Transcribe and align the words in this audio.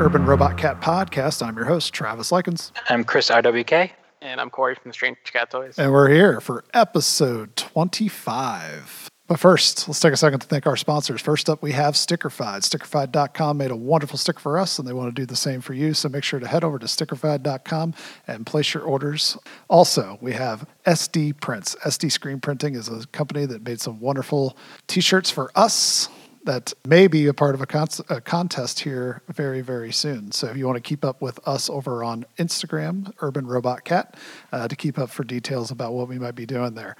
Urban 0.00 0.26
Robot 0.26 0.58
Cat 0.58 0.80
podcast. 0.80 1.46
I'm 1.46 1.54
your 1.56 1.66
host, 1.66 1.94
Travis 1.94 2.32
Likens. 2.32 2.72
I'm 2.88 3.04
Chris 3.04 3.30
RWK. 3.30 3.90
And 4.20 4.40
I'm 4.40 4.50
Corey 4.50 4.74
from 4.74 4.88
the 4.88 4.92
Strange 4.92 5.18
Cat 5.24 5.50
Toys. 5.50 5.78
And 5.78 5.92
we're 5.92 6.08
here 6.08 6.40
for 6.40 6.64
episode 6.74 7.54
25. 7.54 9.08
But 9.26 9.38
first, 9.38 9.88
let's 9.88 10.00
take 10.00 10.12
a 10.12 10.16
second 10.16 10.40
to 10.40 10.46
thank 10.46 10.66
our 10.66 10.76
sponsors. 10.76 11.20
First 11.20 11.48
up, 11.48 11.62
we 11.62 11.72
have 11.72 11.94
Stickerfied. 11.94 12.68
Stickerfied.com 12.68 13.56
made 13.56 13.70
a 13.70 13.76
wonderful 13.76 14.18
sticker 14.18 14.40
for 14.40 14.58
us, 14.58 14.78
and 14.78 14.86
they 14.86 14.92
want 14.92 15.14
to 15.14 15.20
do 15.20 15.24
the 15.24 15.36
same 15.36 15.60
for 15.60 15.74
you. 15.74 15.94
So 15.94 16.08
make 16.08 16.24
sure 16.24 16.40
to 16.40 16.46
head 16.48 16.64
over 16.64 16.78
to 16.78 16.86
stickerfied.com 16.86 17.94
and 18.26 18.44
place 18.44 18.74
your 18.74 18.82
orders. 18.82 19.38
Also, 19.68 20.18
we 20.20 20.32
have 20.32 20.66
SD 20.86 21.40
Prints. 21.40 21.76
SD 21.86 22.10
Screen 22.10 22.40
Printing 22.40 22.74
is 22.74 22.88
a 22.88 23.06
company 23.08 23.46
that 23.46 23.62
made 23.62 23.80
some 23.80 24.00
wonderful 24.00 24.56
t 24.88 25.00
shirts 25.00 25.30
for 25.30 25.52
us 25.54 26.08
that 26.44 26.72
may 26.86 27.06
be 27.06 27.26
a 27.26 27.34
part 27.34 27.54
of 27.54 27.60
a, 27.60 27.66
con- 27.66 27.88
a, 28.08 28.20
contest 28.20 28.80
here 28.80 29.22
very, 29.28 29.62
very 29.62 29.92
soon. 29.92 30.30
So 30.30 30.46
if 30.48 30.56
you 30.56 30.66
want 30.66 30.76
to 30.76 30.82
keep 30.82 31.04
up 31.04 31.20
with 31.22 31.40
us 31.48 31.70
over 31.70 32.04
on 32.04 32.26
Instagram, 32.38 33.12
Urban 33.20 33.46
Robot 33.46 33.84
Cat, 33.84 34.16
uh, 34.52 34.68
to 34.68 34.76
keep 34.76 34.98
up 34.98 35.10
for 35.10 35.24
details 35.24 35.70
about 35.70 35.94
what 35.94 36.06
we 36.06 36.18
might 36.18 36.34
be 36.34 36.46
doing 36.46 36.74
there. 36.74 36.96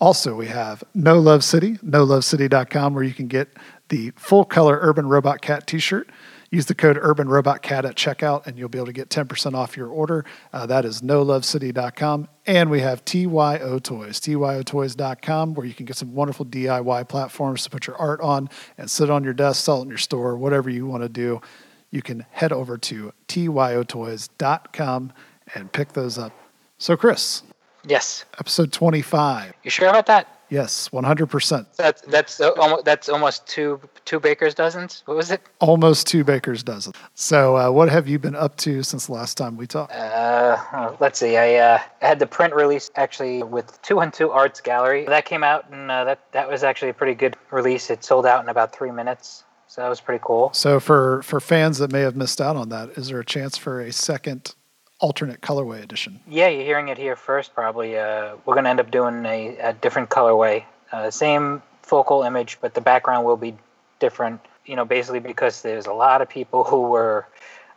Also, 0.00 0.34
we 0.34 0.46
have 0.46 0.84
No 0.94 1.18
Love 1.18 1.42
City, 1.42 1.76
nolovecity.com, 1.78 2.94
where 2.94 3.04
you 3.04 3.14
can 3.14 3.28
get 3.28 3.48
the 3.88 4.12
full 4.16 4.44
color 4.44 4.78
Urban 4.82 5.06
Robot 5.08 5.40
Cat 5.40 5.66
t 5.66 5.78
shirt. 5.78 6.10
Use 6.56 6.64
the 6.64 6.74
code 6.74 6.98
Urban 6.98 7.28
Robot 7.28 7.60
Cat 7.60 7.84
at 7.84 7.96
checkout, 7.96 8.46
and 8.46 8.56
you'll 8.56 8.70
be 8.70 8.78
able 8.78 8.86
to 8.86 8.92
get 8.94 9.10
10% 9.10 9.52
off 9.52 9.76
your 9.76 9.88
order. 9.88 10.24
Uh, 10.54 10.64
that 10.64 10.86
is 10.86 11.02
nolovecity.com. 11.02 12.28
And 12.46 12.70
we 12.70 12.80
have 12.80 13.04
TYO 13.04 13.78
Toys, 13.78 14.18
TYOToys.com, 14.20 15.52
where 15.52 15.66
you 15.66 15.74
can 15.74 15.84
get 15.84 15.96
some 15.98 16.14
wonderful 16.14 16.46
DIY 16.46 17.10
platforms 17.10 17.62
to 17.64 17.68
put 17.68 17.86
your 17.86 17.96
art 17.98 18.22
on 18.22 18.48
and 18.78 18.90
sit 18.90 19.10
on 19.10 19.22
your 19.22 19.34
desk, 19.34 19.66
sell 19.66 19.80
it 19.80 19.82
in 19.82 19.90
your 19.90 19.98
store, 19.98 20.34
whatever 20.38 20.70
you 20.70 20.86
want 20.86 21.02
to 21.02 21.10
do. 21.10 21.42
You 21.90 22.00
can 22.00 22.24
head 22.30 22.54
over 22.54 22.78
to 22.78 23.12
TYOToys.com 23.28 25.12
and 25.54 25.72
pick 25.72 25.92
those 25.92 26.16
up. 26.16 26.32
So, 26.78 26.96
Chris, 26.96 27.42
Yes. 27.84 28.24
Episode 28.40 28.72
25. 28.72 29.52
You 29.62 29.70
sure 29.70 29.88
about 29.88 30.06
that? 30.06 30.35
Yes, 30.48 30.88
100%. 30.90 31.66
That's 31.76 32.02
that's 32.02 32.40
uh, 32.40 32.52
almost 32.52 32.84
that's 32.84 33.08
almost 33.08 33.46
two 33.46 33.80
two 34.04 34.20
baker's 34.20 34.54
dozens. 34.54 35.02
What 35.06 35.16
was 35.16 35.30
it? 35.30 35.40
Almost 35.58 36.06
two 36.06 36.24
baker's 36.24 36.62
dozen. 36.62 36.92
So, 37.14 37.56
uh, 37.56 37.70
what 37.70 37.88
have 37.88 38.06
you 38.06 38.18
been 38.18 38.36
up 38.36 38.56
to 38.58 38.82
since 38.82 39.06
the 39.06 39.12
last 39.12 39.36
time 39.36 39.56
we 39.56 39.66
talked? 39.66 39.92
Uh, 39.92 40.56
oh, 40.72 40.96
let's 41.00 41.18
see. 41.18 41.36
I 41.36 41.56
uh, 41.56 41.78
had 42.00 42.18
the 42.18 42.26
print 42.26 42.54
release 42.54 42.90
actually 42.96 43.42
with 43.42 43.80
Two 43.82 44.00
and 44.00 44.12
Two 44.12 44.30
Arts 44.30 44.60
Gallery. 44.60 45.04
That 45.06 45.24
came 45.24 45.42
out, 45.42 45.68
and 45.70 45.90
uh, 45.90 46.04
that 46.04 46.32
that 46.32 46.48
was 46.48 46.62
actually 46.62 46.90
a 46.90 46.94
pretty 46.94 47.14
good 47.14 47.36
release. 47.50 47.90
It 47.90 48.04
sold 48.04 48.26
out 48.26 48.42
in 48.42 48.48
about 48.48 48.74
three 48.74 48.90
minutes. 48.90 49.44
So 49.68 49.82
that 49.82 49.88
was 49.88 50.00
pretty 50.00 50.22
cool. 50.24 50.52
So 50.52 50.80
for 50.80 51.22
for 51.22 51.40
fans 51.40 51.78
that 51.78 51.92
may 51.92 52.00
have 52.00 52.16
missed 52.16 52.40
out 52.40 52.56
on 52.56 52.68
that, 52.70 52.90
is 52.90 53.08
there 53.08 53.20
a 53.20 53.24
chance 53.24 53.58
for 53.58 53.80
a 53.80 53.92
second 53.92 54.54
alternate 54.98 55.40
colorway 55.40 55.82
edition. 55.82 56.20
Yeah, 56.28 56.48
you're 56.48 56.64
hearing 56.64 56.88
it 56.88 56.98
here 56.98 57.16
first. 57.16 57.54
Probably, 57.54 57.98
uh, 57.98 58.36
we're 58.44 58.54
going 58.54 58.64
to 58.64 58.70
end 58.70 58.80
up 58.80 58.90
doing 58.90 59.24
a, 59.26 59.56
a 59.58 59.72
different 59.72 60.10
colorway. 60.10 60.64
Uh, 60.92 61.10
same 61.10 61.62
focal 61.82 62.22
image, 62.22 62.58
but 62.60 62.74
the 62.74 62.80
background 62.80 63.26
will 63.26 63.36
be 63.36 63.54
different. 63.98 64.40
You 64.64 64.76
know, 64.76 64.84
basically 64.84 65.20
because 65.20 65.62
there's 65.62 65.86
a 65.86 65.92
lot 65.92 66.22
of 66.22 66.28
people 66.28 66.64
who 66.70 66.82
were 66.82 67.26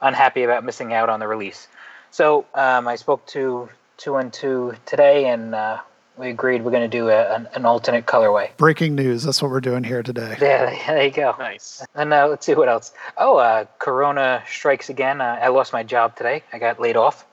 unhappy 0.02 0.44
about 0.44 0.64
missing 0.64 0.94
out 0.94 1.10
on 1.10 1.20
the 1.20 1.28
release. 1.28 1.68
So 2.12 2.46
um, 2.56 2.88
I 2.88 2.96
spoke 2.96 3.26
to 3.28 3.70
two 3.98 4.16
and 4.16 4.32
two 4.34 4.74
today, 4.86 5.28
and 5.28 5.54
uh, 5.54 5.80
we 6.20 6.30
agreed 6.30 6.64
we're 6.66 6.72
going 6.72 6.90
to 6.90 6.98
do 6.98 7.10
a, 7.10 7.34
an, 7.34 7.48
an, 7.54 7.66
alternate 7.66 8.06
colorway. 8.06 8.56
Breaking 8.58 8.94
news. 8.94 9.24
That's 9.24 9.42
what 9.42 9.50
we're 9.50 9.62
doing 9.62 9.86
here 9.86 10.04
today. 10.04 10.36
Yeah, 10.42 10.76
there 10.88 11.06
you 11.06 11.12
go. 11.12 11.34
Nice. 11.40 11.86
And 11.96 12.14
uh, 12.14 12.28
let's 12.28 12.46
see 12.46 12.56
what 12.56 12.68
else. 12.68 12.92
Oh, 13.18 13.38
uh, 13.38 13.66
Corona 13.80 14.44
strikes 14.48 14.90
again. 14.90 15.22
Uh, 15.22 15.40
I 15.42 15.48
lost 15.48 15.72
my 15.72 15.84
job 15.84 16.18
today. 16.18 16.44
I 16.52 16.60
got 16.60 16.80
laid 16.80 16.98
off. 16.98 17.26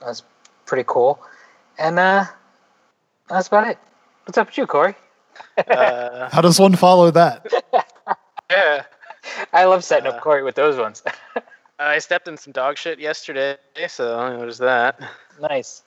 That's 0.00 0.22
pretty 0.64 0.84
cool. 0.86 1.20
And 1.78 1.98
uh, 1.98 2.24
that's 3.28 3.48
about 3.48 3.68
it. 3.68 3.78
What's 4.24 4.38
up 4.38 4.46
with 4.48 4.58
you, 4.58 4.66
Corey? 4.66 4.94
Uh, 5.68 6.28
How 6.32 6.40
does 6.40 6.58
one 6.58 6.76
follow 6.76 7.10
that? 7.10 7.46
yeah. 8.50 8.84
I 9.52 9.64
love 9.64 9.84
setting 9.84 10.06
up 10.06 10.16
uh, 10.16 10.20
Corey 10.20 10.42
with 10.42 10.54
those 10.54 10.78
ones. 10.78 11.02
I 11.78 11.98
stepped 11.98 12.26
in 12.26 12.36
some 12.38 12.52
dog 12.52 12.78
shit 12.78 12.98
yesterday, 12.98 13.56
so 13.88 14.38
there's 14.38 14.58
that. 14.58 15.00
Nice. 15.40 15.82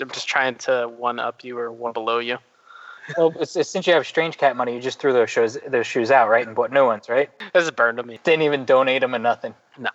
I'm 0.00 0.10
just 0.10 0.28
trying 0.28 0.56
to 0.56 0.88
one 0.96 1.18
up 1.18 1.44
you 1.44 1.58
or 1.58 1.70
one 1.70 1.92
below 1.92 2.18
you. 2.18 2.38
well, 3.16 3.32
it's, 3.40 3.56
it's, 3.56 3.70
since 3.70 3.86
you 3.86 3.92
have 3.92 4.06
strange 4.06 4.38
cat 4.38 4.56
money, 4.56 4.74
you 4.74 4.80
just 4.80 4.98
threw 4.98 5.12
those 5.12 5.30
shoes 5.30 5.58
those 5.68 5.86
shoes 5.86 6.10
out, 6.10 6.28
right, 6.28 6.46
and 6.46 6.56
bought 6.56 6.72
new 6.72 6.84
ones, 6.84 7.08
right? 7.08 7.30
This 7.52 7.64
is 7.64 7.70
burned 7.70 7.98
to 7.98 8.02
me. 8.02 8.18
Didn't 8.24 8.42
even 8.42 8.64
donate 8.64 9.00
them 9.00 9.14
or 9.14 9.18
nothing. 9.18 9.54
No, 9.78 9.90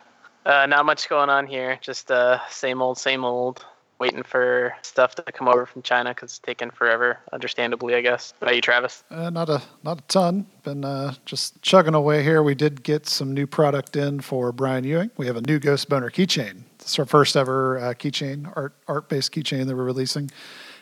uh, 0.45 0.65
not 0.65 0.85
much 0.85 1.09
going 1.09 1.29
on 1.29 1.47
here. 1.47 1.77
Just 1.81 2.11
uh, 2.11 2.39
same 2.49 2.81
old, 2.81 2.97
same 2.97 3.25
old. 3.25 3.65
Waiting 3.99 4.23
for 4.23 4.73
stuff 4.81 5.13
to 5.13 5.23
come 5.31 5.47
over 5.47 5.67
from 5.67 5.83
China 5.83 6.09
because 6.09 6.31
it's 6.31 6.39
taken 6.39 6.71
forever, 6.71 7.19
understandably, 7.33 7.93
I 7.93 8.01
guess. 8.01 8.33
What 8.39 8.47
about 8.47 8.55
you, 8.55 8.61
Travis? 8.61 9.03
Uh, 9.11 9.29
not 9.29 9.47
a 9.47 9.61
not 9.83 9.99
a 9.99 10.01
ton. 10.07 10.47
Been 10.63 10.83
uh, 10.83 11.13
just 11.25 11.61
chugging 11.61 11.93
away 11.93 12.23
here. 12.23 12.41
We 12.41 12.55
did 12.55 12.81
get 12.81 13.07
some 13.07 13.31
new 13.31 13.45
product 13.45 13.95
in 13.95 14.21
for 14.21 14.51
Brian 14.51 14.85
Ewing. 14.85 15.11
We 15.17 15.27
have 15.27 15.35
a 15.35 15.41
new 15.41 15.59
Ghost 15.59 15.87
Boner 15.87 16.09
keychain 16.09 16.63
it's 16.81 16.99
our 16.99 17.05
first 17.05 17.35
ever 17.35 17.79
uh, 17.79 17.93
keychain, 17.93 18.51
art 18.55 18.73
art 18.87 19.09
based 19.09 19.31
keychain 19.31 19.67
that 19.67 19.75
we're 19.75 19.83
releasing. 19.83 20.29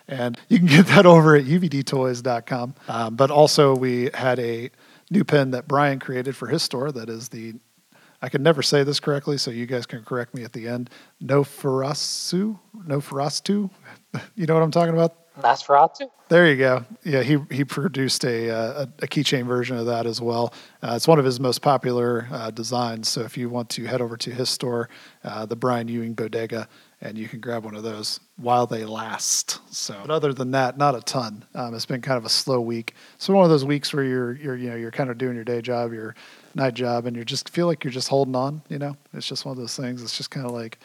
And 0.08 0.38
you 0.48 0.58
can 0.58 0.68
get 0.68 0.88
that 0.88 1.06
over 1.06 1.36
at 1.36 1.46
uvdtoys.com. 1.46 2.76
Um, 2.88 3.16
but 3.16 3.30
also, 3.30 3.76
we 3.76 4.10
had 4.14 4.40
a 4.40 4.72
new 5.12 5.24
pen 5.24 5.52
that 5.52 5.68
Brian 5.68 6.00
created 6.00 6.36
for 6.36 6.48
his 6.48 6.64
store 6.64 6.92
that 6.92 7.10
is 7.10 7.30
the 7.30 7.56
I 8.22 8.28
can 8.28 8.44
never 8.44 8.62
say 8.62 8.84
this 8.84 9.00
correctly, 9.00 9.38
so 9.38 9.50
you 9.50 9.66
guys 9.66 9.86
can 9.86 10.04
correct 10.04 10.36
me 10.36 10.44
at 10.44 10.52
the 10.52 10.68
end. 10.68 10.90
No 11.22 11.44
Ferasu? 11.44 12.60
No 12.86 13.00
Ferastu? 13.00 13.70
You 14.36 14.48
know 14.48 14.56
what 14.56 14.64
I'm 14.64 14.72
talking 14.72 14.96
about? 14.96 15.16
Nosferatu. 15.40 16.10
There 16.30 16.48
you 16.48 16.58
go. 16.58 16.86
Yeah, 17.04 17.24
he 17.24 17.38
he 17.50 17.66
produced 17.66 18.24
a 18.24 18.50
uh, 18.50 18.86
a, 18.86 19.04
a 19.04 19.08
keychain 19.08 19.46
version 19.46 19.78
of 19.78 19.88
that 19.88 20.06
as 20.06 20.22
well. 20.22 20.54
Uh, 20.84 20.94
it's 20.96 21.08
one 21.08 21.18
of 21.18 21.26
his 21.26 21.40
most 21.40 21.62
popular 21.62 22.28
uh, 22.32 22.52
designs. 22.52 23.10
So 23.10 23.22
if 23.22 23.38
you 23.38 23.50
want 23.50 23.70
to 23.72 23.86
head 23.86 24.02
over 24.02 24.16
to 24.18 24.32
his 24.32 24.50
store, 24.50 24.90
uh, 25.24 25.46
the 25.48 25.56
Brian 25.56 25.88
Ewing 25.88 26.14
Bodega, 26.14 26.68
and 27.02 27.18
you 27.18 27.28
can 27.28 27.40
grab 27.40 27.66
one 27.66 27.76
of 27.76 27.84
those 27.84 28.20
while 28.38 28.68
they 28.68 28.86
last. 28.86 29.60
So, 29.74 29.96
but 30.02 30.12
other 30.12 30.34
than 30.34 30.52
that, 30.52 30.78
not 30.78 30.96
a 30.96 31.02
ton. 31.02 31.46
Um, 31.56 31.74
it's 31.74 31.86
been 31.86 32.02
kind 32.02 32.18
of 32.18 32.26
a 32.26 32.30
slow 32.30 32.62
week. 32.62 32.94
So 33.18 33.34
one 33.34 33.44
of 33.44 33.50
those 33.50 33.66
weeks 33.66 33.94
where 33.94 34.04
you're 34.04 34.34
you're 34.34 34.56
you 34.56 34.70
know 34.70 34.76
you're 34.76 34.92
kind 34.92 35.10
of 35.10 35.18
doing 35.18 35.36
your 35.36 35.46
day 35.46 35.62
job, 35.62 35.94
your 35.94 36.16
night 36.54 36.76
job, 36.76 37.06
and 37.06 37.16
you 37.16 37.26
just 37.26 37.50
feel 37.50 37.66
like 37.68 37.84
you're 37.84 37.92
just 37.92 38.08
holding 38.10 38.36
on. 38.36 38.62
You 38.70 38.78
know, 38.78 38.98
it's 39.14 39.28
just 39.28 39.46
one 39.46 39.54
of 39.54 39.58
those 39.58 39.76
things. 39.76 40.04
It's 40.04 40.18
just 40.18 40.30
kind 40.30 40.46
of 40.46 40.52
like 40.52 40.78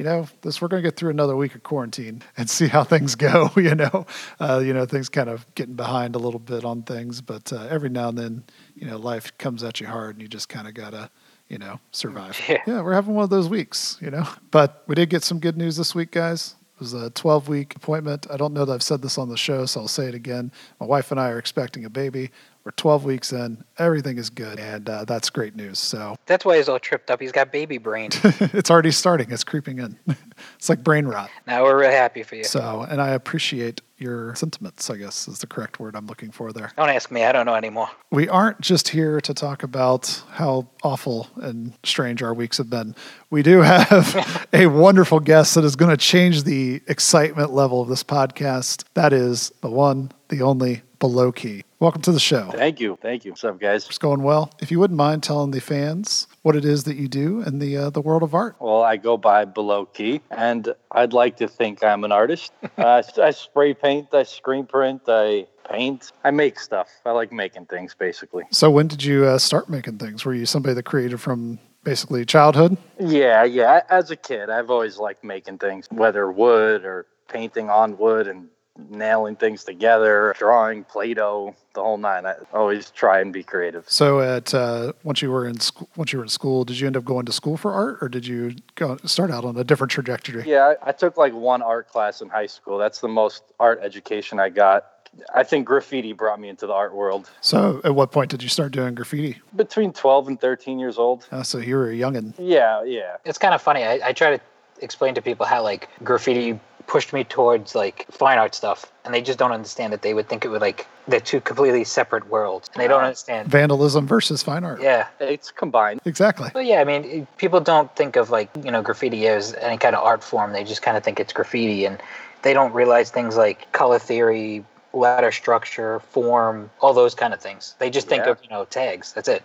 you 0.00 0.04
know, 0.04 0.26
this 0.40 0.62
we're 0.62 0.68
going 0.68 0.82
to 0.82 0.86
get 0.86 0.96
through 0.96 1.10
another 1.10 1.36
week 1.36 1.54
of 1.54 1.62
quarantine 1.62 2.22
and 2.38 2.48
see 2.48 2.68
how 2.68 2.84
things 2.84 3.14
go. 3.14 3.50
You 3.60 3.74
know, 3.74 4.06
uh, 4.40 4.62
you 4.64 4.72
know, 4.72 4.86
things 4.86 5.10
kind 5.10 5.28
of 5.28 5.46
getting 5.54 5.74
behind 5.74 6.14
a 6.14 6.18
little 6.18 6.40
bit 6.40 6.64
on 6.64 6.82
things, 6.82 7.20
but 7.20 7.52
uh, 7.52 7.66
every 7.68 7.90
now 7.90 8.08
and 8.08 8.16
then, 8.16 8.44
you 8.74 8.86
know, 8.86 8.96
life 8.96 9.36
comes 9.36 9.62
at 9.62 9.78
you 9.78 9.86
hard, 9.86 10.14
and 10.14 10.22
you 10.22 10.28
just 10.28 10.48
kind 10.48 10.66
of 10.66 10.72
gotta, 10.72 11.10
you 11.48 11.58
know, 11.58 11.78
survive. 11.92 12.40
Yeah. 12.48 12.56
yeah, 12.66 12.80
we're 12.80 12.94
having 12.94 13.14
one 13.14 13.24
of 13.24 13.28
those 13.28 13.50
weeks. 13.50 13.98
You 14.00 14.10
know, 14.10 14.26
but 14.50 14.82
we 14.86 14.94
did 14.94 15.10
get 15.10 15.22
some 15.22 15.38
good 15.38 15.58
news 15.58 15.76
this 15.76 15.94
week, 15.94 16.12
guys. 16.12 16.54
It 16.76 16.80
was 16.80 16.94
a 16.94 17.10
12 17.10 17.48
week 17.48 17.76
appointment. 17.76 18.26
I 18.30 18.38
don't 18.38 18.54
know 18.54 18.64
that 18.64 18.72
I've 18.72 18.82
said 18.82 19.02
this 19.02 19.18
on 19.18 19.28
the 19.28 19.36
show, 19.36 19.66
so 19.66 19.82
I'll 19.82 19.88
say 19.88 20.06
it 20.06 20.14
again. 20.14 20.50
My 20.80 20.86
wife 20.86 21.10
and 21.10 21.20
I 21.20 21.28
are 21.28 21.38
expecting 21.38 21.84
a 21.84 21.90
baby. 21.90 22.30
We're 22.64 22.72
12 22.72 23.04
weeks 23.04 23.32
in. 23.32 23.64
Everything 23.78 24.18
is 24.18 24.28
good, 24.28 24.60
and 24.60 24.88
uh, 24.88 25.04
that's 25.06 25.30
great 25.30 25.56
news. 25.56 25.78
So 25.78 26.16
that's 26.26 26.44
why 26.44 26.58
he's 26.58 26.68
all 26.68 26.78
tripped 26.78 27.10
up. 27.10 27.20
He's 27.20 27.32
got 27.32 27.50
baby 27.50 27.78
brain. 27.78 28.10
it's 28.22 28.70
already 28.70 28.90
starting. 28.90 29.30
It's 29.30 29.44
creeping 29.44 29.78
in. 29.78 29.98
it's 30.56 30.68
like 30.68 30.82
brain 30.82 31.06
rot. 31.06 31.30
Now 31.46 31.64
we're 31.64 31.78
really 31.78 31.94
happy 31.94 32.22
for 32.22 32.36
you. 32.36 32.44
So, 32.44 32.86
and 32.88 33.00
I 33.00 33.10
appreciate 33.10 33.80
your 33.98 34.34
sentiments. 34.34 34.90
I 34.90 34.96
guess 34.96 35.28
is 35.28 35.40
the 35.40 35.46
correct 35.46 35.78
word 35.78 35.94
I'm 35.94 36.06
looking 36.06 36.30
for 36.30 36.52
there. 36.52 36.72
Don't 36.76 36.88
ask 36.88 37.10
me. 37.10 37.24
I 37.24 37.32
don't 37.32 37.46
know 37.46 37.54
anymore. 37.54 37.90
We 38.10 38.28
aren't 38.28 38.60
just 38.60 38.88
here 38.88 39.20
to 39.20 39.34
talk 39.34 39.62
about 39.62 40.22
how 40.30 40.68
awful 40.82 41.28
and 41.36 41.74
strange 41.84 42.22
our 42.22 42.34
weeks 42.34 42.58
have 42.58 42.70
been. 42.70 42.94
We 43.28 43.42
do 43.42 43.60
have 43.60 44.48
a 44.52 44.66
wonderful 44.66 45.20
guest 45.20 45.54
that 45.54 45.64
is 45.64 45.76
going 45.76 45.90
to 45.90 45.96
change 45.96 46.44
the 46.44 46.82
excitement 46.88 47.52
level 47.52 47.80
of 47.80 47.88
this 47.88 48.02
podcast. 48.02 48.84
That 48.94 49.12
is 49.12 49.52
the 49.60 49.70
one, 49.70 50.12
the 50.28 50.42
only 50.42 50.82
Below 51.00 51.32
Key. 51.32 51.64
Welcome 51.78 52.02
to 52.02 52.12
the 52.12 52.20
show. 52.20 52.50
Thank 52.50 52.78
you. 52.78 52.98
Thank 53.00 53.24
you. 53.24 53.32
What's 53.32 53.42
up, 53.42 53.58
guys? 53.58 53.86
It's 53.86 53.96
going 53.96 54.22
well. 54.22 54.52
If 54.60 54.70
you 54.70 54.78
wouldn't 54.78 54.98
mind 54.98 55.22
telling 55.22 55.50
the 55.50 55.60
fans 55.60 56.26
what 56.42 56.54
it 56.54 56.66
is 56.66 56.84
that 56.84 56.98
you 56.98 57.08
do 57.08 57.40
in 57.40 57.58
the 57.58 57.74
uh, 57.74 57.90
the 57.90 58.02
world 58.02 58.22
of 58.22 58.34
art. 58.34 58.56
Well, 58.60 58.82
I 58.82 58.98
go 58.98 59.16
by 59.16 59.46
Below 59.46 59.86
Key, 59.86 60.20
and 60.30 60.74
I'd 60.92 61.12
like 61.12 61.36
to 61.38 61.48
think 61.48 61.82
I'm 61.82 62.04
an 62.04 62.12
artist. 62.12 62.52
uh, 62.78 63.02
I 63.20 63.30
spray 63.30 63.74
paint, 63.74 64.12
I 64.12 64.22
screen 64.22 64.66
print, 64.66 65.02
I 65.06 65.46
paint. 65.70 66.12
I 66.24 66.30
make 66.30 66.58
stuff. 66.58 66.88
I 67.04 67.12
like 67.12 67.32
making 67.32 67.66
things, 67.66 67.94
basically. 67.94 68.44
So, 68.50 68.70
when 68.70 68.86
did 68.86 69.04
you 69.04 69.26
uh, 69.26 69.38
start 69.38 69.68
making 69.68 69.98
things? 69.98 70.24
Were 70.24 70.34
you 70.34 70.46
somebody 70.46 70.74
that 70.74 70.84
created 70.84 71.20
from 71.20 71.58
basically 71.84 72.24
childhood? 72.24 72.76
Yeah, 72.98 73.44
yeah. 73.44 73.82
As 73.88 74.10
a 74.10 74.16
kid, 74.16 74.50
I've 74.50 74.70
always 74.70 74.98
liked 74.98 75.24
making 75.24 75.58
things, 75.58 75.86
whether 75.90 76.30
wood 76.30 76.84
or 76.84 77.06
painting 77.28 77.70
on 77.70 77.96
wood 77.96 78.26
and 78.26 78.48
nailing 78.88 79.36
things 79.36 79.64
together, 79.64 80.34
drawing, 80.38 80.84
Play-Doh, 80.84 81.54
the 81.74 81.82
whole 81.82 81.98
nine. 81.98 82.26
I 82.26 82.34
always 82.52 82.90
try 82.90 83.20
and 83.20 83.32
be 83.32 83.42
creative. 83.42 83.84
So 83.88 84.20
at 84.20 84.54
uh, 84.54 84.92
once 85.04 85.22
you 85.22 85.30
were 85.30 85.46
in 85.46 85.60
school, 85.60 85.88
once 85.96 86.12
you 86.12 86.18
were 86.18 86.24
in 86.24 86.30
school, 86.30 86.64
did 86.64 86.80
you 86.80 86.86
end 86.86 86.96
up 86.96 87.04
going 87.04 87.26
to 87.26 87.32
school 87.32 87.56
for 87.56 87.72
art, 87.72 87.98
or 88.00 88.08
did 88.08 88.26
you 88.26 88.54
go 88.74 88.96
start 89.04 89.30
out 89.30 89.44
on 89.44 89.56
a 89.56 89.64
different 89.64 89.90
trajectory? 89.90 90.44
Yeah, 90.46 90.74
I, 90.82 90.90
I 90.90 90.92
took 90.92 91.16
like 91.16 91.32
one 91.32 91.62
art 91.62 91.88
class 91.88 92.22
in 92.22 92.28
high 92.28 92.46
school. 92.46 92.78
That's 92.78 93.00
the 93.00 93.08
most 93.08 93.44
art 93.58 93.80
education 93.82 94.40
I 94.40 94.48
got. 94.48 94.86
I 95.34 95.42
think 95.42 95.66
graffiti 95.66 96.12
brought 96.12 96.38
me 96.40 96.48
into 96.48 96.66
the 96.66 96.72
art 96.72 96.94
world. 96.94 97.30
So 97.40 97.80
at 97.84 97.94
what 97.94 98.12
point 98.12 98.30
did 98.30 98.42
you 98.42 98.48
start 98.48 98.72
doing 98.72 98.94
graffiti? 98.94 99.40
Between 99.56 99.92
12 99.92 100.28
and 100.28 100.40
13 100.40 100.78
years 100.78 100.98
old. 100.98 101.26
Uh, 101.32 101.42
so 101.42 101.58
you 101.58 101.74
were 101.74 101.90
a 101.90 101.94
youngin. 101.94 102.32
Yeah, 102.38 102.84
yeah. 102.84 103.16
It's 103.24 103.38
kind 103.38 103.52
of 103.52 103.60
funny. 103.60 103.82
I, 103.82 104.00
I 104.04 104.12
try 104.12 104.36
to 104.36 104.42
explain 104.80 105.14
to 105.14 105.22
people 105.22 105.46
how 105.46 105.62
like 105.62 105.88
graffiti 106.04 106.58
pushed 106.90 107.12
me 107.12 107.22
towards 107.22 107.76
like 107.76 108.04
fine 108.10 108.36
art 108.36 108.52
stuff, 108.52 108.84
and 109.04 109.14
they 109.14 109.22
just 109.22 109.38
don't 109.38 109.52
understand 109.52 109.92
that 109.92 110.02
they 110.02 110.12
would 110.12 110.28
think 110.28 110.44
it 110.44 110.48
would 110.48 110.60
like 110.60 110.86
they're 111.06 111.20
two 111.20 111.40
completely 111.40 111.84
separate 111.84 112.28
worlds, 112.28 112.68
and 112.74 112.82
they 112.82 112.88
don't 112.88 113.04
understand. 113.04 113.48
Vandalism 113.48 114.08
versus 114.08 114.42
fine 114.42 114.64
art. 114.64 114.82
Yeah, 114.82 115.06
It's 115.20 115.52
combined. 115.52 116.00
Exactly. 116.04 116.50
But 116.52 116.64
yeah, 116.66 116.80
I 116.80 116.84
mean, 116.84 117.28
people 117.38 117.60
don't 117.60 117.94
think 117.94 118.16
of 118.16 118.30
like 118.30 118.50
you 118.64 118.72
know 118.72 118.82
graffiti 118.82 119.28
as 119.28 119.54
any 119.54 119.78
kind 119.78 119.94
of 119.94 120.02
art 120.04 120.22
form. 120.24 120.52
They 120.52 120.64
just 120.64 120.82
kind 120.82 120.96
of 120.96 121.04
think 121.04 121.20
it's 121.20 121.32
graffiti, 121.32 121.84
and 121.84 121.96
they 122.42 122.52
don't 122.52 122.72
realize 122.72 123.10
things 123.12 123.36
like 123.36 123.70
color 123.70 124.00
theory, 124.00 124.64
letter 124.92 125.30
structure, 125.30 126.00
form, 126.00 126.70
all 126.80 126.92
those 126.92 127.14
kind 127.14 127.32
of 127.32 127.40
things. 127.40 127.76
They 127.78 127.88
just 127.90 128.08
think 128.08 128.24
Yeah. 128.24 128.32
of 128.32 128.42
you 128.42 128.50
know 128.50 128.64
tags. 128.64 129.12
That's 129.12 129.28
it. 129.28 129.44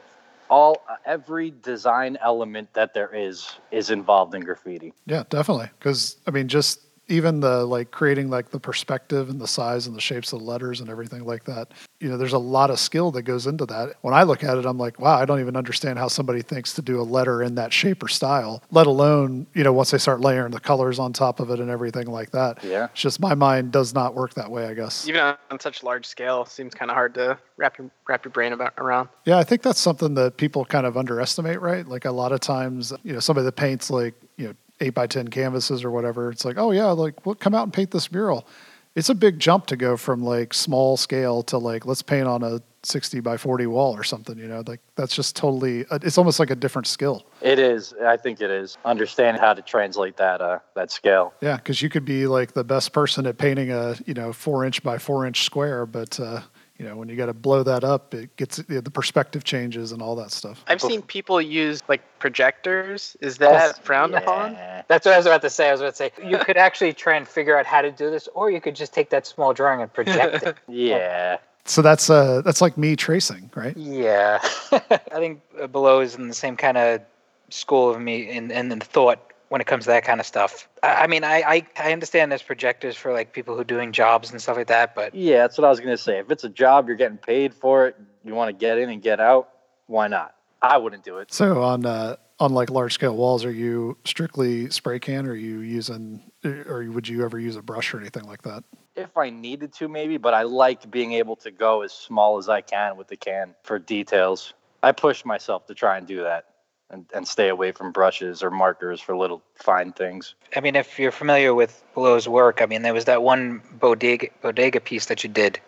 All 0.49 0.81
every 1.05 1.53
design 1.61 2.17
element 2.21 2.73
that 2.73 2.95
there 2.95 3.11
is 3.13 3.51
is 3.69 3.91
involved 3.91 4.33
in 4.33 4.41
graffiti. 4.41 4.93
Yeah, 5.05 5.23
definitely. 5.29 5.69
Because 5.77 6.17
I 6.27 6.31
mean, 6.31 6.47
just 6.47 6.81
even 7.07 7.39
the 7.39 7.65
like 7.65 7.91
creating 7.91 8.29
like 8.29 8.49
the 8.49 8.59
perspective 8.59 9.29
and 9.29 9.39
the 9.39 9.47
size 9.47 9.87
and 9.87 9.95
the 9.95 10.01
shapes 10.01 10.33
of 10.33 10.39
the 10.39 10.45
letters 10.45 10.81
and 10.81 10.89
everything 10.89 11.23
like 11.25 11.43
that. 11.45 11.71
You 11.99 12.09
know, 12.09 12.17
there's 12.17 12.33
a 12.33 12.39
lot 12.39 12.69
of 12.69 12.79
skill 12.79 13.11
that 13.11 13.23
goes 13.23 13.47
into 13.47 13.65
that. 13.67 13.95
When 14.01 14.13
I 14.13 14.23
look 14.23 14.43
at 14.43 14.57
it, 14.57 14.65
I'm 14.65 14.77
like, 14.77 14.99
wow, 14.99 15.17
I 15.17 15.25
don't 15.25 15.39
even 15.39 15.55
understand 15.55 15.99
how 15.99 16.07
somebody 16.07 16.41
thinks 16.41 16.73
to 16.73 16.81
do 16.81 16.99
a 16.99 17.03
letter 17.03 17.43
in 17.43 17.55
that 17.55 17.71
shape 17.71 18.03
or 18.03 18.07
style. 18.07 18.63
Let 18.71 18.87
alone, 18.87 19.47
you 19.53 19.63
know, 19.63 19.73
once 19.73 19.91
they 19.91 19.97
start 19.97 20.21
layering 20.21 20.51
the 20.51 20.59
colors 20.59 20.99
on 20.99 21.13
top 21.13 21.39
of 21.39 21.49
it 21.49 21.59
and 21.59 21.69
everything 21.69 22.07
like 22.07 22.31
that. 22.31 22.63
Yeah. 22.63 22.85
It's 22.85 23.01
just 23.01 23.19
my 23.19 23.33
mind 23.33 23.71
does 23.71 23.93
not 23.93 24.15
work 24.15 24.33
that 24.35 24.49
way, 24.49 24.67
I 24.67 24.73
guess. 24.73 25.07
Even 25.07 25.21
on, 25.21 25.37
on 25.51 25.59
such 25.59 25.83
large 25.83 26.05
scale, 26.05 26.45
seems 26.45 26.73
kind 26.73 26.91
of 26.91 26.95
hard 26.95 27.13
to 27.15 27.37
wrap 27.57 27.77
your 27.77 27.89
wrap 28.07 28.25
your 28.25 28.31
brain 28.31 28.53
about 28.53 28.73
around. 28.77 29.09
Yeah, 29.25 29.37
I 29.37 29.43
think 29.43 29.61
that's 29.61 29.79
something 29.79 30.13
that 30.15 30.37
people 30.37 30.65
kind 30.65 30.85
of 30.85 30.97
underestimate, 30.97 31.61
right? 31.61 31.87
Like 31.87 32.05
a 32.05 32.11
lot 32.11 32.31
of 32.31 32.39
times, 32.39 32.93
you 33.03 33.13
know, 33.13 33.19
somebody 33.19 33.45
that 33.45 33.55
paints 33.55 33.89
like, 33.89 34.13
you 34.37 34.47
know, 34.47 34.53
eight 34.79 34.93
by 34.93 35.07
10 35.07 35.29
canvases 35.29 35.83
or 35.83 35.91
whatever, 35.91 36.29
it's 36.29 36.45
like, 36.45 36.57
oh, 36.57 36.71
yeah, 36.71 36.85
like, 36.85 37.25
well, 37.25 37.35
come 37.35 37.53
out 37.55 37.63
and 37.63 37.73
paint 37.73 37.91
this 37.91 38.11
mural. 38.11 38.47
It's 38.95 39.09
a 39.09 39.15
big 39.15 39.39
jump 39.39 39.65
to 39.67 39.75
go 39.75 39.97
from 39.97 40.23
like 40.23 40.53
small 40.53 40.95
scale 40.95 41.43
to 41.43 41.57
like, 41.57 41.85
let's 41.85 42.01
paint 42.01 42.27
on 42.27 42.43
a 42.43 42.61
60 42.83 43.19
by 43.19 43.35
40 43.35 43.67
wall 43.67 43.93
or 43.93 44.03
something, 44.03 44.37
you 44.37 44.47
know, 44.47 44.63
like 44.65 44.79
that's 44.95 45.13
just 45.13 45.35
totally, 45.35 45.85
uh, 45.89 45.99
it's 46.01 46.17
almost 46.17 46.39
like 46.39 46.49
a 46.49 46.55
different 46.55 46.87
skill. 46.87 47.25
It 47.41 47.59
is. 47.59 47.93
I 48.05 48.15
think 48.15 48.39
it 48.39 48.51
is. 48.51 48.77
Understand 48.85 49.39
how 49.39 49.53
to 49.53 49.61
translate 49.61 50.17
that 50.17 50.39
uh 50.39 50.59
that 50.75 50.91
scale. 50.91 51.33
Yeah, 51.41 51.57
because 51.57 51.81
you 51.81 51.89
could 51.89 52.05
be 52.05 52.27
like 52.27 52.53
the 52.53 52.63
best 52.63 52.93
person 52.93 53.25
at 53.25 53.37
painting 53.37 53.71
a, 53.71 53.95
you 54.05 54.13
know, 54.13 54.31
four 54.31 54.63
inch 54.63 54.81
by 54.81 54.97
four 54.97 55.25
inch 55.25 55.43
square, 55.43 55.85
but, 55.85 56.17
uh, 56.19 56.41
you 56.77 56.85
know, 56.85 56.97
when 56.97 57.07
you 57.07 57.15
got 57.15 57.27
to 57.27 57.33
blow 57.33 57.63
that 57.63 57.83
up, 57.83 58.13
it 58.13 58.35
gets 58.35 58.57
the 58.57 58.81
perspective 58.91 59.45
changes 59.45 59.91
and 59.93 60.01
all 60.01 60.15
that 60.17 60.31
stuff. 60.31 60.63
I've 60.67 60.81
seen 60.81 61.01
people 61.01 61.41
use 61.41 61.81
like 61.87 62.01
projectors. 62.19 63.15
Is 63.21 63.37
that 63.37 63.83
frowned 63.83 64.13
upon? 64.13 64.53
That's 64.87 65.05
what 65.05 65.13
I 65.13 65.17
was 65.17 65.25
about 65.25 65.41
to 65.43 65.49
say. 65.49 65.69
I 65.69 65.71
was 65.71 65.81
about 65.81 65.91
to 65.91 65.97
say 65.97 66.11
you 66.23 66.37
could 66.37 66.57
actually 66.57 66.91
try 66.91 67.15
and 67.15 67.25
figure 67.27 67.57
out 67.57 67.65
how 67.65 67.81
to 67.81 67.91
do 67.91 68.11
this, 68.11 68.27
or 68.33 68.51
you 68.51 68.59
could 68.59 68.75
just 68.75 68.93
take 68.93 69.09
that 69.11 69.25
small 69.25 69.53
drawing 69.53 69.81
and 69.81 69.91
project 69.91 70.43
it. 70.43 70.55
Yeah. 70.67 71.37
So 71.67 71.81
that's 71.81 72.09
uh 72.09 72.41
that's 72.43 72.61
like 72.61 72.77
me 72.77 72.95
tracing, 72.95 73.49
right? 73.55 73.75
Yeah, 73.75 74.39
I 74.71 74.99
think 75.13 75.41
uh, 75.59 75.67
Below 75.67 76.01
is 76.01 76.15
in 76.15 76.27
the 76.27 76.33
same 76.33 76.55
kind 76.55 76.77
of 76.77 77.01
school 77.49 77.89
of 77.89 78.01
me 78.01 78.29
in, 78.29 78.51
in, 78.51 78.71
in 78.71 78.79
thought 78.79 79.19
when 79.49 79.61
it 79.61 79.67
comes 79.67 79.85
to 79.85 79.91
that 79.91 80.03
kind 80.03 80.19
of 80.19 80.25
stuff. 80.25 80.67
I, 80.83 81.03
I 81.03 81.07
mean, 81.07 81.23
I, 81.23 81.41
I 81.41 81.67
I 81.77 81.93
understand 81.93 82.31
there's 82.31 82.41
projectors 82.41 82.95
for 82.95 83.13
like 83.13 83.33
people 83.33 83.55
who 83.55 83.61
are 83.61 83.65
doing 83.65 83.91
jobs 83.91 84.31
and 84.31 84.41
stuff 84.41 84.57
like 84.57 84.67
that, 84.67 84.95
but 84.95 85.13
Yeah, 85.13 85.39
that's 85.39 85.57
what 85.57 85.65
I 85.65 85.69
was 85.69 85.79
gonna 85.79 85.97
say. 85.97 86.19
If 86.19 86.31
it's 86.31 86.43
a 86.43 86.49
job, 86.49 86.87
you're 86.87 86.97
getting 86.97 87.17
paid 87.17 87.53
for 87.53 87.87
it. 87.87 87.95
You 88.23 88.33
want 88.33 88.49
to 88.49 88.53
get 88.53 88.77
in 88.77 88.89
and 88.89 89.01
get 89.01 89.19
out. 89.19 89.49
Why 89.87 90.07
not? 90.07 90.35
I 90.61 90.77
wouldn't 90.77 91.03
do 91.03 91.17
it. 91.17 91.33
So 91.33 91.61
on 91.61 91.85
uh 91.85 92.15
on 92.39 92.53
like 92.53 92.69
large 92.69 92.93
scale 92.93 93.15
walls, 93.15 93.45
are 93.45 93.51
you 93.51 93.97
strictly 94.03 94.69
spray 94.69 94.99
can 94.99 95.25
or 95.25 95.31
are 95.31 95.35
you 95.35 95.59
using 95.59 96.21
or 96.43 96.83
would 96.89 97.07
you 97.07 97.23
ever 97.23 97.39
use 97.39 97.55
a 97.55 97.61
brush 97.61 97.93
or 97.93 97.99
anything 97.99 98.23
like 98.23 98.41
that? 98.43 98.63
If 98.95 99.17
I 99.17 99.29
needed 99.29 99.73
to, 99.73 99.89
maybe, 99.89 100.17
but 100.17 100.33
I 100.33 100.43
like 100.43 100.89
being 100.89 101.13
able 101.13 101.35
to 101.37 101.51
go 101.51 101.81
as 101.81 101.91
small 101.91 102.37
as 102.37 102.47
I 102.47 102.61
can 102.61 102.95
with 102.95 103.09
the 103.09 103.17
can 103.17 103.53
for 103.63 103.77
details. 103.77 104.53
I 104.81 104.93
push 104.93 105.25
myself 105.25 105.65
to 105.67 105.73
try 105.73 105.97
and 105.97 106.07
do 106.07 106.23
that 106.23 106.45
and, 106.89 107.05
and 107.13 107.27
stay 107.27 107.49
away 107.49 107.71
from 107.71 107.91
brushes 107.91 108.43
or 108.43 108.51
markers 108.51 109.01
for 109.01 109.15
little 109.15 109.41
fine 109.55 109.91
things. 109.91 110.35
I 110.55 110.59
mean, 110.61 110.75
if 110.75 110.99
you're 110.99 111.11
familiar 111.11 111.53
with 111.53 111.83
Below's 111.93 112.27
work, 112.27 112.61
I 112.61 112.65
mean, 112.65 112.81
there 112.81 112.93
was 112.93 113.05
that 113.05 113.23
one 113.23 113.61
bodega 113.79 114.27
bodega 114.41 114.79
piece 114.79 115.07
that 115.07 115.23
you 115.23 115.29
did 115.29 115.59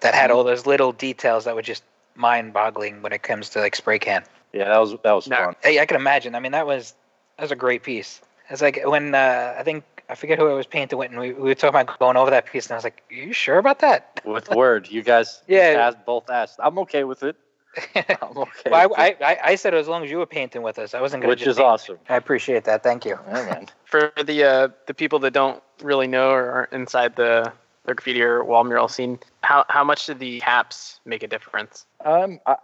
that 0.00 0.14
had 0.14 0.30
all 0.30 0.44
those 0.44 0.66
little 0.66 0.92
details 0.92 1.44
that 1.44 1.54
were 1.54 1.62
just 1.62 1.82
mind-boggling 2.14 3.02
when 3.02 3.12
it 3.12 3.22
comes 3.22 3.50
to 3.50 3.60
like 3.60 3.76
spray 3.76 3.98
can. 3.98 4.24
Yeah, 4.52 4.68
that 4.68 4.78
was 4.78 4.94
that 5.04 5.12
was 5.12 5.28
No. 5.28 5.36
fun. 5.36 5.56
Hey, 5.62 5.78
I 5.80 5.86
can 5.86 5.96
imagine. 5.96 6.34
I 6.34 6.40
mean, 6.40 6.52
that 6.52 6.66
was 6.66 6.94
that 7.36 7.42
was 7.44 7.52
a 7.52 7.56
great 7.56 7.82
piece. 7.82 8.20
It's 8.48 8.62
like 8.62 8.80
when 8.84 9.14
uh, 9.14 9.54
I 9.58 9.62
think 9.62 9.84
I 10.08 10.14
forget 10.14 10.38
who 10.38 10.48
I 10.48 10.54
was 10.54 10.66
painting 10.66 10.98
with, 10.98 11.10
and 11.10 11.18
we, 11.20 11.32
we 11.32 11.42
were 11.42 11.54
talking 11.54 11.80
about 11.80 11.98
going 11.98 12.16
over 12.16 12.30
that 12.30 12.46
piece, 12.46 12.66
and 12.66 12.72
I 12.72 12.76
was 12.76 12.84
like, 12.84 13.02
"Are 13.10 13.14
you 13.14 13.32
sure 13.32 13.58
about 13.58 13.80
that?" 13.80 14.20
With 14.24 14.48
word, 14.50 14.88
you 14.88 15.02
guys 15.02 15.42
Yeah. 15.48 15.74
asked, 15.78 16.06
both 16.06 16.30
asked. 16.30 16.58
I'm 16.62 16.78
okay 16.80 17.04
with 17.04 17.22
it. 17.22 17.36
Well, 18.66 18.94
I, 18.96 19.16
I, 19.20 19.38
I- 19.44 19.54
said 19.54 19.74
as 19.74 19.88
long 19.88 20.04
as 20.04 20.10
you 20.10 20.18
were 20.18 20.26
painting 20.26 20.62
with 20.62 20.78
us, 20.78 20.94
I 20.94 21.00
wasn't 21.00 21.22
going 21.22 21.36
to. 21.36 21.40
which 21.42 21.46
is 21.46 21.58
awesome. 21.58 21.98
I 22.08 22.16
appreciate 22.16 22.64
that. 22.64 22.82
Thank 22.82 23.04
you. 23.04 23.18
For 23.84 24.12
the 24.22 24.44
uh, 24.44 24.68
the 24.86 24.94
people 24.94 25.18
that 25.20 25.32
don't 25.32 25.62
really 25.82 26.06
know 26.06 26.30
or 26.30 26.50
aren't 26.50 26.72
inside 26.72 27.16
the 27.16 27.52
the 27.84 27.94
graffiti 27.94 28.22
or 28.22 28.42
wall 28.44 28.64
mural 28.64 28.88
scene, 28.88 29.18
how 29.42 29.64
how 29.68 29.84
much 29.84 30.06
do 30.06 30.14
the 30.14 30.40
caps 30.40 31.00
make 31.04 31.22
a 31.22 31.28
difference? 31.28 31.86
Um, 32.04 32.40
I, 32.46 32.56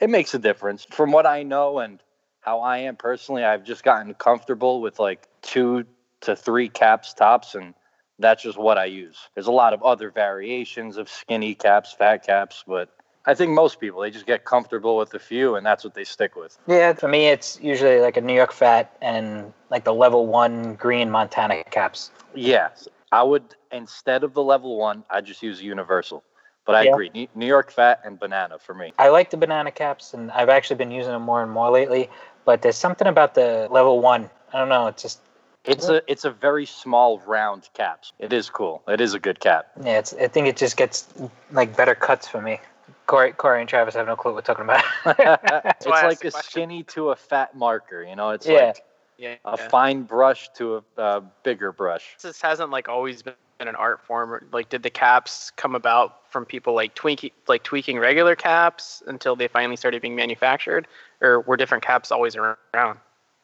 it 0.00 0.10
makes 0.10 0.34
a 0.34 0.38
difference. 0.38 0.84
From 0.90 1.12
what 1.12 1.26
I 1.26 1.42
know 1.44 1.78
and 1.78 2.00
how 2.40 2.60
I 2.60 2.78
am 2.78 2.96
personally, 2.96 3.44
I've 3.44 3.64
just 3.64 3.84
gotten 3.84 4.14
comfortable 4.14 4.80
with 4.80 4.98
like 4.98 5.28
two 5.42 5.84
to 6.22 6.34
three 6.36 6.68
caps 6.68 7.14
tops, 7.14 7.54
and 7.54 7.74
that's 8.18 8.42
just 8.42 8.58
what 8.58 8.78
I 8.78 8.86
use. 8.86 9.16
There's 9.34 9.46
a 9.46 9.52
lot 9.52 9.72
of 9.72 9.82
other 9.82 10.10
variations 10.10 10.96
of 10.96 11.08
skinny 11.08 11.54
caps, 11.54 11.92
fat 11.92 12.26
caps, 12.26 12.64
but 12.66 12.90
I 13.26 13.34
think 13.34 13.52
most 13.52 13.80
people 13.80 14.00
they 14.00 14.10
just 14.10 14.26
get 14.26 14.44
comfortable 14.44 14.96
with 14.96 15.14
a 15.14 15.18
few, 15.18 15.54
and 15.56 15.64
that's 15.64 15.84
what 15.84 15.94
they 15.94 16.04
stick 16.04 16.36
with. 16.36 16.58
Yeah, 16.66 16.92
for 16.92 17.08
me, 17.08 17.28
it's 17.28 17.58
usually 17.60 18.00
like 18.00 18.16
a 18.16 18.20
New 18.20 18.34
York 18.34 18.52
Fat 18.52 18.94
and 19.00 19.52
like 19.70 19.84
the 19.84 19.94
level 19.94 20.26
one 20.26 20.74
green 20.74 21.10
Montana 21.10 21.64
caps. 21.70 22.10
Yes, 22.34 22.86
I 23.12 23.22
would 23.22 23.54
instead 23.72 24.24
of 24.24 24.34
the 24.34 24.42
level 24.42 24.76
one, 24.78 25.04
I 25.10 25.20
just 25.20 25.42
use 25.42 25.62
universal. 25.62 26.22
But 26.66 26.76
I 26.76 26.82
Yeah. 26.84 26.92
agree, 26.92 27.10
New- 27.12 27.28
New 27.34 27.46
York 27.46 27.70
Fat 27.70 28.00
and 28.04 28.18
banana 28.18 28.58
for 28.58 28.74
me. 28.74 28.92
I 28.98 29.08
like 29.08 29.30
the 29.30 29.36
banana 29.36 29.70
caps, 29.70 30.14
and 30.14 30.30
I've 30.32 30.48
actually 30.48 30.76
been 30.76 30.90
using 30.90 31.12
them 31.12 31.22
more 31.22 31.42
and 31.42 31.50
more 31.50 31.70
lately. 31.70 32.08
But 32.46 32.62
there's 32.62 32.76
something 32.76 33.06
about 33.06 33.34
the 33.34 33.68
level 33.70 34.00
one. 34.00 34.30
I 34.52 34.58
don't 34.58 34.68
know. 34.68 34.86
It's 34.86 35.02
just 35.02 35.20
It's 35.64 35.88
a 35.88 36.02
it's 36.10 36.24
a 36.26 36.30
very 36.30 36.66
small 36.66 37.20
round 37.20 37.68
caps. 37.72 38.12
It 38.18 38.32
is 38.34 38.50
cool. 38.50 38.82
It 38.86 39.00
is 39.00 39.14
a 39.14 39.18
good 39.18 39.40
cap. 39.40 39.66
yeah. 39.82 39.98
It's 39.98 40.12
I 40.12 40.28
think 40.28 40.46
it 40.46 40.56
just 40.58 40.76
gets 40.76 41.08
like 41.52 41.74
better 41.76 41.94
cuts 41.94 42.28
for 42.28 42.40
me. 42.42 42.60
Corey, 43.06 43.32
Corey 43.32 43.60
and 43.60 43.68
Travis 43.68 43.94
have 43.94 44.06
no 44.06 44.16
clue 44.16 44.32
what 44.32 44.36
we're 44.48 44.54
talking 44.54 44.64
about. 44.64 44.84
it's 45.76 45.86
like 45.86 46.24
a 46.24 46.30
question. 46.30 46.42
skinny 46.42 46.82
to 46.84 47.10
a 47.10 47.16
fat 47.16 47.54
marker. 47.56 48.02
You 48.02 48.16
know, 48.16 48.30
it's 48.30 48.46
Yeah. 48.46 48.66
like 48.66 48.84
Yeah, 49.18 49.34
a 49.44 49.56
yeah. 49.58 49.68
fine 49.68 50.02
brush 50.02 50.48
to 50.56 50.82
a 50.96 51.00
uh, 51.00 51.20
bigger 51.42 51.70
brush. 51.72 52.16
this 52.22 52.40
hasn't 52.40 52.70
like 52.70 52.88
always 52.88 53.22
been 53.22 53.34
an 53.60 53.76
art 53.76 54.00
form. 54.04 54.48
Like, 54.52 54.68
did 54.68 54.82
the 54.82 54.90
caps 54.90 55.52
come 55.56 55.74
about 55.74 56.30
from 56.30 56.44
people 56.44 56.74
like 56.74 56.94
tweaking, 56.94 57.30
like 57.46 57.62
tweaking 57.62 57.98
regular 57.98 58.34
caps 58.34 59.02
until 59.06 59.36
they 59.36 59.48
finally 59.48 59.76
started 59.76 60.02
being 60.02 60.16
manufactured, 60.16 60.88
or 61.20 61.40
were 61.42 61.56
different 61.56 61.84
caps 61.84 62.10
always 62.10 62.36
around? 62.36 62.98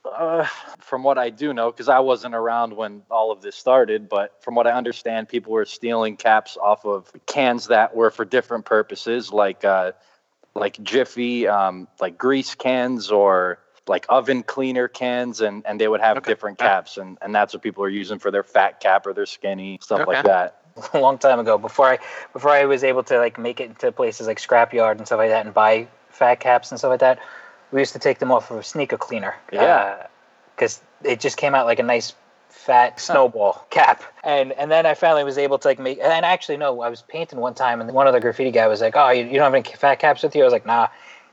Uh, 0.05 0.47
from 0.79 1.03
what 1.03 1.19
I 1.19 1.29
do 1.29 1.53
know, 1.53 1.71
because 1.71 1.89
I 1.89 1.99
wasn't 1.99 2.35
around 2.35 2.75
when 2.75 3.03
all 3.11 3.31
of 3.31 3.43
this 3.43 3.55
started, 3.55 4.09
but 4.09 4.43
from 4.43 4.55
what 4.55 4.67
I 4.67 4.73
understand, 4.73 5.29
people 5.29 5.53
were 5.53 5.67
stealing 5.67 6.17
caps 6.17 6.57
off 6.57 6.87
of 6.87 7.13
cans 7.27 7.67
that 7.67 7.95
were 7.95 8.11
for 8.11 8.25
different 8.25 8.65
purposes, 8.65 9.31
like 9.31 9.63
uh, 9.65 9.93
like 10.55 10.83
Jiffy, 10.83 11.47
um, 11.47 11.87
like 12.01 12.17
grease 12.17 12.55
cans 12.55 13.11
or 13.11 13.59
like 13.87 14.07
oven 14.09 14.43
cleaner 14.43 14.89
cans, 14.89 15.43
and, 15.43 15.65
and 15.67 15.81
they 15.81 15.89
would 15.89 16.01
have 16.01 16.19
Okay. 16.19 16.31
different 16.31 16.59
caps, 16.59 16.97
and, 16.97 17.19
and 17.21 17.35
that's 17.35 17.53
what 17.53 17.63
people 17.63 17.85
are 17.85 17.89
using 17.89 18.19
for 18.19 18.31
their 18.31 18.45
fat 18.45 18.81
cap 18.81 19.07
or 19.07 19.13
their 19.13 19.27
skinny 19.27 19.79
stuff 19.83 20.07
like 20.07 20.25
that. 20.25 20.57
a 20.95 20.99
long 20.99 21.19
time 21.19 21.39
ago 21.39 21.59
before 21.59 21.87
I 21.87 21.99
before 22.33 22.53
I 22.53 22.65
was 22.65 22.85
able 22.85 23.03
to 23.05 23.19
like 23.19 23.39
make 23.39 23.61
it 23.61 23.69
into 23.71 23.93
places 23.93 24.27
like 24.27 24.39
scrapyard 24.39 24.99
and 24.99 25.07
stuff 25.07 25.19
like 25.19 25.31
that 25.31 25.45
and 25.45 25.55
buy 25.55 25.89
fat 26.09 26.37
caps 26.37 26.71
and 26.71 26.79
stuff 26.79 26.91
like 26.91 27.01
that. 27.01 27.19
We 27.73 27.81
used 27.81 27.93
to 27.93 27.99
take 27.99 28.19
them 28.19 28.33
off 28.33 28.51
of 28.51 28.59
a 28.59 28.63
sneaker 28.63 28.97
cleaner. 28.97 29.35
Yeah. 29.53 29.63
Uh, 29.63 30.07
because 30.57 30.81
it 31.03 31.21
just 31.21 31.39
came 31.39 31.55
out 31.55 31.65
like 31.65 31.79
a 31.79 31.83
nice 31.83 32.13
fat 32.51 33.01
snowball 33.01 33.67
cap. 33.71 34.03
And 34.23 34.53
and 34.53 34.71
then 34.71 34.85
I 34.85 34.95
finally 34.95 35.25
was 35.25 35.39
able 35.39 35.59
to 35.59 35.69
like 35.69 35.79
make. 35.79 35.99
And 36.01 36.25
actually, 36.25 36.59
no, 36.59 36.83
I 36.83 36.91
was 36.91 37.03
painting 37.03 37.39
one 37.39 37.55
time, 37.55 37.81
and 37.81 37.91
one 37.93 38.07
other 38.07 38.21
graffiti 38.21 38.51
guy 38.51 38.67
was 38.67 38.81
like, 38.81 38.95
"Oh, 38.97 39.09
you, 39.11 39.25
you 39.25 39.35
don't 39.35 39.45
have 39.45 39.55
any 39.55 39.63
fat 39.63 39.97
caps 39.99 40.23
with 40.23 40.35
you?" 40.35 40.43
I 40.43 40.45
was 40.45 40.53
like, 40.53 40.67
"Nah." 40.67 40.89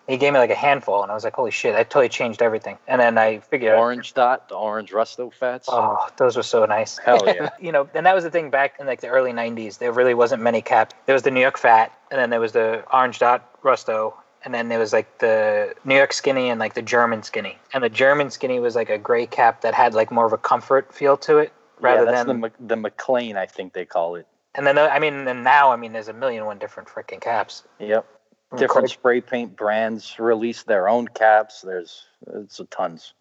He 0.07 0.15
gave 0.15 0.31
me 0.31 0.39
like 0.39 0.51
a 0.51 0.55
handful, 0.55 1.03
and 1.03 1.11
I 1.11 1.15
was 1.15 1.25
like, 1.25 1.33
"Holy 1.35 1.51
shit!" 1.51 1.73
That 1.75 1.89
totally 1.89 2.07
changed 2.07 2.41
everything. 2.41 2.77
And 2.87 3.01
then 3.01 3.17
I 3.17 3.39
figured, 3.39 3.73
out- 3.73 3.79
Orange 3.79 4.13
dot, 4.13 4.47
the 4.47 4.55
orange 4.55 4.91
Rusto 4.91 5.33
fats. 5.33 5.67
Oh, 5.69 6.07
those 6.15 6.37
were 6.37 6.43
so 6.43 6.63
nice. 6.63 6.97
Hell 6.97 7.23
yeah. 7.25 7.49
you 7.59 7.73
know, 7.73 7.89
and 7.93 8.05
that 8.05 8.15
was 8.15 8.23
the 8.23 8.31
thing 8.31 8.49
back 8.49 8.75
in 8.79 8.87
like 8.87 9.01
the 9.01 9.09
early 9.09 9.33
'90s. 9.33 9.79
There 9.79 9.91
really 9.91 10.13
wasn't 10.13 10.41
many 10.41 10.61
caps. 10.61 10.95
There 11.07 11.13
was 11.13 11.23
the 11.23 11.31
New 11.31 11.41
York 11.41 11.57
Fat, 11.57 11.91
and 12.09 12.21
then 12.21 12.29
there 12.29 12.39
was 12.39 12.53
the 12.53 12.85
Orange 12.93 13.19
Dot 13.19 13.61
Rusto, 13.63 14.13
and 14.47 14.53
then 14.53 14.69
there 14.69 14.79
was 14.79 14.93
like 14.93 15.17
the 15.17 15.75
New 15.83 15.95
York 15.95 16.13
Skinny 16.13 16.49
and 16.49 16.57
like 16.57 16.73
the 16.73 16.81
German 16.81 17.21
Skinny. 17.21 17.57
And 17.73 17.83
the 17.83 17.89
German 17.89 18.31
Skinny 18.31 18.61
was 18.61 18.75
like 18.75 18.89
a 18.89 18.97
gray 18.97 19.27
cap 19.27 19.59
that 19.59 19.73
had 19.73 19.93
like 19.93 20.09
more 20.09 20.25
of 20.25 20.31
a 20.31 20.37
comfort 20.37 20.93
feel 20.93 21.17
to 21.17 21.39
it, 21.39 21.51
rather 21.81 22.05
yeah, 22.05 22.11
that's 22.11 22.27
than. 22.27 22.39
the 22.39 22.47
Mc- 22.47 22.67
the 22.69 22.77
McLean, 22.77 23.35
I 23.35 23.45
think 23.45 23.73
they 23.73 23.83
call 23.83 24.15
it. 24.15 24.25
and 24.55 24.65
then 24.65 24.77
uh, 24.77 24.83
I 24.89 24.99
mean, 24.99 25.27
and 25.27 25.43
now 25.43 25.73
I 25.73 25.75
mean, 25.75 25.91
there's 25.91 26.07
a 26.07 26.13
million 26.13 26.39
and 26.39 26.47
one 26.47 26.59
different 26.59 26.87
freaking 26.87 27.19
caps. 27.19 27.63
Yep. 27.79 28.05
Different 28.53 28.87
Craig- 28.87 28.89
spray 28.89 29.19
paint 29.19 29.57
brands 29.57 30.17
release 30.17 30.63
their 30.63 30.87
own 30.87 31.09
caps. 31.09 31.59
There's 31.61 32.05
it's 32.33 32.61
a 32.61 32.63
tons. 32.63 33.13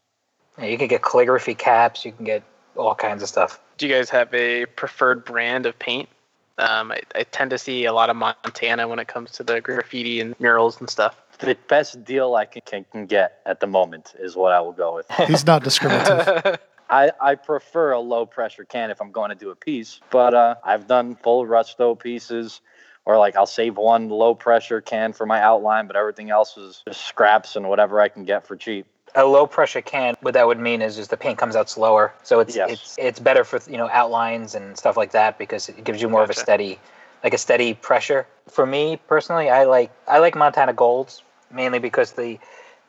Yeah, 0.59 0.67
you 0.67 0.79
can 0.79 0.87
get 0.87 1.03
calligraphy 1.03 1.57
caps. 1.57 2.05
You 2.05 2.13
can 2.13 2.25
get 2.25 2.45
all 2.77 2.95
kinds 2.95 3.25
of 3.25 3.29
stuff. 3.29 3.59
Do 3.79 3.89
you 3.89 3.93
guys 3.93 4.11
have 4.11 4.33
a 4.33 4.67
preferred 4.67 5.25
brand 5.25 5.67
of 5.67 5.77
paint? 5.77 6.09
Um, 6.59 6.93
I, 6.93 7.01
I 7.15 7.23
tend 7.25 7.51
to 7.51 7.59
see 7.59 7.85
a 7.85 7.93
lot 7.93 8.09
of 8.09 8.17
Montana 8.17 8.89
when 8.89 8.99
it 8.99 9.09
comes 9.09 9.33
to 9.33 9.43
the 9.43 9.61
graffiti 9.61 10.21
and 10.21 10.39
murals 10.41 10.81
and 10.81 10.89
stuff. 10.89 11.21
The 11.39 11.57
best 11.69 12.03
deal 12.05 12.35
I 12.35 12.47
can, 12.47 12.63
can, 12.65 12.85
can 12.91 13.07
get 13.07 13.41
at 13.45 13.61
the 13.61 13.67
moment 13.67 14.15
is 14.19 14.37
what 14.37 14.53
I 14.53 14.61
will 14.61 14.73
go 14.73 14.95
with. 14.95 15.11
He's 15.27 15.47
not 15.47 15.63
discriminative. 15.63 16.59
I, 16.91 17.11
I 17.21 17.35
prefer 17.35 17.93
a 17.93 18.01
low 18.01 18.27
pressure 18.27 18.65
can 18.65 18.91
if 18.91 19.01
I'm 19.01 19.11
going 19.11 19.31
to 19.31 19.35
do 19.35 19.51
a 19.51 19.57
piece, 19.57 20.01
but 20.11 20.35
uh, 20.35 20.55
I've 20.65 20.87
done 20.87 21.17
full 21.17 21.45
Rusto 21.45 21.99
pieces, 21.99 22.61
or 23.05 23.19
like 23.19 23.37
I'll 23.37 23.45
save 23.45 23.77
one 23.77 24.09
low 24.09 24.35
pressure 24.35 24.81
can 24.81 25.13
for 25.13 25.27
my 25.27 25.43
outline, 25.43 25.89
but 25.89 25.97
everything 25.97 26.31
else 26.31 26.57
is 26.57 26.83
just 26.87 27.05
scraps 27.05 27.57
and 27.57 27.69
whatever 27.69 28.01
I 28.01 28.09
can 28.09 28.25
get 28.25 28.47
for 28.47 28.57
cheap. 28.57 28.87
A 29.17 29.25
low 29.25 29.47
pressure 29.47 29.81
can 29.81 30.15
what 30.21 30.35
that 30.35 30.47
would 30.47 30.61
mean 30.61 30.83
is 30.83 30.95
just 30.95 31.11
the 31.11 31.17
paint 31.17 31.39
comes 31.39 31.57
out 31.57 31.69
slower. 31.69 32.13
So 32.23 32.41
it's 32.41 32.55
Yes. 32.55 32.71
it's 32.71 32.97
it's 32.99 33.19
better 33.19 33.43
for 33.43 33.59
you 33.69 33.79
know 33.79 33.89
outlines 33.91 34.55
and 34.55 34.77
stuff 34.77 34.97
like 34.97 35.13
that 35.13 35.39
because 35.39 35.69
it 35.69 35.83
gives 35.83 36.01
you 36.01 36.09
more 36.09 36.23
of 36.23 36.31
a 36.31 36.35
steady 36.35 36.79
like 37.25 37.35
a 37.35 37.39
steady 37.39 37.75
pressure. 37.75 38.27
For 38.49 38.65
me 38.65 39.01
personally 39.09 39.51
i 39.51 39.65
like 39.65 39.91
i 40.07 40.19
like 40.21 40.37
montana 40.37 40.73
golds 40.73 41.23
mainly 41.51 41.81
because 41.81 42.13
the 42.13 42.39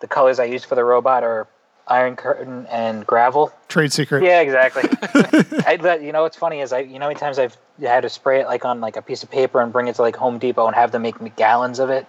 the 0.01 0.07
colors 0.07 0.39
i 0.39 0.43
use 0.43 0.63
for 0.63 0.75
the 0.75 0.83
robot 0.83 1.23
are 1.23 1.47
iron 1.87 2.15
curtain 2.17 2.67
and 2.69 3.07
gravel. 3.07 3.51
Trade 3.69 3.93
secret. 3.93 4.21
yeah 4.21 4.41
exactly. 4.41 4.83
I, 5.65 5.77
but, 5.81 6.01
you 6.01 6.11
know 6.11 6.23
what's 6.23 6.35
funny 6.37 6.59
is 6.59 6.73
i 6.73 6.79
you 6.79 6.99
know 6.99 7.05
how 7.05 7.07
many 7.09 7.19
times 7.19 7.39
i've 7.39 7.57
had 7.81 8.01
to 8.01 8.09
spray 8.09 8.41
it 8.41 8.47
like 8.47 8.65
on 8.65 8.81
like 8.81 8.97
a 8.97 9.01
piece 9.01 9.23
of 9.23 9.31
paper 9.31 9.61
and 9.61 9.71
bring 9.71 9.87
it 9.87 9.95
to 9.95 10.01
like 10.01 10.15
home 10.15 10.37
depot 10.37 10.67
and 10.67 10.75
have 10.75 10.91
them 10.91 11.01
make 11.03 11.21
me 11.21 11.31
gallons 11.37 11.79
of 11.79 11.89
it 11.89 12.05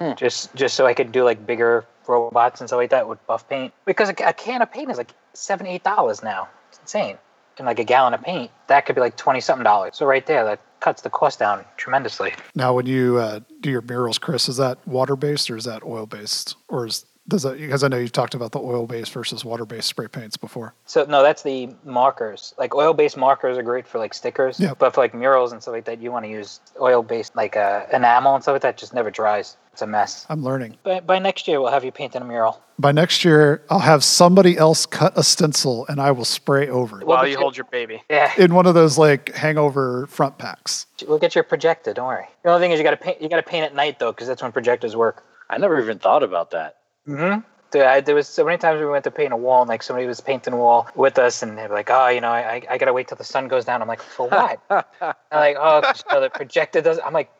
Hmm. 0.00 0.12
just 0.16 0.54
just 0.54 0.76
so 0.76 0.86
I 0.86 0.94
could 0.94 1.12
do 1.12 1.24
like 1.24 1.46
bigger 1.46 1.84
robots 2.08 2.60
and 2.60 2.68
stuff 2.68 2.78
like 2.78 2.90
that 2.90 3.06
with 3.06 3.24
buff 3.26 3.46
paint. 3.48 3.74
Because 3.84 4.08
a, 4.08 4.14
a 4.24 4.32
can 4.32 4.62
of 4.62 4.72
paint 4.72 4.90
is 4.90 4.96
like 4.96 5.12
seven, 5.34 5.66
eight 5.66 5.84
dollars 5.84 6.22
now. 6.22 6.48
It's 6.70 6.78
insane. 6.78 7.18
And 7.58 7.66
like 7.66 7.78
a 7.78 7.84
gallon 7.84 8.14
of 8.14 8.22
paint, 8.22 8.50
that 8.68 8.86
could 8.86 8.94
be 8.94 9.02
like 9.02 9.16
twenty 9.16 9.40
something 9.40 9.64
dollars. 9.64 9.96
So 9.96 10.06
right 10.06 10.24
there, 10.24 10.44
that 10.44 10.60
cuts 10.80 11.02
the 11.02 11.10
cost 11.10 11.38
down 11.38 11.66
tremendously. 11.76 12.32
Now, 12.54 12.72
when 12.72 12.86
you 12.86 13.18
uh, 13.18 13.40
do 13.60 13.70
your 13.70 13.82
murals, 13.82 14.18
Chris, 14.18 14.48
is 14.48 14.56
that 14.56 14.78
water 14.88 15.16
based 15.16 15.50
or 15.50 15.58
is 15.58 15.64
that 15.64 15.82
oil 15.84 16.06
based, 16.06 16.56
or 16.68 16.86
is 16.86 17.04
does 17.30 17.42
that 17.44 17.56
because 17.58 17.82
I 17.82 17.88
know 17.88 17.96
you've 17.96 18.12
talked 18.12 18.34
about 18.34 18.52
the 18.52 18.60
oil 18.60 18.86
based 18.86 19.12
versus 19.12 19.44
water 19.44 19.64
based 19.64 19.88
spray 19.88 20.06
paints 20.08 20.36
before. 20.36 20.74
So 20.86 21.04
no, 21.04 21.22
that's 21.22 21.42
the 21.42 21.70
markers. 21.84 22.54
Like 22.58 22.74
oil-based 22.74 23.16
markers 23.16 23.56
are 23.56 23.62
great 23.62 23.86
for 23.86 23.98
like 23.98 24.12
stickers, 24.14 24.60
Yeah. 24.60 24.74
but 24.78 24.94
for 24.94 25.00
like 25.00 25.14
murals 25.14 25.52
and 25.52 25.62
stuff 25.62 25.72
like 25.72 25.84
that, 25.86 26.00
you 26.00 26.12
want 26.12 26.24
to 26.26 26.30
use 26.30 26.60
oil-based 26.80 27.34
like 27.36 27.56
uh, 27.56 27.86
enamel 27.92 28.34
and 28.34 28.42
stuff 28.44 28.52
like 28.54 28.62
that. 28.62 28.76
Just 28.76 28.92
never 28.92 29.10
dries. 29.10 29.56
It's 29.72 29.82
a 29.82 29.86
mess. 29.86 30.26
I'm 30.28 30.42
learning. 30.42 30.76
By, 30.82 30.98
by 31.00 31.18
next 31.20 31.46
year, 31.46 31.60
we'll 31.60 31.70
have 31.70 31.84
you 31.84 31.92
painting 31.92 32.20
a 32.22 32.24
mural. 32.24 32.60
By 32.78 32.90
next 32.90 33.24
year, 33.24 33.62
I'll 33.70 33.78
have 33.78 34.02
somebody 34.02 34.58
else 34.58 34.84
cut 34.84 35.12
a 35.16 35.22
stencil 35.22 35.86
and 35.88 36.00
I 36.00 36.10
will 36.10 36.24
spray 36.24 36.68
over 36.68 37.00
it 37.00 37.06
Well, 37.06 37.16
While 37.16 37.22
but 37.24 37.26
you 37.30 37.32
you- 37.36 37.38
hold 37.38 37.56
your 37.56 37.66
baby. 37.70 38.02
Yeah, 38.10 38.32
in 38.36 38.52
one 38.54 38.66
of 38.66 38.74
those 38.74 38.98
like 38.98 39.32
hangover 39.34 40.06
front 40.08 40.38
packs. 40.38 40.86
we'll 41.06 41.18
get 41.20 41.34
your 41.36 41.44
projector. 41.44 41.92
Don't 41.94 42.08
worry. 42.08 42.26
The 42.42 42.50
only 42.50 42.60
thing 42.64 42.72
is 42.72 42.78
you 42.78 42.84
got 42.84 42.90
to 42.90 42.96
paint. 42.96 43.22
You 43.22 43.28
got 43.28 43.36
to 43.36 43.42
paint 43.44 43.64
at 43.64 43.74
night 43.74 43.98
though, 44.00 44.10
because 44.12 44.26
that's 44.26 44.42
when 44.42 44.50
projectors 44.50 44.96
work. 44.96 45.24
I 45.48 45.58
never 45.58 45.80
even 45.80 45.98
thought 46.00 46.22
about 46.24 46.50
that. 46.52 46.76
Mm-hmm. 47.06 47.40
Dude, 47.70 47.82
I, 47.82 48.00
there 48.00 48.16
was 48.16 48.26
so 48.26 48.44
many 48.44 48.58
times 48.58 48.80
we 48.80 48.86
went 48.86 49.04
to 49.04 49.10
paint 49.10 49.32
a 49.32 49.36
wall, 49.36 49.62
and 49.62 49.68
like 49.68 49.82
somebody 49.82 50.06
was 50.06 50.20
painting 50.20 50.54
a 50.54 50.56
wall 50.56 50.88
with 50.96 51.18
us, 51.18 51.42
and 51.42 51.56
they're 51.56 51.68
like, 51.68 51.88
"Oh, 51.90 52.08
you 52.08 52.20
know, 52.20 52.28
I, 52.28 52.62
I 52.68 52.78
gotta 52.78 52.92
wait 52.92 53.08
till 53.08 53.16
the 53.16 53.24
sun 53.24 53.46
goes 53.46 53.64
down." 53.64 53.80
I'm 53.80 53.86
like, 53.86 54.02
"For 54.02 54.28
what?" 54.28 54.60
I'm 54.70 55.14
like, 55.32 55.56
"Oh, 55.58 55.82
you 55.86 56.14
know, 56.14 56.20
the 56.20 56.30
projector 56.30 56.80
does." 56.80 56.98
I'm 57.04 57.12
like, 57.12 57.30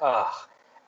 "Oh," 0.00 0.32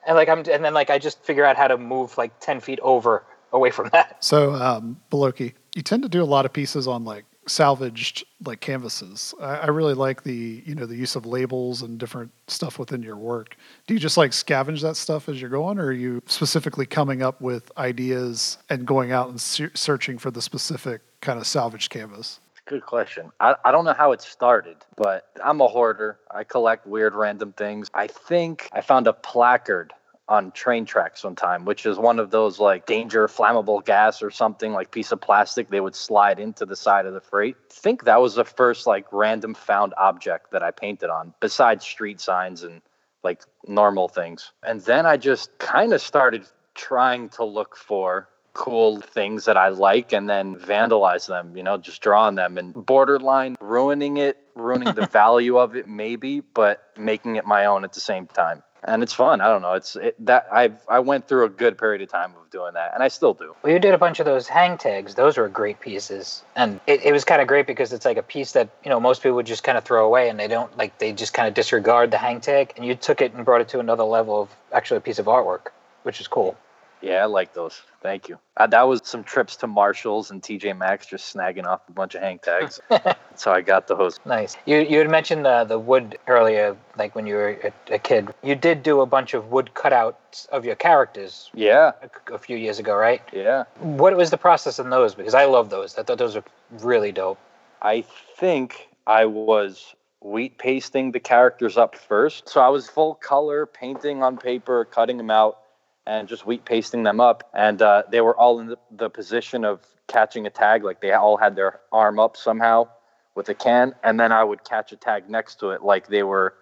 and 0.06 0.16
like 0.16 0.30
I'm, 0.30 0.38
and 0.38 0.64
then 0.64 0.72
like 0.72 0.88
I 0.88 0.98
just 0.98 1.22
figure 1.22 1.44
out 1.44 1.56
how 1.56 1.68
to 1.68 1.76
move 1.76 2.16
like 2.16 2.40
ten 2.40 2.60
feet 2.60 2.80
over 2.80 3.22
away 3.52 3.70
from 3.70 3.90
that. 3.92 4.24
So, 4.24 4.54
um, 4.54 4.98
Below 5.10 5.32
Key, 5.32 5.52
you 5.74 5.82
tend 5.82 6.02
to 6.02 6.08
do 6.08 6.22
a 6.22 6.24
lot 6.24 6.46
of 6.46 6.52
pieces 6.54 6.88
on 6.88 7.04
like 7.04 7.26
salvaged 7.46 8.24
like 8.44 8.60
canvases. 8.60 9.34
I, 9.40 9.56
I 9.56 9.66
really 9.66 9.94
like 9.94 10.22
the 10.22 10.62
you 10.64 10.74
know 10.74 10.86
the 10.86 10.96
use 10.96 11.16
of 11.16 11.26
labels 11.26 11.82
and 11.82 11.98
different 11.98 12.30
stuff 12.48 12.78
within 12.78 13.02
your 13.02 13.16
work. 13.16 13.56
Do 13.86 13.94
you 13.94 14.00
just 14.00 14.16
like 14.16 14.32
scavenge 14.32 14.82
that 14.82 14.96
stuff 14.96 15.28
as 15.28 15.40
you're 15.40 15.50
going, 15.50 15.78
or 15.78 15.86
are 15.86 15.92
you 15.92 16.22
specifically 16.26 16.86
coming 16.86 17.22
up 17.22 17.40
with 17.40 17.70
ideas 17.78 18.58
and 18.68 18.86
going 18.86 19.12
out 19.12 19.28
and 19.28 19.40
se- 19.40 19.70
searching 19.74 20.18
for 20.18 20.30
the 20.30 20.42
specific 20.42 21.00
kind 21.20 21.38
of 21.38 21.46
salvaged 21.46 21.90
canvas? 21.90 22.40
Good 22.66 22.84
question. 22.84 23.30
I, 23.38 23.54
I 23.64 23.70
don't 23.70 23.84
know 23.84 23.94
how 23.94 24.10
it 24.10 24.20
started, 24.20 24.78
but 24.96 25.28
I'm 25.44 25.60
a 25.60 25.68
hoarder. 25.68 26.18
I 26.32 26.42
collect 26.42 26.84
weird 26.84 27.14
random 27.14 27.52
things. 27.52 27.88
I 27.94 28.08
think 28.08 28.68
I 28.72 28.80
found 28.80 29.06
a 29.06 29.12
placard 29.12 29.92
on 30.28 30.50
train 30.50 30.84
tracks 30.84 31.22
one 31.22 31.36
time, 31.36 31.64
which 31.64 31.86
is 31.86 31.98
one 31.98 32.18
of 32.18 32.30
those 32.30 32.58
like 32.58 32.86
danger 32.86 33.28
flammable 33.28 33.84
gas 33.84 34.22
or 34.22 34.30
something 34.30 34.72
like 34.72 34.90
piece 34.90 35.12
of 35.12 35.20
plastic 35.20 35.68
they 35.70 35.80
would 35.80 35.94
slide 35.94 36.40
into 36.40 36.66
the 36.66 36.76
side 36.76 37.06
of 37.06 37.14
the 37.14 37.20
freight. 37.20 37.56
I 37.70 37.74
think 37.74 38.04
that 38.04 38.20
was 38.20 38.34
the 38.34 38.44
first 38.44 38.86
like 38.86 39.06
random 39.12 39.54
found 39.54 39.94
object 39.96 40.50
that 40.50 40.62
I 40.62 40.72
painted 40.72 41.10
on, 41.10 41.32
besides 41.40 41.84
street 41.84 42.20
signs 42.20 42.64
and 42.64 42.82
like 43.22 43.42
normal 43.66 44.08
things. 44.08 44.52
And 44.62 44.80
then 44.80 45.06
I 45.06 45.16
just 45.16 45.56
kind 45.58 45.92
of 45.92 46.00
started 46.00 46.46
trying 46.74 47.28
to 47.30 47.44
look 47.44 47.76
for 47.76 48.28
cool 48.52 49.00
things 49.00 49.44
that 49.44 49.56
I 49.56 49.68
like 49.68 50.12
and 50.12 50.28
then 50.28 50.56
vandalize 50.56 51.26
them, 51.26 51.56
you 51.56 51.62
know, 51.62 51.76
just 51.76 52.00
draw 52.00 52.24
on 52.24 52.36
them 52.36 52.56
and 52.56 52.72
borderline 52.72 53.56
ruining 53.60 54.16
it, 54.16 54.38
ruining 54.54 54.94
the 54.94 55.06
value 55.12 55.58
of 55.58 55.76
it 55.76 55.86
maybe, 55.86 56.40
but 56.40 56.82
making 56.96 57.36
it 57.36 57.44
my 57.44 57.66
own 57.66 57.84
at 57.84 57.92
the 57.92 58.00
same 58.00 58.26
time. 58.26 58.62
And 58.86 59.02
it's 59.02 59.12
fun. 59.12 59.40
I 59.40 59.48
don't 59.48 59.62
know. 59.62 59.72
It's 59.72 59.96
it, 59.96 60.14
that 60.24 60.46
I've 60.52 60.76
I 60.88 61.00
went 61.00 61.26
through 61.26 61.44
a 61.44 61.48
good 61.48 61.76
period 61.76 62.02
of 62.02 62.08
time 62.08 62.32
of 62.40 62.50
doing 62.50 62.74
that 62.74 62.94
and 62.94 63.02
I 63.02 63.08
still 63.08 63.34
do. 63.34 63.54
Well, 63.62 63.72
you 63.72 63.80
did 63.80 63.94
a 63.94 63.98
bunch 63.98 64.20
of 64.20 64.26
those 64.26 64.46
hang 64.46 64.78
tags. 64.78 65.16
Those 65.16 65.36
were 65.36 65.48
great 65.48 65.80
pieces, 65.80 66.44
and 66.54 66.80
it, 66.86 67.04
it 67.04 67.12
was 67.12 67.24
kind 67.24 67.42
of 67.42 67.48
great 67.48 67.66
because 67.66 67.92
it's 67.92 68.04
like 68.04 68.16
a 68.16 68.22
piece 68.22 68.52
that 68.52 68.68
you 68.84 68.90
know 68.90 69.00
most 69.00 69.22
people 69.22 69.36
would 69.36 69.46
just 69.46 69.64
kind 69.64 69.76
of 69.76 69.84
throw 69.84 70.06
away, 70.06 70.28
and 70.28 70.38
they 70.38 70.48
don't 70.48 70.74
like 70.78 70.98
they 70.98 71.12
just 71.12 71.34
kind 71.34 71.48
of 71.48 71.54
disregard 71.54 72.12
the 72.12 72.18
hang 72.18 72.40
tag, 72.40 72.72
and 72.76 72.86
you 72.86 72.94
took 72.94 73.20
it 73.20 73.34
and 73.34 73.44
brought 73.44 73.60
it 73.60 73.68
to 73.70 73.80
another 73.80 74.04
level 74.04 74.42
of 74.42 74.56
actually 74.72 74.98
a 74.98 75.00
piece 75.00 75.18
of 75.18 75.26
artwork, 75.26 75.72
which 76.04 76.20
is 76.20 76.28
cool. 76.28 76.56
Yeah, 77.02 77.22
I 77.22 77.26
like 77.26 77.52
those. 77.54 77.82
Thank 78.02 78.28
you. 78.28 78.38
Uh, 78.56 78.66
that 78.68 78.82
was 78.88 79.02
some 79.04 79.22
trips 79.22 79.56
to 79.56 79.66
Marshalls 79.66 80.30
and 80.30 80.42
TJ 80.42 80.76
Maxx 80.76 81.06
just 81.06 81.34
snagging 81.34 81.66
off 81.66 81.82
a 81.88 81.92
bunch 81.92 82.14
of 82.14 82.22
hang 82.22 82.38
tags. 82.38 82.80
so 83.34 83.52
I 83.52 83.60
got 83.60 83.86
those. 83.86 84.18
Nice. 84.24 84.56
You 84.64 84.78
you 84.78 84.98
had 84.98 85.10
mentioned 85.10 85.46
uh, 85.46 85.64
the 85.64 85.78
wood 85.78 86.18
earlier, 86.26 86.76
like 86.96 87.14
when 87.14 87.26
you 87.26 87.34
were 87.34 87.58
a, 87.90 87.94
a 87.94 87.98
kid. 87.98 88.34
You 88.42 88.54
did 88.54 88.82
do 88.82 89.00
a 89.02 89.06
bunch 89.06 89.34
of 89.34 89.50
wood 89.50 89.70
cutouts 89.74 90.48
of 90.48 90.64
your 90.64 90.74
characters 90.76 91.50
Yeah, 91.54 91.92
a, 92.28 92.34
a 92.34 92.38
few 92.38 92.56
years 92.56 92.78
ago, 92.78 92.94
right? 92.96 93.22
yeah. 93.32 93.64
What 93.78 94.16
was 94.16 94.30
the 94.30 94.38
process 94.38 94.78
in 94.78 94.90
those? 94.90 95.14
Because 95.14 95.34
I 95.34 95.44
love 95.44 95.70
those. 95.70 95.98
I 95.98 96.02
thought 96.02 96.18
those 96.18 96.34
were 96.34 96.44
really 96.80 97.12
dope. 97.12 97.38
I 97.82 98.04
think 98.38 98.88
I 99.06 99.26
was 99.26 99.94
wheat 100.20 100.58
pasting 100.58 101.12
the 101.12 101.20
characters 101.20 101.76
up 101.76 101.94
first. 101.94 102.48
So 102.48 102.60
I 102.60 102.68
was 102.68 102.88
full 102.88 103.14
color 103.14 103.66
painting 103.66 104.22
on 104.22 104.38
paper, 104.38 104.84
cutting 104.84 105.18
them 105.18 105.30
out, 105.30 105.58
and 106.06 106.28
just 106.28 106.46
wheat 106.46 106.64
pasting 106.64 107.02
them 107.02 107.20
up. 107.20 107.50
And 107.54 107.80
uh, 107.82 108.04
they 108.10 108.20
were 108.20 108.36
all 108.36 108.60
in 108.60 108.68
the, 108.68 108.78
the 108.90 109.10
position 109.10 109.64
of 109.64 109.80
catching 110.06 110.46
a 110.46 110.50
tag, 110.50 110.84
like 110.84 111.00
they 111.00 111.12
all 111.12 111.36
had 111.36 111.56
their 111.56 111.80
arm 111.90 112.18
up 112.18 112.36
somehow 112.36 112.88
with 113.34 113.48
a 113.48 113.54
can. 113.54 113.94
And 114.02 114.18
then 114.18 114.32
I 114.32 114.44
would 114.44 114.64
catch 114.64 114.92
a 114.92 114.96
tag 114.96 115.28
next 115.28 115.60
to 115.60 115.70
it, 115.70 115.82
like 115.82 116.08
they 116.08 116.22
were. 116.22 116.54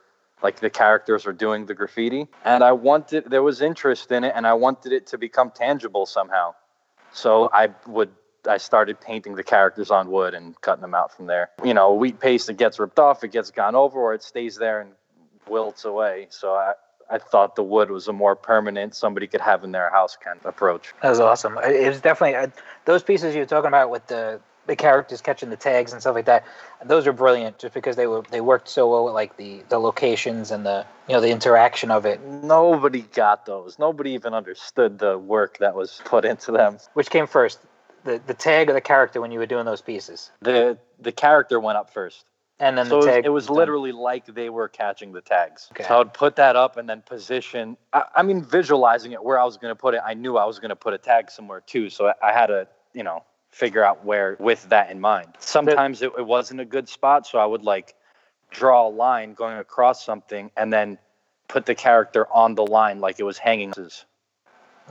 Like 0.42 0.60
the 0.60 0.68
characters 0.68 1.26
are 1.26 1.32
doing 1.32 1.64
the 1.64 1.72
graffiti, 1.72 2.26
and 2.44 2.62
I 2.62 2.72
wanted 2.72 3.30
there 3.30 3.42
was 3.42 3.62
interest 3.62 4.12
in 4.12 4.24
it, 4.24 4.32
and 4.36 4.46
I 4.46 4.52
wanted 4.52 4.92
it 4.92 5.06
to 5.06 5.16
become 5.16 5.50
tangible 5.50 6.04
somehow. 6.04 6.54
So 7.12 7.48
I 7.50 7.70
would 7.86 8.10
I 8.46 8.58
started 8.58 9.00
painting 9.00 9.36
the 9.36 9.42
characters 9.42 9.90
on 9.90 10.10
wood 10.10 10.34
and 10.34 10.60
cutting 10.60 10.82
them 10.82 10.94
out 10.94 11.16
from 11.16 11.26
there. 11.26 11.50
You 11.64 11.74
know, 11.74 11.94
wheat 11.94 12.20
paste 12.20 12.50
it 12.50 12.56
gets 12.56 12.78
ripped 12.78 12.98
off, 12.98 13.24
it 13.24 13.32
gets 13.32 13.50
gone 13.50 13.74
over, 13.74 13.98
or 13.98 14.14
it 14.14 14.22
stays 14.22 14.56
there 14.56 14.80
and 14.80 14.92
wilts 15.48 15.84
away. 15.84 16.26
So 16.30 16.52
I 16.54 16.74
I 17.10 17.18
thought 17.18 17.56
the 17.56 17.62
wood 17.62 17.90
was 17.90 18.08
a 18.08 18.12
more 18.12 18.34
permanent 18.36 18.94
somebody 18.94 19.26
could 19.26 19.40
have 19.40 19.64
in 19.64 19.72
their 19.72 19.90
house 19.90 20.16
kind 20.16 20.38
of 20.38 20.46
approach. 20.46 20.94
That 21.02 21.10
was 21.10 21.20
awesome. 21.20 21.58
It 21.62 21.88
was 21.88 22.00
definitely 22.00 22.36
uh, 22.36 22.46
those 22.84 23.02
pieces 23.02 23.34
you 23.34 23.40
were 23.40 23.46
talking 23.46 23.68
about 23.68 23.90
with 23.90 24.06
the 24.06 24.40
the 24.66 24.76
characters 24.76 25.20
catching 25.20 25.50
the 25.50 25.56
tags 25.56 25.92
and 25.92 26.00
stuff 26.00 26.14
like 26.14 26.24
that. 26.24 26.44
Those 26.84 27.06
are 27.06 27.12
brilliant, 27.12 27.58
just 27.58 27.74
because 27.74 27.96
they 27.96 28.06
were 28.06 28.22
they 28.30 28.40
worked 28.40 28.68
so 28.68 28.90
well 28.90 29.04
with 29.04 29.14
like 29.14 29.36
the 29.36 29.62
the 29.68 29.78
locations 29.78 30.50
and 30.50 30.64
the 30.64 30.86
you 31.08 31.14
know 31.14 31.20
the 31.20 31.30
interaction 31.30 31.90
of 31.90 32.06
it. 32.06 32.22
Nobody 32.22 33.02
got 33.02 33.46
those. 33.46 33.78
Nobody 33.78 34.12
even 34.12 34.34
understood 34.34 34.98
the 34.98 35.18
work 35.18 35.58
that 35.58 35.74
was 35.74 36.00
put 36.04 36.24
into 36.24 36.52
them. 36.52 36.78
Which 36.94 37.10
came 37.10 37.26
first, 37.26 37.58
the 38.04 38.20
the 38.26 38.34
tag 38.34 38.70
or 38.70 38.72
the 38.72 38.80
character 38.80 39.20
when 39.20 39.32
you 39.32 39.38
were 39.38 39.46
doing 39.46 39.64
those 39.66 39.82
pieces, 39.82 40.30
The 40.40 40.78
the 40.98 41.12
character 41.12 41.60
went 41.60 41.76
up 41.78 41.92
first. 41.92 42.24
And 42.60 42.78
then 42.78 42.86
so 42.86 42.90
the 42.90 42.94
it 42.94 42.98
was, 42.98 43.06
tag. 43.06 43.24
it 43.26 43.28
was 43.30 43.46
done. 43.46 43.56
literally 43.56 43.92
like 43.92 44.26
they 44.26 44.48
were 44.48 44.68
catching 44.68 45.12
the 45.12 45.20
tags. 45.20 45.68
Okay. 45.72 45.84
So 45.84 45.94
I 45.94 45.98
would 45.98 46.14
put 46.14 46.36
that 46.36 46.56
up 46.56 46.76
and 46.76 46.88
then 46.88 47.02
position. 47.02 47.76
I, 47.92 48.04
I 48.16 48.22
mean, 48.22 48.44
visualizing 48.44 49.12
it 49.12 49.22
where 49.22 49.38
I 49.38 49.44
was 49.44 49.56
going 49.56 49.72
to 49.72 49.76
put 49.78 49.94
it, 49.94 50.00
I 50.04 50.14
knew 50.14 50.36
I 50.36 50.44
was 50.44 50.58
going 50.58 50.68
to 50.70 50.76
put 50.76 50.94
a 50.94 50.98
tag 50.98 51.30
somewhere 51.30 51.60
too. 51.60 51.90
So 51.90 52.08
I, 52.08 52.14
I 52.22 52.32
had 52.32 52.46
to, 52.46 52.68
you 52.92 53.02
know, 53.02 53.24
figure 53.50 53.84
out 53.84 54.04
where 54.04 54.36
with 54.38 54.68
that 54.68 54.90
in 54.90 55.00
mind. 55.00 55.28
Sometimes 55.38 56.02
it, 56.02 56.12
it 56.18 56.26
wasn't 56.26 56.60
a 56.60 56.64
good 56.64 56.88
spot, 56.88 57.26
so 57.26 57.38
I 57.38 57.46
would 57.46 57.62
like 57.62 57.94
draw 58.50 58.86
a 58.86 58.90
line 58.90 59.34
going 59.34 59.58
across 59.58 60.04
something 60.04 60.50
and 60.56 60.72
then 60.72 60.98
put 61.48 61.66
the 61.66 61.74
character 61.74 62.26
on 62.32 62.54
the 62.54 62.66
line 62.66 63.00
like 63.00 63.18
it 63.18 63.24
was 63.24 63.38
hanging. 63.38 63.72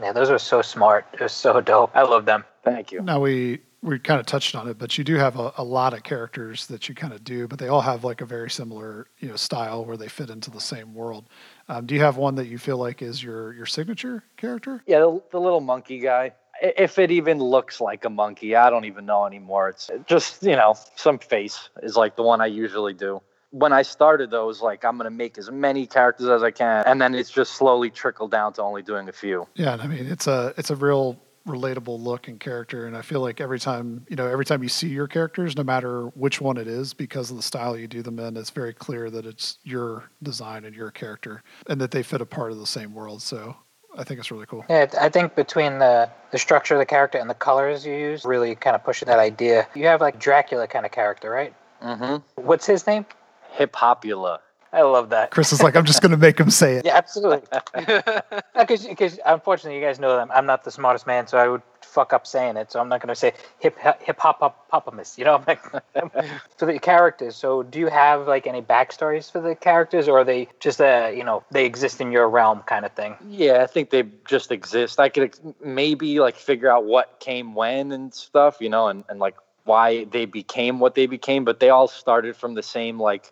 Yeah, 0.02 0.12
those 0.12 0.30
were 0.30 0.40
so 0.40 0.62
smart. 0.62 1.06
It 1.14 1.22
was 1.22 1.32
so 1.32 1.62
dope. 1.72 1.92
I 1.96 2.04
love 2.04 2.26
them. 2.26 2.44
Thank 2.64 2.92
you. 2.92 3.02
Now 3.02 3.20
we 3.20 3.62
we 3.84 4.00
kind 4.00 4.20
of 4.20 4.26
touched 4.26 4.56
on 4.56 4.68
it, 4.70 4.80
but 4.80 4.98
you 4.98 5.04
do 5.04 5.16
have 5.16 5.38
a, 5.38 5.54
a 5.58 5.64
lot 5.64 5.94
of 5.94 6.04
characters 6.04 6.68
that 6.68 6.88
you 6.88 6.96
kind 6.96 7.14
of 7.14 7.24
do, 7.24 7.48
but 7.48 7.60
they 7.60 7.68
all 7.68 7.82
have 7.82 8.04
like 8.04 8.22
a 8.22 8.26
very 8.26 8.50
similar 8.50 9.08
you 9.20 9.28
know 9.28 9.36
style 9.36 9.86
where 9.86 9.98
they 9.98 10.08
fit 10.08 10.30
into 10.30 10.50
the 10.50 10.62
same 10.62 10.94
world. 10.94 11.26
Um, 11.68 11.86
do 11.86 11.94
you 11.94 12.02
have 12.02 12.18
one 12.18 12.36
that 12.36 12.48
you 12.48 12.58
feel 12.58 12.78
like 12.78 13.02
is 13.02 13.22
your 13.22 13.54
your 13.54 13.66
signature 13.66 14.24
character? 14.38 14.82
Yeah, 14.88 15.00
the, 15.00 15.22
the 15.32 15.40
little 15.40 15.62
monkey 15.62 16.00
guy. 16.00 16.34
If 16.62 16.98
it 16.98 17.12
even 17.12 17.40
looks 17.40 17.82
like 17.82 18.06
a 18.06 18.10
monkey, 18.10 18.56
I 18.56 18.70
don't 18.70 18.86
even 18.86 19.06
know 19.06 19.26
anymore. 19.26 19.70
It's 19.70 19.90
just, 20.06 20.44
you 20.44 20.56
know, 20.56 20.76
some 20.96 21.20
face 21.20 21.70
is 21.82 21.98
like 21.98 22.16
the 22.16 22.24
one 22.24 22.42
I 22.42 22.46
usually 22.46 22.94
do. 22.94 23.22
When 23.50 23.74
I 23.74 23.82
started, 23.82 24.32
though, 24.32 24.44
it 24.44 24.48
was 24.48 24.62
like, 24.62 24.86
I'm 24.86 24.98
going 24.98 25.06
to 25.06 25.16
make 25.16 25.38
as 25.38 25.52
many 25.52 25.88
characters 25.88 26.28
as 26.28 26.42
I 26.42 26.52
can. 26.52 26.84
And 26.86 27.02
then 27.02 27.16
it's 27.16 27.32
just 27.32 27.54
slowly 27.54 27.90
trickled 27.90 28.32
down 28.32 28.54
to 28.54 28.62
only 28.62 28.82
doing 28.82 29.10
a 29.10 29.12
few. 29.12 29.48
Yeah, 29.56 29.74
and 29.74 29.82
I 29.82 29.88
mean 29.88 30.06
it's 30.06 30.28
a 30.28 30.54
it's 30.58 30.70
a 30.70 30.76
real 30.76 31.20
relatable 31.48 32.00
look 32.00 32.28
and 32.28 32.40
character, 32.40 32.86
and 32.88 32.96
I 32.96 33.02
feel 33.02 33.22
like 33.22 33.42
every 33.42 33.60
time 33.60 34.06
you 34.10 34.16
know 34.16 34.28
every 34.28 34.46
time 34.46 34.64
you 34.64 34.70
see 34.70 34.88
your 34.88 35.08
characters, 35.08 35.58
no 35.58 35.64
matter 35.64 36.06
which 36.16 36.40
one 36.40 36.58
it 36.58 36.68
is, 36.68 36.94
because 36.94 37.30
of 37.32 37.38
the 37.38 37.44
style 37.44 37.78
you 37.78 37.88
do 37.88 38.02
them 38.02 38.20
in, 38.20 38.38
it's 38.38 38.50
very 38.50 38.74
clear 38.74 39.10
that 39.10 39.26
it's 39.26 39.58
your 39.64 40.10
design 40.22 40.66
and 40.66 40.76
your 40.76 40.92
character, 40.92 41.44
and 41.68 41.80
that 41.82 41.92
they 41.92 42.04
fit 42.04 42.22
a 42.22 42.26
part 42.26 42.52
of 42.52 42.60
the 42.60 42.68
same 42.68 42.94
world. 42.94 43.22
So 43.22 43.56
I 43.98 44.04
think 44.04 44.20
it's 44.20 44.32
really 44.32 44.46
cool. 44.46 44.66
Yeah, 44.70 44.88
I 45.00 45.10
think 45.10 45.36
between 45.36 45.80
the 45.80 46.10
the 46.32 46.38
structure 46.38 46.76
of 46.76 46.80
the 46.80 46.86
character 46.86 47.18
and 47.18 47.30
the 47.30 47.36
colors 47.36 47.86
you 47.86 47.94
use, 47.94 48.26
really 48.26 48.56
kind 48.56 48.76
of 48.76 48.84
pushing 48.84 49.08
that 49.08 49.20
idea. 49.20 49.68
You 49.76 49.86
have 49.88 50.02
like 50.02 50.20
Dracula 50.20 50.68
kind 50.68 50.86
of 50.86 50.92
character, 50.92 51.30
right? 51.30 51.54
Mm-hmm. 51.82 52.42
What's 52.42 52.66
his 52.66 52.88
name? 52.88 53.06
Hip 53.52 53.76
Hopula. 53.76 54.40
I 54.74 54.82
love 54.82 55.10
that. 55.12 55.30
Chris 55.30 55.54
is 55.54 55.62
like, 55.62 55.76
I'm 55.76 55.86
just 55.86 56.02
going 56.02 56.12
to 56.12 56.18
make 56.18 56.40
him 56.40 56.50
say 56.50 56.78
it. 56.78 56.86
Yeah, 56.94 56.98
absolutely. 56.98 57.48
Because 58.56 59.20
unfortunately, 59.26 59.80
you 59.80 59.86
guys 59.86 60.00
know 60.00 60.16
that 60.16 60.30
I'm 60.34 60.46
not 60.46 60.64
the 60.64 60.72
smartest 60.72 61.06
man, 61.06 61.28
so 61.28 61.38
I 61.38 61.48
would 61.48 61.62
fuck 61.82 62.14
up 62.14 62.26
saying 62.26 62.58
it. 62.58 62.72
So 62.72 62.80
I'm 62.80 62.90
not 62.90 63.02
going 63.02 63.10
to 63.10 63.16
say 63.16 63.34
hip 63.60 63.78
hip 64.00 64.20
hop 64.20 64.40
hop 64.40 64.70
popamus. 64.72 65.18
You 65.18 65.26
know, 65.26 65.44
I'm 65.96 66.12
for 66.58 66.66
the 66.66 66.80
characters. 66.80 67.36
So 67.36 67.64
do 67.64 67.80
you 67.80 67.88
have 67.88 68.28
like 68.28 68.48
any 68.48 68.62
backstories 68.62 69.32
for 69.32 69.42
the 69.42 69.56
characters, 69.56 70.08
or 70.08 70.20
are 70.20 70.24
they 70.24 70.48
just 70.60 70.82
uh 70.82 71.12
you 71.14 71.24
know 71.24 71.44
they 71.52 71.66
exist 71.66 72.02
in 72.02 72.12
your 72.12 72.30
realm 72.30 72.62
kind 72.62 72.86
of 72.86 72.94
thing? 72.94 73.16
Yeah, 73.28 73.64
I 73.64 73.68
think 73.68 73.90
they 73.90 74.04
just 74.26 74.52
exist. 74.52 75.00
I 75.00 75.10
could 75.10 75.24
ex- 75.24 75.42
maybe 75.64 76.20
like 76.20 76.36
figure 76.36 76.72
out 76.72 76.86
what 76.86 77.20
came 77.20 77.54
when 77.54 77.92
and 77.92 78.14
stuff, 78.14 78.58
you 78.60 78.70
know, 78.70 78.88
and, 78.88 79.04
and 79.10 79.20
like 79.20 79.36
why 79.66 80.06
they 80.06 80.26
became 80.26 80.80
what 80.80 80.96
they 80.96 81.06
became, 81.06 81.44
but 81.46 81.60
they 81.60 81.70
all 81.70 81.88
started 81.88 82.36
from 82.36 82.54
the 82.54 82.64
same 82.64 83.00
like 83.00 83.32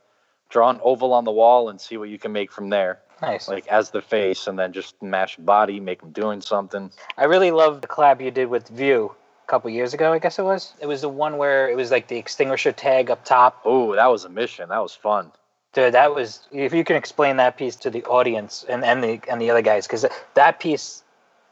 draw 0.51 0.70
an 0.70 0.79
oval 0.84 1.13
on 1.13 1.24
the 1.24 1.31
wall 1.31 1.70
and 1.70 1.81
see 1.81 1.98
what 1.98 2.10
you 2.10 2.20
can 2.20 2.31
make 2.31 2.51
from 2.51 2.70
there. 2.70 3.00
Nice. 3.22 3.48
like 3.48 3.67
as 3.67 3.91
the 3.91 4.01
face 4.01 4.48
and 4.48 4.57
then 4.57 4.74
just 4.74 5.00
mash 5.00 5.37
body 5.37 5.79
make 5.79 6.01
him 6.01 6.11
doing 6.11 6.42
something 6.42 6.90
I 7.20 7.25
really 7.25 7.51
love 7.51 7.81
the 7.81 7.87
collab 7.87 8.20
you 8.20 8.31
did 8.31 8.48
with 8.48 8.68
View 8.70 9.14
a 9.48 9.48
couple 9.48 9.70
years 9.70 9.94
ago. 9.94 10.11
I 10.11 10.18
guess 10.18 10.40
it 10.40 10.44
was. 10.44 10.74
It 10.81 10.87
was 10.87 11.01
the 11.01 11.09
one 11.09 11.37
where 11.37 11.70
it 11.70 11.75
was 11.77 11.92
like 11.92 12.07
the 12.07 12.18
extinguisher 12.18 12.72
tag 12.72 13.11
up 13.11 13.24
top. 13.24 13.61
oh 13.64 13.96
that 13.96 14.07
was 14.07 14.25
a 14.25 14.29
mission 14.29 14.70
that 14.70 14.79
was 14.79 14.96
fun 14.96 15.31
Dude, 15.74 15.94
that 15.94 16.14
was. 16.16 16.48
If 16.51 16.74
you 16.74 16.83
can 16.83 16.98
explain 16.98 17.37
that 17.37 17.57
piece 17.57 17.77
to 17.77 17.90
the 17.90 18.03
audience 18.05 18.66
and, 18.68 18.83
and 18.83 19.01
the 19.03 19.22
and 19.29 19.40
the 19.42 19.50
other 19.51 19.61
guys, 19.61 19.87
because 19.87 20.05
that 20.33 20.59
piece 20.59 21.03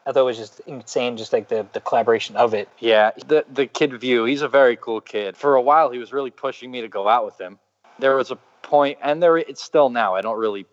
I 0.06 0.12
thought 0.12 0.26
was 0.26 0.38
just 0.38 0.60
insane. 0.62 1.16
Just 1.18 1.32
like 1.32 1.48
the 1.48 1.66
the 1.72 1.80
collaboration 1.80 2.36
of 2.36 2.54
it. 2.54 2.68
yeah 2.80 3.12
the 3.28 3.46
the 3.54 3.68
kid 3.68 3.94
view 4.00 4.26
he's 4.26 4.42
a 4.42 4.50
very 4.50 4.76
cool 4.76 5.00
kid 5.02 5.38
for 5.38 5.56
a 5.56 5.62
while 5.62 5.90
he 5.92 6.00
was 6.00 6.12
really 6.12 6.32
pushing 6.32 6.70
me 6.72 6.82
to 6.82 6.88
go 6.90 7.08
out 7.08 7.26
with 7.26 7.40
him 7.40 7.60
there 8.00 8.16
was 8.16 8.32
a 8.32 8.38
point 8.62 8.98
and 9.02 9.22
there 9.22 9.38
it's 9.38 9.64
still 9.64 9.90
now 9.90 10.16
i 10.16 10.22
don't 10.22 10.38
really 10.38 10.66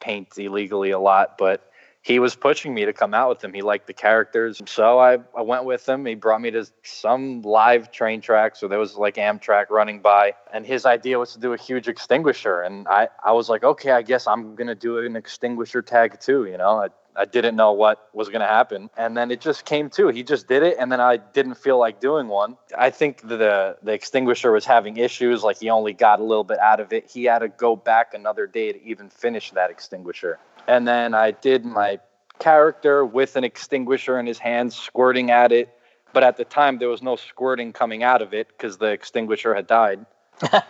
paint 0.00 0.28
illegally 0.36 0.90
a 0.90 0.98
lot 0.98 1.36
but 1.38 1.64
he 2.00 2.20
was 2.20 2.36
pushing 2.36 2.72
me 2.72 2.84
to 2.86 2.92
come 2.92 3.12
out 3.12 3.28
with 3.28 3.44
him. 3.44 3.52
He 3.52 3.60
liked 3.60 3.86
the 3.86 3.92
characters 3.92 4.62
so 4.66 4.98
i, 4.98 5.18
I 5.36 5.42
went 5.42 5.64
with 5.64 5.86
him. 5.86 6.06
He 6.06 6.14
brought 6.14 6.40
me 6.40 6.50
to 6.52 6.64
some 6.82 7.42
live 7.42 7.90
train 7.90 8.20
track 8.20 8.56
so 8.56 8.68
there 8.68 8.78
was 8.78 8.96
like 8.96 9.16
amtrak 9.16 9.70
running 9.70 10.00
by 10.00 10.34
and 10.52 10.64
his 10.64 10.86
idea 10.86 11.18
was 11.18 11.32
to 11.32 11.40
do 11.40 11.52
a 11.52 11.58
huge 11.58 11.88
extinguisher 11.88 12.62
and 12.62 12.86
i, 12.88 13.08
I 13.24 13.32
was 13.32 13.48
like 13.48 13.64
okay 13.64 13.90
i 13.90 14.02
guess 14.02 14.26
i'm 14.26 14.54
going 14.54 14.68
to 14.68 14.74
do 14.74 14.98
an 14.98 15.16
extinguisher 15.16 15.82
tag 15.82 16.20
too 16.20 16.46
you 16.46 16.56
know? 16.56 16.82
I, 16.82 16.88
I 17.18 17.24
didn't 17.24 17.56
know 17.56 17.72
what 17.72 18.08
was 18.12 18.28
going 18.28 18.40
to 18.40 18.46
happen. 18.46 18.90
And 18.96 19.16
then 19.16 19.30
it 19.30 19.40
just 19.40 19.64
came 19.64 19.90
to. 19.90 20.08
He 20.08 20.22
just 20.22 20.46
did 20.46 20.62
it. 20.62 20.76
And 20.78 20.90
then 20.92 21.00
I 21.00 21.16
didn't 21.16 21.56
feel 21.56 21.78
like 21.78 22.00
doing 22.00 22.28
one. 22.28 22.56
I 22.76 22.90
think 22.90 23.22
the, 23.22 23.76
the 23.82 23.92
extinguisher 23.92 24.52
was 24.52 24.64
having 24.64 24.96
issues. 24.96 25.42
Like 25.42 25.58
he 25.58 25.68
only 25.68 25.92
got 25.92 26.20
a 26.20 26.24
little 26.24 26.44
bit 26.44 26.58
out 26.58 26.78
of 26.78 26.92
it. 26.92 27.10
He 27.10 27.24
had 27.24 27.40
to 27.40 27.48
go 27.48 27.74
back 27.74 28.14
another 28.14 28.46
day 28.46 28.72
to 28.72 28.82
even 28.84 29.10
finish 29.10 29.50
that 29.50 29.70
extinguisher. 29.70 30.38
And 30.68 30.86
then 30.86 31.14
I 31.14 31.32
did 31.32 31.64
my 31.64 31.98
character 32.38 33.04
with 33.04 33.36
an 33.36 33.44
extinguisher 33.44 34.18
in 34.18 34.26
his 34.26 34.38
hands, 34.38 34.76
squirting 34.76 35.30
at 35.30 35.50
it. 35.50 35.70
But 36.12 36.22
at 36.22 36.36
the 36.36 36.44
time, 36.44 36.78
there 36.78 36.88
was 36.88 37.02
no 37.02 37.16
squirting 37.16 37.72
coming 37.72 38.02
out 38.02 38.22
of 38.22 38.32
it 38.32 38.48
because 38.48 38.78
the 38.78 38.86
extinguisher 38.86 39.54
had 39.54 39.66
died. 39.66 40.06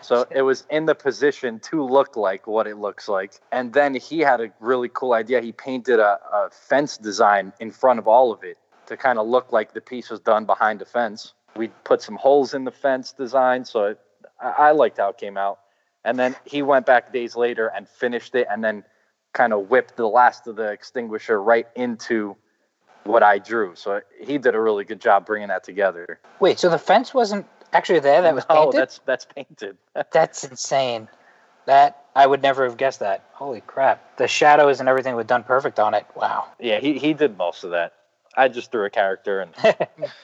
So 0.00 0.26
it 0.30 0.42
was 0.42 0.64
in 0.70 0.86
the 0.86 0.94
position 0.94 1.60
to 1.60 1.84
look 1.84 2.16
like 2.16 2.46
what 2.46 2.66
it 2.66 2.76
looks 2.76 3.08
like. 3.08 3.32
And 3.52 3.72
then 3.72 3.94
he 3.94 4.20
had 4.20 4.40
a 4.40 4.52
really 4.60 4.90
cool 4.92 5.12
idea. 5.12 5.40
He 5.40 5.52
painted 5.52 6.00
a, 6.00 6.18
a 6.32 6.50
fence 6.50 6.96
design 6.96 7.52
in 7.60 7.70
front 7.70 7.98
of 7.98 8.08
all 8.08 8.32
of 8.32 8.44
it 8.44 8.58
to 8.86 8.96
kind 8.96 9.18
of 9.18 9.26
look 9.26 9.52
like 9.52 9.72
the 9.74 9.80
piece 9.80 10.10
was 10.10 10.20
done 10.20 10.44
behind 10.44 10.82
a 10.82 10.84
fence. 10.84 11.34
We 11.56 11.68
put 11.84 12.02
some 12.02 12.16
holes 12.16 12.54
in 12.54 12.64
the 12.64 12.70
fence 12.70 13.12
design. 13.12 13.64
So 13.64 13.84
it, 13.84 14.00
I, 14.40 14.48
I 14.48 14.70
liked 14.72 14.98
how 14.98 15.10
it 15.10 15.18
came 15.18 15.36
out. 15.36 15.58
And 16.04 16.18
then 16.18 16.36
he 16.44 16.62
went 16.62 16.86
back 16.86 17.12
days 17.12 17.36
later 17.36 17.70
and 17.74 17.88
finished 17.88 18.34
it 18.34 18.46
and 18.50 18.62
then 18.64 18.84
kind 19.32 19.52
of 19.52 19.70
whipped 19.70 19.96
the 19.96 20.08
last 20.08 20.46
of 20.46 20.56
the 20.56 20.70
extinguisher 20.70 21.42
right 21.42 21.66
into 21.76 22.36
what 23.04 23.22
I 23.22 23.38
drew. 23.38 23.74
So 23.74 24.00
he 24.20 24.38
did 24.38 24.54
a 24.54 24.60
really 24.60 24.84
good 24.84 25.00
job 25.00 25.26
bringing 25.26 25.48
that 25.48 25.64
together. 25.64 26.20
Wait, 26.40 26.58
so 26.58 26.68
the 26.68 26.78
fence 26.78 27.12
wasn't 27.12 27.46
actually 27.72 28.00
there? 28.00 28.22
That 28.22 28.34
was 28.34 28.44
no, 28.48 28.64
painted. 28.66 28.80
that's 28.80 29.00
that's 29.04 29.24
painted. 29.24 29.76
That's 30.12 30.44
insane. 30.44 31.08
That 31.66 32.04
I 32.16 32.26
would 32.26 32.40
never 32.40 32.64
have 32.64 32.76
guessed 32.76 33.00
that. 33.00 33.24
Holy 33.32 33.60
crap! 33.60 34.16
The 34.16 34.26
shadows 34.26 34.80
and 34.80 34.88
everything 34.88 35.14
were 35.14 35.24
done 35.24 35.44
perfect 35.44 35.78
on 35.78 35.94
it. 35.94 36.06
Wow. 36.14 36.46
Yeah, 36.58 36.80
he, 36.80 36.98
he 36.98 37.12
did 37.12 37.36
most 37.36 37.64
of 37.64 37.70
that. 37.72 37.92
I 38.36 38.48
just 38.48 38.70
threw 38.70 38.84
a 38.84 38.90
character 38.90 39.40
and 39.40 39.52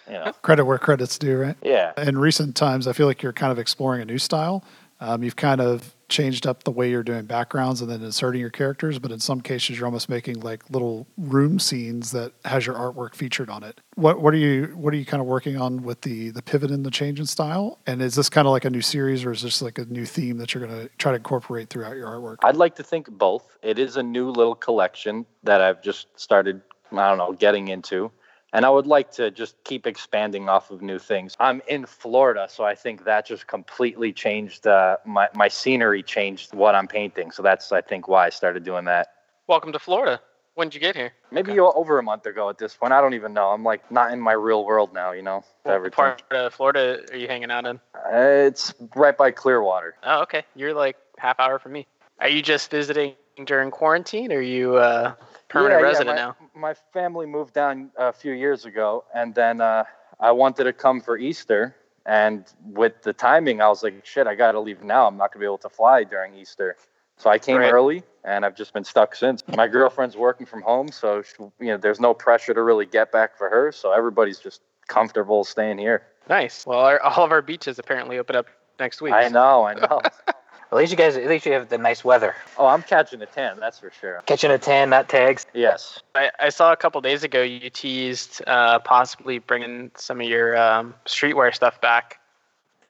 you 0.06 0.12
know. 0.12 0.32
Credit 0.42 0.64
where 0.64 0.78
credit's 0.78 1.18
due, 1.18 1.36
right? 1.38 1.56
Yeah. 1.62 1.92
In 1.98 2.16
recent 2.18 2.56
times, 2.56 2.86
I 2.86 2.92
feel 2.92 3.06
like 3.06 3.22
you're 3.22 3.32
kind 3.32 3.52
of 3.52 3.58
exploring 3.58 4.00
a 4.00 4.04
new 4.04 4.18
style. 4.18 4.64
Um, 5.00 5.22
you've 5.22 5.36
kind 5.36 5.60
of 5.60 5.94
changed 6.14 6.46
up 6.46 6.62
the 6.62 6.70
way 6.70 6.88
you're 6.88 7.02
doing 7.02 7.24
backgrounds 7.26 7.80
and 7.80 7.90
then 7.90 8.02
inserting 8.02 8.40
your 8.40 8.50
characters, 8.50 9.00
but 9.00 9.10
in 9.10 9.18
some 9.18 9.40
cases, 9.40 9.76
you're 9.76 9.86
almost 9.86 10.08
making 10.08 10.40
like 10.40 10.62
little 10.70 11.08
room 11.18 11.58
scenes 11.58 12.12
that 12.12 12.32
has 12.44 12.64
your 12.64 12.76
artwork 12.76 13.16
featured 13.16 13.50
on 13.50 13.64
it. 13.64 13.80
What 13.96 14.20
what 14.20 14.32
are 14.32 14.38
you 14.38 14.66
what 14.76 14.94
are 14.94 14.96
you 14.96 15.04
kind 15.04 15.20
of 15.20 15.26
working 15.26 15.60
on 15.60 15.82
with 15.82 16.02
the 16.02 16.30
the 16.30 16.42
pivot 16.42 16.70
and 16.70 16.86
the 16.86 16.90
change 16.90 17.18
in 17.18 17.26
style? 17.26 17.78
And 17.86 18.00
is 18.00 18.14
this 18.14 18.28
kind 18.28 18.46
of 18.46 18.52
like 18.52 18.64
a 18.64 18.70
new 18.70 18.80
series, 18.80 19.24
or 19.24 19.32
is 19.32 19.42
this 19.42 19.60
like 19.60 19.78
a 19.78 19.84
new 19.86 20.06
theme 20.06 20.38
that 20.38 20.54
you're 20.54 20.64
going 20.66 20.82
to 20.82 20.88
try 20.98 21.10
to 21.10 21.16
incorporate 21.16 21.68
throughout 21.68 21.96
your 21.96 22.06
artwork? 22.06 22.36
I'd 22.44 22.56
like 22.56 22.76
to 22.76 22.84
think 22.84 23.10
both. 23.10 23.58
It 23.62 23.80
is 23.80 23.96
a 23.96 24.02
new 24.02 24.30
little 24.30 24.54
collection 24.54 25.26
that 25.42 25.60
I've 25.60 25.82
just 25.82 26.06
started, 26.14 26.62
I 26.92 27.08
don't 27.08 27.18
know, 27.18 27.32
getting 27.32 27.68
into. 27.68 28.12
And 28.54 28.64
I 28.64 28.70
would 28.70 28.86
like 28.86 29.10
to 29.14 29.32
just 29.32 29.56
keep 29.64 29.84
expanding 29.84 30.48
off 30.48 30.70
of 30.70 30.80
new 30.80 31.00
things. 31.00 31.36
I'm 31.40 31.60
in 31.66 31.86
Florida, 31.86 32.46
so 32.48 32.62
I 32.62 32.76
think 32.76 33.04
that 33.04 33.26
just 33.26 33.48
completely 33.48 34.12
changed 34.12 34.68
uh, 34.68 34.98
my, 35.04 35.28
my 35.34 35.48
scenery, 35.48 36.04
changed 36.04 36.54
what 36.54 36.76
I'm 36.76 36.86
painting. 36.86 37.32
So 37.32 37.42
that's, 37.42 37.72
I 37.72 37.80
think, 37.80 38.06
why 38.06 38.26
I 38.26 38.30
started 38.30 38.62
doing 38.62 38.84
that. 38.84 39.08
Welcome 39.48 39.72
to 39.72 39.80
Florida. 39.80 40.20
When 40.54 40.68
did 40.68 40.76
you 40.76 40.80
get 40.80 40.94
here? 40.94 41.12
Maybe 41.32 41.58
over 41.58 41.98
a 41.98 42.02
month 42.04 42.26
ago 42.26 42.48
at 42.48 42.58
this 42.58 42.76
point. 42.76 42.92
I 42.92 43.00
don't 43.00 43.14
even 43.14 43.34
know. 43.34 43.48
I'm 43.48 43.64
like 43.64 43.90
not 43.90 44.12
in 44.12 44.20
my 44.20 44.34
real 44.34 44.64
world 44.64 44.94
now, 44.94 45.10
you 45.10 45.22
know? 45.22 45.42
What 45.64 45.74
everything. 45.74 45.96
part 45.96 46.22
of 46.30 46.54
Florida 46.54 47.00
are 47.10 47.16
you 47.16 47.26
hanging 47.26 47.50
out 47.50 47.66
in? 47.66 47.80
Uh, 47.92 48.10
it's 48.12 48.72
right 48.94 49.18
by 49.18 49.32
Clearwater. 49.32 49.96
Oh, 50.04 50.22
okay. 50.22 50.44
You're 50.54 50.74
like 50.74 50.96
half 51.18 51.40
hour 51.40 51.58
from 51.58 51.72
me. 51.72 51.88
Are 52.20 52.28
you 52.28 52.40
just 52.40 52.70
visiting 52.70 53.14
during 53.46 53.72
quarantine, 53.72 54.30
or 54.30 54.36
are 54.36 54.40
you 54.40 54.76
uh, 54.76 55.14
permanent 55.54 55.80
Yeah, 55.80 55.86
yeah, 55.86 55.88
resident 55.92 56.16
my, 56.16 56.22
now? 56.22 56.36
My 56.54 56.74
family 56.92 57.26
moved 57.26 57.54
down 57.54 57.90
a 57.96 58.12
few 58.12 58.32
years 58.32 58.64
ago, 58.64 59.04
and 59.14 59.34
then 59.34 59.60
uh, 59.60 59.84
I 60.20 60.32
wanted 60.32 60.64
to 60.64 60.72
come 60.72 61.00
for 61.00 61.16
Easter, 61.16 61.74
And 62.06 62.44
with 62.66 63.00
the 63.02 63.14
timing, 63.14 63.62
I 63.62 63.68
was 63.68 63.82
like, 63.82 64.04
shit, 64.04 64.26
I 64.26 64.34
got 64.34 64.52
to 64.52 64.60
leave 64.60 64.82
now. 64.82 65.06
I'm 65.06 65.16
not 65.16 65.32
going 65.32 65.40
to 65.40 65.44
be 65.44 65.46
able 65.46 65.58
to 65.58 65.70
fly 65.70 66.04
during 66.04 66.34
Easter. 66.34 66.76
So 67.16 67.30
I 67.30 67.38
came 67.38 67.56
Right. 67.58 67.72
early 67.72 68.02
and 68.24 68.44
I've 68.44 68.54
just 68.56 68.74
been 68.74 68.84
stuck 68.84 69.14
since. 69.14 69.42
My 69.56 69.68
girlfriend's 69.68 70.16
working 70.16 70.44
from 70.46 70.60
home, 70.60 70.88
so 70.88 71.22
she, 71.22 71.34
you 71.60 71.70
know, 71.72 71.78
there's 71.78 72.00
no 72.00 72.12
pressure 72.12 72.52
to 72.52 72.62
really 72.62 72.84
get 72.84 73.10
back 73.10 73.38
for 73.38 73.48
her. 73.48 73.72
So 73.72 73.92
everybody's 73.92 74.38
just 74.38 74.60
comfortable 74.86 75.44
staying 75.44 75.78
here. 75.78 76.02
Nice. 76.28 76.66
Well, 76.66 76.80
our, 76.80 77.00
all 77.00 77.24
of 77.24 77.32
our 77.32 77.40
beaches 77.42 77.78
apparently 77.78 78.18
open 78.18 78.36
up 78.36 78.46
next 78.78 79.00
week. 79.00 79.14
I 79.14 79.28
know, 79.28 79.64
I 79.64 79.74
know. 79.74 80.00
At 80.72 80.78
least 80.78 80.90
you 80.90 80.96
guys, 80.98 81.16
at 81.16 81.28
least 81.28 81.46
you 81.46 81.52
have 81.52 81.68
the 81.68 81.78
nice 81.78 82.04
weather. 82.04 82.34
oh, 82.58 82.66
I'm 82.66 82.82
catching 82.82 83.22
a 83.22 83.26
tan, 83.26 83.58
that's 83.60 83.78
for 83.78 83.92
sure. 84.00 84.22
Catching 84.26 84.50
a 84.50 84.58
tan, 84.58 84.90
not 84.90 85.08
tags. 85.08 85.46
Yes. 85.54 86.02
I, 86.14 86.30
I 86.40 86.48
saw 86.48 86.72
a 86.72 86.76
couple 86.76 87.00
days 87.00 87.22
ago 87.22 87.42
you 87.42 87.70
teased 87.70 88.42
uh, 88.46 88.78
possibly 88.80 89.38
bringing 89.38 89.90
some 89.96 90.20
of 90.20 90.26
your 90.26 90.56
um, 90.56 90.94
streetwear 91.06 91.54
stuff 91.54 91.80
back. 91.80 92.18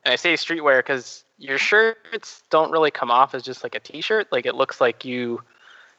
And 0.05 0.13
I 0.13 0.17
say 0.17 0.35
streetwear 0.35 0.79
because 0.79 1.25
your 1.39 1.59
shirts 1.59 2.43
don't 2.51 2.71
really 2.71 2.91
come 2.91 3.11
off 3.11 3.35
as 3.35 3.43
just 3.43 3.63
like 3.63 3.75
a 3.75 3.81
t-shirt. 3.81 4.29
Like 4.31 4.47
it 4.47 4.55
looks 4.55 4.81
like 4.81 5.05
you 5.05 5.43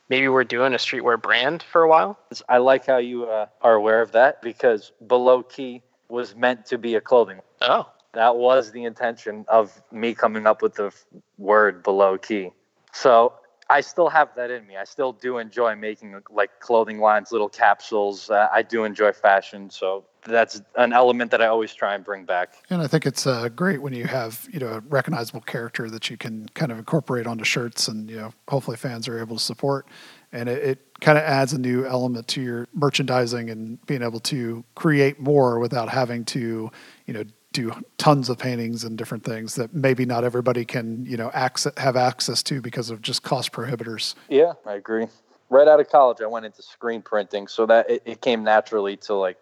maybe 0.10 0.28
were 0.28 0.44
doing 0.44 0.74
a 0.74 0.78
streetwear 0.78 1.22
brand 1.22 1.64
for 1.64 1.82
a 1.82 1.88
while. 1.88 2.18
I 2.48 2.60
like 2.60 2.86
how 2.86 2.98
you 2.98 3.26
uh, 3.26 3.48
are 3.62 3.74
aware 3.74 4.02
of 4.02 4.12
that 4.14 4.42
because 4.42 4.92
below 5.06 5.44
key 5.44 5.82
was 6.10 6.36
meant 6.36 6.68
to 6.68 6.78
be 6.78 6.96
a 6.96 7.02
clothing. 7.02 7.42
Oh, 7.62 7.90
That 8.16 8.38
was 8.38 8.72
the 8.72 8.86
intention 8.86 9.46
of 9.48 9.82
me 9.92 10.14
coming 10.14 10.48
up 10.48 10.62
with 10.62 10.76
the 10.76 10.92
word 11.38 11.84
below 11.84 12.18
key. 12.18 12.52
So 12.94 13.34
I 13.70 13.82
still 13.82 14.10
have 14.10 14.30
that 14.36 14.52
in 14.52 14.66
me. 14.68 14.78
I 14.78 14.84
still 14.84 15.12
do 15.12 15.38
enjoy 15.38 15.76
making 15.76 16.16
like 16.30 16.60
clothing 16.60 17.00
lines, 17.00 17.32
little 17.32 17.50
capsules. 17.50 18.30
Uh, 18.30 18.48
I 18.54 18.62
do 18.62 18.84
enjoy 18.84 19.12
fashion. 19.12 19.70
So 19.70 20.06
that's 20.26 20.62
an 20.76 20.94
element 20.94 21.32
that 21.32 21.42
I 21.42 21.48
always 21.48 21.74
try 21.74 21.96
and 21.96 22.04
bring 22.04 22.26
back. 22.26 22.56
And 22.70 22.82
I 22.82 22.88
think 22.88 23.06
it's 23.06 23.26
uh, 23.26 23.50
great 23.50 23.82
when 23.82 23.94
you 23.94 24.06
have 24.06 24.48
you 24.52 24.60
know 24.60 24.68
a 24.68 24.80
recognizable 24.82 25.42
character 25.42 25.90
that 25.90 26.10
you 26.10 26.18
can 26.18 26.48
kind 26.54 26.72
of 26.72 26.78
incorporate 26.78 27.26
onto 27.26 27.44
shirts, 27.44 27.88
and 27.88 28.10
you 28.10 28.18
know 28.18 28.34
hopefully 28.48 28.78
fans 28.78 29.08
are 29.08 29.20
able 29.20 29.36
to 29.36 29.44
support. 29.44 29.88
And 30.32 30.50
it, 30.50 30.64
it 30.64 31.00
kind 31.02 31.18
of 31.18 31.24
adds 31.24 31.54
a 31.54 31.58
new 31.58 31.86
element 31.86 32.28
to 32.30 32.42
your 32.42 32.68
merchandising 32.74 33.50
and 33.50 33.84
being 33.86 34.02
able 34.04 34.20
to 34.22 34.64
create 34.76 35.20
more 35.20 35.60
without 35.60 35.90
having 35.90 36.24
to 36.26 36.72
you 37.08 37.14
know 37.14 37.24
do 37.56 37.72
tons 37.98 38.30
of 38.30 38.38
paintings 38.38 38.84
and 38.84 38.98
different 38.98 39.24
things 39.24 39.56
that 39.56 39.74
maybe 39.74 40.06
not 40.06 40.24
everybody 40.24 40.66
can 40.66 41.06
you 41.06 41.16
know 41.16 41.32
access, 41.34 41.74
have 41.78 41.96
access 41.96 42.44
to 42.44 42.62
because 42.62 42.90
of 42.90 43.02
just 43.02 43.24
cost 43.24 43.52
prohibitors. 43.52 44.14
Yeah, 44.30 44.54
I 44.66 44.74
agree. 44.74 45.08
Right 45.50 45.68
out 45.68 45.80
of 45.80 45.90
college, 45.90 46.18
I 46.22 46.28
went 46.28 46.46
into 46.46 46.62
screen 46.62 47.02
printing, 47.02 47.48
so 47.48 47.66
that 47.68 47.90
it, 47.90 48.02
it 48.06 48.22
came 48.22 48.44
naturally 48.44 48.98
to 48.98 49.14
like 49.14 49.42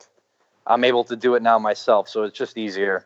I'm 0.67 0.83
able 0.83 1.03
to 1.05 1.15
do 1.15 1.35
it 1.35 1.41
now 1.41 1.57
myself, 1.57 2.07
so 2.07 2.23
it's 2.23 2.37
just 2.37 2.57
easier. 2.57 3.05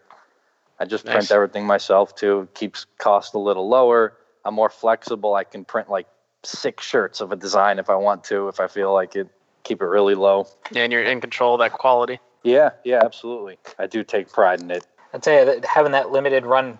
I 0.80 0.86
just 0.86 1.06
print 1.06 1.32
everything 1.32 1.66
myself 1.66 2.16
too. 2.16 2.42
It 2.42 2.54
keeps 2.54 2.86
cost 3.00 3.34
a 3.34 3.40
little 3.40 3.68
lower. 3.68 4.14
I'm 4.46 4.54
more 4.54 4.70
flexible. 4.70 5.34
I 5.34 5.44
can 5.44 5.66
print 5.66 5.90
like 5.90 6.08
six 6.44 6.86
shirts 6.86 7.20
of 7.20 7.32
a 7.32 7.36
design 7.36 7.80
if 7.80 7.90
I 7.90 7.96
want 7.96 8.24
to, 8.26 8.48
if 8.48 8.60
I 8.60 8.68
feel 8.68 8.94
like 8.94 9.16
it. 9.16 9.28
Keep 9.64 9.82
it 9.82 9.86
really 9.86 10.16
low. 10.16 10.48
yeah, 10.72 10.84
and 10.84 10.94
you're 10.94 11.04
in 11.04 11.20
control 11.20 11.56
of 11.56 11.60
that 11.60 11.74
quality. 11.74 12.20
Yeah, 12.44 12.70
yeah, 12.86 13.02
absolutely. 13.04 13.58
I 13.78 13.88
do 13.88 14.02
take 14.02 14.32
pride 14.32 14.62
in 14.62 14.72
it. 14.72 14.88
I 15.14 15.18
tell 15.20 15.40
you, 15.40 15.46
that 15.46 15.66
having 15.66 15.94
that 15.94 16.12
limited 16.12 16.46
run 16.46 16.78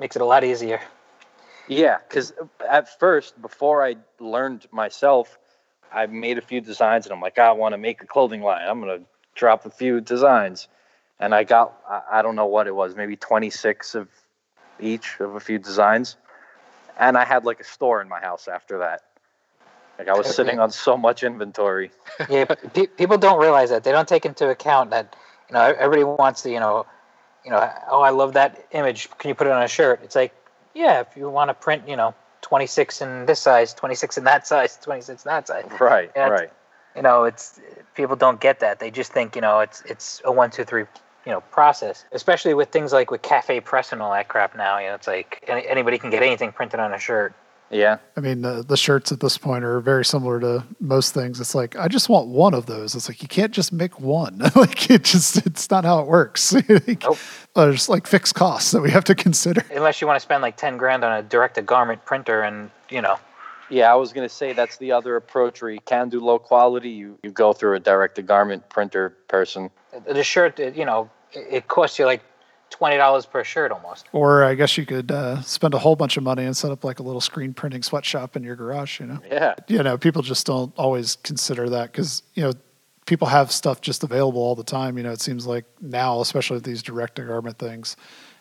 makes 0.00 0.16
it 0.16 0.22
a 0.22 0.24
lot 0.24 0.44
easier. 0.44 0.80
Yeah, 1.68 1.98
because 2.08 2.32
at 2.68 2.98
first, 2.98 3.40
before 3.40 3.84
I 3.84 3.96
learned 4.20 4.66
myself, 4.70 5.38
I 5.92 6.06
made 6.06 6.38
a 6.38 6.42
few 6.42 6.60
designs 6.60 7.06
and 7.06 7.12
I'm 7.12 7.20
like, 7.20 7.38
I 7.38 7.52
want 7.52 7.72
to 7.72 7.78
make 7.78 8.02
a 8.02 8.06
clothing 8.06 8.42
line. 8.42 8.66
I'm 8.68 8.80
going 8.80 9.00
to 9.00 9.06
drop 9.34 9.66
a 9.66 9.70
few 9.70 10.00
designs. 10.00 10.68
And 11.18 11.34
I 11.34 11.44
got, 11.44 11.74
I- 11.88 12.18
I 12.18 12.22
don't 12.22 12.36
know 12.36 12.46
what 12.46 12.66
it 12.66 12.74
was, 12.74 12.94
maybe 12.94 13.16
26 13.16 13.94
of 13.94 14.08
each 14.78 15.18
of 15.20 15.34
a 15.34 15.40
few 15.40 15.58
designs. 15.58 16.16
And 16.98 17.16
I 17.16 17.24
had 17.24 17.44
like 17.44 17.60
a 17.60 17.64
store 17.64 18.00
in 18.00 18.08
my 18.08 18.20
house 18.20 18.48
after 18.48 18.78
that. 18.78 19.02
Like 19.98 20.08
I 20.08 20.16
was 20.16 20.34
sitting 20.34 20.58
on 20.58 20.70
so 20.70 20.96
much 20.96 21.22
inventory. 21.22 21.90
Yeah, 22.28 22.44
pe- 22.44 22.86
people 22.86 23.16
don't 23.18 23.40
realize 23.40 23.70
that. 23.70 23.82
They 23.84 23.92
don't 23.92 24.08
take 24.08 24.26
into 24.26 24.48
account 24.50 24.90
that 24.90 25.16
you 25.48 25.54
know 25.54 25.60
everybody 25.60 26.04
wants 26.04 26.42
to 26.42 26.50
you 26.50 26.60
know, 26.60 26.86
you 27.46 27.52
know, 27.52 27.72
oh 27.90 28.02
I 28.02 28.10
love 28.10 28.34
that 28.34 28.66
image. 28.72 29.08
Can 29.18 29.28
you 29.28 29.34
put 29.34 29.46
it 29.46 29.52
on 29.52 29.62
a 29.62 29.68
shirt? 29.68 30.00
It's 30.02 30.16
like, 30.16 30.34
yeah, 30.74 31.00
if 31.00 31.16
you 31.16 31.30
want 31.30 31.48
to 31.48 31.54
print, 31.54 31.88
you 31.88 31.96
know, 31.96 32.12
26 32.42 33.00
in 33.00 33.24
this 33.26 33.38
size, 33.40 33.72
26 33.72 34.18
in 34.18 34.24
that 34.24 34.46
size, 34.46 34.76
26 34.82 35.24
in 35.24 35.28
that 35.28 35.46
size. 35.46 35.64
Right, 35.80 36.10
Yeah, 36.16 36.26
it's- 36.26 36.40
right. 36.40 36.52
You 36.96 37.02
know, 37.02 37.24
it's 37.24 37.60
people 37.94 38.16
don't 38.16 38.40
get 38.40 38.60
that. 38.60 38.78
They 38.80 38.90
just 38.90 39.12
think 39.12 39.36
you 39.36 39.42
know 39.42 39.60
it's 39.60 39.82
it's 39.82 40.22
a 40.24 40.32
one 40.32 40.50
two 40.50 40.64
three 40.64 40.86
you 41.26 41.32
know 41.32 41.42
process. 41.42 42.06
Especially 42.10 42.54
with 42.54 42.70
things 42.70 42.90
like 42.90 43.10
with 43.10 43.20
CafePress 43.20 43.92
and 43.92 44.00
all 44.00 44.12
that 44.12 44.28
crap 44.28 44.56
now. 44.56 44.78
You 44.78 44.88
know, 44.88 44.94
it's 44.94 45.06
like 45.06 45.44
any, 45.46 45.68
anybody 45.68 45.98
can 45.98 46.08
get 46.08 46.22
anything 46.22 46.52
printed 46.52 46.80
on 46.80 46.94
a 46.94 46.98
shirt. 46.98 47.34
Yeah. 47.70 47.98
I 48.16 48.20
mean, 48.20 48.42
the, 48.42 48.62
the 48.66 48.76
shirts 48.76 49.10
at 49.10 49.20
this 49.20 49.36
point 49.38 49.64
are 49.64 49.80
very 49.80 50.04
similar 50.04 50.38
to 50.40 50.64
most 50.80 51.14
things. 51.14 51.40
It's 51.40 51.54
like 51.54 51.76
I 51.76 51.88
just 51.88 52.08
want 52.08 52.28
one 52.28 52.54
of 52.54 52.66
those. 52.66 52.94
It's 52.94 53.08
like 53.08 53.22
you 53.22 53.28
can't 53.28 53.52
just 53.52 53.72
make 53.72 54.00
one. 54.00 54.38
like 54.54 54.90
it 54.90 55.04
just 55.04 55.44
it's 55.46 55.70
not 55.70 55.84
how 55.84 56.00
it 56.00 56.06
works. 56.06 56.52
like, 56.68 57.02
Nope. 57.02 57.18
There's 57.54 57.88
like 57.88 58.06
fixed 58.06 58.34
costs 58.34 58.70
that 58.70 58.80
we 58.82 58.90
have 58.90 59.04
to 59.04 59.14
consider. 59.14 59.64
Unless 59.74 60.00
you 60.00 60.06
want 60.06 60.16
to 60.16 60.20
spend 60.20 60.42
like 60.42 60.56
10 60.56 60.76
grand 60.76 61.04
on 61.04 61.12
a 61.18 61.22
direct 61.22 61.56
to 61.56 61.62
garment 61.62 62.04
printer 62.04 62.42
and 62.42 62.70
you 62.88 63.00
know 63.02 63.18
Yeah, 63.68 63.92
I 63.92 63.96
was 63.96 64.12
going 64.12 64.28
to 64.28 64.34
say 64.34 64.52
that's 64.52 64.76
the 64.76 64.92
other 64.92 65.16
approach 65.16 65.60
where 65.60 65.70
you 65.70 65.80
can 65.80 66.08
do 66.08 66.20
low 66.20 66.38
quality. 66.38 66.90
You, 66.90 67.18
you 67.22 67.30
go 67.30 67.52
through 67.52 67.74
a 67.76 67.80
direct 67.80 68.14
to 68.16 68.22
garment 68.22 68.68
printer 68.68 69.10
person. 69.28 69.70
the 70.06 70.22
shirt 70.22 70.58
you 70.58 70.84
know 70.84 71.10
it 71.32 71.46
it 71.50 71.68
costs 71.68 71.98
you 71.98 72.06
like 72.06 72.22
twenty 72.70 72.96
dollars 72.96 73.26
per 73.26 73.44
shirt 73.44 73.70
almost 73.72 74.06
Or 74.12 74.44
I 74.44 74.54
guess 74.54 74.76
you 74.76 74.84
could 74.86 75.10
uh, 75.10 75.40
spend 75.42 75.74
a 75.74 75.78
whole 75.78 75.96
bunch 75.96 76.16
of 76.16 76.22
money 76.22 76.44
and 76.44 76.56
set 76.56 76.70
up 76.70 76.84
like 76.84 76.98
a 76.98 77.02
little 77.02 77.20
screen 77.20 77.54
printing 77.54 77.82
sweatshop 77.82 78.36
in 78.36 78.42
your 78.42 78.56
garage. 78.56 79.00
You 79.00 79.06
know, 79.06 79.18
Yeah. 79.30 79.54
you 79.68 79.82
know, 79.82 79.96
people 79.98 80.22
just 80.22 80.46
don't 80.46 80.72
always 80.76 81.16
consider 81.22 81.68
that 81.70 81.92
because 81.92 82.22
you 82.34 82.42
know 82.42 82.52
people 83.06 83.28
have 83.28 83.52
stuff 83.52 83.80
just 83.80 84.02
available 84.02 84.40
all 84.42 84.54
the 84.56 84.64
time. 84.64 84.96
You 84.98 85.04
know, 85.04 85.12
it 85.12 85.20
seems 85.20 85.46
like 85.46 85.64
now, 85.80 86.20
especially 86.20 86.56
with 86.56 86.64
these 86.64 86.82
direct 86.82 87.16
to 87.16 87.22
garment 87.22 87.58
things, 87.58 87.96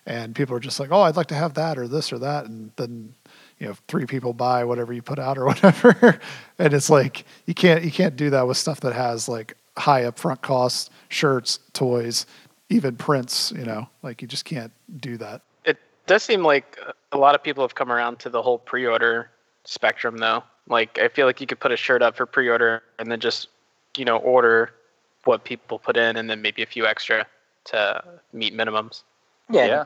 and 0.08 0.34
people 0.36 0.56
are 0.56 0.60
just 0.60 0.80
like, 0.80 0.92
oh, 0.92 1.02
I'd 1.02 1.16
like 1.16 1.28
to 1.28 1.36
have 1.36 1.54
that 1.54 1.78
or 1.78 1.88
this 1.88 2.12
or 2.12 2.20
that, 2.20 2.46
and 2.46 2.72
then 2.78 3.14
you 3.60 3.68
know, 3.68 3.76
three 3.88 4.06
people 4.06 4.34
buy 4.34 4.66
whatever 4.66 4.92
you 4.92 5.02
put 5.02 5.18
out 5.20 5.38
or 5.38 5.46
whatever, 5.52 6.20
and 6.60 6.74
it's 6.74 6.90
like 6.90 7.26
you 7.46 7.54
can't 7.54 7.84
you 7.84 7.92
can't 7.92 8.16
do 8.16 8.30
that 8.32 8.48
with 8.48 8.58
stuff 8.58 8.80
that 8.82 8.94
has 8.94 9.30
like 9.30 9.56
high 9.78 10.04
upfront 10.04 10.42
costs, 10.42 10.90
shirts, 11.10 11.60
toys, 11.74 12.26
even 12.70 12.96
prints. 12.96 13.52
You 13.56 13.66
know, 13.66 13.90
like 14.04 14.22
you 14.22 14.28
just 14.28 14.46
can't 14.46 14.72
do 14.98 15.18
that. 15.18 15.42
It 15.66 15.78
does 16.08 16.24
seem 16.24 16.44
like 16.44 16.80
a 17.12 17.18
lot 17.18 17.36
of 17.36 17.44
people 17.44 17.64
have 17.64 17.76
come 17.76 17.92
around 17.92 18.20
to 18.20 18.30
the 18.30 18.42
whole 18.42 18.60
pre-order 18.60 19.30
spectrum, 19.64 20.18
though. 20.18 20.44
Like, 20.68 20.98
I 21.00 21.10
feel 21.10 21.28
like 21.28 21.40
you 21.42 21.48
could 21.48 21.60
put 21.60 21.72
a 21.72 21.78
shirt 21.78 22.02
up 22.02 22.16
for 22.18 22.26
pre-order 22.26 22.82
and 22.98 23.12
then 23.12 23.20
just, 23.20 23.50
you 23.98 24.06
know, 24.06 24.18
order 24.18 24.74
what 25.26 25.44
people 25.44 25.80
put 25.80 25.98
in, 25.98 26.18
and 26.18 26.30
then 26.30 26.42
maybe 26.42 26.62
a 26.64 26.66
few 26.66 26.86
extra 26.86 27.26
to 27.66 28.04
meet 28.34 28.56
minimums. 28.56 29.02
yeah 29.50 29.66
Yeah. 29.66 29.84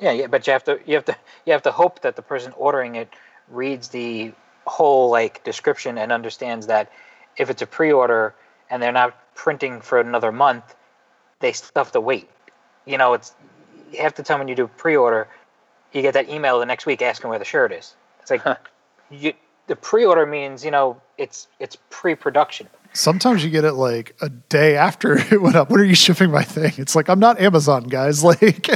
yeah 0.00 0.12
yeah 0.12 0.26
but 0.26 0.46
you 0.46 0.52
have 0.52 0.64
to 0.64 0.78
you 0.86 0.94
have 0.94 1.04
to 1.06 1.16
you 1.46 1.52
have 1.52 1.62
to 1.62 1.72
hope 1.72 2.02
that 2.02 2.16
the 2.16 2.22
person 2.22 2.52
ordering 2.56 2.96
it 2.96 3.08
reads 3.48 3.88
the 3.88 4.32
whole 4.66 5.10
like 5.10 5.42
description 5.44 5.96
and 5.98 6.12
understands 6.12 6.66
that 6.66 6.92
if 7.38 7.48
it's 7.48 7.62
a 7.62 7.66
pre-order 7.66 8.34
and 8.68 8.82
they're 8.82 8.92
not 8.92 9.34
printing 9.34 9.80
for 9.80 9.98
another 9.98 10.30
month 10.30 10.74
they 11.42 11.52
still 11.52 11.70
have 11.76 11.92
to 11.92 12.00
wait. 12.00 12.30
You 12.86 12.96
know 12.96 13.12
it's 13.12 13.34
half 13.98 14.14
the 14.14 14.22
time 14.22 14.38
when 14.38 14.48
you 14.48 14.54
do 14.54 14.66
pre-order 14.66 15.28
you 15.92 16.02
get 16.02 16.14
that 16.14 16.28
email 16.28 16.58
the 16.58 16.66
next 16.66 16.86
week 16.86 17.02
asking 17.02 17.28
where 17.30 17.38
the 17.38 17.44
shirt 17.44 17.72
is. 17.72 17.94
It's 18.20 18.30
like 18.30 18.42
you 19.10 19.34
the 19.66 19.76
pre-order 19.76 20.26
means 20.26 20.64
you 20.64 20.70
know 20.70 21.00
it's 21.18 21.48
it's 21.60 21.76
pre-production 21.90 22.68
Sometimes 22.94 23.44
you 23.44 23.50
get 23.50 23.64
it 23.64 23.72
like 23.72 24.14
a 24.20 24.28
day 24.28 24.76
after 24.76 25.16
it 25.32 25.40
went 25.40 25.56
up. 25.56 25.70
When 25.70 25.80
are 25.80 25.84
you 25.84 25.94
shipping 25.94 26.30
my 26.30 26.42
thing? 26.42 26.72
It's 26.76 26.94
like 26.94 27.08
I'm 27.08 27.18
not 27.18 27.40
Amazon, 27.40 27.84
guys. 27.84 28.22
Like, 28.32 28.68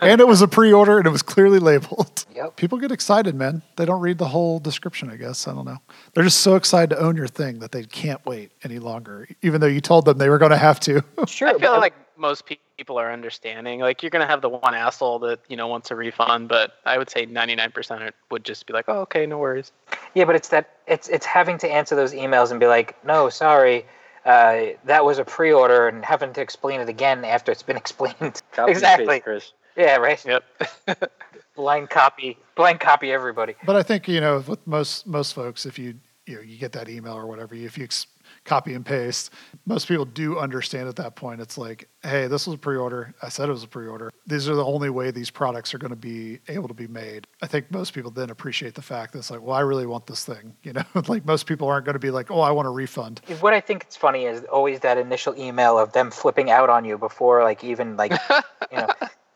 and 0.00 0.20
it 0.20 0.26
was 0.26 0.40
a 0.40 0.48
pre-order 0.48 0.96
and 0.98 1.06
it 1.06 1.10
was 1.10 1.22
clearly 1.22 1.58
labeled. 1.58 2.24
Yep. 2.34 2.56
People 2.56 2.78
get 2.78 2.90
excited, 2.90 3.34
man. 3.34 3.62
They 3.76 3.84
don't 3.84 4.00
read 4.00 4.18
the 4.18 4.28
whole 4.28 4.58
description. 4.58 5.10
I 5.10 5.16
guess 5.16 5.46
I 5.46 5.52
don't 5.52 5.64
know. 5.66 5.78
They're 6.14 6.24
just 6.24 6.40
so 6.40 6.54
excited 6.56 6.90
to 6.90 6.98
own 6.98 7.16
your 7.16 7.26
thing 7.26 7.58
that 7.58 7.72
they 7.72 7.84
can't 7.84 8.24
wait 8.24 8.52
any 8.64 8.78
longer, 8.78 9.28
even 9.42 9.60
though 9.60 9.66
you 9.66 9.80
told 9.80 10.04
them 10.06 10.18
they 10.18 10.30
were 10.30 10.38
going 10.38 10.52
to 10.52 10.56
have 10.56 10.80
to. 10.80 11.02
sure 11.26 11.48
I 11.48 11.58
feel 11.58 11.72
like 11.72 11.94
most 12.18 12.44
people 12.76 12.98
are 12.98 13.12
understanding. 13.12 13.80
Like, 13.80 14.02
you're 14.02 14.10
gonna 14.10 14.26
have 14.26 14.42
the 14.42 14.48
one 14.48 14.74
asshole 14.74 15.18
that 15.20 15.40
you 15.48 15.56
know 15.56 15.66
wants 15.66 15.90
a 15.90 15.96
refund, 15.96 16.48
but 16.48 16.74
I 16.84 16.98
would 16.98 17.10
say 17.10 17.26
99% 17.26 18.12
would 18.30 18.44
just 18.44 18.66
be 18.66 18.72
like, 18.72 18.86
"Oh, 18.88 19.00
okay, 19.00 19.26
no 19.26 19.38
worries." 19.38 19.72
Yeah, 20.14 20.24
but 20.24 20.36
it's 20.36 20.48
that 20.48 20.70
it's 20.86 21.08
it's 21.08 21.26
having 21.26 21.58
to 21.58 21.70
answer 21.70 21.94
those 21.96 22.12
emails 22.12 22.50
and 22.50 22.60
be 22.60 22.66
like, 22.66 23.02
no, 23.04 23.28
sorry, 23.28 23.86
uh, 24.24 24.66
that 24.84 25.04
was 25.04 25.18
a 25.18 25.24
pre-order, 25.24 25.88
and 25.88 26.04
having 26.04 26.32
to 26.32 26.40
explain 26.40 26.80
it 26.80 26.88
again 26.88 27.24
after 27.24 27.52
it's 27.52 27.62
been 27.62 27.76
explained. 27.84 28.42
Copy 28.52 28.72
exactly. 28.72 29.06
paste, 29.06 29.24
Chris. 29.24 29.52
Yeah, 29.76 29.96
right. 29.96 30.24
Yep. 30.24 30.44
Blind 31.54 31.88
copy, 31.88 32.36
blind 32.54 32.80
copy 32.80 33.10
everybody. 33.10 33.54
But 33.64 33.76
I 33.76 33.82
think 33.82 34.08
you 34.08 34.20
know, 34.20 34.44
with 34.46 34.66
most 34.66 35.06
most 35.06 35.32
folks, 35.32 35.64
if 35.64 35.78
you 35.78 35.94
you 36.26 36.36
know 36.36 36.42
you 36.42 36.58
get 36.58 36.72
that 36.72 36.90
email 36.90 37.14
or 37.14 37.26
whatever, 37.26 37.54
if 37.54 37.78
you 37.78 37.84
ex- 37.84 38.06
copy 38.46 38.72
and 38.74 38.86
paste. 38.86 39.30
Most 39.66 39.88
people 39.88 40.04
do 40.04 40.38
understand 40.38 40.88
at 40.88 40.96
that 40.96 41.16
point. 41.16 41.40
It's 41.40 41.58
like, 41.58 41.88
hey, 42.02 42.28
this 42.28 42.46
was 42.46 42.54
a 42.54 42.58
pre-order. 42.58 43.14
I 43.22 43.28
said 43.28 43.48
it 43.48 43.52
was 43.52 43.64
a 43.64 43.68
pre-order. 43.68 44.10
These 44.26 44.48
are 44.48 44.54
the 44.54 44.64
only 44.64 44.88
way 44.88 45.10
these 45.10 45.30
products 45.30 45.74
are 45.74 45.78
going 45.78 45.90
to 45.90 45.96
be 45.96 46.38
able 46.48 46.68
to 46.68 46.74
be 46.74 46.86
made. 46.86 47.26
I 47.42 47.46
think 47.46 47.70
most 47.70 47.92
people 47.92 48.10
then 48.10 48.30
appreciate 48.30 48.74
the 48.74 48.82
fact 48.82 49.12
that 49.12 49.18
it's 49.18 49.30
like, 49.30 49.42
well, 49.42 49.54
I 49.54 49.60
really 49.60 49.86
want 49.86 50.06
this 50.06 50.24
thing. 50.24 50.54
You 50.66 50.72
know, 50.72 50.84
like 51.06 51.24
most 51.24 51.46
people 51.46 51.68
aren't 51.68 51.84
going 51.84 51.94
to 51.94 52.00
be 52.00 52.10
like, 52.10 52.28
oh, 52.28 52.40
I 52.40 52.50
want 52.50 52.66
a 52.66 52.70
refund. 52.72 53.20
What 53.38 53.52
I 53.52 53.60
think 53.60 53.86
is 53.88 53.94
funny 53.94 54.24
is 54.24 54.42
always 54.44 54.80
that 54.80 54.98
initial 54.98 55.36
email 55.38 55.78
of 55.78 55.92
them 55.92 56.10
flipping 56.10 56.50
out 56.50 56.68
on 56.68 56.84
you 56.84 56.98
before 56.98 57.44
like 57.44 57.62
even 57.62 57.96
like 57.96 58.10
you 58.72 58.78
know 58.78 58.88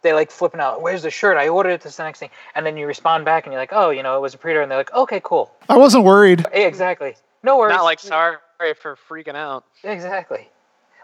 they 0.02 0.12
like 0.12 0.32
flipping 0.32 0.60
out. 0.60 0.82
Where's 0.82 1.02
the 1.02 1.10
shirt? 1.10 1.36
I 1.36 1.48
ordered 1.48 1.70
it. 1.70 1.82
This 1.82 1.96
the 1.96 2.02
next 2.02 2.18
thing, 2.18 2.30
and 2.56 2.66
then 2.66 2.76
you 2.76 2.86
respond 2.86 3.24
back 3.24 3.46
and 3.46 3.52
you're 3.52 3.62
like, 3.62 3.72
oh, 3.72 3.90
you 3.90 4.02
know, 4.02 4.16
it 4.16 4.20
was 4.20 4.34
a 4.34 4.38
pre-order, 4.38 4.62
and 4.62 4.70
they're 4.70 4.78
like, 4.78 4.92
okay, 4.92 5.20
cool. 5.22 5.52
I 5.68 5.76
wasn't 5.76 6.02
worried. 6.02 6.44
Yeah, 6.52 6.66
exactly. 6.66 7.14
No 7.44 7.58
worries. 7.58 7.76
Not 7.76 7.84
like 7.84 8.00
sorry 8.00 8.38
for 8.80 8.96
freaking 9.08 9.34
out. 9.34 9.64
Exactly. 9.82 10.48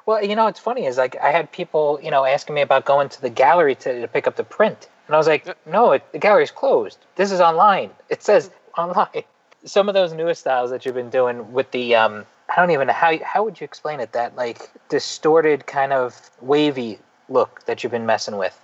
Well, 0.05 0.25
you 0.25 0.37
know, 0.37 0.45
what's 0.45 0.61
funny 0.61 0.87
is 0.87 0.97
like 0.97 1.17
I 1.17 1.31
had 1.31 1.51
people, 1.51 1.99
you 2.03 2.11
know, 2.11 2.25
asking 2.25 2.55
me 2.55 2.61
about 2.61 2.85
going 2.85 3.09
to 3.09 3.21
the 3.21 3.31
gallery 3.31 3.75
to, 3.77 4.01
to 4.01 4.09
pick 4.09 4.27
up 4.27 4.37
the 4.37 4.45
print. 4.45 4.89
And 5.07 5.15
I 5.15 5.19
was 5.19 5.27
like, 5.27 5.47
no, 5.67 5.93
it, 5.93 6.13
the 6.13 6.19
gallery's 6.19 6.51
closed. 6.51 6.99
This 7.17 7.33
is 7.33 7.41
online. 7.41 7.91
It 8.09 8.23
says 8.23 8.51
online. 8.79 9.25
Some 9.65 9.89
of 9.89 9.95
those 9.95 10.13
newest 10.13 10.43
styles 10.43 10.71
that 10.71 10.87
you've 10.87 10.95
been 10.95 11.11
doing 11.11 11.53
with 11.53 11.73
the, 11.73 11.97
um, 11.97 12.25
I 12.49 12.61
don't 12.61 12.71
even 12.71 12.87
know 12.87 12.93
how, 12.93 13.19
how 13.25 13.43
would 13.43 13.61
you 13.61 13.65
explain 13.65 13.99
it? 13.99 14.13
That 14.13 14.37
like 14.37 14.71
distorted 14.89 15.67
kind 15.67 15.93
of 15.93 16.31
wavy 16.41 17.01
look 17.29 17.65
that 17.67 17.83
you've 17.83 17.91
been 17.91 18.07
messing 18.07 18.37
with. 18.37 18.57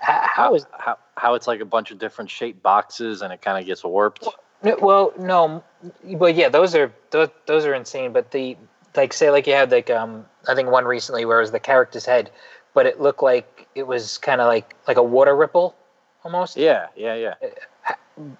How, 0.00 0.20
how 0.22 0.54
is, 0.54 0.66
how 0.78 0.98
how 1.16 1.34
it's 1.34 1.46
like 1.46 1.60
a 1.60 1.64
bunch 1.64 1.90
of 1.90 1.98
different 1.98 2.30
shaped 2.30 2.62
boxes 2.62 3.22
and 3.22 3.32
it 3.32 3.40
kind 3.42 3.58
of 3.58 3.66
gets 3.66 3.84
warped. 3.84 4.24
No, 4.24 4.32
Well, 4.64 5.12
no, 5.18 5.62
but 6.16 6.34
yeah, 6.34 6.48
those 6.48 6.74
are 6.74 6.92
those, 7.10 7.28
those 7.46 7.66
are 7.66 7.74
insane. 7.74 8.12
But 8.12 8.30
the 8.30 8.56
like, 8.96 9.12
say, 9.12 9.30
like 9.30 9.46
you 9.46 9.52
had 9.52 9.70
like 9.70 9.90
um, 9.90 10.24
I 10.48 10.54
think 10.54 10.70
one 10.70 10.84
recently 10.84 11.24
where 11.24 11.38
it 11.38 11.42
was 11.42 11.52
the 11.52 11.60
character's 11.60 12.06
head, 12.06 12.30
but 12.72 12.86
it 12.86 13.00
looked 13.00 13.22
like 13.22 13.68
it 13.74 13.86
was 13.86 14.18
kind 14.18 14.40
of 14.40 14.46
like 14.46 14.74
like 14.88 14.96
a 14.96 15.02
water 15.02 15.36
ripple, 15.36 15.74
almost. 16.24 16.56
Yeah, 16.56 16.86
yeah, 16.96 17.14
yeah. 17.14 17.34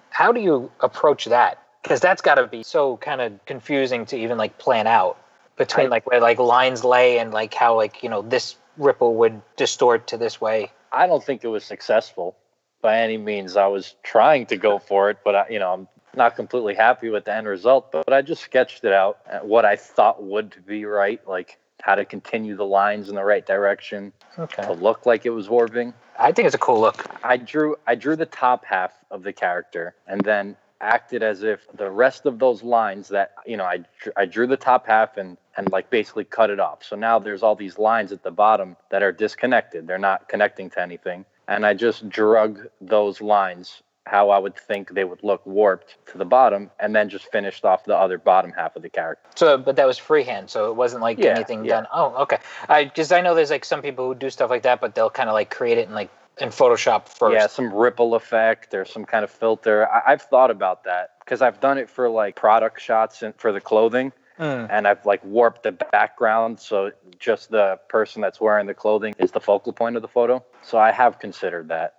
How 0.09 0.31
do 0.31 0.39
you 0.41 0.71
approach 0.79 1.25
that? 1.25 1.61
Because 1.83 1.99
that's 1.99 2.21
got 2.21 2.35
to 2.35 2.47
be 2.47 2.63
so 2.63 2.97
kind 2.97 3.21
of 3.21 3.45
confusing 3.45 4.05
to 4.07 4.17
even 4.17 4.37
like 4.37 4.57
plan 4.57 4.87
out 4.87 5.17
between 5.57 5.87
I- 5.87 5.89
like 5.89 6.09
where 6.09 6.21
like 6.21 6.39
lines 6.39 6.83
lay 6.83 7.19
and 7.19 7.31
like 7.31 7.53
how 7.53 7.75
like 7.75 8.01
you 8.01 8.09
know 8.09 8.21
this 8.21 8.55
ripple 8.77 9.15
would 9.15 9.41
distort 9.55 10.07
to 10.07 10.17
this 10.17 10.41
way. 10.41 10.71
I 10.91 11.07
don't 11.07 11.23
think 11.23 11.43
it 11.43 11.49
was 11.49 11.65
successful 11.65 12.35
by 12.81 12.99
any 12.99 13.17
means. 13.17 13.57
I 13.57 13.67
was 13.67 13.95
trying 14.03 14.45
to 14.47 14.57
go 14.57 14.79
for 14.79 15.09
it, 15.09 15.17
but 15.23 15.35
I, 15.35 15.49
you 15.49 15.59
know, 15.59 15.73
I'm 15.73 15.87
not 16.17 16.35
completely 16.35 16.75
happy 16.75 17.09
with 17.09 17.25
the 17.25 17.33
end 17.33 17.47
result. 17.47 17.91
But, 17.91 18.05
but 18.05 18.13
I 18.13 18.21
just 18.21 18.43
sketched 18.43 18.83
it 18.83 18.93
out 18.93 19.19
uh, 19.29 19.39
what 19.39 19.65
I 19.65 19.75
thought 19.75 20.23
would 20.23 20.65
be 20.65 20.85
right, 20.85 21.25
like 21.27 21.57
how 21.81 21.95
to 21.95 22.05
continue 22.05 22.55
the 22.55 22.65
lines 22.65 23.09
in 23.09 23.15
the 23.15 23.23
right 23.23 23.45
direction 23.45 24.11
Okay. 24.39 24.63
to 24.63 24.73
look 24.73 25.05
like 25.05 25.25
it 25.25 25.29
was 25.29 25.47
warping. 25.49 25.93
I 26.19 26.31
think 26.31 26.45
it's 26.47 26.55
a 26.55 26.59
cool 26.59 26.79
look. 26.81 27.05
I 27.23 27.37
drew 27.37 27.75
I 27.87 27.95
drew 27.95 28.15
the 28.15 28.25
top 28.25 28.65
half 28.65 28.91
of 29.11 29.23
the 29.23 29.33
character 29.33 29.95
and 30.07 30.21
then 30.21 30.57
acted 30.81 31.23
as 31.23 31.43
if 31.43 31.61
the 31.75 31.89
rest 31.89 32.25
of 32.25 32.37
those 32.39 32.61
lines 32.63 33.07
that 33.09 33.33
you 33.45 33.55
know 33.57 33.63
I 33.65 33.83
I 34.15 34.25
drew 34.25 34.47
the 34.47 34.57
top 34.57 34.87
half 34.87 35.17
and 35.17 35.37
and 35.57 35.71
like 35.71 35.89
basically 35.89 36.25
cut 36.25 36.49
it 36.49 36.59
off. 36.59 36.83
So 36.83 36.95
now 36.95 37.19
there's 37.19 37.43
all 37.43 37.55
these 37.55 37.77
lines 37.77 38.11
at 38.11 38.23
the 38.23 38.31
bottom 38.31 38.75
that 38.89 39.03
are 39.03 39.11
disconnected. 39.13 39.87
They're 39.87 39.97
not 39.97 40.27
connecting 40.27 40.69
to 40.71 40.81
anything. 40.81 41.25
And 41.47 41.65
I 41.65 41.73
just 41.75 42.09
drug 42.09 42.67
those 42.81 43.21
lines 43.21 43.81
how 44.07 44.29
I 44.29 44.37
would 44.37 44.55
think 44.55 44.93
they 44.93 45.03
would 45.03 45.23
look 45.23 45.45
warped 45.45 45.97
to 46.11 46.17
the 46.17 46.25
bottom 46.25 46.69
and 46.79 46.95
then 46.95 47.09
just 47.09 47.31
finished 47.31 47.65
off 47.65 47.85
the 47.85 47.95
other 47.95 48.17
bottom 48.17 48.51
half 48.51 48.75
of 48.75 48.81
the 48.83 48.89
character. 48.89 49.27
So, 49.35 49.57
but 49.57 49.75
that 49.77 49.87
was 49.87 49.97
freehand, 49.97 50.49
so 50.49 50.69
it 50.69 50.75
wasn't 50.75 51.01
like 51.01 51.17
Yeah, 51.17 51.29
anything 51.35 51.65
yeah. 51.65 51.75
done. 51.81 51.87
Oh, 51.91 52.15
okay. 52.23 52.37
I 52.69 52.85
because 52.85 53.11
I 53.11 53.21
know 53.21 53.33
there's 53.35 53.49
like 53.49 53.65
some 53.65 53.81
people 53.81 54.07
who 54.07 54.15
do 54.15 54.29
stuff 54.29 54.49
like 54.49 54.63
that, 54.63 54.79
but 54.81 54.93
they'll 54.95 55.09
kind 55.09 55.29
of 55.29 55.33
like 55.33 55.49
create 55.49 55.77
it 55.77 55.87
in 55.87 55.93
like 55.95 56.09
in 56.39 56.49
Photoshop 56.49 57.07
first. 57.07 57.33
Yeah, 57.33 57.47
some 57.47 57.73
ripple 57.73 58.13
effect 58.13 58.73
or 58.73 58.85
some 58.85 59.05
kind 59.05 59.23
of 59.23 59.31
filter. 59.31 59.87
I, 59.89 60.13
I've 60.13 60.21
thought 60.21 60.51
about 60.51 60.83
that 60.83 61.11
because 61.19 61.41
I've 61.41 61.59
done 61.59 61.77
it 61.77 61.89
for 61.89 62.07
like 62.09 62.35
product 62.35 62.81
shots 62.81 63.23
and 63.23 63.33
for 63.35 63.51
the 63.51 63.61
clothing, 63.61 64.11
Mm. 64.37 64.67
and 64.69 64.85
I've 64.85 65.05
like 65.05 65.23
warped 65.23 65.63
the 65.63 65.71
background 65.71 66.59
so 66.59 66.91
just 67.19 67.51
the 67.51 67.79
person 67.87 68.21
that's 68.21 68.41
wearing 68.41 68.67
the 68.67 68.73
clothing 68.73 69.15
is 69.17 69.31
the 69.31 69.39
focal 69.39 69.71
point 69.71 69.95
of 69.95 70.01
the 70.01 70.09
photo. 70.09 70.43
So 70.61 70.77
I 70.77 70.91
have 70.91 71.19
considered 71.19 71.69
that, 71.69 71.95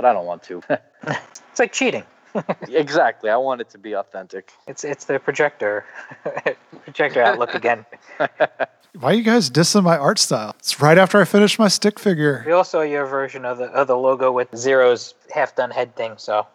but 0.00 0.08
I 0.08 0.12
don't 0.14 0.26
want 0.26 0.42
to. 0.44 0.62
It's 1.50 1.58
like 1.58 1.72
cheating. 1.72 2.04
exactly, 2.68 3.28
I 3.28 3.36
want 3.36 3.60
it 3.60 3.70
to 3.70 3.78
be 3.78 3.94
authentic. 3.94 4.52
It's 4.68 4.84
it's 4.84 5.06
the 5.06 5.18
projector 5.18 5.84
projector 6.84 7.22
outlook 7.22 7.54
again. 7.54 7.84
Why 8.98 9.10
are 9.10 9.14
you 9.14 9.24
guys 9.24 9.50
dissing 9.50 9.82
my 9.82 9.96
art 9.98 10.20
style? 10.20 10.54
It's 10.60 10.80
right 10.80 10.96
after 10.96 11.20
I 11.20 11.24
finished 11.24 11.58
my 11.58 11.66
stick 11.66 11.98
figure. 11.98 12.44
We 12.46 12.52
also 12.52 12.78
saw 12.78 12.82
your 12.82 13.04
version 13.06 13.44
of 13.44 13.58
the 13.58 13.64
of 13.64 13.88
the 13.88 13.96
logo 13.96 14.30
with 14.30 14.56
Zero's 14.56 15.14
half 15.34 15.56
done 15.56 15.72
head 15.72 15.96
thing, 15.96 16.14
so 16.18 16.46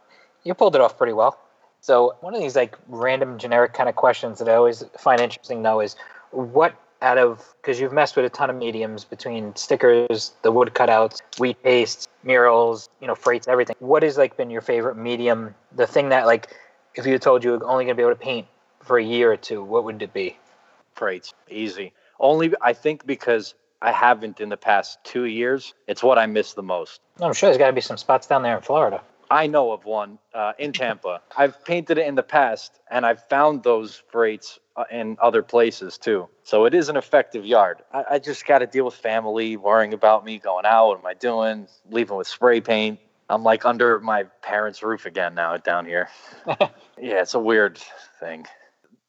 you 0.46 0.54
pulled 0.54 0.76
it 0.76 0.82
off 0.82 0.98
pretty 0.98 1.14
well. 1.14 1.38
So 1.82 2.16
one 2.22 2.34
of 2.34 2.40
these 2.40 2.56
like 2.56 2.78
random 2.88 3.38
generic 3.38 3.74
kind 3.74 3.90
of 3.90 3.96
questions 3.96 4.40
that 4.40 4.48
I 4.48 4.54
always 4.54 4.86
find 4.98 5.20
interesting 5.20 5.62
though 5.62 5.82
is 5.82 5.98
what 6.32 6.74
out 7.02 7.18
of 7.18 7.56
because 7.62 7.80
you've 7.80 7.94
messed 7.94 8.16
with 8.16 8.26
a 8.26 8.30
ton 8.30 8.50
of 8.50 8.56
mediums 8.56 9.06
between 9.06 9.56
stickers, 9.56 10.34
the 10.42 10.52
wood 10.52 10.72
cutouts, 10.74 11.22
wheat 11.40 11.62
pastes, 11.64 12.08
murals, 12.24 12.90
you 13.02 13.08
know, 13.08 13.16
freights, 13.16 13.48
everything. 13.48 13.76
What 13.80 14.04
has 14.04 14.18
like 14.18 14.38
been 14.38 14.50
your 14.50 14.62
favorite 14.62 14.98
medium? 14.98 15.56
The 15.76 15.88
thing 15.88 16.10
that 16.10 16.26
like 16.26 16.56
if 16.96 17.06
you 17.06 17.18
told 17.20 17.44
you 17.44 17.52
were 17.52 17.66
only 17.66 17.86
gonna 17.86 17.96
be 17.96 18.04
able 18.04 18.14
to 18.14 18.20
paint 18.20 18.48
for 18.82 18.98
a 18.98 19.04
year 19.04 19.32
or 19.32 19.38
two, 19.38 19.64
what 19.64 19.84
would 19.84 20.02
it 20.02 20.14
be? 20.14 20.38
Freights, 20.94 21.34
easy. 21.50 21.94
Only 22.20 22.54
I 22.62 22.74
think 22.74 23.06
because 23.06 23.54
I 23.82 23.92
haven't 23.92 24.40
in 24.40 24.50
the 24.50 24.58
past 24.58 24.98
two 25.04 25.26
years. 25.26 25.74
It's 25.88 26.02
what 26.02 26.18
I 26.18 26.26
miss 26.26 26.54
the 26.54 26.64
most. 26.64 27.02
I'm 27.22 27.34
sure 27.34 27.50
there's 27.50 27.58
got 27.58 27.68
to 27.68 27.74
be 27.74 27.82
some 27.82 27.98
spots 27.98 28.26
down 28.26 28.42
there 28.42 28.56
in 28.56 28.64
Florida. 28.64 29.02
I 29.30 29.48
know 29.48 29.72
of 29.72 29.86
one 29.86 30.20
uh, 30.34 30.54
in 30.60 30.72
Tampa. 30.72 31.22
I've 31.38 31.64
painted 31.66 31.98
it 31.98 32.08
in 32.08 32.16
the 32.16 32.24
past, 32.24 32.80
and 32.90 33.06
I've 33.06 33.24
found 33.28 33.64
those 33.64 34.02
freights 34.12 34.60
uh, 34.76 34.84
in 34.92 35.18
other 35.22 35.42
places 35.42 35.98
too. 35.98 36.28
So 36.44 36.66
it 36.66 36.74
is 36.74 36.90
an 36.90 36.98
effective 36.98 37.46
yard. 37.46 37.82
I, 37.92 38.04
I 38.12 38.20
just 38.20 38.46
got 38.46 38.60
to 38.60 38.68
deal 38.68 38.86
with 38.86 38.96
family 38.96 39.58
worrying 39.58 39.94
about 39.94 40.26
me 40.26 40.40
going 40.40 40.66
out. 40.66 40.88
What 40.88 41.00
am 41.00 41.06
I 41.06 41.14
doing? 41.14 41.68
Leaving 41.90 42.18
with 42.18 42.28
spray 42.28 42.62
paint. 42.62 43.00
I'm 43.30 43.44
like 43.44 43.66
under 43.66 44.00
my 44.00 44.24
parents' 44.42 44.84
roof 44.84 45.06
again 45.06 45.34
now 45.34 45.58
down 45.58 45.86
here. 45.86 46.10
yeah, 46.48 47.22
it's 47.22 47.34
a 47.34 47.40
weird 47.40 47.80
thing. 48.20 48.46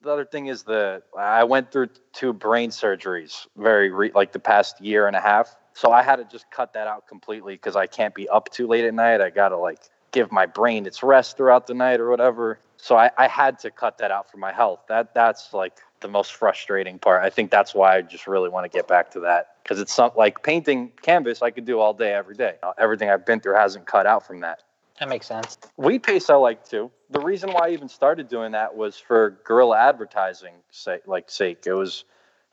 The 0.02 0.10
other 0.10 0.24
thing 0.24 0.46
is 0.46 0.62
the 0.62 1.02
I 1.18 1.44
went 1.44 1.72
through 1.72 1.88
two 2.12 2.32
brain 2.32 2.70
surgeries 2.70 3.46
very 3.56 3.90
re, 3.90 4.12
like 4.14 4.32
the 4.32 4.38
past 4.38 4.80
year 4.80 5.06
and 5.06 5.16
a 5.16 5.20
half. 5.20 5.54
So 5.74 5.92
I 5.92 6.02
had 6.02 6.16
to 6.16 6.24
just 6.24 6.50
cut 6.50 6.72
that 6.72 6.86
out 6.86 7.06
completely 7.06 7.54
because 7.54 7.76
I 7.76 7.86
can't 7.86 8.14
be 8.14 8.28
up 8.28 8.48
too 8.50 8.66
late 8.66 8.84
at 8.84 8.94
night. 8.94 9.20
I 9.20 9.28
gotta 9.28 9.58
like 9.58 9.80
give 10.16 10.32
my 10.32 10.46
brain 10.46 10.86
its 10.86 11.02
rest 11.02 11.36
throughout 11.36 11.66
the 11.66 11.74
night 11.74 12.00
or 12.00 12.08
whatever. 12.08 12.58
So 12.78 12.96
I, 12.96 13.10
I 13.18 13.28
had 13.28 13.58
to 13.60 13.70
cut 13.70 13.98
that 13.98 14.10
out 14.10 14.30
for 14.30 14.38
my 14.38 14.50
health. 14.50 14.80
That 14.88 15.12
that's 15.12 15.52
like 15.52 15.74
the 16.00 16.08
most 16.08 16.32
frustrating 16.32 16.98
part. 16.98 17.22
I 17.22 17.28
think 17.28 17.50
that's 17.50 17.74
why 17.74 17.98
I 17.98 18.00
just 18.00 18.26
really 18.26 18.48
want 18.48 18.64
to 18.64 18.74
get 18.74 18.88
back 18.88 19.10
to 19.10 19.20
that 19.20 19.56
because 19.62 19.78
it's 19.78 19.92
something 19.92 20.18
like 20.18 20.42
painting 20.42 20.90
canvas 21.02 21.42
I 21.42 21.50
could 21.50 21.66
do 21.66 21.80
all 21.80 21.92
day 21.92 22.14
every 22.14 22.34
day. 22.34 22.54
Uh, 22.62 22.72
Everything 22.78 23.10
I've 23.10 23.26
been 23.26 23.40
through 23.40 23.56
hasn't 23.56 23.86
cut 23.86 24.06
out 24.06 24.26
from 24.26 24.40
that. 24.40 24.62
That 24.98 25.10
makes 25.10 25.26
sense. 25.26 25.58
Wheat 25.76 26.02
paste 26.02 26.30
I 26.30 26.36
like 26.36 26.66
too. 26.66 26.90
The 27.10 27.20
reason 27.20 27.50
why 27.52 27.68
I 27.68 27.70
even 27.72 27.90
started 27.90 28.28
doing 28.28 28.52
that 28.52 28.74
was 28.74 28.96
for 28.96 29.38
guerrilla 29.44 29.78
advertising 29.78 30.54
sake, 30.70 31.02
like 31.06 31.28
sake. 31.28 31.64
It 31.66 31.74
was 31.74 32.04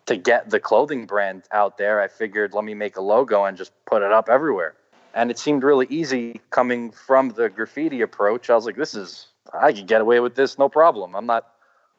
to 0.08 0.18
get 0.18 0.50
the 0.50 0.60
clothing 0.60 1.06
brand 1.06 1.44
out 1.54 1.78
there. 1.78 2.02
I 2.02 2.10
figured 2.10 2.54
let 2.54 2.66
me 2.66 2.74
make 2.74 2.98
a 2.98 3.02
logo 3.02 3.46
and 3.46 3.58
just 3.58 3.72
put 3.86 4.02
it 4.02 4.12
up 4.12 4.28
everywhere. 4.28 4.76
And 5.14 5.30
it 5.30 5.38
seemed 5.38 5.64
really 5.64 5.88
easy 5.90 6.42
coming 6.50 6.92
from 6.92 7.30
the 7.30 7.50
graffiti 7.50 8.02
approach. 8.02 8.50
I 8.50 8.56
was 8.56 8.66
like, 8.66 8.76
this 8.76 8.96
is 8.96 9.28
I 9.54 9.72
could 9.74 9.88
get 9.88 10.02
away 10.02 10.20
with 10.20 10.36
this 10.36 10.58
no 10.58 10.70
problem. 10.70 11.16
I'm 11.16 11.26
not 11.26 11.48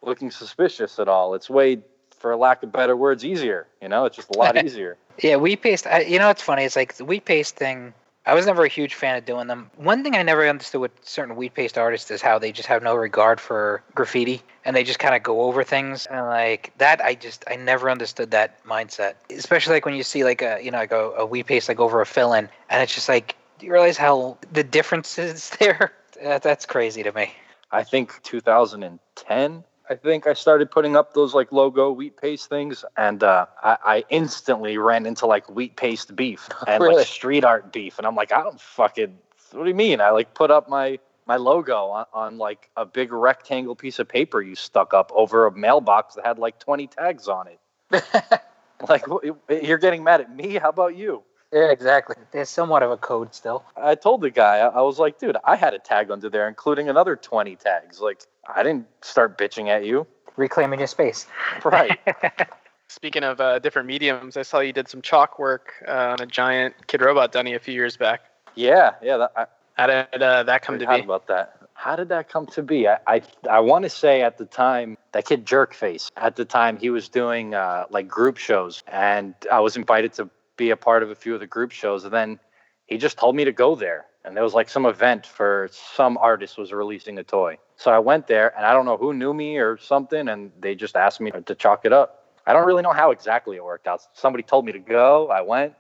looking 0.03 0.31
suspicious 0.31 0.99
at 0.99 1.09
all. 1.09 1.35
It's 1.35 1.49
way 1.49 1.79
for 2.19 2.35
lack 2.37 2.63
of 2.63 2.73
better 2.73 2.97
words 2.97 3.25
easier, 3.25 3.67
you 3.81 3.89
know? 3.89 4.07
It's 4.07 4.17
just 4.17 4.35
a 4.35 4.39
lot 4.39 4.57
easier. 4.65 4.97
Yeah, 5.23 5.37
we 5.37 5.57
paste. 5.57 5.87
You 6.07 6.19
know 6.19 6.31
it's 6.31 6.43
funny? 6.43 6.65
It's 6.65 6.77
like 6.77 6.95
the 6.95 7.05
wheat 7.05 7.25
paste 7.25 7.57
thing. 7.57 7.95
I 8.27 8.35
was 8.35 8.47
never 8.47 8.65
a 8.65 8.69
huge 8.69 8.95
fan 8.95 9.17
of 9.17 9.27
doing 9.27 9.49
them. 9.49 9.71
One 9.77 10.03
thing 10.03 10.17
I 10.17 10.23
never 10.23 10.49
understood 10.49 10.81
with 10.81 10.93
certain 11.03 11.37
wheat 11.37 11.53
paste 11.53 11.77
artists 11.77 12.11
is 12.11 12.23
how 12.23 12.39
they 12.39 12.53
just 12.53 12.69
have 12.69 12.83
no 12.83 12.95
regard 12.95 13.39
for 13.39 13.83
graffiti 13.95 14.43
and 14.65 14.75
they 14.75 14.83
just 14.83 14.99
kind 14.99 15.15
of 15.15 15.23
go 15.23 15.43
over 15.43 15.63
things 15.63 16.07
and 16.07 16.27
like 16.27 16.73
that. 16.79 17.05
I 17.05 17.15
just 17.15 17.45
I 17.49 17.57
never 17.57 17.91
understood 17.91 18.31
that 18.31 18.65
mindset, 18.65 19.15
especially 19.29 19.75
like 19.75 19.85
when 19.85 19.95
you 19.95 20.03
see 20.03 20.25
like 20.25 20.41
a 20.41 20.59
you 20.63 20.71
know 20.71 20.79
like 20.79 20.93
a, 20.93 21.11
a 21.11 21.27
wheat 21.27 21.47
paste 21.47 21.69
like 21.69 21.81
over 21.81 22.01
a 22.01 22.07
fill 22.07 22.33
in 22.33 22.49
and 22.71 22.83
it's 22.83 22.95
just 22.95 23.09
like 23.09 23.37
do 23.59 23.67
you 23.67 23.73
realize 23.73 23.99
how 23.99 24.39
the 24.53 24.65
difference 24.65 25.19
is 25.19 25.51
there? 25.61 25.93
That, 26.23 26.43
that's 26.43 26.65
crazy 26.65 27.03
to 27.03 27.13
me. 27.13 27.33
I 27.71 27.83
think 27.83 28.23
2010. 28.23 29.65
I 29.89 29.95
think 29.97 30.27
I 30.27 30.33
started 30.33 30.71
putting 30.71 30.97
up 30.97 31.13
those 31.13 31.35
like 31.35 31.53
logo 31.53 31.91
wheat 31.93 32.17
paste 32.17 32.49
things, 32.49 32.85
and 32.97 33.23
uh, 33.23 33.47
I, 33.63 33.77
I 33.85 34.05
instantly 34.09 34.79
ran 34.79 35.05
into 35.05 35.27
like 35.27 35.49
wheat 35.51 35.77
paste 35.77 36.17
beef 36.17 36.49
and 36.67 36.83
Really? 36.83 36.97
like 36.97 37.07
street 37.07 37.45
art 37.45 37.73
beef, 37.73 37.99
and 37.99 38.07
I'm 38.07 38.15
like, 38.15 38.33
I 38.33 38.43
don't 38.43 38.61
fucking. 38.61 39.19
What 39.53 39.63
do 39.63 39.69
you 39.69 39.75
mean? 39.75 40.01
I 40.01 40.11
like 40.11 40.35
put 40.35 40.51
up 40.51 40.69
my 40.69 40.99
my 41.27 41.37
logo 41.37 41.87
on, 41.87 42.07
on 42.13 42.39
like 42.39 42.71
a 42.77 42.85
big 42.85 43.13
rectangle 43.13 43.75
piece 43.75 43.99
of 43.99 44.09
paper 44.09 44.43
you 44.43 44.55
stuck 44.55 44.93
up 44.93 45.11
over 45.15 45.47
a 45.47 45.53
mailbox 45.53 46.15
that 46.15 46.27
had 46.27 46.39
like 46.39 46.59
20 46.59 46.87
tags 46.89 47.29
on 47.29 47.47
it. 47.49 47.61
like 48.89 49.05
you're 49.49 49.79
getting 49.79 50.03
mad 50.05 50.21
at 50.21 50.35
me? 50.35 50.55
How 50.55 50.71
about 50.71 50.97
you? 50.97 51.23
Yeah, 51.55 51.71
exactly. 51.71 52.17
There's 52.33 52.49
somewhat 52.49 52.83
of 52.83 52.91
a 52.91 52.97
code 52.97 53.33
still. 53.33 53.65
I 53.77 53.95
told 53.95 54.23
the 54.23 54.31
guy, 54.31 54.57
I, 54.59 54.67
I 54.67 54.81
was 54.81 54.99
like, 54.99 55.21
dude, 55.21 55.37
I 55.45 55.55
had 55.55 55.73
a 55.73 55.79
tag 55.79 56.11
under 56.11 56.29
there, 56.29 56.49
including 56.49 56.89
another 56.89 57.15
20 57.15 57.55
tags. 57.55 58.01
Like, 58.01 58.23
I 58.53 58.65
didn't 58.65 58.89
start 59.03 59.39
bitching 59.39 59.69
at 59.69 59.85
you. 59.85 60.05
Reclaiming 60.37 60.81
your 60.81 60.89
space. 60.89 61.29
Right. 61.65 61.97
Speaking 62.89 63.23
of 63.23 63.41
uh, 63.41 63.61
different 63.61 63.87
mediums, 63.87 64.37
I 64.37 64.43
saw 64.43 64.59
you 64.59 64.73
did 64.73 64.89
some 64.89 65.01
chalk 65.01 65.39
work 65.39 65.75
uh, 65.87 66.17
on 66.19 66.21
a 66.21 66.27
giant 66.27 66.75
Kidrobot 66.89 67.31
Dunny 67.31 67.55
a 67.55 67.61
few 67.61 67.73
years 67.73 67.97
back. 67.97 68.23
yeah, 68.57 68.95
yeah. 69.01 69.19
That, 69.19 69.33
I, 69.37 69.47
How 69.75 69.87
did 69.87 70.23
uh, 70.23 70.43
that 70.43 70.63
come 70.63 70.81
to 70.81 70.87
be? 70.89 71.01
about 71.01 71.29
that. 71.29 71.61
How 71.75 71.95
did 71.95 72.09
that 72.09 72.29
come 72.29 72.47
to 72.47 72.63
be? 72.63 72.89
I 72.89 72.99
I, 73.07 73.23
I 73.49 73.61
want 73.61 73.85
to 73.85 73.91
say 73.91 74.23
at 74.23 74.39
the 74.39 74.45
time 74.45 74.97
that 75.13 75.25
kid 75.27 75.45
Jerkface. 75.47 76.11
At 76.17 76.35
the 76.35 76.45
time, 76.45 76.77
he 76.79 76.91
was 76.91 77.09
doing 77.09 77.55
uh, 77.55 77.85
like 77.91 78.09
group 78.09 78.39
shows, 78.39 78.83
and 78.89 79.35
I 79.51 79.61
was 79.61 79.77
invited 79.77 80.13
to 80.15 80.31
be 80.57 80.71
a 80.71 80.77
part 80.77 81.03
of 81.03 81.11
a 81.11 81.15
few 81.15 81.35
of 81.35 81.41
the 81.41 81.47
group 81.47 81.71
shows. 81.73 82.05
And 82.05 82.13
then 82.13 82.39
he 82.87 82.99
just 82.99 83.19
told 83.19 83.35
me 83.37 83.45
to 83.45 83.53
go 83.53 83.75
there, 83.75 84.07
and 84.25 84.37
there 84.37 84.45
was 84.45 84.55
like 84.55 84.69
some 84.69 84.87
event 84.87 85.27
for 85.27 85.69
some 85.73 86.17
artist 86.19 86.59
was 86.59 86.73
releasing 86.73 87.19
a 87.19 87.25
toy. 87.25 87.59
So 87.77 87.91
I 87.91 87.99
went 87.99 88.27
there, 88.27 88.55
and 88.57 88.65
I 88.65 88.73
don't 88.73 88.85
know 88.85 88.97
who 88.97 89.13
knew 89.15 89.35
me 89.35 89.57
or 89.59 89.79
something, 89.79 90.29
and 90.29 90.53
they 90.61 90.75
just 90.75 90.97
asked 90.97 91.21
me 91.21 91.31
to 91.47 91.55
chalk 91.55 91.85
it 91.85 91.93
up. 91.93 92.21
I 92.47 92.53
don't 92.53 92.67
really 92.67 92.83
know 92.83 92.93
how 92.93 93.11
exactly 93.11 93.57
it 93.57 93.65
worked 93.65 93.87
out. 93.87 94.03
Somebody 94.13 94.43
told 94.43 94.65
me 94.67 94.73
to 94.73 94.79
go. 94.79 95.29
I 95.31 95.41
went, 95.41 95.75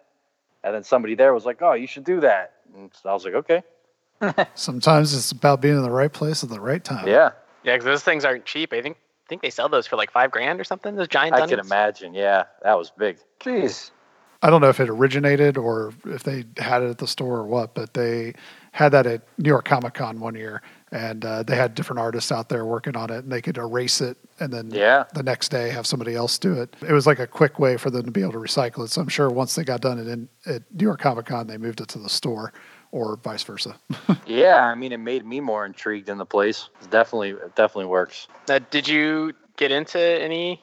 and 0.62 0.74
then 0.74 0.82
somebody 0.82 1.14
there 1.14 1.34
was 1.34 1.44
like, 1.44 1.60
"Oh, 1.62 1.74
you 1.74 1.86
should 1.86 2.04
do 2.04 2.20
that." 2.20 2.54
And 2.74 2.90
so 2.94 3.10
I 3.10 3.12
was 3.12 3.24
like, 3.24 3.34
"Okay, 3.34 3.62
Sometimes 4.54 5.14
it's 5.14 5.30
about 5.30 5.60
being 5.60 5.76
in 5.76 5.82
the 5.82 5.90
right 5.90 6.12
place 6.12 6.42
at 6.42 6.50
the 6.50 6.60
right 6.60 6.82
time. 6.82 7.06
yeah." 7.06 7.30
Yeah, 7.62 7.74
because 7.76 7.84
those 7.86 8.02
things 8.02 8.24
aren't 8.26 8.44
cheap. 8.44 8.72
I 8.74 8.82
think 8.82 8.96
I 8.98 9.26
think 9.28 9.40
they 9.42 9.48
sell 9.50 9.68
those 9.70 9.86
for 9.86 9.96
like 9.96 10.10
five 10.10 10.30
grand 10.30 10.60
or 10.60 10.64
something. 10.64 10.96
Those 10.96 11.08
giant 11.08 11.34
I 11.34 11.38
Dunnies. 11.40 11.50
can 11.56 11.60
imagine. 11.60 12.12
Yeah, 12.14 12.44
that 12.62 12.76
was 12.76 12.90
big. 12.90 13.18
Jeez. 13.40 13.90
I 14.44 14.50
don't 14.50 14.60
know 14.60 14.68
if 14.68 14.78
it 14.78 14.90
originated 14.90 15.56
or 15.56 15.94
if 16.04 16.22
they 16.22 16.44
had 16.58 16.82
it 16.82 16.90
at 16.90 16.98
the 16.98 17.06
store 17.06 17.38
or 17.38 17.46
what, 17.46 17.74
but 17.74 17.94
they 17.94 18.34
had 18.72 18.90
that 18.92 19.06
at 19.06 19.22
New 19.38 19.48
York 19.48 19.64
Comic 19.64 19.94
Con 19.94 20.20
one 20.20 20.34
year, 20.34 20.60
and 20.92 21.24
uh, 21.24 21.42
they 21.42 21.56
had 21.56 21.74
different 21.74 21.98
artists 22.00 22.30
out 22.30 22.50
there 22.50 22.66
working 22.66 22.94
on 22.94 23.08
it, 23.10 23.24
and 23.24 23.32
they 23.32 23.40
could 23.40 23.56
erase 23.56 24.02
it 24.02 24.18
and 24.40 24.52
then 24.52 24.70
Yeah. 24.70 25.04
the 25.14 25.22
next 25.22 25.48
day 25.48 25.70
have 25.70 25.86
somebody 25.86 26.14
else 26.14 26.36
do 26.36 26.52
it. 26.60 26.76
It 26.86 26.92
was 26.92 27.06
like 27.06 27.20
a 27.20 27.26
quick 27.26 27.58
way 27.58 27.78
for 27.78 27.88
them 27.88 28.04
to 28.04 28.10
be 28.10 28.20
able 28.20 28.32
to 28.32 28.38
recycle 28.38 28.84
it. 28.84 28.90
So 28.90 29.00
I'm 29.00 29.08
sure 29.08 29.30
once 29.30 29.54
they 29.54 29.64
got 29.64 29.80
done 29.80 29.98
it 29.98 30.08
in 30.08 30.28
at 30.44 30.62
New 30.74 30.84
York 30.84 31.00
Comic 31.00 31.24
Con, 31.26 31.46
they 31.46 31.56
moved 31.56 31.80
it 31.80 31.88
to 31.88 31.98
the 31.98 32.10
store, 32.10 32.52
or 32.92 33.16
vice 33.24 33.44
versa. 33.44 33.76
Yeah, 34.26 34.62
I 34.66 34.74
mean, 34.74 34.92
it 34.92 34.98
made 35.00 35.24
me 35.24 35.40
more 35.40 35.64
intrigued 35.64 36.10
in 36.10 36.18
the 36.18 36.26
place. 36.26 36.68
It 36.82 36.90
definitely, 36.90 37.30
it 37.30 37.54
definitely 37.56 37.86
works. 37.86 38.28
Uh, 38.50 38.60
did 38.70 38.86
you 38.88 39.32
get 39.56 39.70
into 39.72 39.98
any 39.98 40.62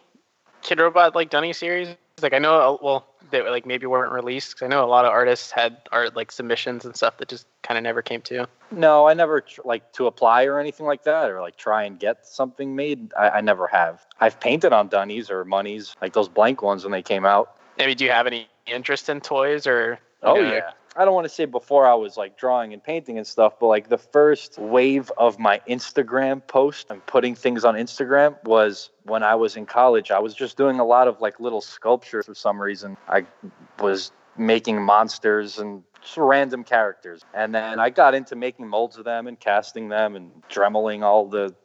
Kidrobot 0.62 1.15
like 1.15 1.30
Dunny 1.32 1.54
series? 1.54 1.88
Like 2.22 2.34
I 2.34 2.38
know, 2.39 2.54
uh, 2.76 2.78
well, 2.84 3.08
they 3.29 3.41
like 3.47 3.65
maybe 3.65 3.86
weren't 3.86 4.12
released. 4.12 4.57
'cause 4.60 4.65
I 4.65 4.67
know 4.67 4.84
a 4.84 4.88
lot 4.88 5.05
of 5.05 5.12
artists 5.12 5.51
had 5.51 5.77
art 5.91 6.15
like 6.15 6.31
submissions 6.31 6.86
and 6.86 6.95
stuff 6.95 7.17
that 7.17 7.27
just 7.27 7.45
kind 7.63 7.77
of 7.77 7.84
never 7.84 8.01
came 8.01 8.21
to. 8.23 8.47
No, 8.71 9.07
I 9.07 9.13
never 9.13 9.41
tr- 9.41 9.62
like 9.65 9.91
to 9.93 10.07
apply 10.07 10.45
or 10.45 10.60
anything 10.60 10.86
like 10.86 11.03
that, 11.03 11.29
or 11.29 11.41
like 11.41 11.57
try 11.57 11.84
and 11.84 11.99
get 11.99 12.25
something 12.25 12.75
made. 12.75 13.12
I, 13.17 13.29
I 13.29 13.41
never 13.41 13.67
have. 13.67 14.05
I've 14.19 14.39
painted 14.39 14.73
on 14.73 14.88
Dunnies 14.88 15.29
or 15.29 15.45
Monies, 15.45 15.95
like 16.01 16.13
those 16.13 16.27
blank 16.29 16.62
ones 16.62 16.84
when 16.84 16.91
they 16.91 17.01
came 17.03 17.25
out. 17.25 17.55
Maybe 17.77 17.95
do 17.95 18.05
you 18.05 18.12
have 18.12 18.27
any 18.27 18.49
interest 18.65 19.10
in 19.10 19.21
toys 19.21 19.67
or? 19.67 19.99
Oh 20.23 20.36
know, 20.36 20.41
yeah. 20.51 20.71
I 20.95 21.06
don't 21.06 21.13
want 21.13 21.25
to 21.25 21.34
say 21.34 21.45
before 21.45 21.88
I 21.88 21.93
was 21.93 22.17
like 22.17 22.38
drawing 22.38 22.73
and 22.73 22.84
painting 22.84 23.17
and 23.17 23.25
stuff, 23.25 23.54
but 23.60 23.67
like 23.67 23.88
the 23.88 23.97
first 23.97 24.60
wave 24.60 25.10
of 25.17 25.39
my 25.39 25.62
Instagram 25.69 26.45
post 26.45 26.88
and 26.89 27.06
putting 27.06 27.34
things 27.34 27.63
on 27.63 27.75
Instagram 27.75 28.43
was 28.43 28.89
when 29.04 29.23
I 29.23 29.36
was 29.36 29.56
in 29.56 29.65
college. 29.65 30.12
I 30.12 30.19
was 30.19 30.34
just 30.34 30.58
doing 30.58 30.80
a 30.80 30.86
lot 30.86 31.08
of 31.08 31.21
like 31.21 31.39
little 31.39 31.62
sculptures 31.62 32.25
for 32.25 32.36
some 32.36 32.62
reason. 32.62 32.97
I 33.08 33.25
was 33.80 34.12
making 34.38 34.82
monsters 34.82 35.60
and 35.60 35.84
just 36.01 36.17
random 36.17 36.65
characters. 36.65 37.21
And 37.34 37.56
then 37.56 37.80
I 37.80 37.89
got 37.89 38.13
into 38.13 38.36
making 38.36 38.67
molds 38.67 38.97
of 38.97 39.06
them 39.06 39.27
and 39.27 39.39
casting 39.39 39.88
them 39.88 40.17
and 40.17 40.30
dremeling 40.49 41.04
all 41.04 41.25
the 41.25 41.56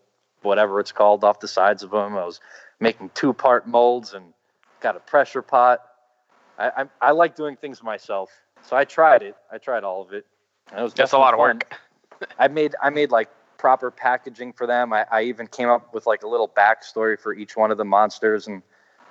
whatever 0.42 0.78
it's 0.78 0.92
called 0.92 1.24
off 1.24 1.40
the 1.40 1.48
sides 1.48 1.82
of 1.82 1.90
them. 1.90 2.16
I 2.16 2.24
was 2.24 2.40
making 2.78 3.10
two 3.14 3.32
part 3.32 3.66
molds 3.66 4.14
and 4.14 4.32
got 4.80 4.94
a 4.94 5.00
pressure 5.00 5.42
pot. 5.42 5.80
I, 6.58 6.68
I, 6.68 6.84
I 7.08 7.10
like 7.10 7.34
doing 7.34 7.56
things 7.56 7.82
myself. 7.82 8.30
So 8.66 8.76
I 8.76 8.84
tried 8.84 9.22
it. 9.22 9.36
I 9.50 9.58
tried 9.58 9.84
all 9.84 10.02
of 10.02 10.12
it. 10.12 10.26
And 10.70 10.80
it 10.80 10.82
was 10.82 10.92
That's 10.92 11.12
a 11.12 11.18
lot 11.18 11.34
of 11.34 11.38
definitely 11.38 11.66
work. 12.20 12.30
I 12.38 12.48
made 12.48 12.74
I 12.82 12.90
made 12.90 13.10
like 13.10 13.28
proper 13.58 13.90
packaging 13.90 14.52
for 14.52 14.66
them. 14.66 14.92
I, 14.92 15.06
I 15.10 15.22
even 15.22 15.46
came 15.46 15.68
up 15.68 15.94
with 15.94 16.06
like 16.06 16.22
a 16.22 16.28
little 16.28 16.48
backstory 16.48 17.18
for 17.18 17.32
each 17.32 17.56
one 17.56 17.70
of 17.70 17.78
the 17.78 17.84
monsters 17.84 18.46
and 18.46 18.62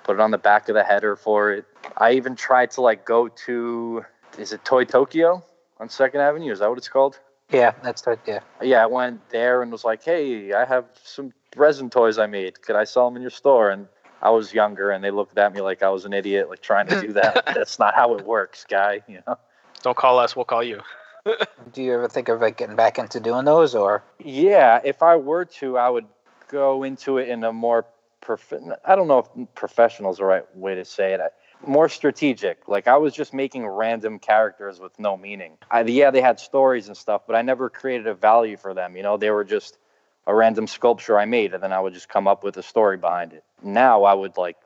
put 0.04 0.14
it 0.16 0.20
on 0.20 0.30
the 0.30 0.38
back 0.38 0.68
of 0.68 0.74
the 0.74 0.84
header 0.84 1.16
for 1.16 1.52
it. 1.52 1.64
I 1.96 2.12
even 2.12 2.36
tried 2.36 2.70
to 2.72 2.82
like 2.82 3.04
go 3.04 3.28
to 3.28 4.04
is 4.38 4.52
it 4.52 4.64
Toy 4.64 4.84
Tokyo 4.84 5.42
on 5.80 5.88
Second 5.88 6.20
Avenue? 6.20 6.52
Is 6.52 6.58
that 6.58 6.68
what 6.68 6.78
it's 6.78 6.88
called? 6.88 7.18
Yeah, 7.50 7.72
that's 7.82 8.04
what. 8.04 8.18
Yeah. 8.26 8.40
Yeah, 8.62 8.82
I 8.82 8.86
went 8.86 9.28
there 9.30 9.62
and 9.62 9.70
was 9.70 9.84
like, 9.84 10.02
"Hey, 10.02 10.52
I 10.52 10.64
have 10.64 10.84
some 11.02 11.32
resin 11.56 11.90
toys 11.90 12.18
I 12.18 12.26
made. 12.26 12.60
Could 12.60 12.76
I 12.76 12.84
sell 12.84 13.08
them 13.08 13.16
in 13.16 13.22
your 13.22 13.30
store?" 13.30 13.70
And 13.70 13.86
I 14.26 14.30
was 14.30 14.52
younger, 14.52 14.90
and 14.90 15.04
they 15.04 15.12
looked 15.12 15.38
at 15.38 15.54
me 15.54 15.60
like 15.60 15.84
I 15.84 15.88
was 15.90 16.04
an 16.04 16.12
idiot, 16.12 16.50
like 16.50 16.60
trying 16.60 16.88
to 16.88 17.00
do 17.00 17.12
that. 17.12 17.44
That's 17.54 17.78
not 17.78 17.94
how 17.94 18.16
it 18.16 18.24
works, 18.26 18.66
guy. 18.68 19.02
You 19.06 19.20
know. 19.24 19.38
Don't 19.82 19.96
call 19.96 20.18
us. 20.18 20.34
We'll 20.34 20.44
call 20.44 20.64
you. 20.64 20.80
Do 21.72 21.80
you 21.80 21.94
ever 21.94 22.08
think 22.08 22.28
of 22.28 22.40
like 22.40 22.56
getting 22.56 22.74
back 22.74 22.98
into 22.98 23.20
doing 23.20 23.44
those, 23.44 23.76
or 23.76 24.02
Yeah, 24.18 24.80
if 24.82 25.00
I 25.04 25.14
were 25.14 25.44
to, 25.60 25.78
I 25.78 25.88
would 25.90 26.06
go 26.48 26.82
into 26.82 27.18
it 27.18 27.28
in 27.28 27.44
a 27.44 27.52
more 27.52 27.86
prof- 28.20 28.52
I 28.84 28.96
don't 28.96 29.06
know 29.06 29.20
if 29.20 29.54
professional 29.54 30.10
is 30.10 30.18
the 30.18 30.24
right 30.24 30.56
way 30.56 30.74
to 30.74 30.84
say 30.84 31.12
it. 31.14 31.20
I- 31.20 31.30
More 31.64 31.88
strategic. 31.88 32.66
Like 32.66 32.88
I 32.88 32.96
was 32.96 33.14
just 33.14 33.32
making 33.32 33.64
random 33.64 34.18
characters 34.18 34.80
with 34.80 34.98
no 34.98 35.16
meaning. 35.16 35.56
I, 35.70 35.82
yeah, 35.82 36.10
they 36.10 36.20
had 36.20 36.40
stories 36.40 36.88
and 36.88 36.96
stuff, 36.96 37.22
but 37.28 37.36
I 37.36 37.42
never 37.42 37.70
created 37.70 38.08
a 38.08 38.14
value 38.14 38.56
for 38.56 38.74
them. 38.74 38.96
You 38.96 39.04
know, 39.04 39.16
they 39.16 39.30
were 39.30 39.44
just 39.44 39.78
a 40.26 40.34
random 40.34 40.66
sculpture 40.66 41.18
I 41.18 41.24
made, 41.24 41.54
and 41.54 41.62
then 41.62 41.72
I 41.72 41.80
would 41.80 41.94
just 41.94 42.08
come 42.08 42.26
up 42.26 42.42
with 42.42 42.56
a 42.56 42.62
story 42.62 42.96
behind 42.96 43.32
it. 43.32 43.44
Now 43.62 44.04
I 44.04 44.14
would 44.14 44.36
like 44.36 44.56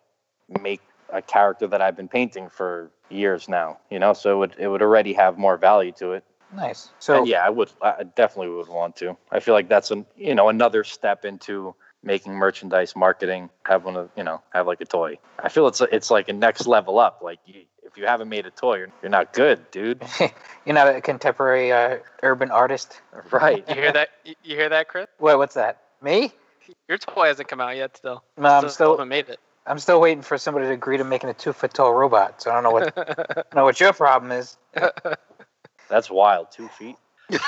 make 0.49 0.81
a 1.13 1.21
character 1.23 1.67
that 1.67 1.83
I've 1.83 1.97
been 1.97 2.09
painting 2.09 2.49
for 2.49 2.91
years 3.11 3.49
now. 3.49 3.79
You 3.91 3.99
know, 3.99 4.13
so 4.13 4.33
it 4.33 4.39
would 4.39 4.55
it 4.59 4.69
would 4.69 4.83
already 4.83 5.13
have 5.15 5.39
more 5.39 5.57
value 5.57 5.93
to 5.93 6.13
it. 6.13 6.25
nice? 6.55 6.91
So 6.99 7.19
And 7.19 7.29
yeah, 7.29 7.45
I 7.45 7.51
would. 7.51 7.71
I 7.83 8.05
definitely 8.05 8.55
would 8.55 8.69
want 8.69 8.97
to. 8.97 9.17
I 9.31 9.41
feel 9.41 9.55
like 9.55 9.69
that's 9.69 9.91
an 9.91 10.07
you 10.17 10.35
know 10.35 10.49
another 10.49 10.85
step 10.85 11.25
into 11.25 11.75
making 12.03 12.35
merchandise 12.35 12.97
marketing. 12.97 13.51
Have 13.67 13.85
one 13.85 13.97
of 13.97 14.11
you 14.17 14.25
know 14.25 14.43
have 14.53 14.67
like 14.67 14.81
a 14.81 14.85
toy. 14.85 15.19
I 15.39 15.49
feel 15.49 15.67
it's 15.69 15.81
it's 15.81 16.11
like 16.11 16.29
a 16.29 16.33
next 16.33 16.67
level 16.67 16.99
up. 16.99 17.21
Like 17.23 17.39
you, 17.47 17.63
if 17.83 17.97
you 17.97 18.07
haven't 18.07 18.29
made 18.29 18.47
a 18.47 18.51
toy, 18.51 18.79
you're, 18.79 18.93
you're 19.03 19.11
not 19.11 19.33
good, 19.33 19.71
dude. 19.71 20.03
you're 20.65 20.75
not 20.75 20.95
a 20.95 21.01
contemporary 21.01 21.73
uh, 21.73 21.99
urban 22.23 22.51
artist. 22.51 23.01
right? 23.31 23.65
You 23.69 23.75
hear 23.75 23.93
that? 23.93 24.09
You 24.25 24.35
you 24.45 24.57
hear 24.57 24.69
that, 24.69 24.89
Chris? 24.89 25.07
Wait, 25.19 25.37
what's 25.37 25.55
that? 25.55 25.83
Me? 26.03 26.33
Your 26.89 26.99
toy 26.99 27.27
hasn't 27.27 27.49
come 27.49 27.61
out 27.61 27.77
yet. 27.77 27.97
Still, 27.97 28.23
No, 28.37 28.49
I'm 28.49 28.69
still 28.69 28.93
haven't 28.93 29.09
made 29.09 29.29
it. 29.29 29.41
I'm 29.67 29.79
still 29.79 30.01
waiting 30.01 30.23
for 30.23 30.39
somebody 30.39 30.67
to 30.67 30.73
agree 30.73 30.97
to 30.97 31.05
making 31.05 31.31
a 31.31 31.35
two 31.35 31.53
foot 31.53 31.75
tall 31.75 31.93
robot. 31.93 32.43
So 32.43 32.51
I 32.51 32.55
don't 32.55 32.63
know 32.63 32.71
what 32.71 32.97
I 32.97 33.15
don't 33.35 33.55
know 33.55 33.65
what 33.65 33.79
your 33.81 33.93
problem 33.93 34.33
is. 34.33 34.57
That's 35.89 36.11
wild. 36.11 36.49
Two 36.53 36.69
feet. 36.69 36.97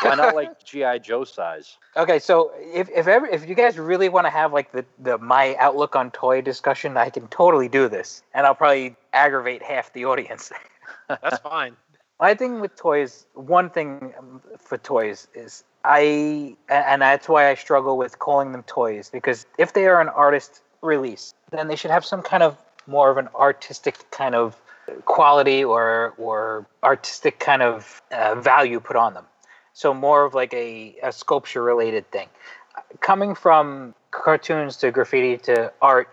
Why 0.03 0.15
not 0.15 0.35
like 0.35 0.65
GI 0.65 1.01
Joe 1.01 1.25
size? 1.25 1.77
Okay, 1.97 2.19
so 2.19 2.53
if 2.59 2.89
if 2.91 3.07
ever 3.07 3.27
if 3.27 3.49
you 3.49 3.55
guys 3.55 3.79
really 3.79 4.09
want 4.09 4.27
to 4.27 4.31
have 4.31 4.53
like 4.53 4.73
the, 4.73 4.85
the 4.99 5.19
my 5.19 5.57
outlook 5.57 5.97
on 5.97 6.11
toy 6.11 6.41
discussion, 6.41 6.97
I 6.97 7.11
can 7.11 7.29
totally 7.29 7.69
do 7.69 7.89
this, 7.89 8.23
and 8.35 8.47
I'll 8.47 8.55
probably 8.55 8.97
aggravate 9.13 9.63
half 9.63 9.93
the 9.93 10.05
audience. 10.05 10.53
That's 11.09 11.39
fine. 11.39 11.77
My 12.21 12.35
thing 12.35 12.61
with 12.61 12.77
toys, 12.77 13.27
one 13.35 13.69
thing 13.69 14.15
um, 14.19 14.41
for 14.59 14.79
toys 14.79 15.27
is 15.35 15.65
I, 15.85 16.57
and 16.69 17.03
that's 17.03 17.29
why 17.29 17.51
I 17.51 17.55
struggle 17.55 17.99
with 17.99 18.21
calling 18.21 18.53
them 18.53 18.63
toys 18.63 19.11
because 19.11 19.45
if 19.59 19.73
they 19.73 19.87
are 19.87 20.01
an 20.01 20.09
artist 20.09 20.63
release, 20.83 21.35
then 21.51 21.67
they 21.67 21.75
should 21.75 21.91
have 21.91 22.05
some 22.05 22.23
kind 22.23 22.45
of 22.45 22.57
more 22.87 23.11
of 23.11 23.17
an 23.17 23.29
artistic 23.35 24.09
kind 24.13 24.37
of 24.37 24.57
quality 25.05 25.65
or 25.65 26.15
or 26.19 26.67
artistic 26.83 27.39
kind 27.39 27.63
of 27.63 28.03
uh, 28.13 28.35
value 28.37 28.81
put 28.81 28.97
on 28.97 29.15
them. 29.15 29.25
So 29.75 29.95
more 29.95 30.25
of 30.25 30.35
like 30.35 30.53
a, 30.55 30.97
a 31.03 31.13
sculpture 31.13 31.63
related 31.63 32.11
thing. 32.11 32.29
Coming 33.01 33.35
from 33.35 33.95
cartoons 34.11 34.77
to 34.79 34.91
graffiti 34.91 35.39
to 35.39 35.73
art, 35.81 36.09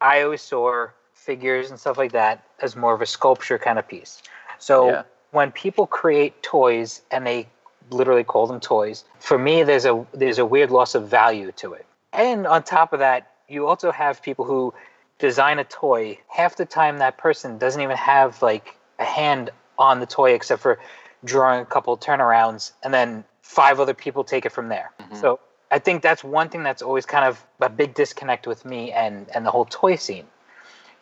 I 0.00 0.22
always 0.22 0.42
saw 0.42 0.88
figures 1.14 1.70
and 1.70 1.78
stuff 1.78 1.98
like 1.98 2.12
that 2.12 2.42
as 2.60 2.76
more 2.76 2.94
of 2.94 3.02
a 3.02 3.06
sculpture 3.06 3.58
kind 3.58 3.78
of 3.78 3.86
piece. 3.86 4.22
So 4.58 4.88
Yeah. 4.88 5.02
when 5.30 5.52
people 5.52 5.86
create 5.86 6.42
toys 6.42 7.02
and 7.10 7.26
they 7.26 7.48
literally 7.90 8.24
call 8.24 8.46
them 8.46 8.60
toys, 8.60 9.04
for 9.18 9.38
me 9.38 9.62
there's 9.62 9.84
a 9.84 10.06
there's 10.14 10.38
a 10.38 10.46
weird 10.46 10.70
loss 10.70 10.94
of 10.94 11.08
value 11.08 11.52
to 11.52 11.72
it. 11.74 11.86
And 12.12 12.46
on 12.46 12.62
top 12.62 12.92
of 12.92 12.98
that, 13.00 13.30
you 13.48 13.66
also 13.66 13.90
have 13.90 14.22
people 14.22 14.44
who 14.44 14.72
design 15.18 15.58
a 15.58 15.64
toy. 15.64 16.18
Half 16.28 16.56
the 16.56 16.64
time 16.66 16.98
that 16.98 17.18
person 17.18 17.58
doesn't 17.58 17.80
even 17.80 17.96
have 17.96 18.42
like 18.42 18.76
a 18.98 19.04
hand 19.04 19.50
on 19.78 20.00
the 20.00 20.06
toy 20.06 20.32
except 20.32 20.60
for 20.62 20.78
drawing 21.24 21.60
a 21.60 21.64
couple 21.66 21.96
turnarounds 21.96 22.72
and 22.82 22.92
then 22.94 23.24
five 23.42 23.80
other 23.80 23.94
people 23.94 24.24
take 24.24 24.46
it 24.46 24.50
from 24.52 24.68
there. 24.68 24.90
Mhm. 25.00 25.20
So 25.20 25.40
I 25.70 25.78
think 25.78 26.02
that's 26.02 26.24
one 26.24 26.48
thing 26.48 26.62
that's 26.62 26.82
always 26.82 27.06
kind 27.06 27.24
of 27.24 27.44
a 27.60 27.68
big 27.68 27.94
disconnect 27.94 28.46
with 28.46 28.64
me 28.64 28.92
and 28.92 29.28
and 29.34 29.44
the 29.46 29.50
whole 29.50 29.64
toy 29.66 29.96
scene. 29.96 30.26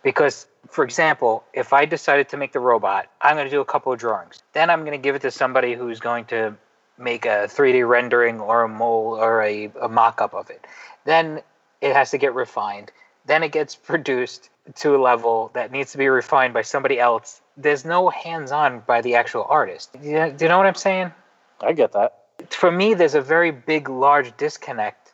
Because, 0.03 0.47
for 0.69 0.85
example, 0.85 1.45
if 1.53 1.73
I 1.73 1.85
decided 1.85 2.29
to 2.31 2.37
make 2.37 2.53
the 2.53 2.61
robot, 2.61 3.09
I'm 3.21 3.35
going 3.35 3.47
to 3.47 3.51
do 3.51 3.61
a 3.61 3.65
couple 3.65 3.93
of 3.93 3.99
drawings. 3.99 4.43
Then 4.53 4.71
I'm 4.71 4.81
going 4.81 4.93
to 4.93 5.03
give 5.03 5.17
it 5.17 5.23
to 5.23 5.31
somebody 5.31 5.75
who's 5.75 5.99
going 5.99 6.27
to 6.27 6.55
make 6.99 7.27
a 7.27 7.49
3D 7.49 7.87
rendering 7.89 8.41
or 8.41 8.63
a 8.63 8.69
mold 8.69 9.19
or 9.19 9.43
a, 9.43 9.71
a 9.81 9.89
mock 9.89 10.21
up 10.21 10.35
of 10.35 10.51
it. 10.51 10.67
Then 11.05 11.43
it 11.81 11.95
has 11.95 12.11
to 12.13 12.19
get 12.19 12.35
refined. 12.35 12.93
Then 13.27 13.43
it 13.43 13.51
gets 13.53 13.75
produced 13.91 14.51
to 14.77 14.95
a 14.95 15.01
level 15.01 15.51
that 15.55 15.73
needs 15.73 15.93
to 15.93 15.99
be 15.99 16.09
refined 16.09 16.55
by 16.55 16.63
somebody 16.63 17.01
else. 17.01 17.41
There's 17.59 17.85
no 17.85 18.09
hands 18.09 18.53
on 18.53 18.83
by 18.87 19.03
the 19.03 19.17
actual 19.17 19.45
artist. 19.49 19.93
Do 19.93 20.09
you, 20.09 20.33
do 20.35 20.45
you 20.45 20.49
know 20.49 20.57
what 20.57 20.67
I'm 20.67 20.75
saying? 20.75 21.13
I 21.61 21.73
get 21.73 21.93
that. 21.93 22.15
For 22.51 22.71
me, 22.71 22.95
there's 22.95 23.17
a 23.17 23.21
very 23.21 23.51
big, 23.51 23.89
large 23.89 24.35
disconnect 24.37 25.09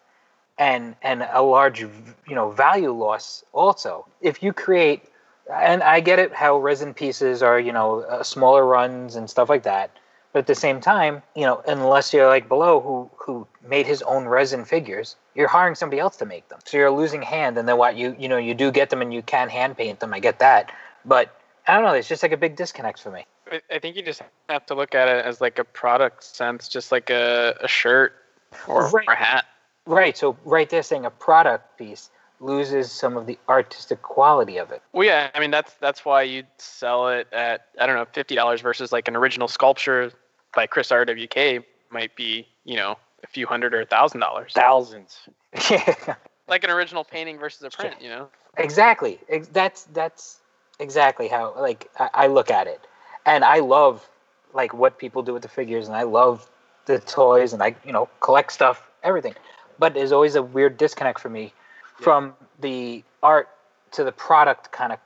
and 0.58 0.94
and 1.02 1.26
a 1.32 1.42
large 1.42 1.80
you 1.80 1.90
know 2.34 2.50
value 2.50 2.92
loss 2.92 3.44
also 3.52 4.06
if 4.20 4.42
you 4.42 4.52
create 4.52 5.02
and 5.52 5.82
i 5.82 6.00
get 6.00 6.18
it 6.18 6.32
how 6.32 6.56
resin 6.56 6.94
pieces 6.94 7.42
are 7.42 7.58
you 7.58 7.72
know 7.72 8.02
uh, 8.02 8.22
smaller 8.22 8.64
runs 8.64 9.16
and 9.16 9.28
stuff 9.28 9.48
like 9.48 9.64
that 9.64 9.90
but 10.32 10.40
at 10.40 10.46
the 10.46 10.54
same 10.54 10.80
time 10.80 11.22
you 11.34 11.42
know 11.42 11.60
unless 11.66 12.12
you're 12.12 12.28
like 12.28 12.48
Below 12.48 12.80
who 12.80 13.10
who 13.16 13.46
made 13.68 13.86
his 13.86 14.00
own 14.02 14.26
resin 14.26 14.64
figures 14.64 15.16
you're 15.34 15.48
hiring 15.48 15.74
somebody 15.74 15.98
else 15.98 16.16
to 16.16 16.26
make 16.26 16.48
them 16.48 16.60
so 16.64 16.76
you're 16.76 16.90
losing 16.90 17.22
hand 17.22 17.58
and 17.58 17.68
then 17.68 17.76
what 17.76 17.96
you 17.96 18.14
you 18.18 18.28
know 18.28 18.36
you 18.36 18.54
do 18.54 18.70
get 18.70 18.90
them 18.90 19.02
and 19.02 19.12
you 19.12 19.22
can 19.22 19.48
hand 19.48 19.76
paint 19.76 19.98
them 19.98 20.14
i 20.14 20.20
get 20.20 20.38
that 20.38 20.70
but 21.04 21.36
i 21.66 21.74
don't 21.74 21.84
know 21.84 21.92
it's 21.92 22.08
just 22.08 22.22
like 22.22 22.32
a 22.32 22.36
big 22.36 22.56
disconnect 22.56 23.00
for 23.00 23.10
me 23.10 23.24
I- 23.52 23.60
I 23.70 23.78
think 23.78 23.96
you 23.96 24.02
just 24.02 24.22
have 24.48 24.64
to 24.66 24.74
look 24.74 24.94
at 24.94 25.06
it 25.08 25.24
as 25.24 25.40
like 25.42 25.58
a 25.58 25.64
product 25.64 26.24
sense, 26.24 26.66
just 26.66 26.90
like 26.90 27.10
a, 27.10 27.54
a 27.60 27.68
shirt 27.68 28.14
or, 28.66 28.88
Right. 28.88 29.06
or 29.06 29.12
a 29.12 29.16
hat. 29.16 29.44
right 29.86 30.16
so 30.16 30.36
right 30.44 30.68
there 30.70 30.82
saying 30.82 31.04
a 31.04 31.10
product 31.10 31.76
piece 31.78 32.10
loses 32.40 32.90
some 32.90 33.16
of 33.18 33.26
the 33.26 33.38
artistic 33.48 34.00
quality 34.02 34.56
of 34.56 34.70
it 34.72 34.82
Well, 34.92 35.06
yeah, 35.06 35.30
I 35.34 35.40
mean 35.40 35.50
that's 35.50 35.74
that's 35.74 36.04
why 36.04 36.22
you'd 36.22 36.46
sell 36.58 37.08
it 37.10 37.28
at 37.32 37.66
I 37.78 37.86
don't 37.86 37.96
know 37.96 38.06
fifty 38.12 38.34
dollars 38.34 38.60
versus 38.62 38.92
like 38.92 39.08
an 39.08 39.14
original 39.16 39.46
sculpture 39.46 40.10
by 40.54 40.66
Chris 40.66 40.88
RWK 40.90 41.62
might 41.90 42.16
be 42.16 42.46
you 42.64 42.76
know 42.76 42.96
a 43.22 43.26
few 43.26 43.46
hundred 43.46 43.74
or 43.74 43.82
a 43.82 43.86
thousand 43.86 44.20
dollars. 44.20 44.52
Thousands. 44.54 45.18
yeah 45.70 46.14
Like 46.48 46.64
an 46.64 46.70
original 46.70 47.04
painting 47.04 47.38
versus 47.38 47.62
a 47.62 47.70
print, 47.70 47.96
you 48.00 48.08
know. 48.08 48.28
exactly 48.58 49.20
that's 49.52 49.84
that's 49.92 50.40
exactly 50.80 51.28
how 51.28 51.54
like 51.58 51.90
I, 51.98 52.10
I 52.14 52.26
look 52.26 52.50
at 52.50 52.66
it. 52.66 52.80
And 53.26 53.44
i 53.44 53.60
love 53.60 54.06
like 54.52 54.74
what 54.74 54.98
people 54.98 55.22
do 55.22 55.32
with 55.32 55.42
the 55.42 55.48
figures 55.48 55.88
and 55.88 55.96
i 55.96 56.02
love 56.02 56.48
the 56.86 56.98
toys 56.98 57.52
and 57.52 57.62
i 57.62 57.74
you 57.84 57.92
know 57.92 58.08
collect 58.20 58.52
stuff 58.52 58.88
everything. 59.02 59.34
But 59.78 59.94
there's 59.94 60.12
always 60.12 60.34
a 60.34 60.42
weird 60.42 60.76
disconnect 60.76 61.20
for 61.20 61.28
me 61.28 61.52
from 61.96 62.34
the 62.60 63.02
art 63.22 63.48
to 63.92 64.04
the 64.04 64.12
product 64.12 64.70
kind 64.72 64.92
of 64.92 64.98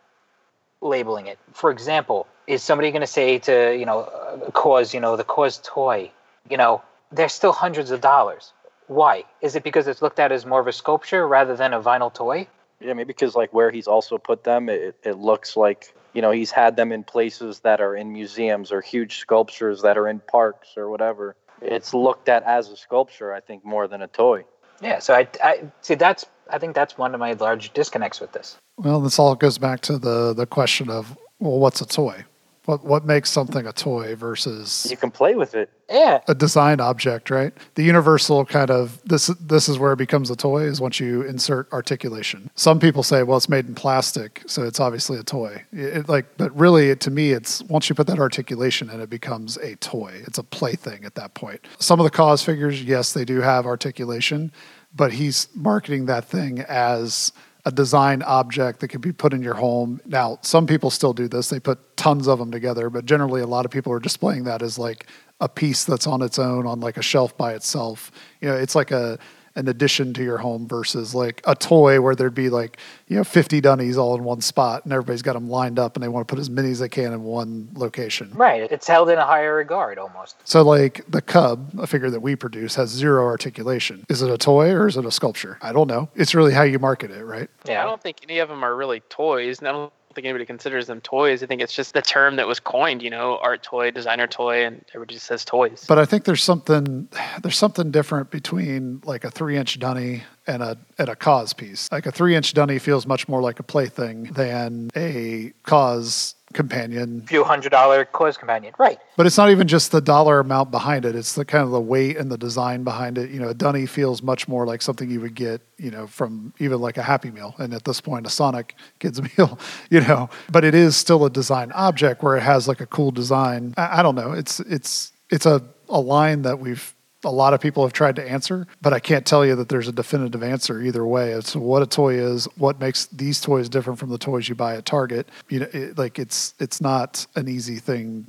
labeling 0.80 1.26
it. 1.26 1.38
For 1.52 1.70
example 1.70 2.26
is 2.46 2.62
somebody 2.62 2.90
going 2.90 3.02
to 3.02 3.06
say 3.06 3.38
to 3.40 3.76
you 3.76 3.86
know 3.86 4.00
uh, 4.00 4.50
cause 4.52 4.94
you 4.94 5.00
know 5.00 5.16
the 5.16 5.24
KAWS 5.24 5.60
toy 5.64 6.10
you 6.48 6.56
know 6.56 6.82
they're 7.12 7.28
still 7.28 7.52
hundreds 7.52 7.90
of 7.90 8.00
dollars. 8.00 8.52
Why? 8.86 9.24
Is 9.42 9.54
it 9.54 9.64
because 9.64 9.86
it's 9.86 10.00
looked 10.00 10.18
at 10.18 10.32
as 10.32 10.46
more 10.46 10.60
of 10.60 10.66
a 10.66 10.72
sculpture 10.72 11.26
rather 11.28 11.54
than 11.54 11.74
a 11.74 11.80
vinyl 11.80 12.12
toy 12.12 12.46
Yeah, 12.80 12.92
maybe 12.92 13.08
because 13.08 13.34
like 13.34 13.52
where 13.52 13.70
he's 13.70 13.88
also 13.88 14.18
put 14.18 14.44
them, 14.44 14.68
it, 14.68 14.96
it 15.02 15.18
looks 15.18 15.56
like 15.56 15.92
you 16.12 16.22
know 16.22 16.30
he's 16.30 16.50
had 16.50 16.76
them 16.76 16.92
in 16.92 17.04
places 17.04 17.60
that 17.60 17.80
are 17.80 17.96
in 17.96 18.12
museums 18.12 18.70
or 18.72 18.80
huge 18.80 19.18
sculptures 19.18 19.82
that 19.82 19.98
are 19.98 20.08
in 20.08 20.20
parks 20.20 20.76
or 20.76 20.88
whatever. 20.88 21.36
It's 21.60 21.92
looked 21.92 22.28
at 22.28 22.44
as 22.44 22.68
a 22.68 22.76
sculpture, 22.76 23.32
I 23.32 23.40
think, 23.40 23.64
more 23.64 23.88
than 23.88 24.00
a 24.02 24.06
toy. 24.06 24.44
Yeah, 24.80 25.00
so 25.00 25.14
I, 25.14 25.26
I 25.42 25.64
see 25.80 25.96
that's 25.96 26.24
I 26.50 26.58
think 26.58 26.74
that's 26.74 26.96
one 26.96 27.14
of 27.14 27.20
my 27.20 27.32
large 27.32 27.72
disconnects 27.72 28.20
with 28.20 28.32
this. 28.32 28.56
Well, 28.76 29.00
this 29.00 29.18
all 29.18 29.34
goes 29.34 29.58
back 29.58 29.80
to 29.82 29.98
the 29.98 30.32
the 30.32 30.46
question 30.46 30.88
of 30.88 31.16
well, 31.40 31.58
what's 31.58 31.80
a 31.80 31.86
toy? 31.86 32.24
What 32.68 32.84
what 32.84 33.06
makes 33.06 33.30
something 33.30 33.66
a 33.66 33.72
toy 33.72 34.14
versus 34.14 34.86
You 34.90 34.98
can 34.98 35.10
play 35.10 35.34
with 35.34 35.54
it. 35.54 35.70
Yeah, 35.88 36.20
a 36.28 36.34
design 36.34 36.80
object, 36.80 37.30
right? 37.30 37.54
The 37.76 37.82
universal 37.82 38.44
kind 38.44 38.70
of 38.70 39.00
this 39.06 39.28
this 39.40 39.70
is 39.70 39.78
where 39.78 39.94
it 39.94 39.96
becomes 39.96 40.28
a 40.30 40.36
toy 40.36 40.64
is 40.64 40.78
once 40.78 41.00
you 41.00 41.22
insert 41.22 41.72
articulation. 41.72 42.50
Some 42.56 42.78
people 42.78 43.02
say, 43.02 43.22
well, 43.22 43.38
it's 43.38 43.48
made 43.48 43.68
in 43.68 43.74
plastic, 43.74 44.42
so 44.46 44.64
it's 44.64 44.80
obviously 44.80 45.18
a 45.18 45.22
toy. 45.22 45.64
It, 45.72 45.96
it, 45.96 46.08
like, 46.10 46.26
but 46.36 46.54
really, 46.54 46.94
to 46.94 47.10
me, 47.10 47.30
it's 47.32 47.62
once 47.70 47.88
you 47.88 47.94
put 47.94 48.06
that 48.08 48.18
articulation 48.18 48.90
in, 48.90 49.00
it 49.00 49.08
becomes 49.08 49.56
a 49.56 49.76
toy. 49.76 50.20
It's 50.26 50.36
a 50.36 50.42
plaything 50.42 51.06
at 51.06 51.14
that 51.14 51.32
point. 51.32 51.66
Some 51.78 51.98
of 52.00 52.04
the 52.04 52.10
KAWS 52.10 52.44
figures, 52.44 52.84
yes, 52.84 53.14
they 53.14 53.24
do 53.24 53.40
have 53.40 53.64
articulation, 53.64 54.52
but 54.94 55.14
he's 55.14 55.48
marketing 55.54 56.04
that 56.04 56.26
thing 56.26 56.60
as 56.68 57.32
a 57.68 57.70
design 57.70 58.22
object 58.22 58.80
that 58.80 58.88
could 58.88 59.02
be 59.02 59.12
put 59.12 59.34
in 59.34 59.42
your 59.42 59.52
home. 59.52 60.00
Now, 60.06 60.38
some 60.40 60.66
people 60.66 60.88
still 60.88 61.12
do 61.12 61.28
this. 61.28 61.50
They 61.50 61.60
put 61.60 61.98
tons 61.98 62.26
of 62.26 62.38
them 62.38 62.50
together, 62.50 62.88
but 62.88 63.04
generally 63.04 63.42
a 63.42 63.46
lot 63.46 63.66
of 63.66 63.70
people 63.70 63.92
are 63.92 64.00
displaying 64.00 64.44
that 64.44 64.62
as 64.62 64.78
like 64.78 65.06
a 65.38 65.50
piece 65.50 65.84
that's 65.84 66.06
on 66.06 66.22
its 66.22 66.38
own 66.38 66.66
on 66.66 66.80
like 66.80 66.96
a 66.96 67.02
shelf 67.02 67.36
by 67.36 67.52
itself. 67.52 68.10
You 68.40 68.48
know, 68.48 68.56
it's 68.56 68.74
like 68.74 68.90
a 68.90 69.18
an 69.58 69.68
addition 69.68 70.14
to 70.14 70.22
your 70.22 70.38
home 70.38 70.66
versus 70.68 71.14
like 71.14 71.42
a 71.44 71.54
toy 71.54 72.00
where 72.00 72.14
there'd 72.14 72.34
be 72.34 72.48
like, 72.48 72.78
you 73.08 73.16
know, 73.16 73.24
50 73.24 73.60
dunnies 73.60 73.98
all 73.98 74.14
in 74.14 74.22
one 74.24 74.40
spot 74.40 74.84
and 74.84 74.92
everybody's 74.92 75.22
got 75.22 75.32
them 75.34 75.50
lined 75.50 75.78
up 75.78 75.96
and 75.96 76.02
they 76.02 76.08
want 76.08 76.26
to 76.26 76.32
put 76.32 76.40
as 76.40 76.48
many 76.48 76.70
as 76.70 76.78
they 76.78 76.88
can 76.88 77.12
in 77.12 77.24
one 77.24 77.68
location. 77.74 78.30
right. 78.34 78.70
It's 78.70 78.86
held 78.86 79.10
in 79.10 79.18
a 79.18 79.24
higher 79.26 79.54
regard 79.56 79.98
almost. 79.98 80.36
So 80.44 80.62
like 80.62 81.04
the 81.10 81.20
cub, 81.20 81.72
a 81.78 81.86
figure 81.86 82.10
that 82.10 82.20
we 82.20 82.36
produce 82.36 82.76
has 82.76 82.90
zero 82.90 83.24
articulation. 83.24 84.06
Is 84.08 84.22
it 84.22 84.30
a 84.30 84.38
toy 84.38 84.70
or 84.70 84.86
is 84.86 84.96
it 84.96 85.04
a 85.04 85.10
sculpture? 85.10 85.58
I 85.60 85.72
don't 85.72 85.88
know. 85.88 86.08
It's 86.14 86.34
really 86.34 86.52
how 86.52 86.62
you 86.62 86.78
market 86.78 87.10
it, 87.10 87.24
right? 87.24 87.50
Yeah, 87.66 87.82
I 87.82 87.84
don't 87.84 88.00
think 88.00 88.18
any 88.22 88.38
of 88.38 88.48
them 88.48 88.62
are 88.64 88.76
really 88.76 89.00
toys. 89.08 89.58
and 89.58 89.68
I 89.68 89.72
don't 89.72 89.92
think 90.18 90.26
anybody 90.26 90.46
considers 90.46 90.88
them 90.88 91.00
toys. 91.00 91.44
I 91.44 91.46
think 91.46 91.62
it's 91.62 91.72
just 91.72 91.94
the 91.94 92.02
term 92.02 92.34
that 92.36 92.48
was 92.48 92.58
coined, 92.58 93.02
you 93.02 93.10
know, 93.10 93.38
art 93.40 93.62
toy, 93.62 93.92
designer 93.92 94.26
toy, 94.26 94.64
and 94.66 94.84
everybody 94.88 95.14
just 95.14 95.26
says 95.26 95.44
toys. 95.44 95.84
But 95.86 96.00
I 96.00 96.04
think 96.06 96.24
there's 96.24 96.42
something 96.42 97.08
there's 97.40 97.56
something 97.56 97.92
different 97.92 98.32
between 98.32 99.00
like 99.04 99.22
a 99.22 99.30
three 99.30 99.56
inch 99.56 99.78
dunny 99.78 100.24
and 100.48 100.60
a 100.60 100.76
and 100.98 101.08
a 101.08 101.14
KAWS 101.14 101.52
piece. 101.52 101.88
Like 101.92 102.06
a 102.06 102.10
three 102.10 102.34
inch 102.34 102.52
dunny 102.52 102.80
feels 102.80 103.06
much 103.06 103.28
more 103.28 103.40
like 103.40 103.60
a 103.60 103.62
plaything 103.62 104.24
than 104.24 104.90
a 104.96 105.52
KAWS 105.64 106.34
companion. 106.52 107.22
few 107.26 107.44
hundred 107.44 107.70
dollar 107.70 108.04
KAWS 108.04 108.36
companion. 108.36 108.74
Right. 108.78 108.98
But 109.16 109.26
it's 109.26 109.36
not 109.36 109.50
even 109.50 109.68
just 109.68 109.92
the 109.92 110.00
dollar 110.00 110.40
amount 110.40 110.70
behind 110.70 111.04
it. 111.04 111.14
It's 111.14 111.34
the 111.34 111.44
kind 111.44 111.64
of 111.64 111.70
the 111.70 111.80
weight 111.80 112.16
and 112.16 112.30
the 112.30 112.38
design 112.38 112.84
behind 112.84 113.18
it. 113.18 113.30
You 113.30 113.40
know, 113.40 113.48
a 113.48 113.54
dunny 113.54 113.86
feels 113.86 114.22
much 114.22 114.48
more 114.48 114.66
like 114.66 114.82
something 114.82 115.10
you 115.10 115.20
would 115.20 115.34
get, 115.34 115.60
you 115.76 115.90
know, 115.90 116.06
from 116.06 116.52
even 116.58 116.80
like 116.80 116.96
a 116.96 117.02
Happy 117.02 117.30
Meal, 117.30 117.54
and 117.58 117.74
at 117.74 117.84
this 117.84 118.00
point, 118.00 118.26
a 118.26 118.30
Sonic 118.30 118.74
Kids 118.98 119.20
Meal. 119.38 119.58
You 119.90 120.00
know, 120.00 120.30
but 120.50 120.64
it 120.64 120.74
is 120.74 120.96
still 120.96 121.24
a 121.24 121.30
design 121.30 121.72
object 121.72 122.22
where 122.22 122.36
it 122.36 122.42
has 122.42 122.68
like 122.68 122.80
a 122.80 122.86
cool 122.86 123.10
design. 123.10 123.74
I, 123.76 124.00
I 124.00 124.02
don't 124.02 124.14
know. 124.14 124.32
It's 124.32 124.60
it's 124.60 125.12
it's 125.30 125.46
a 125.46 125.62
a 125.88 126.00
line 126.00 126.42
that 126.42 126.58
we've 126.58 126.94
a 127.24 127.30
lot 127.30 127.52
of 127.52 127.60
people 127.60 127.82
have 127.82 127.92
tried 127.92 128.16
to 128.16 128.28
answer, 128.28 128.66
but 128.80 128.92
I 128.92 129.00
can't 129.00 129.26
tell 129.26 129.44
you 129.44 129.56
that 129.56 129.68
there's 129.68 129.88
a 129.88 129.92
definitive 129.92 130.42
answer 130.42 130.80
either 130.80 131.04
way 131.04 131.32
It's 131.32 131.56
what 131.56 131.82
a 131.82 131.86
toy 131.86 132.14
is, 132.14 132.46
what 132.56 132.78
makes 132.78 133.06
these 133.06 133.40
toys 133.40 133.68
different 133.68 133.98
from 133.98 134.10
the 134.10 134.18
toys 134.18 134.48
you 134.48 134.54
buy 134.54 134.76
at 134.76 134.84
Target. 134.84 135.28
You 135.48 135.60
know, 135.60 135.68
it, 135.72 135.98
like 135.98 136.18
it's 136.18 136.54
it's 136.58 136.80
not 136.80 137.26
an 137.34 137.48
easy 137.48 137.76
thing 137.76 138.26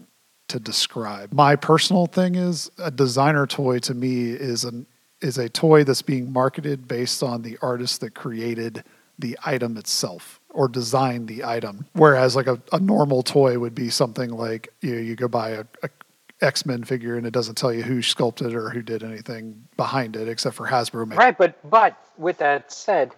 to 0.47 0.59
describe. 0.59 1.31
My 1.31 1.55
personal 1.55 2.07
thing 2.07 2.35
is 2.35 2.71
a 2.79 2.89
designer 2.89 3.45
toy 3.45 3.79
to 3.79 3.93
me 3.93 4.31
is 4.31 4.63
an 4.63 4.87
is 5.21 5.37
a 5.37 5.49
toy 5.49 5.83
that's 5.83 6.01
being 6.01 6.31
marketed 6.31 6.87
based 6.87 7.21
on 7.21 7.41
the 7.41 7.57
artist 7.61 8.01
that 8.01 8.15
created 8.15 8.83
the 9.19 9.37
item 9.45 9.75
itself 9.75 10.39
or 10.49 10.69
designed 10.69 11.27
the 11.27 11.43
item. 11.43 11.85
Whereas 11.93 12.37
like 12.37 12.47
a, 12.47 12.59
a 12.71 12.79
normal 12.79 13.21
toy 13.21 13.59
would 13.59 13.75
be 13.75 13.89
something 13.89 14.31
like 14.31 14.69
you 14.81 14.95
know, 14.95 15.01
you 15.01 15.15
go 15.15 15.27
buy 15.27 15.49
a, 15.51 15.65
a 15.83 15.89
X 16.41 16.65
Men 16.65 16.83
figure 16.83 17.15
and 17.15 17.25
it 17.25 17.31
doesn't 17.31 17.55
tell 17.55 17.73
you 17.73 17.83
who 17.83 18.01
sculpted 18.01 18.53
or 18.53 18.69
who 18.69 18.81
did 18.81 19.03
anything 19.03 19.67
behind 19.77 20.15
it 20.15 20.27
except 20.27 20.55
for 20.55 20.67
Hasbro. 20.67 21.07
Make 21.07 21.19
Right, 21.19 21.37
but 21.37 21.57
but 21.69 21.95
with 22.17 22.37
that 22.37 22.71
said, 22.71 23.11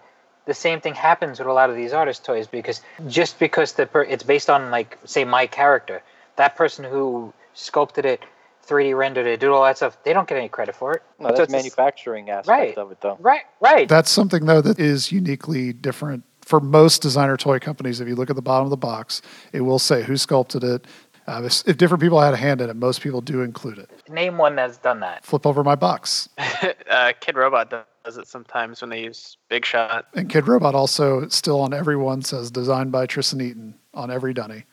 the 0.46 0.54
same 0.54 0.80
thing 0.80 0.94
happens 0.94 1.38
with 1.38 1.48
a 1.48 1.52
lot 1.52 1.70
of 1.70 1.76
these 1.76 1.92
artist 1.92 2.24
toys 2.24 2.46
because 2.46 2.80
just 3.08 3.38
because 3.38 3.72
the 3.74 3.86
per- 3.86 4.02
it's 4.04 4.24
based 4.24 4.50
on 4.50 4.70
like 4.70 4.98
say 5.04 5.24
my 5.24 5.46
character, 5.46 6.02
that 6.36 6.56
person 6.56 6.84
who 6.84 7.32
sculpted 7.54 8.04
it, 8.04 8.22
3D 8.66 8.96
rendered 8.96 9.26
it, 9.26 9.38
did 9.40 9.50
all 9.50 9.62
that 9.64 9.76
stuff, 9.76 9.96
they 10.04 10.12
don't 10.12 10.26
get 10.28 10.38
any 10.38 10.48
credit 10.48 10.74
for 10.74 10.94
it. 10.94 11.02
No, 11.20 11.28
So 11.28 11.34
that's 11.36 11.40
it's 11.44 11.52
a 11.52 11.56
s- 11.56 11.62
manufacturing 11.62 12.30
aspect 12.30 12.48
Right. 12.48 12.78
of 12.78 12.90
it, 12.90 13.00
though. 13.00 13.16
Right, 13.20 13.42
right. 13.60 13.88
That's 13.88 14.10
something 14.10 14.46
though 14.46 14.60
that 14.62 14.80
is 14.80 15.12
uniquely 15.12 15.72
different 15.72 16.24
for 16.40 16.58
most 16.58 17.02
designer 17.02 17.36
toy 17.36 17.60
companies. 17.60 18.00
If 18.00 18.08
you 18.08 18.16
look 18.16 18.30
at 18.30 18.34
the 18.36 18.42
bottom 18.42 18.64
of 18.66 18.70
the 18.70 18.76
box, 18.76 19.22
it 19.52 19.60
will 19.60 19.78
say 19.78 20.02
who 20.02 20.16
sculpted 20.16 20.64
it. 20.64 20.86
Uh, 21.26 21.42
if, 21.44 21.62
if 21.66 21.76
different 21.76 22.02
people 22.02 22.20
had 22.20 22.34
a 22.34 22.36
hand 22.36 22.60
in 22.60 22.68
it, 22.68 22.76
most 22.76 23.00
people 23.00 23.20
do 23.20 23.42
include 23.42 23.78
it. 23.78 23.90
Name 24.08 24.38
one 24.38 24.56
that's 24.56 24.78
done 24.78 25.00
that. 25.00 25.24
Flip 25.24 25.46
over 25.46 25.62
my 25.62 25.74
box. 25.74 26.28
uh, 26.38 27.12
Kidrobot 27.20 27.84
does 28.04 28.16
it 28.16 28.26
sometimes 28.26 28.80
when 28.80 28.90
they 28.90 29.02
use 29.02 29.36
Big 29.48 29.64
Shot. 29.64 30.06
And 30.14 30.28
Kidrobot 30.28 30.74
also 30.74 31.28
still 31.28 31.60
on 31.60 31.72
every 31.72 31.96
one 31.96 32.22
says 32.22 32.50
designed 32.50 32.90
by 32.92 33.06
Tristan 33.06 33.40
Eaton 33.40 33.74
on 33.94 34.10
every 34.10 34.34
dunny. 34.34 34.64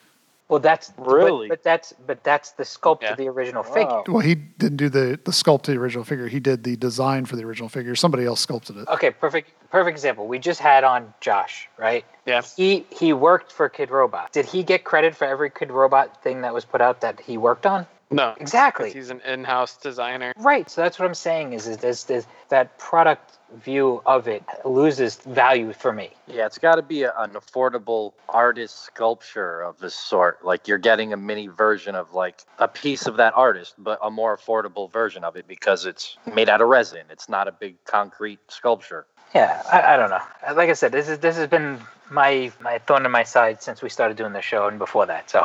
Well, 0.49 0.59
that's 0.59 0.89
but- 0.89 1.07
Really? 1.07 1.47
but, 1.47 1.63
that's 1.63 1.93
but 2.05 2.23
that's 2.23 2.51
the 2.51 2.63
sculpt 2.63 3.03
Yeah. 3.03 3.11
of 3.11 3.17
the 3.17 3.27
original 3.29 3.63
Wow. 3.63 3.73
figure. 3.73 4.01
Well, 4.07 4.19
he 4.21 4.35
didn't 4.35 4.77
do 4.77 4.89
the 4.89 5.19
the 5.23 5.31
sculpt 5.31 5.67
of 5.69 5.75
the 5.75 5.77
original 5.77 6.03
figure. 6.03 6.27
He 6.27 6.39
did 6.39 6.63
the 6.63 6.75
design 6.75 7.25
for 7.25 7.35
the 7.35 7.43
original 7.45 7.69
figure. 7.69 7.95
Somebody 7.95 8.25
else 8.25 8.41
sculpted 8.41 8.77
it. 8.77 8.87
Okay, 8.87 9.11
perfect 9.11 9.51
perfect 9.71 9.95
example. 9.95 10.27
We 10.27 10.39
just 10.39 10.59
had 10.59 10.83
on 10.83 11.13
Josh, 11.21 11.69
right? 11.77 12.03
Yeah. 12.25 12.41
He 12.57 12.85
he 12.89 13.13
worked 13.13 13.51
for 13.51 13.69
Kidrobot. 13.69 14.31
Did 14.31 14.45
he 14.47 14.63
get 14.63 14.83
credit 14.83 15.15
for 15.15 15.25
every 15.25 15.51
Kidrobot 15.51 16.17
thing 16.23 16.41
that 16.41 16.53
was 16.53 16.65
put 16.65 16.81
out 16.81 17.01
that 17.01 17.19
he 17.19 17.37
worked 17.37 17.65
on? 17.67 17.85
No. 18.11 18.35
exactly. 18.39 18.91
He's 18.91 19.09
an 19.09 19.21
in-house 19.21 19.77
designer. 19.77 20.33
Right. 20.37 20.69
So 20.69 20.81
that's 20.81 20.97
what 20.97 21.05
I'm 21.05 21.13
saying 21.13 21.53
is 21.53 21.67
is 21.67 21.77
this, 21.77 22.03
this 22.03 22.25
that 22.49 22.77
product 22.79 23.37
view 23.55 24.01
of 24.05 24.27
it 24.27 24.43
loses 24.65 25.15
value 25.17 25.73
for 25.73 25.91
me. 25.91 26.11
Yeah, 26.27 26.45
it's 26.45 26.57
got 26.57 26.75
to 26.75 26.81
be 26.81 27.03
a, 27.03 27.13
an 27.17 27.31
affordable 27.31 28.13
artist 28.27 28.83
sculpture 28.83 29.61
of 29.61 29.79
this 29.79 29.95
sort. 29.95 30.43
Like 30.43 30.67
you're 30.67 30.77
getting 30.77 31.13
a 31.13 31.17
mini 31.17 31.47
version 31.47 31.95
of 31.95 32.13
like 32.13 32.41
a 32.57 32.67
piece 32.67 33.05
of 33.05 33.17
that 33.17 33.33
artist, 33.35 33.75
but 33.77 33.99
a 34.01 34.09
more 34.09 34.35
affordable 34.35 34.91
version 34.91 35.23
of 35.23 35.35
it 35.35 35.47
because 35.47 35.85
it's 35.85 36.17
made 36.33 36.49
out 36.49 36.61
of 36.61 36.67
resin. 36.67 37.03
It's 37.09 37.29
not 37.29 37.47
a 37.47 37.51
big 37.51 37.83
concrete 37.85 38.39
sculpture. 38.47 39.05
Yeah, 39.35 39.61
I, 39.71 39.93
I 39.93 39.97
don't 39.97 40.09
know. 40.09 40.21
Like 40.55 40.69
I 40.69 40.73
said, 40.73 40.91
this 40.91 41.07
is 41.07 41.19
this 41.19 41.37
has 41.37 41.47
been 41.47 41.79
my 42.09 42.51
my 42.59 42.79
thorn 42.79 43.05
in 43.05 43.11
my 43.11 43.23
side 43.23 43.61
since 43.61 43.81
we 43.81 43.89
started 43.89 44.17
doing 44.17 44.33
the 44.33 44.41
show 44.41 44.67
and 44.67 44.79
before 44.79 45.05
that. 45.05 45.29
So 45.29 45.43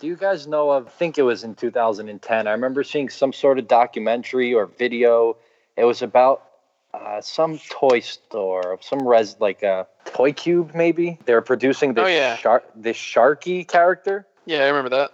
Do 0.00 0.06
you 0.06 0.16
guys 0.16 0.46
know 0.46 0.70
of? 0.70 0.86
I 0.86 0.90
think 0.90 1.18
it 1.18 1.22
was 1.22 1.44
in 1.44 1.54
2010. 1.54 2.46
I 2.46 2.52
remember 2.52 2.82
seeing 2.82 3.10
some 3.10 3.32
sort 3.32 3.58
of 3.58 3.68
documentary 3.68 4.54
or 4.54 4.66
video. 4.66 5.36
It 5.76 5.84
was 5.84 6.00
about 6.00 6.42
uh, 6.94 7.20
some 7.20 7.58
toy 7.70 8.00
store, 8.00 8.78
some 8.80 9.06
res 9.06 9.36
like 9.40 9.62
a 9.62 9.86
toy 10.06 10.32
cube 10.32 10.72
maybe. 10.74 11.18
They 11.26 11.34
were 11.34 11.42
producing 11.42 11.92
this 11.94 12.04
Oh, 12.04 12.08
yeah. 12.08 12.36
shark, 12.36 12.64
this 12.74 12.96
Sharky 12.96 13.68
character. 13.68 14.26
Yeah, 14.46 14.60
I 14.64 14.68
remember 14.68 14.90
that. 14.90 15.10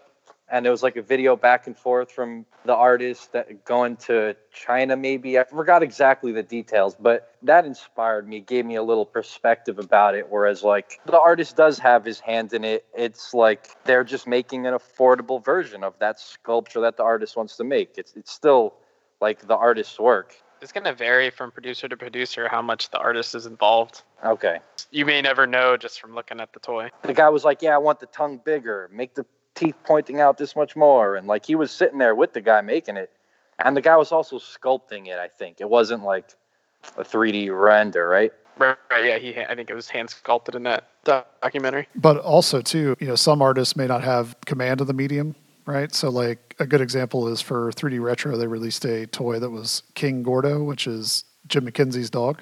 And 0.49 0.66
it 0.66 0.70
was 0.70 0.82
like 0.82 0.97
a 0.97 1.03
video 1.03 1.36
back 1.36 1.66
and 1.66 1.76
forth 1.76 2.11
from 2.11 2.47
the 2.64 2.74
artist 2.74 3.32
that 3.32 3.64
going 3.64 3.97
to 3.97 4.36
China 4.53 4.97
maybe. 4.97 5.38
I 5.38 5.44
forgot 5.44 5.82
exactly 5.82 6.32
the 6.32 6.42
details 6.42 6.97
but 6.99 7.34
that 7.42 7.64
inspired 7.64 8.28
me 8.28 8.40
gave 8.40 8.64
me 8.64 8.76
a 8.76 8.82
little 8.82 9.07
perspective 9.07 9.78
about 9.78 10.14
it. 10.14 10.26
Whereas 10.28 10.62
like 10.62 11.01
the 11.07 11.20
artist 11.20 11.57
does 11.57 11.78
have 11.78 12.05
his 12.05 12.20
hand 12.20 12.53
in 12.53 12.64
it. 12.64 12.84
It's 12.97 13.34
like 13.34 13.68
they're 13.84 14.05
just 14.05 14.26
making 14.26 14.66
an 14.66 14.74
affordable 14.74 15.44
version 15.44 15.84
of 15.84 15.99
that 15.99 16.20
sculpture 16.20 16.80
that 16.80 16.97
the 16.97 17.03
artist 17.03 17.36
wants 17.36 17.57
to 17.57 17.64
make. 17.64 17.94
It's 17.97 18.14
it's 18.14 18.32
still 18.32 18.74
like 19.20 19.47
the 19.47 19.57
artist's 19.57 19.99
work. 19.99 20.34
It's 20.62 20.72
going 20.72 20.84
to 20.84 20.94
vary 20.94 21.28
from 21.28 21.51
producer 21.51 21.86
to 21.86 21.97
producer 21.99 22.49
how 22.49 22.62
much 22.62 22.90
the 22.90 22.99
artist 22.99 23.34
is 23.34 23.44
involved. 23.44 24.03
okay. 24.24 24.61
You 24.90 25.05
may 25.05 25.20
never 25.20 25.47
know 25.47 25.76
just 25.76 26.01
from 26.01 26.14
looking 26.14 26.40
at 26.40 26.55
the 26.55 26.61
toy. 26.61 26.90
the 27.03 27.12
guy 27.12 27.28
was 27.28 27.44
like, 27.44 27.61
"Yeah, 27.61 27.74
I 27.74 27.78
want 27.78 28.01
the 28.01 28.07
tongue 28.07 28.40
bigger, 28.42 28.88
make 28.92 29.14
the 29.14 29.26
teeth 29.57 29.74
pointing 29.84 30.20
out 30.20 30.38
this 30.38 30.54
much 30.54 30.76
more," 30.76 31.16
and 31.16 31.26
like 31.26 31.44
he 31.44 31.57
was 31.57 31.72
sitting 31.72 31.98
there 31.98 32.14
with 32.14 32.32
the 32.32 32.40
guy 32.40 32.61
making 32.61 32.96
it, 32.96 33.11
and 33.59 33.76
the 33.76 33.80
guy 33.80 33.96
was 33.96 34.12
also 34.12 34.38
sculpting 34.38 35.09
it. 35.09 35.18
I 35.18 35.26
think 35.26 35.61
it 35.61 35.68
wasn't 35.68 36.04
like 36.04 36.34
a 36.96 37.02
3D 37.02 37.50
render, 37.50 38.09
right? 38.09 38.32
Right, 38.59 38.76
right, 38.90 39.04
yeah, 39.04 39.18
he. 39.18 39.38
I 39.38 39.54
think 39.54 39.68
it 39.68 39.74
was 39.74 39.88
hand 39.88 40.09
sculpted 40.09 40.54
in 40.54 40.62
that 40.62 40.88
documentary. 41.04 41.88
But 41.94 42.18
also 42.18 42.62
too, 42.62 42.96
you 43.00 43.07
know, 43.07 43.16
some 43.16 43.42
artists 43.42 43.76
may 43.76 43.86
not 43.86 44.02
have 44.02 44.36
command 44.46 44.80
of 44.80 44.86
the 44.86 44.94
medium, 44.94 45.34
right? 45.66 45.94
So 45.94 46.09
like 46.09 46.54
a 46.59 46.66
good 46.66 46.80
example 46.80 47.28
is 47.28 47.42
for 47.42 47.70
3D 47.72 48.00
Retro, 48.00 48.36
they 48.36 48.46
released 48.46 48.84
a 48.84 49.07
toy 49.07 49.38
that 49.38 49.50
was 49.50 49.82
King 49.94 50.22
Gordo, 50.22 50.62
which 50.62 50.86
is 50.86 51.24
Jim 51.48 51.66
McKenzie's 51.66 52.09
dog. 52.09 52.40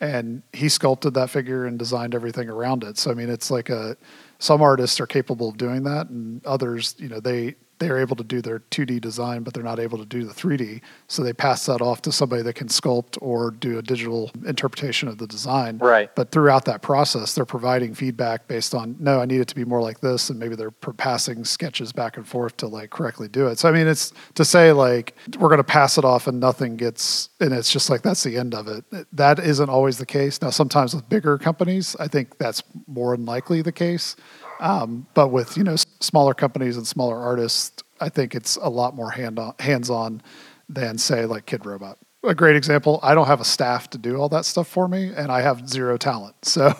And 0.00 0.42
he 0.52 0.68
sculpted 0.68 1.14
that 1.14 1.30
figure 1.30 1.64
and 1.64 1.78
designed 1.78 2.14
everything 2.14 2.48
around 2.48 2.84
it. 2.84 2.98
So 2.98 3.10
I 3.10 3.14
mean 3.14 3.30
it's 3.30 3.50
like 3.50 3.70
a 3.70 3.96
some 4.38 4.62
artists 4.62 5.00
are 5.00 5.06
capable 5.06 5.48
of 5.48 5.56
doing 5.56 5.82
that 5.84 6.08
and 6.08 6.44
others, 6.46 6.94
you 6.98 7.08
know, 7.08 7.20
they 7.20 7.56
they're 7.78 7.98
able 7.98 8.16
to 8.16 8.24
do 8.24 8.40
their 8.40 8.60
2D 8.60 9.00
design, 9.00 9.42
but 9.42 9.54
they're 9.54 9.62
not 9.62 9.78
able 9.78 9.98
to 9.98 10.04
do 10.04 10.24
the 10.24 10.32
3D. 10.32 10.80
So 11.06 11.22
they 11.22 11.32
pass 11.32 11.66
that 11.66 11.80
off 11.80 12.02
to 12.02 12.12
somebody 12.12 12.42
that 12.42 12.54
can 12.54 12.68
sculpt 12.68 13.18
or 13.20 13.50
do 13.50 13.78
a 13.78 13.82
digital 13.82 14.30
interpretation 14.46 15.08
of 15.08 15.18
the 15.18 15.26
design. 15.26 15.78
Right. 15.78 16.14
But 16.14 16.30
throughout 16.30 16.64
that 16.66 16.82
process, 16.82 17.34
they're 17.34 17.44
providing 17.44 17.94
feedback 17.94 18.48
based 18.48 18.74
on, 18.74 18.96
no, 18.98 19.20
I 19.20 19.26
need 19.26 19.40
it 19.40 19.48
to 19.48 19.54
be 19.54 19.64
more 19.64 19.80
like 19.80 20.00
this. 20.00 20.30
And 20.30 20.38
maybe 20.38 20.56
they're 20.56 20.70
passing 20.70 21.44
sketches 21.44 21.92
back 21.92 22.16
and 22.16 22.26
forth 22.26 22.56
to 22.58 22.66
like 22.66 22.90
correctly 22.90 23.28
do 23.28 23.46
it. 23.46 23.58
So, 23.58 23.68
I 23.68 23.72
mean, 23.72 23.86
it's 23.86 24.12
to 24.34 24.44
say 24.44 24.72
like, 24.72 25.16
we're 25.38 25.48
going 25.48 25.58
to 25.58 25.64
pass 25.64 25.98
it 25.98 26.04
off 26.04 26.26
and 26.26 26.40
nothing 26.40 26.76
gets, 26.76 27.28
and 27.40 27.52
it's 27.52 27.72
just 27.72 27.90
like, 27.90 28.02
that's 28.02 28.22
the 28.22 28.36
end 28.36 28.54
of 28.54 28.68
it. 28.68 28.84
That 29.12 29.38
isn't 29.38 29.68
always 29.68 29.98
the 29.98 30.06
case. 30.06 30.42
Now, 30.42 30.50
sometimes 30.50 30.94
with 30.94 31.08
bigger 31.08 31.38
companies, 31.38 31.96
I 32.00 32.08
think 32.08 32.38
that's 32.38 32.62
more 32.86 33.16
than 33.16 33.24
likely 33.24 33.62
the 33.62 33.72
case. 33.72 34.16
Um, 34.60 35.06
but 35.14 35.28
with, 35.28 35.56
you 35.56 35.64
know, 35.64 35.76
smaller 36.00 36.34
companies 36.34 36.76
and 36.76 36.86
smaller 36.86 37.16
artists, 37.18 37.82
I 38.00 38.08
think 38.08 38.34
it's 38.34 38.56
a 38.56 38.68
lot 38.68 38.94
more 38.94 39.10
hand 39.10 39.38
on, 39.38 39.54
hands 39.58 39.90
on 39.90 40.22
than 40.68 40.98
say 40.98 41.26
like 41.26 41.46
Kidrobot. 41.46 41.96
A 42.24 42.34
great 42.34 42.56
example, 42.56 42.98
I 43.02 43.14
don't 43.14 43.28
have 43.28 43.40
a 43.40 43.44
staff 43.44 43.90
to 43.90 43.98
do 43.98 44.16
all 44.16 44.28
that 44.30 44.44
stuff 44.44 44.66
for 44.66 44.88
me 44.88 45.12
and 45.16 45.30
I 45.30 45.40
have 45.40 45.68
zero 45.68 45.96
talent. 45.96 46.34
So 46.44 46.74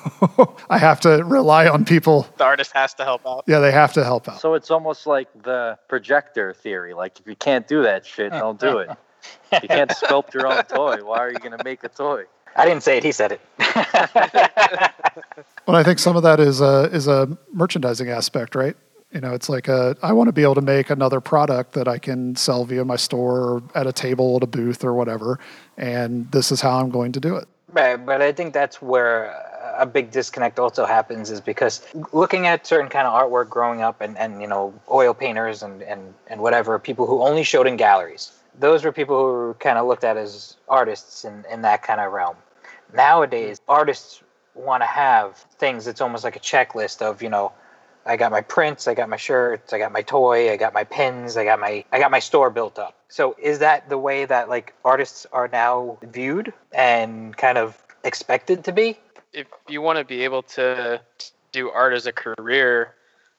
I 0.68 0.78
have 0.78 1.00
to 1.00 1.22
rely 1.24 1.68
on 1.68 1.84
people. 1.84 2.26
The 2.36 2.44
artist 2.44 2.72
has 2.72 2.94
to 2.94 3.04
help 3.04 3.24
out. 3.26 3.44
Yeah, 3.46 3.60
they 3.60 3.70
have 3.70 3.92
to 3.92 4.04
help 4.04 4.28
out. 4.28 4.40
So 4.40 4.54
it's 4.54 4.70
almost 4.70 5.06
like 5.06 5.28
the 5.44 5.78
projector 5.88 6.52
theory. 6.52 6.94
Like 6.94 7.20
if 7.20 7.26
you 7.26 7.36
can't 7.36 7.68
do 7.68 7.82
that 7.82 8.04
shit, 8.04 8.32
don't 8.32 8.58
do 8.58 8.78
it. 8.78 8.90
If 9.52 9.62
you 9.62 9.68
can't 9.68 9.90
sculpt 9.90 10.34
your 10.34 10.46
own 10.46 10.64
toy, 10.64 11.04
why 11.04 11.18
are 11.18 11.30
you 11.30 11.38
gonna 11.38 11.62
make 11.64 11.84
a 11.84 11.88
toy? 11.88 12.24
I 12.58 12.66
didn't 12.66 12.82
say 12.82 12.98
it. 12.98 13.04
He 13.04 13.12
said 13.12 13.32
it. 13.32 13.40
well, 15.66 15.76
I 15.76 15.84
think 15.84 15.98
some 15.98 16.16
of 16.16 16.24
that 16.24 16.40
is 16.40 16.60
a 16.60 16.90
is 16.92 17.06
a 17.06 17.38
merchandising 17.52 18.10
aspect, 18.10 18.54
right? 18.54 18.76
You 19.12 19.20
know, 19.20 19.32
it's 19.32 19.48
like 19.48 19.68
a 19.68 19.96
I 20.02 20.12
want 20.12 20.28
to 20.28 20.32
be 20.32 20.42
able 20.42 20.56
to 20.56 20.60
make 20.60 20.90
another 20.90 21.20
product 21.20 21.72
that 21.74 21.86
I 21.86 21.98
can 21.98 22.34
sell 22.36 22.64
via 22.64 22.84
my 22.84 22.96
store 22.96 23.40
or 23.40 23.62
at 23.74 23.86
a 23.86 23.92
table 23.92 24.36
at 24.36 24.42
a 24.42 24.46
booth 24.46 24.84
or 24.84 24.92
whatever, 24.92 25.38
and 25.76 26.30
this 26.32 26.50
is 26.50 26.60
how 26.60 26.80
I'm 26.80 26.90
going 26.90 27.12
to 27.12 27.20
do 27.20 27.36
it. 27.36 27.46
Right, 27.72 27.96
but 27.96 28.22
I 28.22 28.32
think 28.32 28.54
that's 28.54 28.82
where 28.82 29.34
a 29.78 29.86
big 29.86 30.10
disconnect 30.10 30.58
also 30.58 30.84
happens 30.84 31.30
is 31.30 31.40
because 31.40 31.86
looking 32.12 32.46
at 32.46 32.66
certain 32.66 32.88
kind 32.88 33.06
of 33.06 33.12
artwork 33.12 33.48
growing 33.48 33.82
up 33.82 34.00
and, 34.00 34.18
and 34.18 34.40
you 34.40 34.48
know 34.48 34.74
oil 34.90 35.14
painters 35.14 35.62
and, 35.62 35.82
and, 35.82 36.14
and 36.26 36.40
whatever 36.40 36.78
people 36.78 37.06
who 37.06 37.22
only 37.22 37.44
showed 37.44 37.66
in 37.66 37.76
galleries 37.76 38.32
those 38.58 38.84
were 38.84 38.90
people 38.90 39.16
who 39.16 39.24
were 39.24 39.54
kind 39.54 39.78
of 39.78 39.86
looked 39.86 40.02
at 40.02 40.16
as 40.16 40.56
artists 40.68 41.24
in, 41.24 41.44
in 41.50 41.62
that 41.62 41.82
kind 41.82 42.00
of 42.00 42.12
realm 42.12 42.36
nowadays 42.92 43.60
artists 43.68 44.22
want 44.54 44.82
to 44.82 44.86
have 44.86 45.36
things 45.58 45.84
that's 45.84 46.00
almost 46.00 46.24
like 46.24 46.36
a 46.36 46.40
checklist 46.40 47.02
of 47.02 47.22
you 47.22 47.28
know 47.28 47.52
I 48.08 48.16
got 48.16 48.32
my 48.32 48.40
prints, 48.40 48.88
I 48.88 48.94
got 48.94 49.10
my 49.10 49.18
shirts, 49.18 49.72
I 49.74 49.78
got 49.78 49.92
my 49.92 50.00
toy, 50.00 50.50
I 50.50 50.56
got 50.56 50.72
my 50.72 50.84
pins, 50.84 51.36
I 51.36 51.44
got 51.44 51.60
my 51.60 51.84
I 51.92 51.98
got 51.98 52.10
my 52.10 52.20
store 52.20 52.50
built 52.50 52.78
up. 52.78 52.96
So 53.08 53.36
is 53.40 53.58
that 53.58 53.88
the 53.88 53.98
way 53.98 54.24
that 54.24 54.48
like 54.48 54.74
artists 54.84 55.26
are 55.32 55.48
now 55.48 55.98
viewed 56.02 56.52
and 56.72 57.36
kind 57.36 57.58
of 57.58 57.80
expected 58.04 58.64
to 58.64 58.72
be? 58.72 58.98
If 59.32 59.46
you 59.68 59.82
want 59.82 59.98
to 59.98 60.04
be 60.04 60.24
able 60.24 60.42
to 60.54 61.00
do 61.52 61.70
art 61.70 61.92
as 61.92 62.06
a 62.06 62.12
career, 62.12 62.94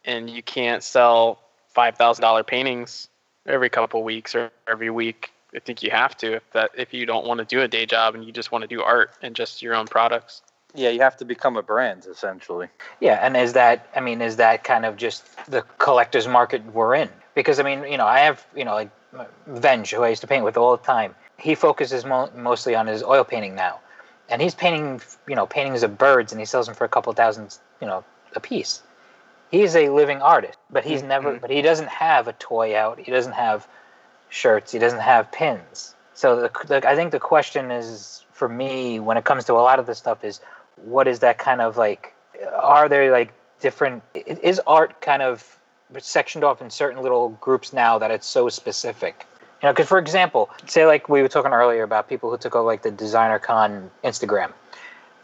and 0.05 0.29
you 0.29 0.43
can't 0.43 0.83
sell 0.83 1.39
five 1.69 1.97
thousand 1.97 2.21
dollar 2.21 2.43
paintings 2.43 3.09
every 3.45 3.69
couple 3.69 4.03
weeks 4.03 4.35
or 4.35 4.51
every 4.67 4.91
week, 4.91 5.31
I 5.55 5.59
think 5.59 5.83
you 5.83 5.91
have 5.91 6.15
to. 6.17 6.35
If 6.35 6.51
that 6.51 6.71
if 6.77 6.93
you 6.93 7.05
don't 7.05 7.25
want 7.25 7.39
to 7.39 7.45
do 7.45 7.61
a 7.61 7.67
day 7.67 7.85
job 7.85 8.15
and 8.15 8.23
you 8.23 8.31
just 8.31 8.51
want 8.51 8.63
to 8.63 8.67
do 8.67 8.81
art 8.81 9.11
and 9.21 9.35
just 9.35 9.61
your 9.61 9.75
own 9.75 9.87
products. 9.87 10.41
Yeah, 10.75 10.89
you 10.89 11.01
have 11.01 11.17
to 11.17 11.25
become 11.25 11.57
a 11.57 11.63
brand 11.63 12.05
essentially. 12.05 12.67
Yeah, 12.99 13.19
and 13.21 13.35
is 13.35 13.53
that 13.53 13.87
I 13.95 14.01
mean 14.01 14.21
is 14.21 14.35
that 14.35 14.63
kind 14.63 14.85
of 14.85 14.97
just 14.97 15.23
the 15.49 15.63
collector's 15.79 16.27
market 16.27 16.63
we're 16.73 16.95
in? 16.95 17.09
Because 17.33 17.59
I 17.59 17.63
mean, 17.63 17.83
you 17.83 17.97
know, 17.97 18.05
I 18.05 18.19
have, 18.19 18.45
you 18.55 18.65
know, 18.65 18.73
like 18.73 18.91
Venge 19.47 19.91
who 19.91 20.03
I 20.03 20.09
used 20.09 20.21
to 20.21 20.27
paint 20.27 20.43
with 20.43 20.57
all 20.57 20.75
the 20.77 20.83
time. 20.83 21.15
He 21.37 21.55
focuses 21.55 22.05
mo- 22.05 22.29
mostly 22.35 22.75
on 22.75 22.85
his 22.85 23.01
oil 23.01 23.23
painting 23.23 23.55
now. 23.55 23.79
And 24.29 24.41
he's 24.41 24.53
painting, 24.53 25.01
you 25.27 25.35
know, 25.35 25.47
paintings 25.47 25.81
of 25.81 25.97
birds 25.97 26.31
and 26.31 26.39
he 26.39 26.45
sells 26.45 26.67
them 26.67 26.75
for 26.75 26.85
a 26.85 26.89
couple 26.89 27.11
thousand, 27.13 27.57
you 27.81 27.87
know, 27.87 28.03
a 28.35 28.39
piece. 28.39 28.83
He's 29.49 29.75
a 29.75 29.89
living 29.89 30.21
artist, 30.21 30.59
but 30.69 30.85
he's 30.85 31.01
mm, 31.01 31.07
never 31.07 31.35
mm. 31.35 31.41
but 31.41 31.49
he 31.49 31.63
doesn't 31.63 31.89
have 31.89 32.27
a 32.27 32.33
toy 32.33 32.77
out. 32.77 32.99
He 32.99 33.11
doesn't 33.11 33.31
have 33.31 33.67
shirts, 34.29 34.71
he 34.71 34.79
doesn't 34.79 34.99
have 34.99 35.31
pins. 35.31 35.95
So 36.13 36.35
the, 36.41 36.51
the 36.67 36.87
I 36.87 36.95
think 36.95 37.11
the 37.11 37.19
question 37.19 37.71
is 37.71 38.25
for 38.31 38.49
me 38.49 38.99
when 38.99 39.17
it 39.17 39.25
comes 39.25 39.45
to 39.45 39.53
a 39.53 39.63
lot 39.63 39.79
of 39.79 39.85
this 39.85 39.97
stuff 39.97 40.23
is 40.23 40.39
what 40.75 41.07
is 41.07 41.19
that 41.19 41.37
kind 41.37 41.61
of 41.61 41.77
like 41.77 42.13
are 42.61 42.87
there 42.87 43.11
like 43.11 43.33
different 43.59 44.03
is 44.13 44.59
art 44.67 45.01
kind 45.01 45.21
of 45.21 45.57
sectioned 45.97 46.43
off 46.43 46.61
in 46.61 46.69
certain 46.69 47.01
little 47.01 47.29
groups 47.41 47.73
now 47.73 47.97
that 47.97 48.11
it's 48.11 48.27
so 48.27 48.49
specific? 48.49 49.25
You 49.61 49.67
know 49.67 49.73
because 49.73 49.87
for 49.87 49.97
example 49.97 50.49
say 50.67 50.85
like 50.85 51.09
we 51.09 51.21
were 51.21 51.27
talking 51.27 51.51
earlier 51.51 51.83
about 51.83 52.07
people 52.07 52.29
who 52.29 52.37
took 52.37 52.55
over 52.55 52.65
like 52.65 52.81
the 52.81 52.91
DesignerCon 52.91 53.89
instagram. 54.03 54.51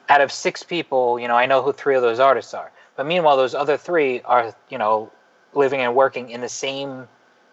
Out 0.09 0.21
of 0.21 0.31
six 0.31 0.63
people 0.63 1.19
you 1.19 1.27
know 1.27 1.35
i 1.35 1.45
know 1.45 1.61
who 1.61 1.73
three 1.73 1.95
of 1.95 2.01
those 2.01 2.19
artists 2.19 2.53
are. 2.53 2.71
But 2.95 3.05
meanwhile 3.05 3.37
those 3.37 3.53
other 3.53 3.77
three 3.77 4.21
are 4.21 4.55
you 4.69 4.77
know 4.77 5.11
living 5.53 5.81
and 5.81 5.95
working 5.95 6.29
in 6.29 6.41
the 6.41 6.49
same 6.49 7.07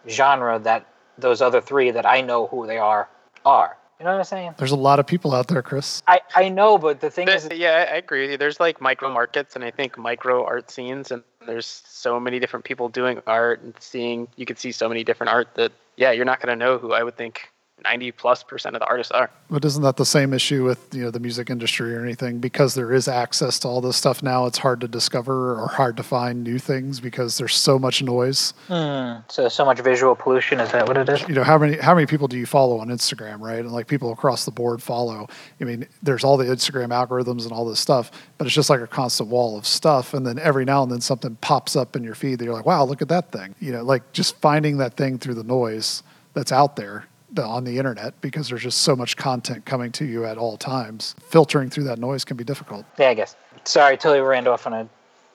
genre 0.07 0.59
that 0.59 0.85
those 1.17 1.41
other 1.41 1.61
three 1.61 1.91
that 1.91 2.05
i 2.05 2.21
know 2.21 2.47
who 2.47 2.67
they 2.67 2.77
are 2.77 3.07
are 3.45 3.77
You 3.99 4.05
know 4.05 4.11
what 4.11 4.19
I'm 4.19 4.25
saying? 4.25 4.55
There's 4.57 4.71
a 4.71 4.75
lot 4.75 4.99
of 4.99 5.07
people 5.07 5.33
out 5.33 5.47
there, 5.47 5.61
Chris. 5.61 6.01
I, 6.07 6.19
I 6.35 6.49
know, 6.49 6.77
but 6.77 6.99
the 6.99 7.09
thing 7.09 7.29
is, 7.29 7.47
yeah, 7.53 7.87
I 7.89 7.93
I 7.93 7.97
agree 7.97 8.21
with 8.21 8.31
you. 8.31 8.37
There's 8.37 8.59
like 8.59 8.81
micro 8.81 9.09
markets 9.09 9.55
and 9.55 9.63
I 9.63 9.71
think 9.71 9.97
micro 9.97 10.43
art 10.45 10.69
scenes, 10.71 11.11
and 11.11 11.23
there's 11.45 11.83
so 11.85 12.19
many 12.19 12.39
different 12.39 12.65
people 12.65 12.89
doing 12.89 13.21
art 13.27 13.61
and 13.61 13.73
seeing. 13.79 14.27
You 14.35 14.45
could 14.45 14.59
see 14.59 14.71
so 14.73 14.89
many 14.89 15.03
different 15.05 15.31
art 15.31 15.55
that 15.55 15.71
yeah, 15.95 16.11
you're 16.11 16.25
not 16.25 16.41
gonna 16.41 16.57
know 16.57 16.77
who 16.77 16.91
I 16.91 17.03
would 17.03 17.15
think 17.15 17.52
90 17.83 18.11
plus 18.13 18.43
percent 18.43 18.75
of 18.75 18.79
the 18.79 18.87
artists 18.87 19.11
are. 19.11 19.29
But 19.49 19.65
isn't 19.65 19.83
that 19.83 19.97
the 19.97 20.05
same 20.05 20.33
issue 20.33 20.63
with 20.63 20.93
you 20.93 21.03
know 21.03 21.11
the 21.11 21.19
music 21.19 21.49
industry 21.49 21.95
or 21.95 22.03
anything? 22.03 22.39
Because 22.39 22.73
there 22.73 22.91
is 22.93 23.07
access 23.07 23.59
to 23.59 23.67
all 23.67 23.81
this 23.81 23.97
stuff 23.97 24.23
now, 24.23 24.45
it's 24.45 24.57
hard 24.57 24.81
to 24.81 24.87
discover 24.87 25.59
or 25.59 25.67
hard 25.67 25.97
to 25.97 26.03
find 26.03 26.43
new 26.43 26.59
things 26.59 26.99
because 26.99 27.37
there's 27.37 27.55
so 27.55 27.77
much 27.77 28.01
noise. 28.01 28.53
hmm, 28.67 29.17
so 29.29 29.47
so 29.49 29.65
much 29.65 29.79
visual 29.79 30.15
pollution. 30.15 30.59
Is 30.59 30.71
that 30.71 30.87
what 30.87 30.97
it 30.97 31.09
is? 31.09 31.27
You 31.27 31.35
know 31.35 31.43
how 31.43 31.57
many 31.57 31.77
how 31.77 31.93
many 31.93 32.07
people 32.07 32.27
do 32.27 32.37
you 32.37 32.45
follow 32.45 32.79
on 32.79 32.87
Instagram, 32.87 33.39
right? 33.39 33.59
And 33.59 33.71
like 33.71 33.87
people 33.87 34.11
across 34.11 34.45
the 34.45 34.51
board 34.51 34.81
follow. 34.81 35.27
I 35.59 35.63
mean, 35.63 35.87
there's 36.01 36.23
all 36.23 36.37
the 36.37 36.45
Instagram 36.45 36.89
algorithms 36.89 37.43
and 37.43 37.51
all 37.51 37.65
this 37.65 37.79
stuff, 37.79 38.11
but 38.37 38.47
it's 38.47 38.55
just 38.55 38.69
like 38.69 38.81
a 38.81 38.87
constant 38.87 39.29
wall 39.29 39.57
of 39.57 39.65
stuff. 39.65 40.13
And 40.13 40.25
then 40.25 40.39
every 40.39 40.65
now 40.65 40.83
and 40.83 40.91
then 40.91 41.01
something 41.01 41.35
pops 41.41 41.75
up 41.75 41.95
in 41.95 42.03
your 42.03 42.15
feed 42.15 42.39
that 42.39 42.45
you're 42.45 42.53
like, 42.53 42.65
wow, 42.65 42.83
look 42.85 43.01
at 43.01 43.09
that 43.09 43.31
thing. 43.31 43.55
You 43.59 43.71
know, 43.71 43.83
like 43.83 44.11
just 44.13 44.35
finding 44.37 44.77
that 44.77 44.95
thing 44.95 45.17
through 45.17 45.35
the 45.35 45.43
noise 45.43 46.03
that's 46.33 46.51
out 46.51 46.75
there 46.75 46.93
the- 46.93 47.12
on 47.41 47.63
the 47.63 47.77
internet 47.77 48.19
because 48.21 48.49
there's 48.49 48.63
just 48.63 48.79
so 48.79 48.95
much 48.95 49.17
content 49.17 49.65
coming 49.65 49.91
to 49.93 50.05
you 50.05 50.25
at 50.25 50.37
all 50.37 50.57
times. 50.57 51.15
Filtering 51.21 51.69
through 51.69 51.85
that 51.85 51.99
noise 51.99 52.23
can 52.23 52.37
be 52.37 52.43
difficult. 52.43 52.85
Yeah, 52.97 53.09
I 53.09 53.13
guess. 53.13 53.35
Sorry, 53.65 53.97
totally 53.97 54.21
ran 54.21 54.47
off 54.47 54.67
on 54.67 54.73
a 54.73 54.89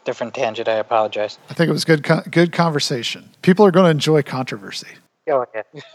different 0.05 0.34
tangent. 0.34 0.68
I 0.68 0.74
apologize. 0.74 1.38
I 1.51 1.55
think 1.55 1.68
it 1.68 1.72
was 1.72 1.84
good 1.84 2.05
co- 2.05 2.22
good 2.30 2.53
conversation. 2.53 3.30
People 3.42 3.64
are 3.66 3.70
going 3.70 3.84
to 3.84 3.90
enjoy 3.90 4.22
controversy. 4.22 4.88
Go 5.26 5.46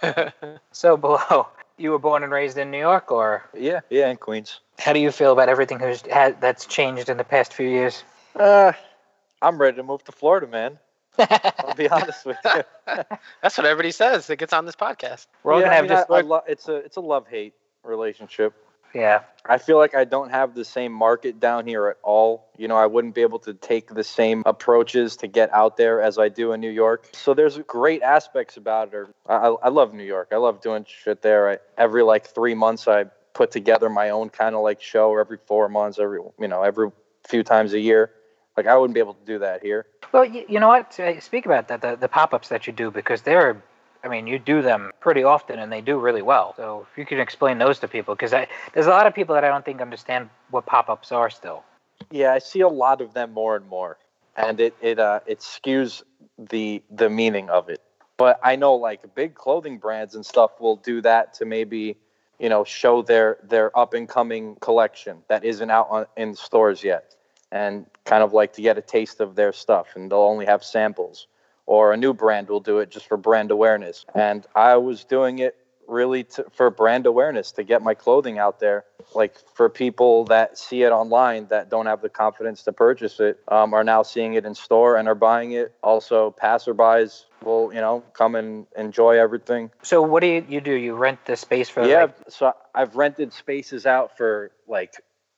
ahead. 0.01 0.33
so, 0.71 0.97
Below, 0.97 1.47
you 1.77 1.91
were 1.91 1.99
born 1.99 2.23
and 2.23 2.31
raised 2.31 2.57
in 2.57 2.69
New 2.69 2.79
York, 2.79 3.11
or 3.11 3.43
Yeah, 3.53 3.79
yeah, 3.89 4.09
in 4.09 4.17
Queens. 4.17 4.59
how 4.77 4.93
do 4.93 4.99
you 4.99 5.11
feel 5.11 5.31
about 5.31 5.49
everything 5.49 5.79
who's 5.79 6.01
had, 6.01 6.39
that's 6.39 6.65
changed 6.65 7.09
in 7.09 7.17
the 7.17 7.23
past 7.23 7.53
few 7.53 7.67
years? 7.67 8.03
Uh, 8.35 8.73
I'm 9.41 9.59
ready 9.59 9.77
to 9.77 9.83
move 9.83 10.03
to 10.05 10.11
Florida, 10.11 10.45
man. 10.47 10.77
I'll 11.59 11.75
be 11.75 11.89
honest 11.89 12.25
with 12.25 12.37
you. 12.43 12.63
That's 13.41 13.57
what 13.57 13.65
everybody 13.65 13.91
says 13.91 14.27
that 14.27 14.37
gets 14.37 14.53
on 14.53 14.65
this 14.65 14.75
podcast. 14.75 15.27
We're 15.43 15.53
all 15.53 15.59
Yeah, 15.59 15.65
gonna 15.65 15.73
I 15.73 15.75
have 15.77 15.83
mean, 15.85 15.89
just 15.97 16.11
I- 16.11 16.17
I 16.17 16.21
lo- 16.21 16.43
it's 16.47 16.67
a 16.67 16.75
it's 16.75 16.97
a 16.97 17.01
love 17.01 17.27
hate 17.27 17.53
relationship. 17.83 18.53
yeah. 18.93 19.21
I 19.45 19.57
feel 19.57 19.77
like 19.77 19.93
I 19.93 20.05
don't 20.05 20.29
have 20.29 20.55
the 20.55 20.63
same 20.63 20.93
market 20.93 21.39
down 21.39 21.67
here 21.67 21.87
at 21.87 21.97
all. 22.01 22.47
You 22.57 22.67
know, 22.69 22.77
I 22.77 22.85
wouldn't 22.85 23.13
be 23.13 23.21
able 23.21 23.39
to 23.39 23.53
take 23.53 23.93
the 23.93 24.03
same 24.03 24.41
approaches 24.45 25.17
to 25.17 25.27
get 25.27 25.53
out 25.53 25.75
there 25.75 26.01
as 26.01 26.17
I 26.17 26.29
do 26.29 26.53
in 26.53 26.61
New 26.61 26.69
York. 26.69 27.09
So 27.13 27.33
there's 27.33 27.57
great 27.59 28.01
aspects 28.01 28.55
about 28.55 28.87
it. 28.89 28.95
Or 28.95 29.09
I, 29.27 29.35
I 29.49 29.55
I 29.63 29.69
love 29.69 29.93
New 29.93 30.03
York. 30.05 30.29
I 30.31 30.37
love 30.37 30.61
doing 30.61 30.85
shit 30.87 31.21
there. 31.21 31.49
I, 31.49 31.57
every 31.77 32.03
like 32.03 32.27
three 32.27 32.53
months, 32.55 32.87
I 32.87 33.05
put 33.33 33.51
together 33.51 33.89
my 33.89 34.11
own 34.11 34.29
kind 34.29 34.55
of 34.55 34.61
like 34.61 34.79
show. 34.81 35.09
Or 35.09 35.19
every 35.19 35.37
four 35.45 35.67
months, 35.69 35.99
every 35.99 36.19
you 36.39 36.47
know, 36.47 36.63
every 36.63 36.89
few 37.27 37.43
times 37.43 37.73
a 37.73 37.79
year. 37.79 38.11
Like 38.55 38.67
I 38.67 38.77
wouldn't 38.77 38.93
be 38.93 38.99
able 38.99 39.15
to 39.15 39.25
do 39.25 39.39
that 39.39 39.61
here. 39.61 39.85
Well, 40.11 40.25
you, 40.25 40.45
you 40.47 40.59
know 40.59 40.67
what? 40.67 40.97
Speak 41.19 41.45
about 41.45 41.67
that, 41.69 41.81
the, 41.81 41.95
the 41.95 42.07
pop 42.07 42.33
ups 42.33 42.49
that 42.49 42.67
you 42.67 42.73
do, 42.73 42.91
because 42.91 43.23
they're, 43.23 43.63
I 44.03 44.07
mean, 44.07 44.27
you 44.27 44.37
do 44.37 44.61
them 44.61 44.91
pretty 44.99 45.23
often 45.23 45.59
and 45.59 45.71
they 45.71 45.81
do 45.81 45.97
really 45.97 46.21
well. 46.21 46.53
So 46.55 46.85
if 46.91 46.97
you 46.97 47.05
can 47.05 47.19
explain 47.19 47.57
those 47.57 47.79
to 47.79 47.87
people, 47.87 48.13
because 48.13 48.31
there's 48.73 48.85
a 48.85 48.91
lot 48.91 49.07
of 49.07 49.15
people 49.15 49.33
that 49.35 49.43
I 49.43 49.47
don't 49.47 49.65
think 49.65 49.81
understand 49.81 50.29
what 50.51 50.65
pop 50.65 50.89
ups 50.89 51.11
are 51.11 51.29
still. 51.29 51.63
Yeah, 52.11 52.33
I 52.33 52.39
see 52.39 52.61
a 52.61 52.67
lot 52.67 53.01
of 53.01 53.13
them 53.13 53.31
more 53.33 53.55
and 53.55 53.67
more, 53.67 53.97
and 54.35 54.59
it 54.59 54.75
it 54.81 54.99
uh 54.99 55.21
it 55.25 55.39
skews 55.39 56.03
the 56.37 56.83
the 56.91 57.09
meaning 57.09 57.49
of 57.49 57.69
it. 57.69 57.81
But 58.17 58.39
I 58.43 58.55
know 58.55 58.75
like 58.75 59.15
big 59.15 59.35
clothing 59.35 59.77
brands 59.77 60.15
and 60.15 60.25
stuff 60.25 60.59
will 60.59 60.75
do 60.75 61.01
that 61.01 61.33
to 61.35 61.45
maybe 61.45 61.97
you 62.39 62.49
know 62.49 62.63
show 62.63 63.01
their 63.03 63.37
their 63.43 63.77
up 63.77 63.93
and 63.93 64.09
coming 64.09 64.57
collection 64.59 65.19
that 65.29 65.45
isn't 65.45 65.69
out 65.69 65.87
on, 65.89 66.05
in 66.17 66.35
stores 66.35 66.83
yet, 66.83 67.15
and 67.53 67.85
kind 68.03 68.23
of 68.23 68.33
like 68.33 68.53
to 68.53 68.61
get 68.61 68.77
a 68.77 68.81
taste 68.81 69.21
of 69.21 69.35
their 69.35 69.53
stuff, 69.53 69.89
and 69.95 70.11
they'll 70.11 70.19
only 70.19 70.45
have 70.45 70.63
samples. 70.63 71.27
Or 71.65 71.93
a 71.93 71.97
new 71.97 72.13
brand 72.13 72.49
will 72.49 72.59
do 72.59 72.79
it 72.79 72.89
just 72.89 73.07
for 73.07 73.15
brand 73.15 73.51
awareness, 73.51 74.05
and 74.13 74.45
I 74.53 74.75
was 74.77 75.05
doing 75.05 75.39
it 75.39 75.55
really 75.87 76.23
to, 76.23 76.45
for 76.53 76.69
brand 76.69 77.05
awareness 77.05 77.51
to 77.51 77.63
get 77.63 77.81
my 77.81 77.93
clothing 77.93 78.39
out 78.39 78.59
there 78.59 78.85
like 79.15 79.35
for 79.53 79.69
people 79.69 80.23
that 80.23 80.57
see 80.57 80.81
it 80.83 80.91
online 80.91 81.45
that 81.47 81.69
don't 81.69 81.87
have 81.87 82.01
the 82.01 82.07
confidence 82.07 82.63
to 82.63 82.71
purchase 82.71 83.19
it 83.19 83.37
um, 83.49 83.73
are 83.73 83.83
now 83.83 84.01
seeing 84.01 84.33
it 84.35 84.45
in 84.45 84.55
store 84.55 84.95
and 84.95 85.09
are 85.09 85.15
buying 85.15 85.51
it 85.51 85.73
also 85.83 86.33
passerbys 86.41 87.25
will 87.43 87.73
you 87.73 87.81
know 87.81 88.01
come 88.13 88.35
and 88.35 88.65
enjoy 88.77 89.19
everything 89.19 89.69
So 89.81 90.01
what 90.01 90.21
do 90.21 90.27
you, 90.27 90.45
you 90.47 90.61
do? 90.61 90.71
You 90.71 90.95
rent 90.95 91.19
the 91.25 91.35
space 91.35 91.67
for 91.67 91.85
yeah 91.85 92.03
like, 92.03 92.15
so 92.29 92.53
i've 92.73 92.95
rented 92.95 93.33
spaces 93.33 93.85
out 93.85 94.17
for 94.17 94.51
like 94.67 94.93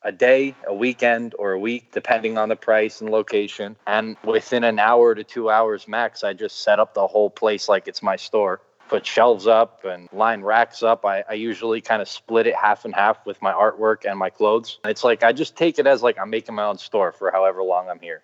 a 0.05 0.11
day 0.11 0.55
a 0.67 0.73
weekend 0.73 1.33
or 1.37 1.51
a 1.51 1.59
week 1.59 1.91
depending 1.91 2.37
on 2.37 2.47
the 2.47 2.55
price 2.55 3.01
and 3.01 3.09
location. 3.09 3.75
And 3.87 4.15
within 4.23 4.63
an 4.63 4.79
hour 4.79 5.15
to 5.15 5.23
two 5.23 5.49
hours 5.49 5.87
max 5.87 6.23
i 6.23 6.31
just 6.31 6.63
set 6.63 6.79
up 6.79 6.93
the 6.93 7.07
whole 7.07 7.29
place 7.29 7.67
like 7.67 7.87
it's 7.87 8.01
my 8.01 8.15
store. 8.15 8.61
Put 8.87 9.03
shelves 9.03 9.47
up 9.47 9.83
and 9.83 10.07
line 10.13 10.41
racks 10.41 10.83
up. 10.83 11.05
I, 11.05 11.23
I 11.27 11.33
usually 11.33 11.81
kind 11.81 12.03
of 12.03 12.07
split 12.07 12.45
it 12.45 12.55
half 12.55 12.85
and 12.85 12.93
half 12.93 13.25
with 13.25 13.41
my 13.41 13.51
artwork 13.51 14.05
and 14.07 14.17
my 14.17 14.29
clothes. 14.29 14.79
It's 14.85 15.03
like 15.03 15.23
i 15.23 15.33
just 15.33 15.57
take 15.57 15.79
it 15.79 15.87
as 15.87 16.03
like 16.03 16.17
i'm 16.19 16.29
making 16.29 16.55
my 16.55 16.65
own 16.65 16.77
store 16.77 17.11
for 17.11 17.31
however 17.31 17.63
long 17.63 17.89
i'm 17.89 17.99
here. 17.99 18.21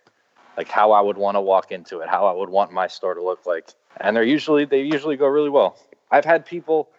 Like 0.55 0.69
how 0.69 0.91
i 0.91 1.01
would 1.01 1.17
want 1.17 1.35
to 1.35 1.41
walk 1.41 1.71
into 1.71 1.99
it 1.99 2.09
how 2.09 2.27
i 2.27 2.31
would 2.31 2.49
want 2.49 2.71
my 2.71 2.87
store 2.87 3.15
to 3.15 3.23
look 3.23 3.47
like. 3.47 3.69
And 3.97 4.15
they're 4.15 4.23
usually 4.23 4.65
they 4.65 4.83
usually 4.83 5.17
go 5.17 5.25
really 5.25 5.49
well. 5.49 5.77
I've 6.11 6.25
had 6.25 6.45
people 6.45 6.89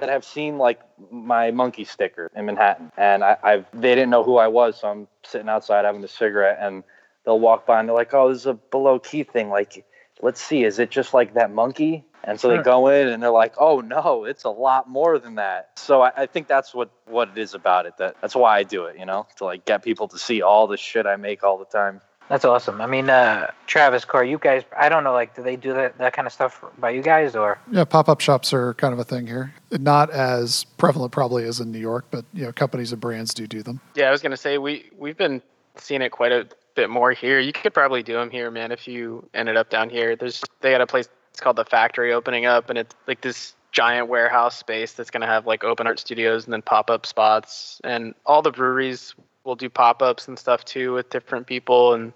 that 0.00 0.08
have 0.08 0.24
seen 0.24 0.58
like 0.58 0.80
my 1.10 1.50
monkey 1.50 1.84
sticker 1.84 2.30
in 2.34 2.46
Manhattan, 2.46 2.92
and 2.96 3.24
I, 3.24 3.36
I've 3.42 3.66
they 3.72 3.94
didn't 3.94 4.10
know 4.10 4.22
who 4.22 4.36
I 4.36 4.48
was, 4.48 4.80
so 4.80 4.88
I'm 4.88 5.08
sitting 5.24 5.48
outside 5.48 5.84
having 5.84 6.02
a 6.04 6.08
cigarette, 6.08 6.58
and 6.60 6.84
they'll 7.24 7.40
walk 7.40 7.66
by 7.66 7.80
and 7.80 7.88
they're 7.88 7.96
like, 7.96 8.14
"Oh, 8.14 8.28
this 8.28 8.38
is 8.38 8.46
a 8.46 8.54
Below 8.54 8.98
Key 8.98 9.24
thing. 9.24 9.50
Like, 9.50 9.84
let's 10.20 10.40
see, 10.40 10.64
is 10.64 10.78
it 10.78 10.90
just 10.90 11.14
like 11.14 11.34
that 11.34 11.52
monkey?" 11.52 12.04
And 12.24 12.38
so 12.38 12.48
they 12.48 12.62
go 12.62 12.88
in 12.88 13.08
and 13.08 13.22
they're 13.22 13.30
like, 13.30 13.54
"Oh 13.58 13.80
no, 13.80 14.24
it's 14.24 14.44
a 14.44 14.50
lot 14.50 14.88
more 14.88 15.18
than 15.18 15.36
that." 15.36 15.70
So 15.76 16.02
I, 16.02 16.12
I 16.16 16.26
think 16.26 16.48
that's 16.48 16.74
what 16.74 16.90
what 17.06 17.30
it 17.30 17.38
is 17.38 17.54
about 17.54 17.86
it. 17.86 17.96
That 17.98 18.16
that's 18.20 18.34
why 18.34 18.58
I 18.58 18.62
do 18.64 18.84
it, 18.84 18.98
you 18.98 19.06
know, 19.06 19.26
to 19.36 19.44
like 19.44 19.64
get 19.64 19.82
people 19.82 20.08
to 20.08 20.18
see 20.18 20.42
all 20.42 20.66
the 20.66 20.76
shit 20.76 21.06
I 21.06 21.16
make 21.16 21.44
all 21.44 21.58
the 21.58 21.64
time. 21.64 22.00
That's 22.28 22.44
awesome. 22.44 22.80
I 22.80 22.86
mean, 22.86 23.08
uh, 23.08 23.50
Travis, 23.66 24.04
Corey, 24.04 24.30
you 24.30 24.38
guys, 24.38 24.62
I 24.76 24.88
don't 24.88 25.02
know, 25.02 25.12
like, 25.12 25.34
do 25.34 25.42
they 25.42 25.56
do 25.56 25.72
that, 25.72 25.96
that 25.98 26.12
kind 26.12 26.26
of 26.26 26.32
stuff 26.32 26.62
by 26.78 26.90
you 26.90 27.02
guys 27.02 27.34
or? 27.34 27.58
Yeah, 27.70 27.84
pop 27.84 28.08
up 28.08 28.20
shops 28.20 28.52
are 28.52 28.74
kind 28.74 28.92
of 28.92 28.98
a 28.98 29.04
thing 29.04 29.26
here. 29.26 29.54
Not 29.70 30.10
as 30.10 30.64
prevalent 30.76 31.12
probably 31.12 31.44
as 31.44 31.60
in 31.60 31.72
New 31.72 31.78
York, 31.78 32.06
but 32.10 32.24
you 32.34 32.44
know, 32.44 32.52
companies 32.52 32.92
and 32.92 33.00
brands 33.00 33.32
do 33.32 33.46
do 33.46 33.62
them. 33.62 33.80
Yeah, 33.94 34.08
I 34.08 34.10
was 34.10 34.22
gonna 34.22 34.36
say 34.36 34.58
we 34.58 34.90
we've 34.98 35.16
been 35.16 35.42
seeing 35.76 36.02
it 36.02 36.10
quite 36.10 36.32
a 36.32 36.46
bit 36.74 36.90
more 36.90 37.12
here. 37.12 37.40
You 37.40 37.52
could 37.52 37.74
probably 37.74 38.02
do 38.02 38.14
them 38.14 38.30
here, 38.30 38.50
man. 38.50 38.72
If 38.72 38.86
you 38.86 39.28
ended 39.34 39.56
up 39.56 39.70
down 39.70 39.90
here, 39.90 40.16
there's 40.16 40.42
they 40.60 40.70
got 40.70 40.80
a 40.80 40.86
place 40.86 41.08
it's 41.30 41.40
called 41.40 41.56
the 41.56 41.64
Factory 41.64 42.12
opening 42.12 42.46
up, 42.46 42.68
and 42.68 42.78
it's 42.78 42.94
like 43.06 43.20
this 43.20 43.54
giant 43.72 44.08
warehouse 44.08 44.56
space 44.56 44.92
that's 44.92 45.10
gonna 45.10 45.26
have 45.26 45.46
like 45.46 45.64
open 45.64 45.86
art 45.86 45.98
studios 45.98 46.44
and 46.44 46.52
then 46.52 46.62
pop 46.62 46.90
up 46.90 47.06
spots, 47.06 47.80
and 47.84 48.14
all 48.26 48.42
the 48.42 48.50
breweries 48.50 49.14
will 49.48 49.56
do 49.56 49.68
pop 49.68 50.02
ups 50.02 50.28
and 50.28 50.38
stuff 50.38 50.64
too 50.64 50.92
with 50.92 51.10
different 51.10 51.46
people, 51.48 51.94
and 51.94 52.12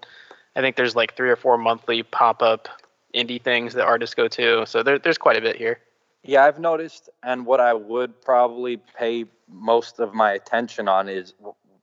I 0.55 0.61
think 0.61 0.77
there's 0.77 0.95
like 0.95 1.17
three 1.17 1.29
or 1.29 1.35
four 1.35 1.57
monthly 1.57 2.03
pop 2.03 2.41
up 2.41 2.69
indie 3.13 3.41
things 3.41 3.73
that 3.73 3.85
artists 3.85 4.15
go 4.15 4.27
to. 4.29 4.65
So 4.65 4.83
there, 4.83 4.99
there's 4.99 5.17
quite 5.17 5.35
a 5.35 5.41
bit 5.41 5.57
here. 5.57 5.79
Yeah, 6.23 6.45
I've 6.45 6.59
noticed, 6.59 7.09
and 7.21 7.45
what 7.45 7.59
I 7.59 7.73
would 7.73 8.21
probably 8.21 8.77
pay 8.77 9.25
most 9.49 9.99
of 9.99 10.13
my 10.13 10.31
attention 10.31 10.87
on 10.87 11.09
is 11.09 11.33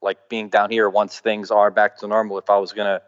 like 0.00 0.30
being 0.30 0.48
down 0.48 0.70
here 0.70 0.88
once 0.88 1.20
things 1.20 1.50
are 1.50 1.70
back 1.70 1.98
to 1.98 2.06
normal. 2.06 2.38
If 2.38 2.48
I 2.48 2.56
was 2.56 2.72
gonna 2.72 3.02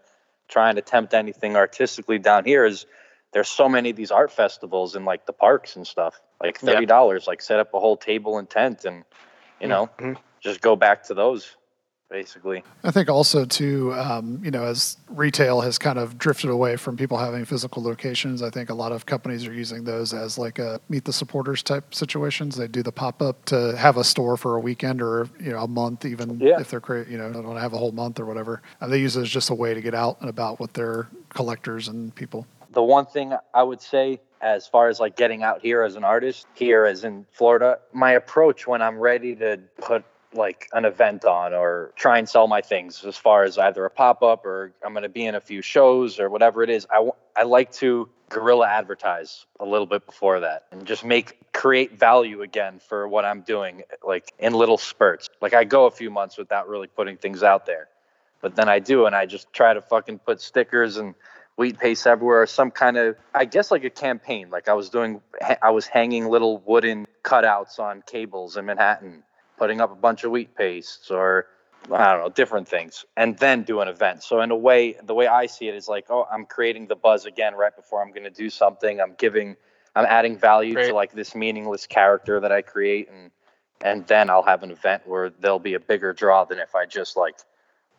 try 0.49 0.69
and 0.69 0.79
attempt 0.79 1.15
anything 1.15 1.57
artistically 1.57 2.19
down 2.19 2.45
here, 2.45 2.67
is 2.67 2.85
there's 3.33 3.49
so 3.49 3.69
many 3.69 3.91
of 3.91 3.97
these 3.97 4.11
art 4.11 4.31
festivals 4.31 4.95
in 4.95 5.05
like 5.07 5.25
the 5.25 5.33
parks 5.33 5.77
and 5.77 5.87
stuff. 5.87 6.21
Like 6.43 6.59
thirty 6.59 6.87
dollars, 6.87 7.29
like 7.29 7.41
set 7.41 7.61
up 7.61 7.73
a 7.73 7.79
whole 7.81 7.97
table 7.97 8.37
and 8.37 8.51
tent, 8.51 8.85
and 8.85 9.05
you 9.61 9.69
know, 9.69 9.89
Mhm. 9.99 10.17
just 10.41 10.61
go 10.61 10.75
back 10.75 11.05
to 11.05 11.15
those, 11.15 11.57
basically. 12.13 12.63
I 12.85 12.91
think 12.91 13.09
also 13.09 13.45
too, 13.47 13.93
um, 13.95 14.41
you 14.45 14.51
know, 14.51 14.63
as 14.65 14.99
retail 15.09 15.63
has 15.63 15.79
kind 15.79 15.99
of 15.99 16.19
drifted 16.19 16.51
away 16.51 16.77
from 16.77 16.97
people 16.97 17.17
having 17.17 17.45
physical 17.47 17.83
locations, 17.83 18.43
I 18.43 18.51
think 18.51 18.69
a 18.71 18.75
lot 18.75 18.93
of 18.93 19.07
companies 19.07 19.47
are 19.47 19.53
using 19.55 19.83
those 19.85 20.13
as 20.13 20.37
like 20.39 20.59
a 20.59 20.79
meet 20.91 21.05
the 21.07 21.13
supporters 21.13 21.63
type 21.63 21.95
situations. 21.95 22.57
They 22.57 22.69
do 22.69 22.83
the 22.83 22.93
pop 22.93 23.23
up 23.23 23.45
to 23.47 23.75
have 23.77 23.97
a 23.97 24.05
store 24.05 24.37
for 24.37 24.57
a 24.57 24.61
weekend 24.61 25.01
or 25.03 25.27
you 25.41 25.51
know 25.53 25.59
a 25.63 25.69
month, 25.69 26.05
even 26.05 26.39
Yeah. 26.39 26.61
if 26.61 26.71
they're 26.71 26.81
crea- 26.81 27.07
you 27.11 27.17
know 27.19 27.33
don't 27.33 27.57
have 27.57 27.73
a 27.73 27.79
whole 27.79 27.93
month 27.93 28.21
or 28.21 28.27
whatever. 28.27 28.61
And 28.81 28.93
they 28.93 28.99
use 28.99 29.17
it 29.17 29.23
as 29.23 29.31
just 29.31 29.49
a 29.51 29.55
way 29.55 29.73
to 29.75 29.81
get 29.81 29.95
out 29.95 30.21
and 30.21 30.29
about 30.29 30.61
with 30.61 30.75
their 30.75 31.09
collectors 31.31 31.89
and 31.89 32.15
people. 32.15 32.47
the 32.73 32.83
one 32.83 33.05
thing 33.07 33.35
I 33.55 33.63
would 33.63 33.81
say 33.83 34.19
as 34.41 34.67
far 34.67 34.89
as 34.89 34.99
like 34.99 35.15
getting 35.17 35.43
out 35.43 35.61
here 35.61 35.83
as 35.83 35.95
an 35.95 36.05
artist, 36.05 36.47
here 36.55 36.85
as 36.87 37.05
in 37.05 37.25
Florida, 37.33 37.79
my 37.93 38.13
approach 38.13 38.67
when 38.67 38.81
I'm 38.83 38.99
ready 38.99 39.37
to 39.37 39.61
put 39.81 40.05
like 40.35 40.69
an 40.73 40.85
event 40.85 41.25
on 41.25 41.55
or 41.55 41.93
try 41.97 42.19
and 42.19 42.29
sell 42.29 42.47
my 42.47 42.61
things 42.61 43.05
as 43.05 43.17
far 43.17 43.45
as 43.45 43.59
either 43.59 43.85
a 43.85 43.91
pop-up 43.91 44.45
or 44.45 44.73
I'm 44.85 44.93
going 44.93 45.03
to 45.03 45.09
be 45.09 45.25
in 45.25 45.35
a 45.35 45.41
few 45.41 45.63
shows 45.63 46.19
or 46.19 46.31
whatever 46.31 46.63
it 46.63 46.71
is. 46.71 46.87
I, 46.91 46.97
w- 46.97 47.15
I 47.37 47.43
like 47.45 47.73
to 47.73 48.09
guerrilla 48.29 48.67
advertise 48.67 49.45
a 49.61 49.65
little 49.65 49.87
bit 49.87 50.07
before 50.07 50.41
that 50.41 50.65
and 50.73 50.87
just 50.87 51.05
make 51.05 51.37
create 51.53 51.99
value 51.99 52.41
again 52.41 52.81
for 52.89 53.07
what 53.07 53.25
I'm 53.25 53.43
doing 53.43 53.83
like 54.03 54.33
in 54.39 54.55
little 54.55 54.79
spurts. 54.79 55.29
Like 55.41 55.53
I 55.55 55.65
go 55.65 55.87
a 55.87 55.91
few 55.91 56.11
months 56.11 56.39
without 56.39 56.69
really 56.69 56.87
putting 56.87 57.19
things 57.19 57.43
out 57.43 57.67
there. 57.67 57.89
But 58.41 58.57
then 58.57 58.69
I 58.69 58.79
do 58.79 59.07
and 59.07 59.15
I 59.15 59.27
just 59.27 59.53
try 59.53 59.75
to 59.75 59.83
fucking 59.83 60.21
put 60.21 60.41
stickers 60.41 60.97
and 60.97 61.15
wheat 61.57 61.79
paste 61.79 62.07
everywhere 62.07 62.43
or 62.43 62.47
some 62.47 62.71
kind 62.71 62.97
of 62.97 63.17
I 63.35 63.45
guess 63.45 63.71
like 63.71 63.85
a 63.85 63.91
campaign. 63.91 64.49
Like 64.51 64.69
I 64.69 64.73
was 64.73 64.89
doing 64.89 65.21
I 65.61 65.71
was 65.71 65.87
hanging 65.87 66.29
little 66.29 66.59
wooden 66.59 67.07
cutouts 67.23 67.79
on 67.79 68.03
cables 68.07 68.57
in 68.57 68.65
Manhattan, 68.65 69.23
putting 69.63 69.81
up 69.81 69.93
a 69.93 69.95
bunch 69.95 70.25
of 70.25 70.33
wheat 70.33 70.57
pastes 70.57 71.09
or 71.09 71.47
I 71.93 72.13
don't 72.15 72.25
know, 72.25 72.29
different 72.31 72.67
things, 72.67 73.05
and 73.17 73.39
then 73.39 73.63
do 73.63 73.79
an 73.79 73.87
event. 73.87 74.25
So 74.25 74.41
in 74.41 74.51
a 74.51 74.57
way, 74.57 74.97
the 75.05 75.15
way 75.15 75.29
I 75.29 75.47
see 75.47 75.69
it 75.69 75.77
is 75.77 75.87
like, 75.87 76.07
oh, 76.11 76.27
I'm 76.33 76.47
creating 76.47 76.89
the 76.89 76.97
buzz 76.97 77.27
again 77.27 77.55
right 77.55 77.75
before 77.75 78.03
I'm 78.03 78.11
going 78.11 78.25
to 78.25 78.31
do 78.31 78.51
something. 78.51 79.01
I'm 79.01 79.15
giving, 79.17 79.55
I'm 79.95 80.05
adding 80.05 80.37
value 80.37 80.75
Right. 80.75 80.89
to 80.89 80.95
like 80.97 81.13
this 81.13 81.37
meaningless 81.37 81.87
character 81.87 82.41
that 82.41 82.51
I 82.51 82.63
create, 82.63 83.09
and 83.09 83.31
and 83.85 84.05
then 84.09 84.31
I'll 84.31 84.43
have 84.43 84.65
an 84.65 84.73
event 84.73 85.07
where 85.07 85.31
there'll 85.31 85.61
be 85.61 85.75
a 85.75 85.81
bigger 85.81 86.13
draw 86.13 86.45
than 86.45 86.59
if 86.59 86.75
I 86.75 86.87
just 86.87 87.17
like 87.17 87.37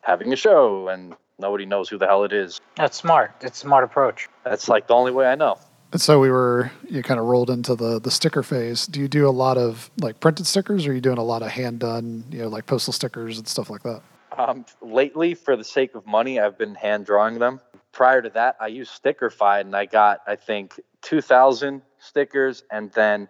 having 0.01 0.33
a 0.33 0.35
show 0.35 0.89
and 0.89 1.15
nobody 1.39 1.65
knows 1.65 1.87
who 1.87 1.97
the 1.97 2.07
hell 2.07 2.25
it 2.25 2.33
is. 2.33 2.59
That's 2.75 2.97
smart. 2.97 3.31
It's 3.39 3.57
a 3.57 3.61
smart 3.61 3.85
approach. 3.85 4.27
That's 4.43 4.67
like 4.67 4.87
the 4.87 4.95
only 4.95 5.13
way 5.13 5.27
I 5.27 5.35
know. 5.35 5.59
And 5.93 6.01
so 6.01 6.19
we 6.19 6.31
were, 6.31 6.71
you 6.89 7.03
kind 7.03 7.19
of 7.19 7.27
rolled 7.27 7.51
into 7.51 7.75
the 7.75 7.99
the 7.99 8.09
sticker 8.09 8.41
phase. 8.41 8.87
Do 8.87 8.99
you 8.99 9.07
do 9.07 9.27
a 9.27 9.29
lot 9.29 9.59
of 9.59 9.91
like 10.01 10.19
printed 10.19 10.47
stickers, 10.47 10.87
or 10.87 10.91
are 10.91 10.95
you 10.95 11.01
doing 11.01 11.19
a 11.19 11.23
lot 11.23 11.43
of 11.43 11.49
hand 11.49 11.79
done, 11.79 12.23
you 12.31 12.39
know, 12.39 12.47
like 12.47 12.65
postal 12.65 12.91
stickers 12.91 13.37
and 13.37 13.47
stuff 13.47 13.69
like 13.69 13.83
that? 13.83 14.01
Um, 14.35 14.65
lately, 14.81 15.35
for 15.35 15.55
the 15.55 15.63
sake 15.63 15.93
of 15.93 16.07
money, 16.07 16.39
I've 16.39 16.57
been 16.57 16.73
hand 16.73 17.05
drawing 17.05 17.37
them. 17.37 17.61
Prior 17.91 18.23
to 18.23 18.29
that, 18.31 18.57
I 18.59 18.67
used 18.67 19.03
Stickerfied, 19.03 19.61
and 19.61 19.75
I 19.75 19.85
got 19.85 20.21
I 20.25 20.35
think 20.35 20.79
two 21.03 21.21
thousand 21.21 21.83
stickers, 21.99 22.63
and 22.71 22.91
then 22.93 23.27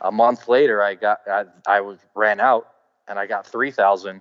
a 0.00 0.10
month 0.10 0.48
later, 0.48 0.82
I 0.82 0.96
got 0.96 1.20
I, 1.30 1.44
I 1.64 1.80
was 1.80 2.00
ran 2.16 2.40
out, 2.40 2.72
and 3.06 3.20
I 3.20 3.26
got 3.26 3.46
three 3.46 3.70
thousand. 3.70 4.20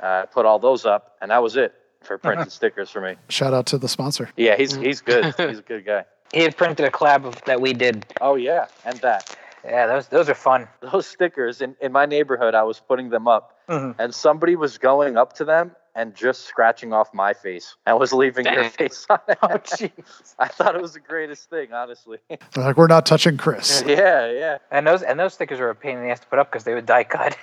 Uh, 0.00 0.26
put 0.26 0.46
all 0.46 0.60
those 0.60 0.86
up, 0.86 1.16
and 1.20 1.32
that 1.32 1.42
was 1.42 1.56
it 1.56 1.74
for 2.04 2.16
printed 2.16 2.52
stickers 2.60 2.90
for 2.90 3.00
me. 3.00 3.16
Shout 3.28 3.52
out 3.52 3.66
to 3.66 3.78
the 3.78 3.88
sponsor. 3.88 4.30
Yeah, 4.36 4.56
he's 4.56 4.76
he's 4.76 5.00
good. 5.00 5.24
he's 5.36 5.58
a 5.58 5.62
good 5.62 5.84
guy. 5.84 6.04
He 6.32 6.40
had 6.42 6.56
printed 6.56 6.86
a 6.86 6.90
collab 6.90 7.24
of, 7.24 7.42
that 7.44 7.60
we 7.60 7.72
did. 7.72 8.06
Oh 8.20 8.34
yeah, 8.36 8.66
and 8.84 8.98
that 9.00 9.36
Yeah, 9.64 9.86
those 9.86 10.08
those 10.08 10.28
are 10.28 10.34
fun. 10.34 10.68
those 10.80 11.06
stickers 11.06 11.60
in 11.62 11.74
in 11.80 11.92
my 11.92 12.06
neighborhood, 12.06 12.54
I 12.54 12.62
was 12.64 12.80
putting 12.80 13.10
them 13.10 13.26
up, 13.28 13.56
Mhm. 13.68 13.94
and 13.98 14.14
somebody 14.14 14.56
was 14.56 14.78
going 14.78 15.16
up 15.16 15.32
to 15.34 15.44
them 15.44 15.72
and 15.94 16.14
just 16.14 16.42
scratching 16.46 16.92
off 16.92 17.12
my 17.12 17.32
face 17.34 17.74
and 17.84 17.98
was 17.98 18.12
leaving 18.12 18.44
their 18.44 18.54
Dang. 18.62 18.70
face 18.70 19.06
on 19.10 19.18
it. 19.28 19.38
Oh, 19.42 19.48
jeez. 19.58 20.34
I 20.38 20.46
thought 20.48 20.76
it 20.76 20.82
was 20.82 20.92
the 20.92 21.00
greatest 21.00 21.50
thing, 21.50 21.72
honestly. 21.72 22.18
They're 22.28 22.38
like, 22.64 22.76
we're 22.76 22.86
not 22.86 23.04
touching 23.04 23.36
Chris. 23.36 23.82
yeah, 23.86 24.30
yeah, 24.30 24.58
And 24.70 24.86
those 24.86 25.02
and 25.02 25.18
those 25.18 25.34
stickers 25.34 25.58
were 25.60 25.70
a 25.70 25.74
pain 25.74 25.96
in 25.98 26.04
the 26.04 26.10
ass 26.10 26.20
to 26.20 26.26
put 26.26 26.38
up 26.38 26.50
because 26.52 26.64
they 26.64 26.74
would 26.74 26.86
die 26.86 27.04
cut. 27.04 27.36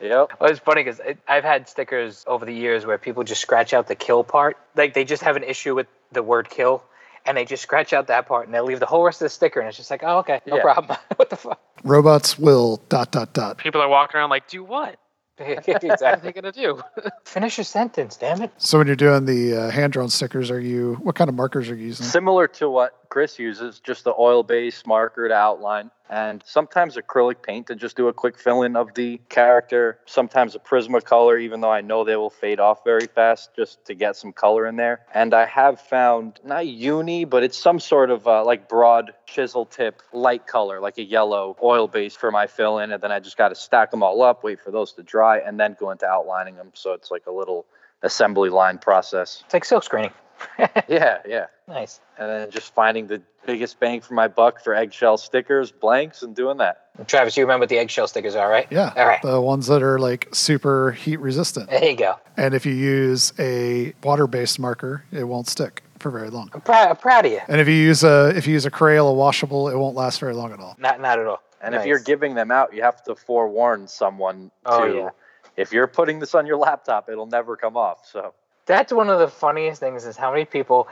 yep. 0.00 0.32
Well, 0.40 0.50
it's 0.50 0.58
funny 0.60 0.82
because 0.82 1.00
I've 1.28 1.44
had 1.44 1.68
stickers 1.68 2.24
over 2.26 2.44
the 2.44 2.52
years 2.54 2.84
where 2.86 2.98
people 2.98 3.22
just 3.24 3.40
scratch 3.42 3.72
out 3.74 3.86
the 3.88 3.94
kill 3.94 4.24
part. 4.24 4.56
Like 4.74 4.94
they 4.94 5.04
just 5.04 5.22
have 5.22 5.36
an 5.36 5.44
issue 5.44 5.74
with 5.74 5.86
the 6.12 6.22
word 6.22 6.48
kill, 6.50 6.82
and 7.26 7.36
they 7.36 7.44
just 7.44 7.62
scratch 7.62 7.92
out 7.92 8.06
that 8.06 8.26
part 8.26 8.46
and 8.46 8.54
they 8.54 8.60
leave 8.60 8.80
the 8.80 8.86
whole 8.86 9.02
rest 9.04 9.20
of 9.20 9.26
the 9.26 9.30
sticker, 9.30 9.60
and 9.60 9.68
it's 9.68 9.76
just 9.76 9.90
like, 9.90 10.02
oh, 10.04 10.18
okay, 10.18 10.40
no 10.46 10.56
Yeah. 10.56 10.62
problem. 10.62 10.96
what 11.16 11.30
the 11.30 11.36
fuck? 11.36 11.60
Robots 11.84 12.38
will 12.38 12.82
dot 12.88 13.12
dot 13.12 13.32
dot. 13.32 13.58
People 13.58 13.80
are 13.80 13.88
walking 13.88 14.18
around 14.18 14.30
like, 14.30 14.48
do 14.48 14.64
what? 14.64 14.98
What 15.38 16.02
are 16.02 16.16
they 16.16 16.32
gonna 16.32 16.52
do? 16.52 16.82
Finish 17.24 17.58
your 17.58 17.64
sentence, 17.64 18.16
damn 18.16 18.40
it. 18.40 18.50
So 18.56 18.78
when 18.78 18.86
you're 18.86 18.96
doing 18.96 19.26
the 19.26 19.54
uh, 19.56 19.70
hand 19.70 19.92
drawn 19.92 20.08
stickers, 20.08 20.50
are 20.50 20.60
you 20.60 20.94
what 21.02 21.14
kind 21.14 21.28
of 21.28 21.34
markers 21.34 21.68
are 21.68 21.74
you 21.74 21.86
using? 21.88 22.06
Similar 22.06 22.48
to 22.48 22.70
what 22.70 23.05
Chris 23.08 23.38
uses, 23.38 23.80
just 23.80 24.04
the 24.04 24.14
oil-based 24.16 24.86
marker 24.86 25.28
to 25.28 25.34
outline, 25.34 25.90
and 26.08 26.42
sometimes 26.46 26.96
acrylic 26.96 27.42
paint 27.42 27.66
to 27.68 27.74
just 27.74 27.96
do 27.96 28.08
a 28.08 28.12
quick 28.12 28.38
fill-in 28.38 28.76
of 28.76 28.94
the 28.94 29.20
character. 29.28 29.98
Sometimes 30.06 30.54
a 30.54 30.58
Prismacolor, 30.58 31.40
even 31.42 31.60
though 31.60 31.70
I 31.70 31.80
know 31.80 32.04
they 32.04 32.16
will 32.16 32.30
fade 32.30 32.60
off 32.60 32.84
very 32.84 33.06
fast, 33.06 33.50
just 33.56 33.84
to 33.86 33.94
get 33.94 34.16
some 34.16 34.32
color 34.32 34.66
in 34.66 34.76
there. 34.76 35.00
And 35.12 35.34
I 35.34 35.46
have 35.46 35.80
found 35.80 36.40
not 36.44 36.66
uni, 36.66 37.24
but 37.24 37.42
it's 37.42 37.58
some 37.58 37.80
sort 37.80 38.10
of 38.10 38.26
uh, 38.26 38.44
like 38.44 38.68
broad 38.68 39.12
chisel 39.26 39.66
tip 39.66 40.02
light 40.12 40.46
color, 40.46 40.80
like 40.80 40.98
a 40.98 41.04
yellow 41.04 41.56
oil-based 41.62 42.18
for 42.18 42.30
my 42.30 42.46
fill-in, 42.46 42.92
and 42.92 43.02
then 43.02 43.12
I 43.12 43.20
just 43.20 43.36
got 43.36 43.48
to 43.48 43.54
stack 43.54 43.90
them 43.90 44.02
all 44.02 44.22
up, 44.22 44.44
wait 44.44 44.60
for 44.60 44.70
those 44.70 44.92
to 44.94 45.02
dry, 45.02 45.38
and 45.38 45.58
then 45.58 45.76
go 45.78 45.90
into 45.90 46.06
outlining 46.06 46.56
them. 46.56 46.70
So 46.74 46.92
it's 46.92 47.10
like 47.10 47.26
a 47.26 47.32
little 47.32 47.66
assembly 48.02 48.50
line 48.50 48.78
process. 48.78 49.42
It's 49.44 49.54
like 49.54 49.64
silk 49.64 49.82
screening. 49.82 50.12
Yeah, 50.88 51.18
yeah 51.26 51.46
nice. 51.68 52.00
and 52.18 52.28
then 52.28 52.50
just 52.50 52.74
finding 52.74 53.06
the 53.06 53.20
biggest 53.46 53.78
bang 53.80 54.00
for 54.00 54.14
my 54.14 54.28
buck 54.28 54.62
for 54.62 54.74
eggshell 54.74 55.16
stickers, 55.18 55.70
blanks, 55.70 56.22
and 56.22 56.34
doing 56.34 56.58
that. 56.58 56.82
Travis, 57.06 57.36
you 57.36 57.44
remember 57.44 57.62
what 57.62 57.68
the 57.68 57.78
eggshell 57.78 58.08
stickers 58.08 58.34
are, 58.34 58.48
right? 58.50 58.66
Yeah, 58.70 58.92
All 58.96 59.06
right. 59.06 59.20
the 59.22 59.40
ones 59.40 59.66
that 59.68 59.82
are 59.82 59.98
like 59.98 60.28
super 60.32 60.92
heat 60.92 61.18
resistant. 61.20 61.70
There 61.70 61.84
you 61.84 61.96
go. 61.96 62.16
And 62.36 62.54
if 62.54 62.64
you 62.66 62.72
use 62.72 63.32
a 63.38 63.92
water 64.02 64.26
based 64.26 64.58
marker, 64.58 65.04
it 65.12 65.24
won't 65.24 65.48
stick 65.48 65.82
for 65.98 66.10
very 66.10 66.30
long. 66.30 66.50
I'm, 66.54 66.60
prou- 66.60 66.88
I'm 66.90 66.96
proud 66.96 67.26
of 67.26 67.32
you. 67.32 67.40
And 67.48 67.60
if 67.60 67.68
you 67.68 67.74
use 67.74 68.02
a 68.04 68.32
if 68.36 68.46
you 68.46 68.52
use 68.54 68.66
a 68.66 68.70
Crayola 68.70 69.14
washable, 69.14 69.68
it 69.68 69.76
won't 69.76 69.94
last 69.96 70.20
very 70.20 70.34
long 70.34 70.52
at 70.52 70.60
all. 70.60 70.74
Not 70.78 71.00
not 71.00 71.18
at 71.18 71.26
all. 71.26 71.42
And 71.62 71.72
Nice. 71.72 71.82
if 71.82 71.86
you're 71.86 71.98
giving 71.98 72.34
them 72.34 72.50
out, 72.50 72.74
you 72.74 72.82
have 72.82 73.02
to 73.04 73.14
forewarn 73.14 73.88
someone 73.88 74.50
Oh, 74.66 74.86
to. 74.86 74.94
yeah. 74.94 75.08
If 75.56 75.72
you're 75.72 75.86
putting 75.86 76.18
this 76.18 76.34
on 76.34 76.46
your 76.46 76.58
laptop, 76.58 77.08
it'll 77.08 77.26
never 77.26 77.56
come 77.56 77.76
off. 77.78 78.06
So 78.06 78.34
That's 78.66 78.92
one 78.92 79.08
of 79.08 79.18
the 79.18 79.28
funniest 79.28 79.80
things 79.80 80.04
is 80.04 80.16
how 80.16 80.30
many 80.32 80.44
people 80.44 80.88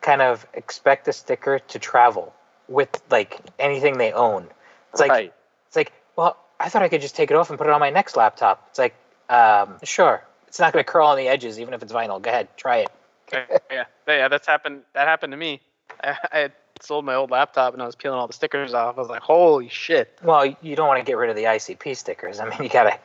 kind 0.00 0.22
of 0.22 0.46
expect 0.52 1.08
a 1.08 1.12
sticker 1.12 1.58
to 1.58 1.78
travel 1.78 2.34
with 2.68 3.02
like 3.10 3.40
anything 3.58 3.98
they 3.98 4.12
own. 4.12 4.46
It's 4.92 5.00
like 5.00 5.10
right, 5.10 5.34
it's 5.66 5.76
like, 5.76 5.92
well, 6.16 6.36
I 6.60 6.68
thought 6.68 6.82
I 6.82 6.88
could 6.88 7.00
just 7.00 7.16
take 7.16 7.30
it 7.30 7.36
off 7.36 7.50
and 7.50 7.58
put 7.58 7.66
it 7.66 7.72
on 7.72 7.80
my 7.80 7.90
next 7.90 8.16
laptop. 8.16 8.66
It's 8.70 8.78
like, 8.78 8.94
um, 9.28 9.76
sure. 9.82 10.22
It's 10.46 10.60
not 10.60 10.72
going 10.72 10.84
to 10.84 10.90
curl 10.90 11.08
on 11.08 11.16
the 11.16 11.26
edges, 11.26 11.58
even 11.58 11.74
if 11.74 11.82
it's 11.82 11.92
vinyl. 11.92 12.22
Go 12.22 12.30
ahead, 12.30 12.48
try 12.56 12.78
it. 12.78 12.90
yeah, 13.32 13.46
yeah, 13.70 13.84
yeah, 14.06 14.28
that's 14.28 14.46
happened. 14.46 14.82
That 14.92 15.08
happened 15.08 15.32
to 15.32 15.36
me. 15.36 15.60
I, 16.02 16.16
I 16.32 16.38
had 16.38 16.52
sold 16.80 17.04
my 17.04 17.14
old 17.14 17.30
laptop 17.30 17.72
and 17.72 17.82
I 17.82 17.86
was 17.86 17.96
peeling 17.96 18.18
all 18.18 18.26
the 18.26 18.32
stickers 18.32 18.74
off. 18.74 18.96
I 18.96 19.00
was 19.00 19.08
like, 19.08 19.22
holy 19.22 19.68
shit. 19.68 20.16
Well, 20.22 20.54
you 20.60 20.76
don't 20.76 20.86
want 20.86 21.00
to 21.00 21.04
get 21.04 21.16
rid 21.16 21.30
of 21.30 21.36
the 21.36 21.44
ICP 21.44 21.96
stickers. 21.96 22.38
I 22.38 22.48
mean, 22.48 22.62
you 22.62 22.68
got 22.68 22.84
to 22.84 22.98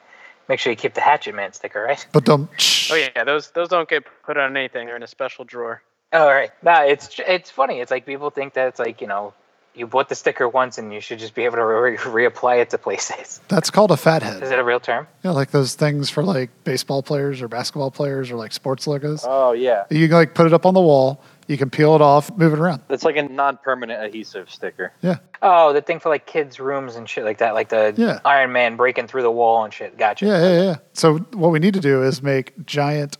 make 0.50 0.60
sure 0.60 0.72
you 0.72 0.76
keep 0.76 0.96
the 0.96 1.02
Hatchet 1.02 1.34
Man 1.34 1.54
sticker, 1.54 1.82
right? 1.82 2.06
But 2.12 2.26
don't. 2.26 2.50
Oh 2.92 2.96
yeah, 2.96 3.24
those 3.24 3.52
those 3.52 3.70
don't 3.70 3.88
get 3.88 4.04
put 4.26 4.36
on 4.36 4.58
anything. 4.58 4.88
They're 4.88 4.98
in 4.98 5.04
a 5.04 5.08
special 5.08 5.46
drawer. 5.46 5.82
Oh, 6.12 6.24
all 6.24 6.34
right. 6.34 6.52
No, 6.64 6.84
it's 6.86 7.18
it's 7.26 7.50
funny. 7.52 7.80
It's 7.80 7.92
like 7.92 8.06
people 8.06 8.30
think 8.32 8.56
that 8.56 8.68
it's 8.68 8.80
like 8.80 9.00
you 9.00 9.08
know 9.08 9.34
you 9.76 9.86
bought 9.86 10.10
the 10.10 10.16
sticker 10.16 10.50
once 10.50 10.80
and 10.80 10.92
you 10.92 11.00
should 11.00 11.20
just 11.20 11.36
be 11.36 11.46
able 11.46 11.56
to 11.58 11.64
re- 11.64 11.96
reapply 11.96 12.60
it 12.62 12.72
to 12.72 12.78
places. 12.80 13.40
That's 13.48 13.70
called 13.70 13.92
a 13.92 13.98
fathead. 13.98 14.42
Is 14.42 14.50
it 14.52 14.58
a 14.60 14.64
real 14.64 14.80
term? 14.80 15.08
Yeah, 15.24 15.32
like 15.32 15.52
those 15.52 15.76
things 15.76 16.10
for 16.10 16.24
like 16.24 16.50
baseball 16.64 17.04
players 17.04 17.42
or 17.44 17.48
basketball 17.48 17.92
players 17.92 18.32
or 18.32 18.36
like 18.36 18.52
sports 18.52 18.88
logos. 18.88 19.24
oh 19.28 19.52
yeah, 19.54 19.84
You 19.92 20.08
can 20.08 20.16
like 20.18 20.34
put 20.34 20.48
it 20.48 20.54
up 20.54 20.66
on 20.66 20.74
the 20.74 20.82
wall. 20.82 21.22
You 21.50 21.58
can 21.58 21.70
peel 21.72 21.96
it 21.96 22.02
off, 22.02 22.32
move 22.38 22.54
it 22.54 22.60
around. 22.60 22.84
it's 22.90 23.04
like 23.04 23.18
a 23.18 23.24
non-permanent 23.24 24.02
adhesive 24.04 24.52
sticker. 24.52 24.94
Yeah. 25.02 25.18
Oh, 25.42 25.74
the 25.74 25.82
thing 25.82 26.00
for 26.00 26.10
like 26.10 26.28
kids' 26.28 26.60
rooms 26.60 26.96
and 26.96 27.10
shit 27.10 27.26
like 27.26 27.40
that, 27.40 27.56
like 27.56 27.70
the 27.70 27.92
Yeah. 27.98 28.20
Iron 28.24 28.52
Man 28.52 28.76
breaking 28.78 29.08
through 29.08 29.24
the 29.24 29.32
wall 29.32 29.64
and 29.64 29.74
shit. 29.74 29.98
Gotcha. 29.98 30.28
Yeah, 30.28 30.40
yeah, 30.40 30.62
yeah. 30.62 30.76
So 30.94 31.18
what 31.34 31.50
we 31.52 31.58
need 31.58 31.74
to 31.74 31.80
do 31.80 32.04
is 32.04 32.22
make 32.22 32.54
giant 32.68 33.18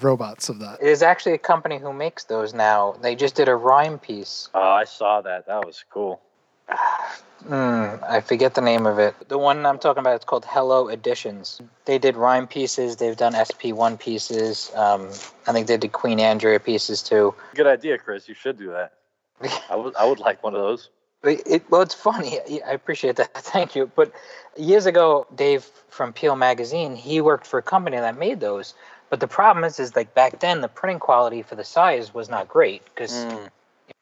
robots 0.00 0.50
of 0.50 0.58
that. 0.58 0.80
There's 0.82 1.02
actually 1.02 1.32
a 1.32 1.38
company 1.38 1.78
who 1.78 1.92
makes 1.94 2.24
those 2.24 2.52
now. 2.52 2.92
They 3.00 3.14
just 3.14 3.34
did 3.36 3.48
a 3.48 3.56
Rime 3.56 3.98
piece. 3.98 4.50
Oh, 4.52 4.60
I 4.60 4.84
saw 4.84 5.22
that. 5.22 5.46
That 5.46 5.64
was 5.64 5.82
cool. 5.90 6.20
Ah, 6.68 7.16
Mm, 7.48 8.02
I 8.08 8.20
forget 8.20 8.54
the 8.54 8.60
name 8.60 8.86
of 8.86 8.98
it. 8.98 9.14
The 9.28 9.38
one 9.38 9.66
I'm 9.66 9.78
talking 9.78 10.00
about, 10.00 10.14
it's 10.14 10.24
called 10.24 10.44
Hello 10.44 10.88
Editions. 10.88 11.60
They 11.84 11.98
did 11.98 12.16
Rime 12.16 12.46
pieces. 12.46 12.96
They've 12.96 13.16
done 13.16 13.34
SP1 13.34 13.98
pieces. 13.98 14.70
Um, 14.74 15.08
I 15.46 15.52
think 15.52 15.66
they 15.66 15.76
did 15.76 15.92
Queen 15.92 16.20
Andrea 16.20 16.60
pieces 16.60 17.02
too. 17.02 17.34
Good 17.54 17.66
idea, 17.66 17.98
Chris. 17.98 18.28
You 18.28 18.34
should 18.34 18.58
do 18.58 18.70
that. 18.70 18.92
I 19.70 19.76
would. 19.76 19.96
I 19.96 20.04
would 20.04 20.20
like 20.20 20.42
one 20.42 20.54
of 20.54 20.60
those. 20.60 20.88
It, 21.24 21.42
it, 21.46 21.70
well, 21.70 21.82
it's 21.82 21.94
funny. 21.94 22.38
I 22.66 22.72
appreciate 22.72 23.16
that. 23.16 23.34
Thank 23.34 23.74
you. 23.74 23.90
But 23.94 24.12
years 24.56 24.86
ago, 24.86 25.26
Dave 25.34 25.64
from 25.88 26.12
Peel 26.12 26.36
Magazine, 26.36 26.96
he 26.96 27.20
worked 27.20 27.46
for 27.46 27.58
a 27.58 27.62
company 27.62 27.96
that 27.96 28.18
made 28.18 28.40
those. 28.40 28.74
But 29.10 29.20
the 29.20 29.28
problem 29.28 29.64
is, 29.64 29.78
is 29.78 29.94
like 29.94 30.14
back 30.14 30.40
then, 30.40 30.62
the 30.62 30.68
printing 30.68 30.98
quality 30.98 31.42
for 31.42 31.54
the 31.54 31.64
size 31.64 32.14
was 32.14 32.30
not 32.30 32.48
great 32.48 32.82
because, 32.86 33.26
Mm. 33.26 33.50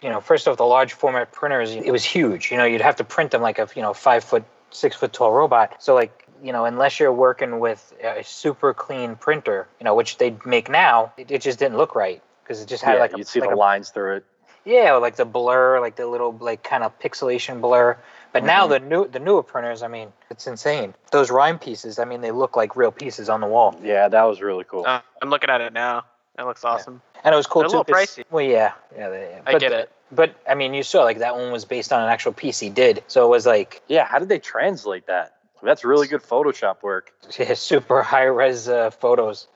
You 0.03 0.09
know, 0.09 0.21
first 0.21 0.49
off, 0.49 0.57
the 0.57 0.65
large 0.65 0.93
format 0.95 1.33
printers, 1.33 1.73
it 1.73 1.91
was 1.91 2.05
huge. 2.05 2.51
You 2.51 2.57
know, 2.57 2.65
you'd 2.65 2.81
have 2.81 2.97
to 2.97 3.05
print 3.05 3.31
them 3.33 3.43
like 3.43 3.59
a, 3.59 3.69
you 3.77 3.83
know, 3.83 3.93
five 3.93 4.25
foot, 4.25 4.45
six 4.71 4.97
foot 4.97 5.13
tall 5.13 5.33
robot. 5.33 5.83
So 5.83 5.95
like, 5.95 6.27
you 6.43 6.53
know, 6.53 6.65
unless 6.65 6.99
you're 6.99 7.13
working 7.13 7.61
with 7.61 7.93
a 8.03 8.25
super 8.25 8.73
clean 8.73 9.17
printer, 9.17 9.69
you 9.79 9.85
know, 9.85 9.95
which 9.95 10.17
they 10.17 10.35
make 10.47 10.71
now, 10.71 11.13
it, 11.19 11.31
it 11.31 11.43
just 11.43 11.59
didn't 11.59 11.77
look 11.77 11.95
right 11.95 12.23
because 12.43 12.63
it 12.63 12.67
just 12.69 12.83
had 12.83 12.95
Yeah, 12.95 13.01
like 13.01 13.13
a, 13.13 13.19
you'd 13.19 13.29
see 13.29 13.41
like 13.41 13.51
the 13.51 13.57
a 13.57 13.59
lines 13.59 13.91
through 13.91 14.17
it. 14.17 14.25
yeah, 14.65 14.95
or 14.95 15.01
like 15.01 15.17
the 15.17 15.27
blur, 15.27 15.81
like 15.81 15.97
the 15.97 16.07
little 16.07 16.33
like 16.41 16.63
kind 16.63 16.83
of 16.83 16.99
pixelation 16.99 17.61
blur. 17.61 17.99
But 18.33 18.45
now 18.45 18.69
the 18.69 18.79
new 18.79 19.09
the 19.09 19.19
newer 19.19 19.43
printers, 19.43 19.83
I 19.83 19.89
mean, 19.89 20.13
it's 20.31 20.47
insane. 20.47 20.95
Those 21.11 21.31
Rime 21.31 21.59
pieces, 21.59 21.99
I 21.99 22.05
mean, 22.05 22.21
they 22.21 22.31
look 22.31 22.57
like 22.57 22.77
real 22.77 22.93
pieces 22.93 23.29
on 23.29 23.41
the 23.41 23.49
wall. 23.49 23.79
Yeah, 23.83 24.09
that 24.09 24.23
was 24.23 24.41
really 24.41 24.65
cool. 24.65 24.85
Uh, 24.87 25.01
I'm 25.21 25.31
looking 25.31 25.51
at 25.51 25.61
it 25.61 25.73
now. 25.73 26.05
It 26.39 26.45
looks 26.45 26.65
awesome. 26.65 27.03
And 27.23 27.35
it 27.35 27.37
was 27.37 27.47
cool 27.47 27.69
They're 27.69 27.81
a 27.81 27.85
too. 27.85 27.93
pricey. 27.93 28.25
Well, 28.31 28.45
yeah, 28.45 28.73
yeah, 28.97 29.09
they, 29.11 29.41
I 29.47 29.53
but, 29.53 29.61
get 29.61 29.73
it. 29.73 29.93
But 30.13 30.35
I 30.49 30.55
mean, 30.55 30.75
you 30.75 30.83
saw 30.83 31.05
like 31.05 31.19
that 31.19 31.37
one 31.37 31.53
was 31.53 31.65
based 31.65 31.93
on 31.93 32.03
an 32.03 32.09
actual 32.09 32.33
piece 32.33 32.59
he 32.59 32.71
did, 32.71 33.05
so 33.07 33.25
it 33.27 33.29
was 33.29 33.47
like 33.47 33.83
Yeah, 33.89 34.07
how 34.07 34.19
did 34.19 34.29
they 34.29 34.39
translate 34.39 35.07
that? 35.07 35.37
That's 35.63 35.85
really 35.85 36.09
good 36.09 36.23
Photoshop 36.23 36.83
work. 36.83 37.13
yeah, 37.39 37.55
super 37.55 38.03
high 38.03 38.25
res 38.25 38.69
uh, 38.69 38.91
photos. 38.91 39.47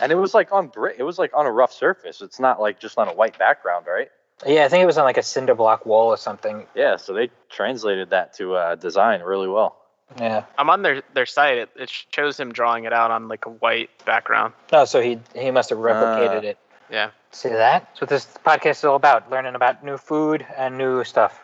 And 0.00 0.10
it 0.10 0.14
was 0.14 0.34
like 0.34 0.52
on 0.52 0.68
brick. 0.68 0.96
It 0.98 1.02
was 1.02 1.18
like 1.18 1.32
on 1.34 1.46
a 1.46 1.50
rough 1.52 1.72
surface. 1.72 2.22
It's 2.22 2.40
not 2.40 2.60
like 2.60 2.80
just 2.80 2.98
on 2.98 3.08
a 3.08 3.14
white 3.14 3.38
background, 3.38 3.86
right? 3.86 4.10
Yeah, 4.46 4.64
I 4.64 4.68
think 4.68 4.82
it 4.82 4.86
was 4.86 4.98
on 4.98 5.04
like 5.04 5.18
a 5.18 5.22
cinder 5.22 5.54
block 5.54 5.86
wall 5.86 6.08
or 6.08 6.16
something. 6.16 6.66
Yeah, 6.74 6.96
so 6.96 7.12
they 7.12 7.30
translated 7.50 8.10
that 8.10 8.34
to 8.34 8.54
uh, 8.54 8.74
design 8.74 9.22
really 9.22 9.48
well. 9.48 9.76
Yeah. 10.18 10.44
I'm 10.58 10.70
on 10.70 10.82
their 10.82 11.02
their 11.14 11.26
site. 11.26 11.58
It, 11.58 11.70
it 11.76 11.90
shows 12.12 12.38
him 12.38 12.52
drawing 12.52 12.84
it 12.84 12.92
out 12.92 13.10
on 13.10 13.28
like 13.28 13.46
a 13.46 13.50
white 13.50 13.90
background. 14.04 14.54
No, 14.72 14.84
so 14.84 15.00
he 15.00 15.18
he 15.34 15.50
must 15.50 15.70
have 15.70 15.78
replicated 15.78 16.44
Ah. 16.44 16.48
it. 16.50 16.58
Yeah. 16.90 17.10
See 17.30 17.48
that? 17.48 17.84
That's 17.86 18.00
what 18.00 18.10
this 18.10 18.26
podcast 18.44 18.70
is 18.70 18.84
all 18.84 18.96
about: 18.96 19.30
learning 19.30 19.54
about 19.54 19.84
new 19.84 19.96
food 19.96 20.44
and 20.56 20.76
new 20.76 21.04
stuff. 21.04 21.40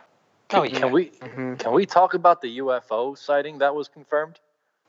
Can, 0.49 0.61
Oh, 0.61 0.63
yeah. 0.65 0.79
can 0.79 0.91
we 0.93 1.07
hmm 1.23 1.55
can 1.55 1.73
we 1.73 1.87
talk 1.87 2.15
about 2.15 2.41
the 2.43 2.59
UFO 2.59 3.17
sighting 3.17 3.59
that 3.59 3.75
was 3.75 3.89
confirmed? 3.89 4.39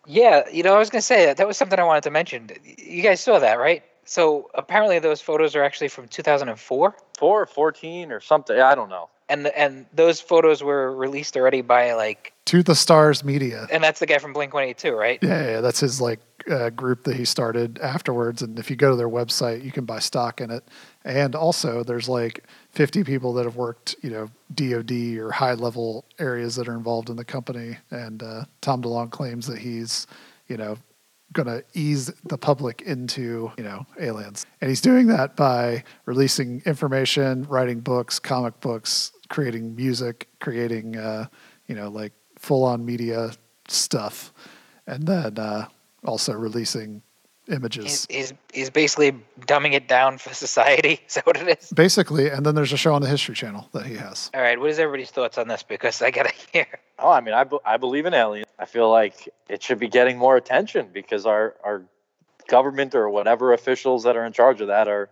Yeah, 0.06 0.48
you 0.52 0.64
know, 0.64 0.74
I 0.76 0.80
was 0.80 0.90
gonna 0.90 1.02
say 1.02 1.26
that 1.26 1.38
that 1.38 1.48
was 1.48 1.58
something 1.58 1.78
I 1.80 1.84
wanted 1.84 2.04
to 2.04 2.12
mention. 2.12 2.50
You 2.78 3.04
guys 3.04 3.20
saw 3.22 3.40
that, 3.40 3.60
right? 3.60 3.84
So 4.06 4.50
apparently, 4.56 4.98
those 5.00 5.22
photos 5.22 5.56
are 5.56 5.64
actually 5.64 5.90
from 5.90 6.08
2004, 6.08 6.96
Four 7.18 7.42
or 7.42 7.46
fourteen 7.46 8.12
or 8.12 8.20
something? 8.20 8.60
I 8.60 8.74
don't 8.74 8.90
know. 8.90 9.10
And 9.30 9.46
the, 9.46 9.58
and 9.58 9.86
those 9.94 10.20
photos 10.20 10.64
were 10.64 10.96
released 10.96 11.38
already 11.38 11.62
by 11.62 11.94
like, 11.94 12.34
To 12.46 12.64
the 12.64 12.76
Stars 12.76 13.24
Media. 13.24 13.68
and 13.72 13.84
that's 13.84 14.00
the 14.00 14.08
guy 14.08 14.18
from 14.18 14.34
Blink 14.34 14.54
182, 14.54 14.96
right? 14.96 15.20
Yeah, 15.22 15.46
yeah, 15.46 15.62
that's 15.62 15.80
his 15.80 16.02
like 16.02 16.20
uh, 16.50 16.72
group 16.72 17.04
that 17.04 17.16
he 17.16 17.26
started 17.26 17.80
afterwards. 17.80 18.42
And 18.42 18.58
if 18.58 18.70
you 18.70 18.76
go 18.76 18.90
to 18.90 18.96
their 18.96 19.10
website, 19.10 19.64
you 19.64 19.72
can 19.72 19.86
buy 19.86 20.00
stock 20.00 20.42
in 20.42 20.50
it. 20.50 20.68
And 21.06 21.36
also, 21.36 21.84
there's 21.84 22.10
like 22.10 22.46
50 22.72 23.04
people 23.04 23.34
that 23.34 23.46
have 23.46 23.56
worked, 23.56 23.96
you 24.02 24.10
know, 24.10 24.30
DoD 24.54 25.18
or 25.20 25.32
high 25.32 25.54
level 25.54 26.06
areas 26.18 26.56
that 26.56 26.68
are 26.68 26.76
involved 26.76 27.10
in 27.10 27.16
the 27.16 27.26
company. 27.26 27.78
And 27.92 28.24
uh, 28.24 28.46
Tom 28.62 28.82
DeLonge 28.82 29.12
claims 29.12 29.48
that 29.48 29.60
he's, 29.60 30.08
you 30.48 30.58
know, 30.58 30.78
going 31.34 31.48
to 31.48 31.64
ease 31.74 32.12
the 32.26 32.38
public 32.38 32.82
into, 32.82 33.52
you 33.58 33.64
know, 33.64 33.86
aliens. 34.00 34.46
And 34.62 34.70
he's 34.70 34.82
doing 34.82 35.08
that 35.08 35.36
by 35.36 35.84
releasing 36.06 36.62
information, 36.66 37.44
writing 37.44 37.82
books, 37.82 38.18
comic 38.18 38.60
books, 38.60 39.12
creating 39.30 39.76
music, 39.76 40.28
creating, 40.40 40.98
uh, 40.98 41.28
you 41.68 41.76
know, 41.76 41.90
like 41.90 42.14
full 42.38 42.64
on 42.64 42.86
media 42.86 43.32
stuff. 43.68 44.34
And 44.88 45.08
then 45.08 45.38
uh, 45.38 45.68
also 46.04 46.34
releasing 46.34 47.04
images. 47.50 48.06
He's, 48.10 48.30
he's 48.30 48.34
he's 48.54 48.70
basically 48.70 49.14
dumbing 49.42 49.74
it 49.74 49.88
down 49.88 50.18
for 50.18 50.34
society. 50.34 51.02
Is 51.08 51.16
that 51.16 51.26
what 51.26 51.38
it 51.38 51.60
is? 51.60 51.72
Basically, 51.72 52.30
and 52.30 52.46
then 52.46 52.56
there's 52.56 52.74
a 52.74 52.78
show 52.78 52.94
on 52.94 53.02
the 53.02 53.08
History 53.08 53.36
Channel 53.36 53.68
that 53.74 53.86
he 53.86 53.96
has. 53.96 54.30
All 54.34 54.42
right, 54.42 54.60
what 54.60 54.70
is 54.70 54.80
everybody's 54.80 55.12
thoughts 55.12 55.38
on 55.38 55.48
this? 55.48 55.64
Because 55.64 56.02
I 56.02 56.12
gotta 56.12 56.34
hear. 56.54 56.68
Oh, 56.98 57.10
I 57.12 57.22
mean, 57.22 57.34
I, 57.34 57.44
be- 57.44 57.60
I 57.66 57.78
believe 57.78 58.06
in 58.06 58.14
aliens. 58.14 58.48
I 58.58 58.66
feel 58.66 58.90
like 58.90 59.30
it 59.48 59.64
should 59.64 59.80
be 59.80 59.88
getting 59.88 60.18
more 60.18 60.38
attention 60.38 60.90
because 60.94 61.26
our 61.26 61.56
our 61.64 61.84
government 62.48 62.96
or 62.96 63.10
whatever 63.10 63.54
officials 63.54 64.04
that 64.04 64.16
are 64.16 64.26
in 64.26 64.34
charge 64.34 64.62
of 64.62 64.68
that 64.68 64.88
are 64.88 65.10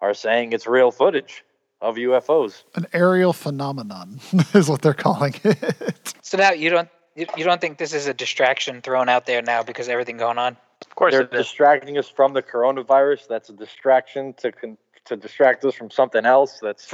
are 0.00 0.14
saying 0.14 0.52
it's 0.52 0.66
real 0.66 0.90
footage 0.90 1.44
of 1.80 1.96
UFOs. 1.96 2.62
An 2.74 2.86
aerial 2.92 3.32
phenomenon 3.32 4.20
is 4.54 4.68
what 4.68 4.82
they're 4.82 4.94
calling 4.94 5.34
it. 5.44 6.14
So 6.22 6.38
now 6.38 6.52
you 6.52 6.70
don't 6.70 6.88
you, 7.16 7.26
you 7.36 7.44
don't 7.44 7.60
think 7.60 7.78
this 7.78 7.92
is 7.94 8.06
a 8.06 8.14
distraction 8.14 8.80
thrown 8.82 9.08
out 9.08 9.26
there 9.26 9.42
now 9.42 9.62
because 9.62 9.86
of 9.86 9.92
everything 9.92 10.16
going 10.16 10.38
on? 10.38 10.56
Of 10.86 10.94
course 10.96 11.12
They're 11.12 11.22
it 11.22 11.32
is. 11.32 11.46
distracting 11.46 11.96
us 11.98 12.08
from 12.08 12.32
the 12.32 12.42
coronavirus. 12.42 13.28
That's 13.28 13.48
a 13.48 13.52
distraction 13.52 14.34
to 14.34 14.52
con- 14.52 14.78
to 15.06 15.16
distract 15.16 15.64
us 15.64 15.74
from 15.74 15.90
something 15.90 16.24
else. 16.26 16.58
That's 16.60 16.92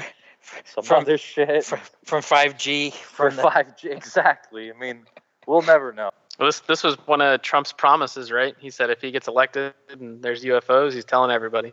some 0.65 0.85
From- 0.85 1.03
other 1.03 1.17
shit. 1.19 1.65
From 1.65 1.81
from 2.05 2.23
5G, 2.23 2.93
For 2.93 3.31
from 3.31 3.51
five 3.51 3.77
G, 3.77 3.91
exactly. 3.91 4.71
I 4.73 4.79
mean, 4.79 5.05
we'll 5.47 5.63
never 5.63 5.93
know. 5.93 6.11
Well, 6.39 6.49
this 6.49 6.61
this 6.61 6.83
was 6.83 6.97
one 7.07 7.21
of 7.21 7.43
Trump's 7.43 7.73
promises, 7.73 8.31
right? 8.33 8.55
He 8.59 8.71
said 8.71 8.91
if 8.91 9.01
he 9.01 9.11
gets 9.11 9.29
elected 9.29 9.75
and 9.91 10.23
there's 10.23 10.45
UFOs, 10.45 10.93
he's 10.93 11.05
telling 11.05 11.31
everybody. 11.31 11.73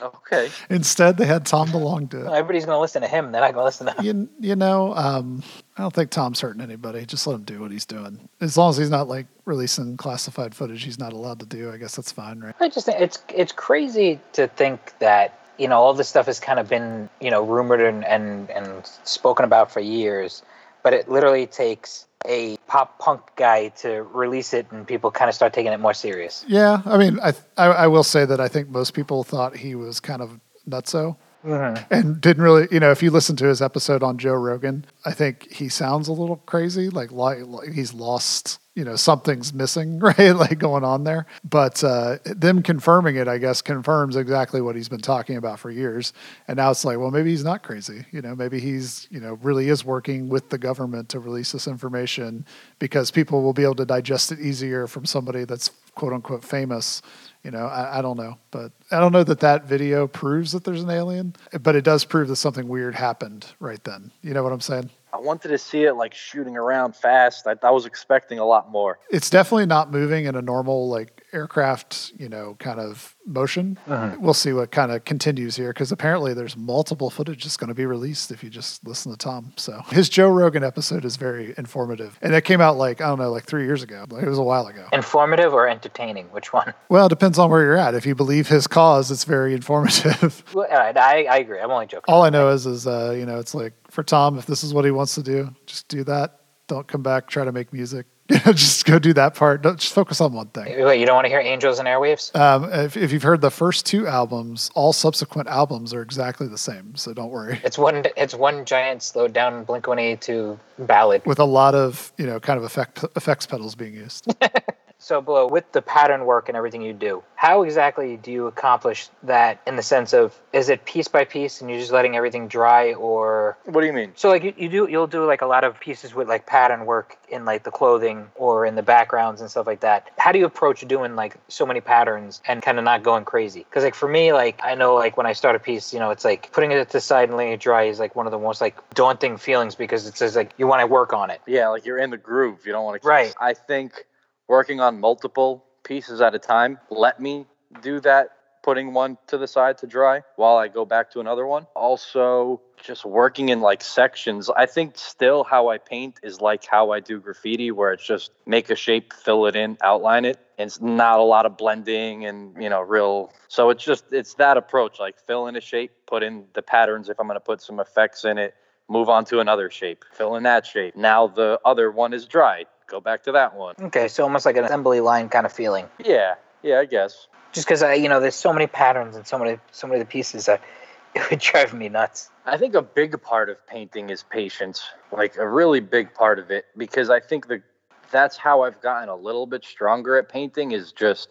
Okay. 0.00 0.50
Instead, 0.70 1.16
they 1.16 1.26
had 1.26 1.44
Tom 1.44 1.68
DeLonge 1.68 2.08
do 2.08 2.20
it. 2.20 2.26
everybody's 2.26 2.64
gonna 2.64 2.80
listen 2.80 3.02
to 3.02 3.08
him. 3.08 3.32
They're 3.32 3.40
not 3.40 3.52
gonna 3.52 3.64
listen 3.64 3.86
to. 3.86 4.02
You, 4.02 4.28
you 4.40 4.56
know, 4.56 4.94
um, 4.94 5.42
I 5.76 5.82
don't 5.82 5.94
think 5.94 6.10
Tom's 6.10 6.40
hurting 6.40 6.62
anybody. 6.62 7.04
Just 7.06 7.26
let 7.26 7.34
him 7.34 7.42
do 7.44 7.60
what 7.60 7.70
he's 7.70 7.84
doing. 7.84 8.28
As 8.40 8.56
long 8.56 8.70
as 8.70 8.76
he's 8.76 8.90
not 8.90 9.08
like 9.08 9.26
releasing 9.44 9.96
classified 9.96 10.54
footage 10.54 10.84
he's 10.84 10.98
not 10.98 11.12
allowed 11.12 11.40
to 11.40 11.46
do, 11.46 11.70
I 11.70 11.76
guess 11.76 11.96
that's 11.96 12.12
fine, 12.12 12.40
right? 12.40 12.54
I 12.60 12.68
just 12.68 12.86
think 12.86 13.00
it's 13.00 13.22
it's 13.34 13.52
crazy 13.52 14.20
to 14.34 14.48
think 14.48 14.98
that 14.98 15.38
you 15.58 15.68
know 15.68 15.78
all 15.78 15.94
this 15.94 16.08
stuff 16.08 16.26
has 16.26 16.40
kind 16.40 16.58
of 16.58 16.68
been 16.68 17.08
you 17.20 17.30
know 17.30 17.42
rumored 17.42 17.80
and 17.80 18.04
and, 18.04 18.50
and 18.50 18.86
spoken 19.04 19.44
about 19.44 19.70
for 19.70 19.80
years, 19.80 20.42
but 20.82 20.92
it 20.92 21.08
literally 21.08 21.46
takes 21.46 22.06
a 22.26 22.56
pop 22.66 22.98
punk 22.98 23.22
guy 23.36 23.68
to 23.68 24.02
release 24.02 24.52
it 24.52 24.66
and 24.70 24.86
people 24.86 25.10
kind 25.10 25.28
of 25.28 25.34
start 25.34 25.52
taking 25.52 25.72
it 25.72 25.80
more 25.80 25.94
serious. 25.94 26.44
Yeah, 26.48 26.82
I 26.84 26.98
mean, 26.98 27.18
I, 27.20 27.32
I 27.56 27.66
I 27.66 27.86
will 27.86 28.04
say 28.04 28.24
that 28.24 28.40
I 28.40 28.48
think 28.48 28.68
most 28.68 28.94
people 28.94 29.24
thought 29.24 29.56
he 29.56 29.74
was 29.74 30.00
kind 30.00 30.22
of 30.22 30.40
nutso 30.68 31.16
and 31.44 32.20
didn't 32.20 32.42
really, 32.42 32.68
you 32.70 32.80
know, 32.80 32.90
if 32.90 33.02
you 33.02 33.10
listen 33.10 33.36
to 33.36 33.46
his 33.46 33.60
episode 33.60 34.02
on 34.02 34.18
Joe 34.18 34.34
Rogan, 34.34 34.84
I 35.04 35.12
think 35.12 35.50
he 35.52 35.68
sounds 35.68 36.08
a 36.08 36.12
little 36.12 36.36
crazy, 36.36 36.88
like, 36.88 37.10
like, 37.12 37.38
like 37.46 37.72
he's 37.72 37.92
lost, 37.92 38.60
you 38.74 38.84
know, 38.84 38.96
something's 38.96 39.52
missing, 39.52 39.98
right? 40.00 40.32
Like 40.32 40.58
going 40.58 40.84
on 40.84 41.04
there. 41.04 41.26
But 41.44 41.82
uh, 41.82 42.18
them 42.24 42.62
confirming 42.62 43.16
it, 43.16 43.28
I 43.28 43.38
guess, 43.38 43.60
confirms 43.62 44.16
exactly 44.16 44.60
what 44.60 44.76
he's 44.76 44.88
been 44.88 45.00
talking 45.00 45.36
about 45.36 45.58
for 45.58 45.70
years. 45.70 46.12
And 46.48 46.56
now 46.56 46.70
it's 46.70 46.84
like, 46.84 46.98
well, 46.98 47.10
maybe 47.10 47.30
he's 47.30 47.44
not 47.44 47.62
crazy. 47.62 48.06
You 48.12 48.22
know, 48.22 48.34
maybe 48.34 48.60
he's, 48.60 49.08
you 49.10 49.20
know, 49.20 49.34
really 49.42 49.68
is 49.68 49.84
working 49.84 50.28
with 50.28 50.48
the 50.50 50.58
government 50.58 51.08
to 51.10 51.20
release 51.20 51.52
this 51.52 51.66
information 51.66 52.46
because 52.78 53.10
people 53.10 53.42
will 53.42 53.52
be 53.52 53.64
able 53.64 53.74
to 53.76 53.86
digest 53.86 54.32
it 54.32 54.40
easier 54.40 54.86
from 54.86 55.04
somebody 55.06 55.44
that's 55.44 55.70
quote 55.94 56.12
unquote 56.12 56.44
famous. 56.44 57.02
You 57.44 57.50
know, 57.50 57.66
I, 57.66 57.98
I 57.98 58.02
don't 58.02 58.16
know, 58.16 58.38
but 58.52 58.70
I 58.92 59.00
don't 59.00 59.12
know 59.12 59.24
that 59.24 59.40
that 59.40 59.64
video 59.64 60.06
proves 60.06 60.52
that 60.52 60.62
there's 60.62 60.82
an 60.82 60.90
alien, 60.90 61.34
but 61.60 61.74
it 61.74 61.82
does 61.82 62.04
prove 62.04 62.28
that 62.28 62.36
something 62.36 62.68
weird 62.68 62.94
happened 62.94 63.46
right 63.58 63.82
then. 63.82 64.12
You 64.22 64.32
know 64.32 64.44
what 64.44 64.52
I'm 64.52 64.60
saying? 64.60 64.90
I 65.12 65.18
wanted 65.18 65.48
to 65.48 65.58
see 65.58 65.82
it 65.84 65.94
like 65.94 66.14
shooting 66.14 66.56
around 66.56 66.94
fast. 66.94 67.46
I, 67.46 67.56
I 67.62 67.70
was 67.70 67.84
expecting 67.84 68.38
a 68.38 68.44
lot 68.44 68.70
more. 68.70 68.98
It's 69.10 69.28
definitely 69.28 69.66
not 69.66 69.90
moving 69.90 70.26
in 70.26 70.36
a 70.36 70.42
normal 70.42 70.88
like 70.88 71.21
aircraft, 71.32 72.12
you 72.18 72.28
know, 72.28 72.56
kind 72.58 72.78
of 72.80 73.16
motion. 73.26 73.78
We'll 74.18 74.34
see 74.34 74.52
what 74.52 74.70
kind 74.70 74.92
of 74.92 75.04
continues 75.04 75.56
here 75.56 75.68
because 75.70 75.92
apparently 75.92 76.34
there's 76.34 76.56
multiple 76.56 77.10
footage 77.10 77.44
that's 77.44 77.56
going 77.56 77.68
to 77.68 77.74
be 77.74 77.86
released 77.86 78.30
if 78.30 78.42
you 78.44 78.50
just 78.50 78.86
listen 78.86 79.12
to 79.12 79.18
Tom. 79.18 79.52
So 79.56 79.80
his 79.90 80.08
Joe 80.08 80.28
Rogan 80.28 80.64
episode 80.64 81.04
is 81.04 81.16
very 81.16 81.54
informative, 81.56 82.18
and 82.22 82.34
it 82.34 82.44
came 82.44 82.60
out 82.60 82.76
like 82.76 83.00
I 83.00 83.06
don't 83.08 83.18
know, 83.18 83.30
like 83.30 83.44
three 83.44 83.64
years 83.64 83.82
ago. 83.82 84.04
Like, 84.08 84.24
it 84.24 84.28
was 84.28 84.38
a 84.38 84.42
while 84.42 84.66
ago. 84.66 84.86
Informative 84.92 85.52
or 85.52 85.68
entertaining? 85.68 86.26
Which 86.26 86.52
one? 86.52 86.74
Well, 86.88 87.06
it 87.06 87.10
depends 87.10 87.38
on 87.38 87.50
where 87.50 87.62
you're 87.62 87.76
at. 87.76 87.94
If 87.94 88.06
you 88.06 88.14
believe 88.14 88.48
his 88.48 88.66
cause, 88.66 89.10
it's 89.10 89.24
very 89.24 89.54
informative. 89.54 90.44
Well, 90.52 90.66
all 90.70 90.76
right, 90.76 90.96
I, 90.96 91.24
I 91.24 91.36
agree. 91.38 91.60
I'm 91.60 91.70
only 91.70 91.86
joking. 91.86 92.12
All 92.12 92.22
I 92.22 92.30
know 92.30 92.48
is, 92.50 92.66
is 92.66 92.86
uh, 92.86 93.14
you 93.16 93.24
know, 93.24 93.38
it's 93.38 93.54
like 93.54 93.72
for 93.90 94.02
Tom, 94.02 94.38
if 94.38 94.44
this 94.46 94.62
is 94.62 94.74
what 94.74 94.84
he 94.84 94.90
wants 94.90 95.14
to 95.14 95.22
do, 95.22 95.54
just 95.66 95.88
do 95.88 96.04
that. 96.04 96.40
Don't 96.66 96.86
come 96.86 97.02
back, 97.02 97.28
try 97.28 97.44
to 97.44 97.52
make 97.52 97.72
music. 97.72 98.06
You 98.32 98.38
know, 98.46 98.52
just 98.54 98.86
go 98.86 98.98
do 98.98 99.12
that 99.12 99.34
part. 99.34 99.60
Don't 99.60 99.78
just 99.78 99.92
focus 99.92 100.20
on 100.20 100.32
one 100.32 100.48
thing. 100.48 100.82
Wait, 100.84 100.98
you 100.98 101.04
don't 101.04 101.14
want 101.14 101.26
to 101.26 101.28
hear 101.28 101.40
Angels 101.40 101.78
and 101.78 101.86
Airwaves? 101.86 102.34
Um, 102.34 102.64
if, 102.72 102.96
if 102.96 103.12
you've 103.12 103.22
heard 103.22 103.42
the 103.42 103.50
first 103.50 103.84
two 103.84 104.06
albums, 104.06 104.70
all 104.74 104.94
subsequent 104.94 105.48
albums 105.48 105.92
are 105.92 106.00
exactly 106.00 106.48
the 106.48 106.56
same. 106.56 106.96
So 106.96 107.12
don't 107.12 107.30
worry. 107.30 107.60
It's 107.62 107.76
one. 107.76 108.06
It's 108.16 108.34
one 108.34 108.64
giant 108.64 109.02
slowed 109.02 109.34
down 109.34 109.64
Blink 109.64 109.86
One 109.86 109.98
Eighty 109.98 110.16
Two 110.16 110.58
ballad. 110.78 111.26
With 111.26 111.40
a 111.40 111.44
lot 111.44 111.74
of 111.74 112.12
you 112.16 112.24
know, 112.24 112.40
kind 112.40 112.56
of 112.56 112.64
effect 112.64 113.04
effects 113.16 113.44
pedals 113.44 113.74
being 113.74 113.94
used. 113.94 114.32
So, 115.02 115.20
Below, 115.20 115.48
with 115.48 115.72
the 115.72 115.82
pattern 115.82 116.26
work 116.26 116.48
and 116.48 116.56
everything 116.56 116.80
you 116.80 116.92
do, 116.92 117.24
how 117.34 117.64
exactly 117.64 118.16
do 118.16 118.30
you 118.30 118.46
accomplish 118.46 119.08
that 119.24 119.60
in 119.66 119.74
the 119.74 119.82
sense 119.82 120.12
of 120.14 120.32
is 120.52 120.68
it 120.68 120.84
piece 120.84 121.08
by 121.08 121.24
piece 121.24 121.60
and 121.60 121.68
you're 121.68 121.80
just 121.80 121.90
letting 121.90 122.16
everything 122.16 122.46
dry 122.46 122.94
or 122.94 123.58
What 123.64 123.80
do 123.80 123.88
you 123.88 123.92
mean? 123.92 124.12
so 124.14 124.28
like 124.28 124.44
you, 124.44 124.54
you 124.56 124.68
do 124.68 124.86
you'll 124.88 125.08
do 125.08 125.26
like 125.26 125.42
a 125.42 125.46
lot 125.46 125.64
of 125.64 125.80
pieces 125.80 126.14
with 126.14 126.28
like 126.28 126.46
pattern 126.46 126.86
work 126.86 127.16
in 127.28 127.44
like 127.44 127.64
the 127.64 127.72
clothing 127.72 128.28
or 128.36 128.64
in 128.64 128.76
the 128.76 128.82
backgrounds 128.84 129.40
and 129.40 129.50
stuff 129.50 129.66
like 129.66 129.80
that. 129.80 130.08
How 130.18 130.30
do 130.30 130.38
you 130.38 130.44
approach 130.46 130.86
doing 130.86 131.16
like 131.16 131.36
so 131.48 131.66
many 131.66 131.80
patterns 131.80 132.40
and 132.46 132.62
kind 132.62 132.78
of 132.78 132.84
not 132.84 133.02
going 133.02 133.24
crazy? 133.24 133.60
Because 133.68 133.82
like 133.82 133.96
for 133.96 134.08
me, 134.08 134.32
like 134.32 134.60
I 134.62 134.76
know 134.76 134.94
like 134.94 135.16
when 135.16 135.26
I 135.26 135.32
start 135.32 135.56
a 135.56 135.58
piece, 135.58 135.92
you 135.92 135.98
know, 135.98 136.10
it's 136.10 136.24
like 136.24 136.52
putting 136.52 136.70
it 136.70 136.86
to 136.86 136.92
the 136.92 137.00
side 137.00 137.28
and 137.28 137.36
letting 137.36 137.54
it 137.54 137.60
dry 137.60 137.84
is 137.84 137.98
like 137.98 138.14
one 138.14 138.26
of 138.26 138.30
the 138.30 138.38
most 138.38 138.60
like 138.60 138.76
daunting 138.94 139.36
feelings 139.36 139.74
because 139.74 140.06
it 140.06 140.16
says 140.16 140.36
like 140.36 140.52
you 140.58 140.68
want 140.68 140.80
to 140.80 140.86
work 140.86 141.12
on 141.12 141.30
it. 141.30 141.40
Yeah, 141.48 141.70
like 141.70 141.86
you're 141.86 141.98
in 141.98 142.10
the 142.10 142.18
groove. 142.18 142.64
You 142.64 142.70
don't 142.70 142.84
want 142.84 143.02
to. 143.02 143.08
Right. 143.08 143.34
I 143.40 143.54
think 143.54 144.06
working 144.48 144.80
on 144.80 145.00
multiple 145.00 145.64
pieces 145.84 146.20
at 146.20 146.34
a 146.34 146.38
time 146.38 146.78
let 146.90 147.20
me 147.20 147.46
do 147.82 148.00
that 148.00 148.30
putting 148.62 148.94
one 148.94 149.18
to 149.26 149.36
the 149.36 149.46
side 149.46 149.78
to 149.78 149.86
dry 149.86 150.22
while 150.36 150.56
I 150.56 150.68
go 150.68 150.84
back 150.84 151.10
to 151.12 151.20
another 151.20 151.46
one. 151.46 151.66
Also, 151.74 152.60
just 152.82 153.04
working 153.04 153.48
in 153.48 153.60
like 153.60 153.82
sections. 153.82 154.48
I 154.50 154.66
think 154.66 154.92
still 154.96 155.44
how 155.44 155.68
I 155.68 155.78
paint 155.78 156.20
is 156.22 156.40
like 156.40 156.64
how 156.64 156.92
I 156.92 157.00
do 157.00 157.20
graffiti, 157.20 157.70
where 157.70 157.92
it's 157.92 158.06
just 158.06 158.30
make 158.46 158.70
a 158.70 158.76
shape, 158.76 159.12
fill 159.12 159.46
it 159.46 159.56
in, 159.56 159.76
outline 159.82 160.24
it. 160.24 160.38
It's 160.58 160.80
not 160.80 161.18
a 161.18 161.22
lot 161.22 161.44
of 161.44 161.56
blending 161.56 162.24
and, 162.24 162.60
you 162.62 162.68
know, 162.68 162.80
real. 162.80 163.32
So 163.48 163.70
it's 163.70 163.84
just, 163.84 164.12
it's 164.12 164.34
that 164.34 164.56
approach 164.56 165.00
like 165.00 165.18
fill 165.18 165.48
in 165.48 165.56
a 165.56 165.60
shape, 165.60 165.92
put 166.06 166.22
in 166.22 166.44
the 166.54 166.62
patterns 166.62 167.08
if 167.08 167.18
I'm 167.18 167.26
going 167.26 167.36
to 167.36 167.40
put 167.40 167.60
some 167.60 167.80
effects 167.80 168.24
in 168.24 168.38
it, 168.38 168.54
move 168.88 169.08
on 169.08 169.24
to 169.26 169.40
another 169.40 169.70
shape, 169.70 170.04
fill 170.12 170.36
in 170.36 170.44
that 170.44 170.66
shape. 170.66 170.94
Now 170.94 171.26
the 171.26 171.58
other 171.64 171.90
one 171.90 172.12
is 172.12 172.26
dry. 172.26 172.66
Go 172.92 173.00
back 173.00 173.22
to 173.22 173.32
that 173.32 173.54
one. 173.54 173.74
Okay, 173.84 174.06
so 174.06 174.22
almost 174.22 174.44
like 174.44 174.58
an 174.58 174.64
assembly 174.64 175.00
line 175.00 175.30
kind 175.30 175.46
of 175.46 175.52
feeling. 175.52 175.86
Yeah, 176.04 176.34
yeah, 176.62 176.78
I 176.78 176.84
guess. 176.84 177.26
Just 177.52 177.66
because 177.66 177.82
I, 177.82 177.94
you 177.94 178.10
know, 178.10 178.20
there's 178.20 178.34
so 178.34 178.52
many 178.52 178.66
patterns 178.66 179.16
and 179.16 179.26
so 179.26 179.38
many, 179.38 179.58
so 179.70 179.86
many 179.86 179.98
of 179.98 180.06
the 180.06 180.10
pieces 180.10 180.44
that 180.44 180.60
it 181.14 181.30
would 181.30 181.40
drive 181.40 181.72
me 181.72 181.88
nuts. 181.88 182.28
I 182.44 182.58
think 182.58 182.74
a 182.74 182.82
big 182.82 183.22
part 183.22 183.48
of 183.48 183.66
painting 183.66 184.10
is 184.10 184.22
patience, 184.22 184.82
like 185.10 185.38
a 185.38 185.48
really 185.48 185.80
big 185.80 186.12
part 186.12 186.38
of 186.38 186.50
it, 186.50 186.66
because 186.76 187.08
I 187.08 187.20
think 187.20 187.48
the 187.48 187.62
that's 188.10 188.36
how 188.36 188.60
I've 188.64 188.82
gotten 188.82 189.08
a 189.08 189.16
little 189.16 189.46
bit 189.46 189.64
stronger 189.64 190.18
at 190.18 190.28
painting 190.28 190.72
is 190.72 190.92
just 190.92 191.30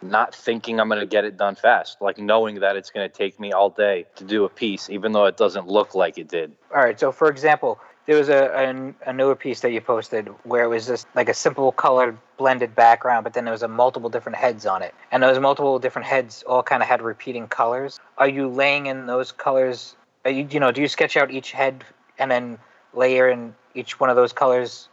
not 0.00 0.32
thinking 0.32 0.78
I'm 0.78 0.88
going 0.88 1.00
to 1.00 1.06
get 1.06 1.24
it 1.24 1.36
done 1.36 1.56
fast, 1.56 2.00
like 2.00 2.18
knowing 2.18 2.60
that 2.60 2.76
it's 2.76 2.90
going 2.90 3.10
to 3.10 3.12
take 3.12 3.40
me 3.40 3.50
all 3.50 3.68
day 3.68 4.06
to 4.14 4.22
do 4.22 4.44
a 4.44 4.48
piece, 4.48 4.88
even 4.88 5.10
though 5.10 5.26
it 5.26 5.36
doesn't 5.36 5.66
look 5.66 5.96
like 5.96 6.18
it 6.18 6.28
did. 6.28 6.52
All 6.72 6.80
right, 6.80 6.98
so 7.00 7.10
for 7.10 7.28
example, 7.28 7.80
there 8.10 8.18
was 8.18 8.28
a, 8.28 8.92
a, 9.06 9.10
a 9.10 9.12
newer 9.12 9.36
piece 9.36 9.60
that 9.60 9.70
you 9.70 9.80
posted 9.80 10.26
where 10.42 10.64
it 10.64 10.66
was 10.66 10.84
just 10.84 11.06
like 11.14 11.28
a 11.28 11.34
simple 11.34 11.70
colored 11.70 12.18
blended 12.38 12.74
background, 12.74 13.22
but 13.22 13.34
then 13.34 13.44
there 13.44 13.52
was 13.52 13.62
a 13.62 13.68
multiple 13.68 14.10
different 14.10 14.36
heads 14.36 14.66
on 14.66 14.82
it, 14.82 14.92
and 15.12 15.22
those 15.22 15.38
multiple 15.38 15.78
different 15.78 16.08
heads 16.08 16.42
all 16.42 16.60
kind 16.60 16.82
of 16.82 16.88
had 16.88 17.02
repeating 17.02 17.46
colors. 17.46 18.00
Are 18.18 18.28
you 18.28 18.48
laying 18.48 18.86
in 18.86 19.06
those 19.06 19.30
colors? 19.30 19.94
You, 20.26 20.44
you 20.50 20.58
know, 20.58 20.72
do 20.72 20.80
you 20.80 20.88
sketch 20.88 21.16
out 21.16 21.30
each 21.30 21.52
head 21.52 21.84
and 22.18 22.32
then 22.32 22.58
layer 22.94 23.28
in 23.28 23.54
each 23.76 24.00
one 24.00 24.10
of 24.10 24.16
those 24.16 24.32
colors 24.32 24.88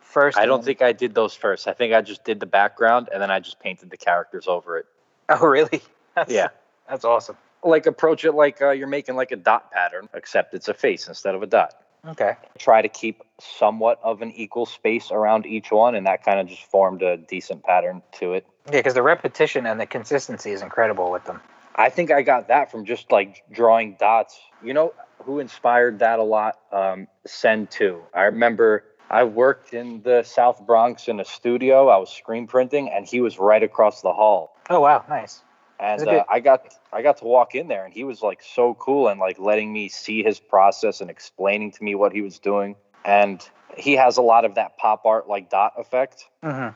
first? 0.00 0.38
I 0.38 0.46
don't 0.46 0.64
think 0.64 0.80
I 0.80 0.92
did 0.92 1.14
those 1.14 1.34
first. 1.34 1.68
I 1.68 1.74
think 1.74 1.92
I 1.92 2.00
just 2.00 2.24
did 2.24 2.40
the 2.40 2.46
background 2.46 3.10
and 3.12 3.20
then 3.20 3.30
I 3.30 3.40
just 3.40 3.60
painted 3.60 3.90
the 3.90 3.98
characters 3.98 4.48
over 4.48 4.78
it. 4.78 4.86
Oh, 5.28 5.44
really? 5.44 5.82
That's, 6.14 6.32
Yeah. 6.32 6.48
that's 6.88 7.04
awesome. 7.04 7.36
Like 7.62 7.84
approach 7.84 8.24
it 8.24 8.32
like 8.32 8.62
uh, 8.62 8.70
you're 8.70 8.88
making 8.88 9.16
like 9.16 9.32
a 9.32 9.36
dot 9.36 9.70
pattern, 9.70 10.08
except 10.14 10.54
it's 10.54 10.68
a 10.68 10.74
face 10.74 11.08
instead 11.08 11.34
of 11.34 11.42
a 11.42 11.46
dot. 11.46 11.83
Okay. 12.06 12.36
try 12.58 12.82
to 12.82 12.88
keep 12.88 13.22
somewhat 13.40 13.98
of 14.02 14.22
an 14.22 14.32
equal 14.32 14.66
space 14.66 15.10
around 15.10 15.46
each 15.46 15.70
one 15.72 15.94
and 15.94 16.06
that 16.06 16.22
kind 16.24 16.38
of 16.40 16.46
just 16.46 16.62
formed 16.64 17.02
a 17.02 17.16
decent 17.16 17.62
pattern 17.64 18.02
to 18.12 18.34
it. 18.34 18.46
Yeah, 18.66 18.78
because 18.78 18.94
the 18.94 19.02
repetition 19.02 19.66
and 19.66 19.80
the 19.80 19.86
consistency 19.86 20.52
is 20.52 20.62
incredible 20.62 21.10
with 21.10 21.24
them. 21.24 21.40
i 21.76 21.88
think 21.90 22.10
i 22.10 22.22
got 22.22 22.48
that 22.48 22.70
from 22.70 22.84
just 22.84 23.10
like 23.10 23.42
drawing 23.50 23.96
dots. 23.98 24.38
You 24.62 24.74
know 24.74 24.94
who 25.24 25.38
inspired 25.40 26.00
that 26.00 26.18
a 26.18 26.22
lot? 26.22 26.58
Um, 26.72 27.08
Sen2 27.26 28.00
i 28.14 28.22
remember 28.24 28.84
i 29.10 29.24
worked 29.24 29.72
in 29.74 30.02
the 30.02 30.22
south 30.22 30.64
bronx 30.66 31.08
in 31.08 31.20
a 31.20 31.24
studio. 31.24 31.88
I 31.88 31.96
was 31.98 32.10
screen 32.10 32.46
printing 32.46 32.90
and 32.90 33.06
he 33.06 33.20
was 33.20 33.38
right 33.38 33.62
across 33.62 34.02
the 34.02 34.12
hall. 34.12 34.56
Oh 34.70 34.80
wow, 34.80 35.04
nice. 35.08 35.42
And 35.80 36.06
uh, 36.06 36.24
I 36.28 36.40
got 36.40 36.74
I 36.92 37.02
got 37.02 37.18
to 37.18 37.24
walk 37.24 37.54
in 37.54 37.68
there, 37.68 37.84
and 37.84 37.92
he 37.92 38.04
was 38.04 38.22
like 38.22 38.42
so 38.42 38.74
cool 38.74 39.08
and 39.08 39.20
like 39.20 39.38
letting 39.38 39.72
me 39.72 39.88
see 39.88 40.22
his 40.22 40.40
process 40.40 41.00
and 41.00 41.10
explaining 41.10 41.72
to 41.72 41.84
me 41.84 41.94
what 41.94 42.12
he 42.12 42.22
was 42.22 42.38
doing. 42.38 42.76
And 43.04 43.46
he 43.76 43.94
has 43.94 44.16
a 44.16 44.22
lot 44.22 44.44
of 44.44 44.54
that 44.54 44.78
pop 44.78 45.04
art 45.04 45.28
like 45.28 45.50
dot 45.50 45.74
effect, 45.78 46.24
hmm 46.42 46.68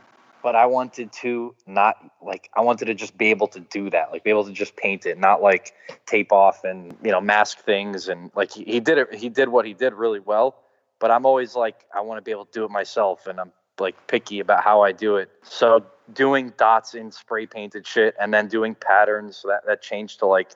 but 0.43 0.55
I 0.55 0.67
wanted 0.67 1.13
to 1.15 1.55
not 1.67 1.97
like 2.23 2.49
I 2.55 2.61
wanted 2.61 2.87
to 2.87 2.95
just 2.95 3.17
be 3.19 3.27
able 3.27 3.49
to 3.49 3.61
do 3.61 3.91
that, 3.91 4.13
like 4.13 4.25
be 4.25 4.31
able 4.31 4.45
to 4.45 4.53
just 4.53 4.77
paint 4.77 5.07
it, 5.07 5.19
not 5.19 5.43
like 5.43 5.75
tape 6.07 6.33
off 6.33 6.65
and 6.65 6.97
you 7.03 7.11
know 7.11 7.21
mask 7.21 7.59
things 7.65 8.09
and 8.09 8.31
like 8.35 8.53
he, 8.53 8.65
he 8.65 8.81
did 8.81 8.99
it. 8.99 9.15
He 9.15 9.29
did 9.29 9.49
what 9.49 9.67
he 9.67 9.75
did 9.75 9.95
really 9.95 10.21
well, 10.21 10.57
but 11.01 11.11
I'm 11.11 11.27
always 11.27 11.55
like 11.55 11.85
I 11.95 12.01
want 12.03 12.19
to 12.19 12.23
be 12.23 12.31
able 12.31 12.47
to 12.47 12.53
do 12.53 12.65
it 12.65 12.71
myself, 12.71 13.27
and 13.27 13.41
I'm 13.41 13.53
like 13.79 14.07
picky 14.07 14.41
about 14.41 14.63
how 14.63 14.83
I 14.83 14.93
do 14.93 15.17
it. 15.17 15.31
So 15.43 15.85
doing 16.15 16.53
dots 16.57 16.95
in 16.95 17.11
spray 17.13 17.47
painted 17.47 17.87
shit 17.87 18.15
and 18.21 18.33
then 18.33 18.49
doing 18.49 18.75
patterns 18.75 19.43
that 19.47 19.67
that 19.67 19.83
changed 19.83 20.19
to 20.21 20.27
like 20.27 20.51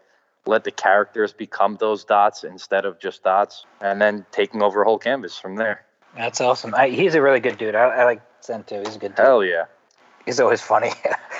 let 0.46 0.64
the 0.64 0.70
characters 0.70 1.32
become 1.32 1.76
those 1.78 2.04
dots 2.04 2.42
instead 2.44 2.84
of 2.84 2.98
just 2.98 3.22
dots, 3.22 3.64
and 3.80 4.00
then 4.02 4.26
taking 4.32 4.60
over 4.62 4.82
a 4.82 4.84
whole 4.84 4.98
canvas 4.98 5.38
from 5.38 5.54
there. 5.56 5.84
That's 6.16 6.40
awesome. 6.40 6.74
I, 6.74 6.88
he's 6.88 7.14
a 7.14 7.22
really 7.22 7.38
good 7.40 7.58
dude. 7.58 7.74
I, 7.76 7.84
I 7.84 8.04
like 8.04 8.20
Sen2. 8.42 8.84
He's 8.86 8.96
a 8.96 8.98
good 8.98 9.14
dude. 9.14 9.24
Hell 9.24 9.44
yeah! 9.44 9.64
He's 10.26 10.40
always 10.40 10.60
funny. 10.60 10.90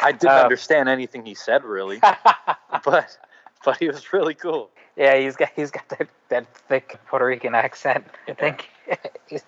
I 0.03 0.13
didn't 0.13 0.31
Uh, 0.31 0.43
understand 0.43 0.89
anything 0.89 1.27
he 1.27 1.35
said 1.35 1.65
really. 1.65 1.99
but 2.85 3.19
but 3.65 3.77
he 3.79 3.89
was 3.89 4.13
really 4.13 4.35
cool. 4.35 4.71
yeah, 4.97 5.17
he's 5.17 5.37
got 5.37 5.51
he's 5.57 5.71
got 5.71 5.89
that, 5.89 6.09
that 6.29 6.47
thick 6.69 6.99
Puerto 7.07 7.27
Rican 7.27 7.55
accent. 7.55 8.07
I 8.29 8.35
think 8.35 8.69
he's, 9.29 9.43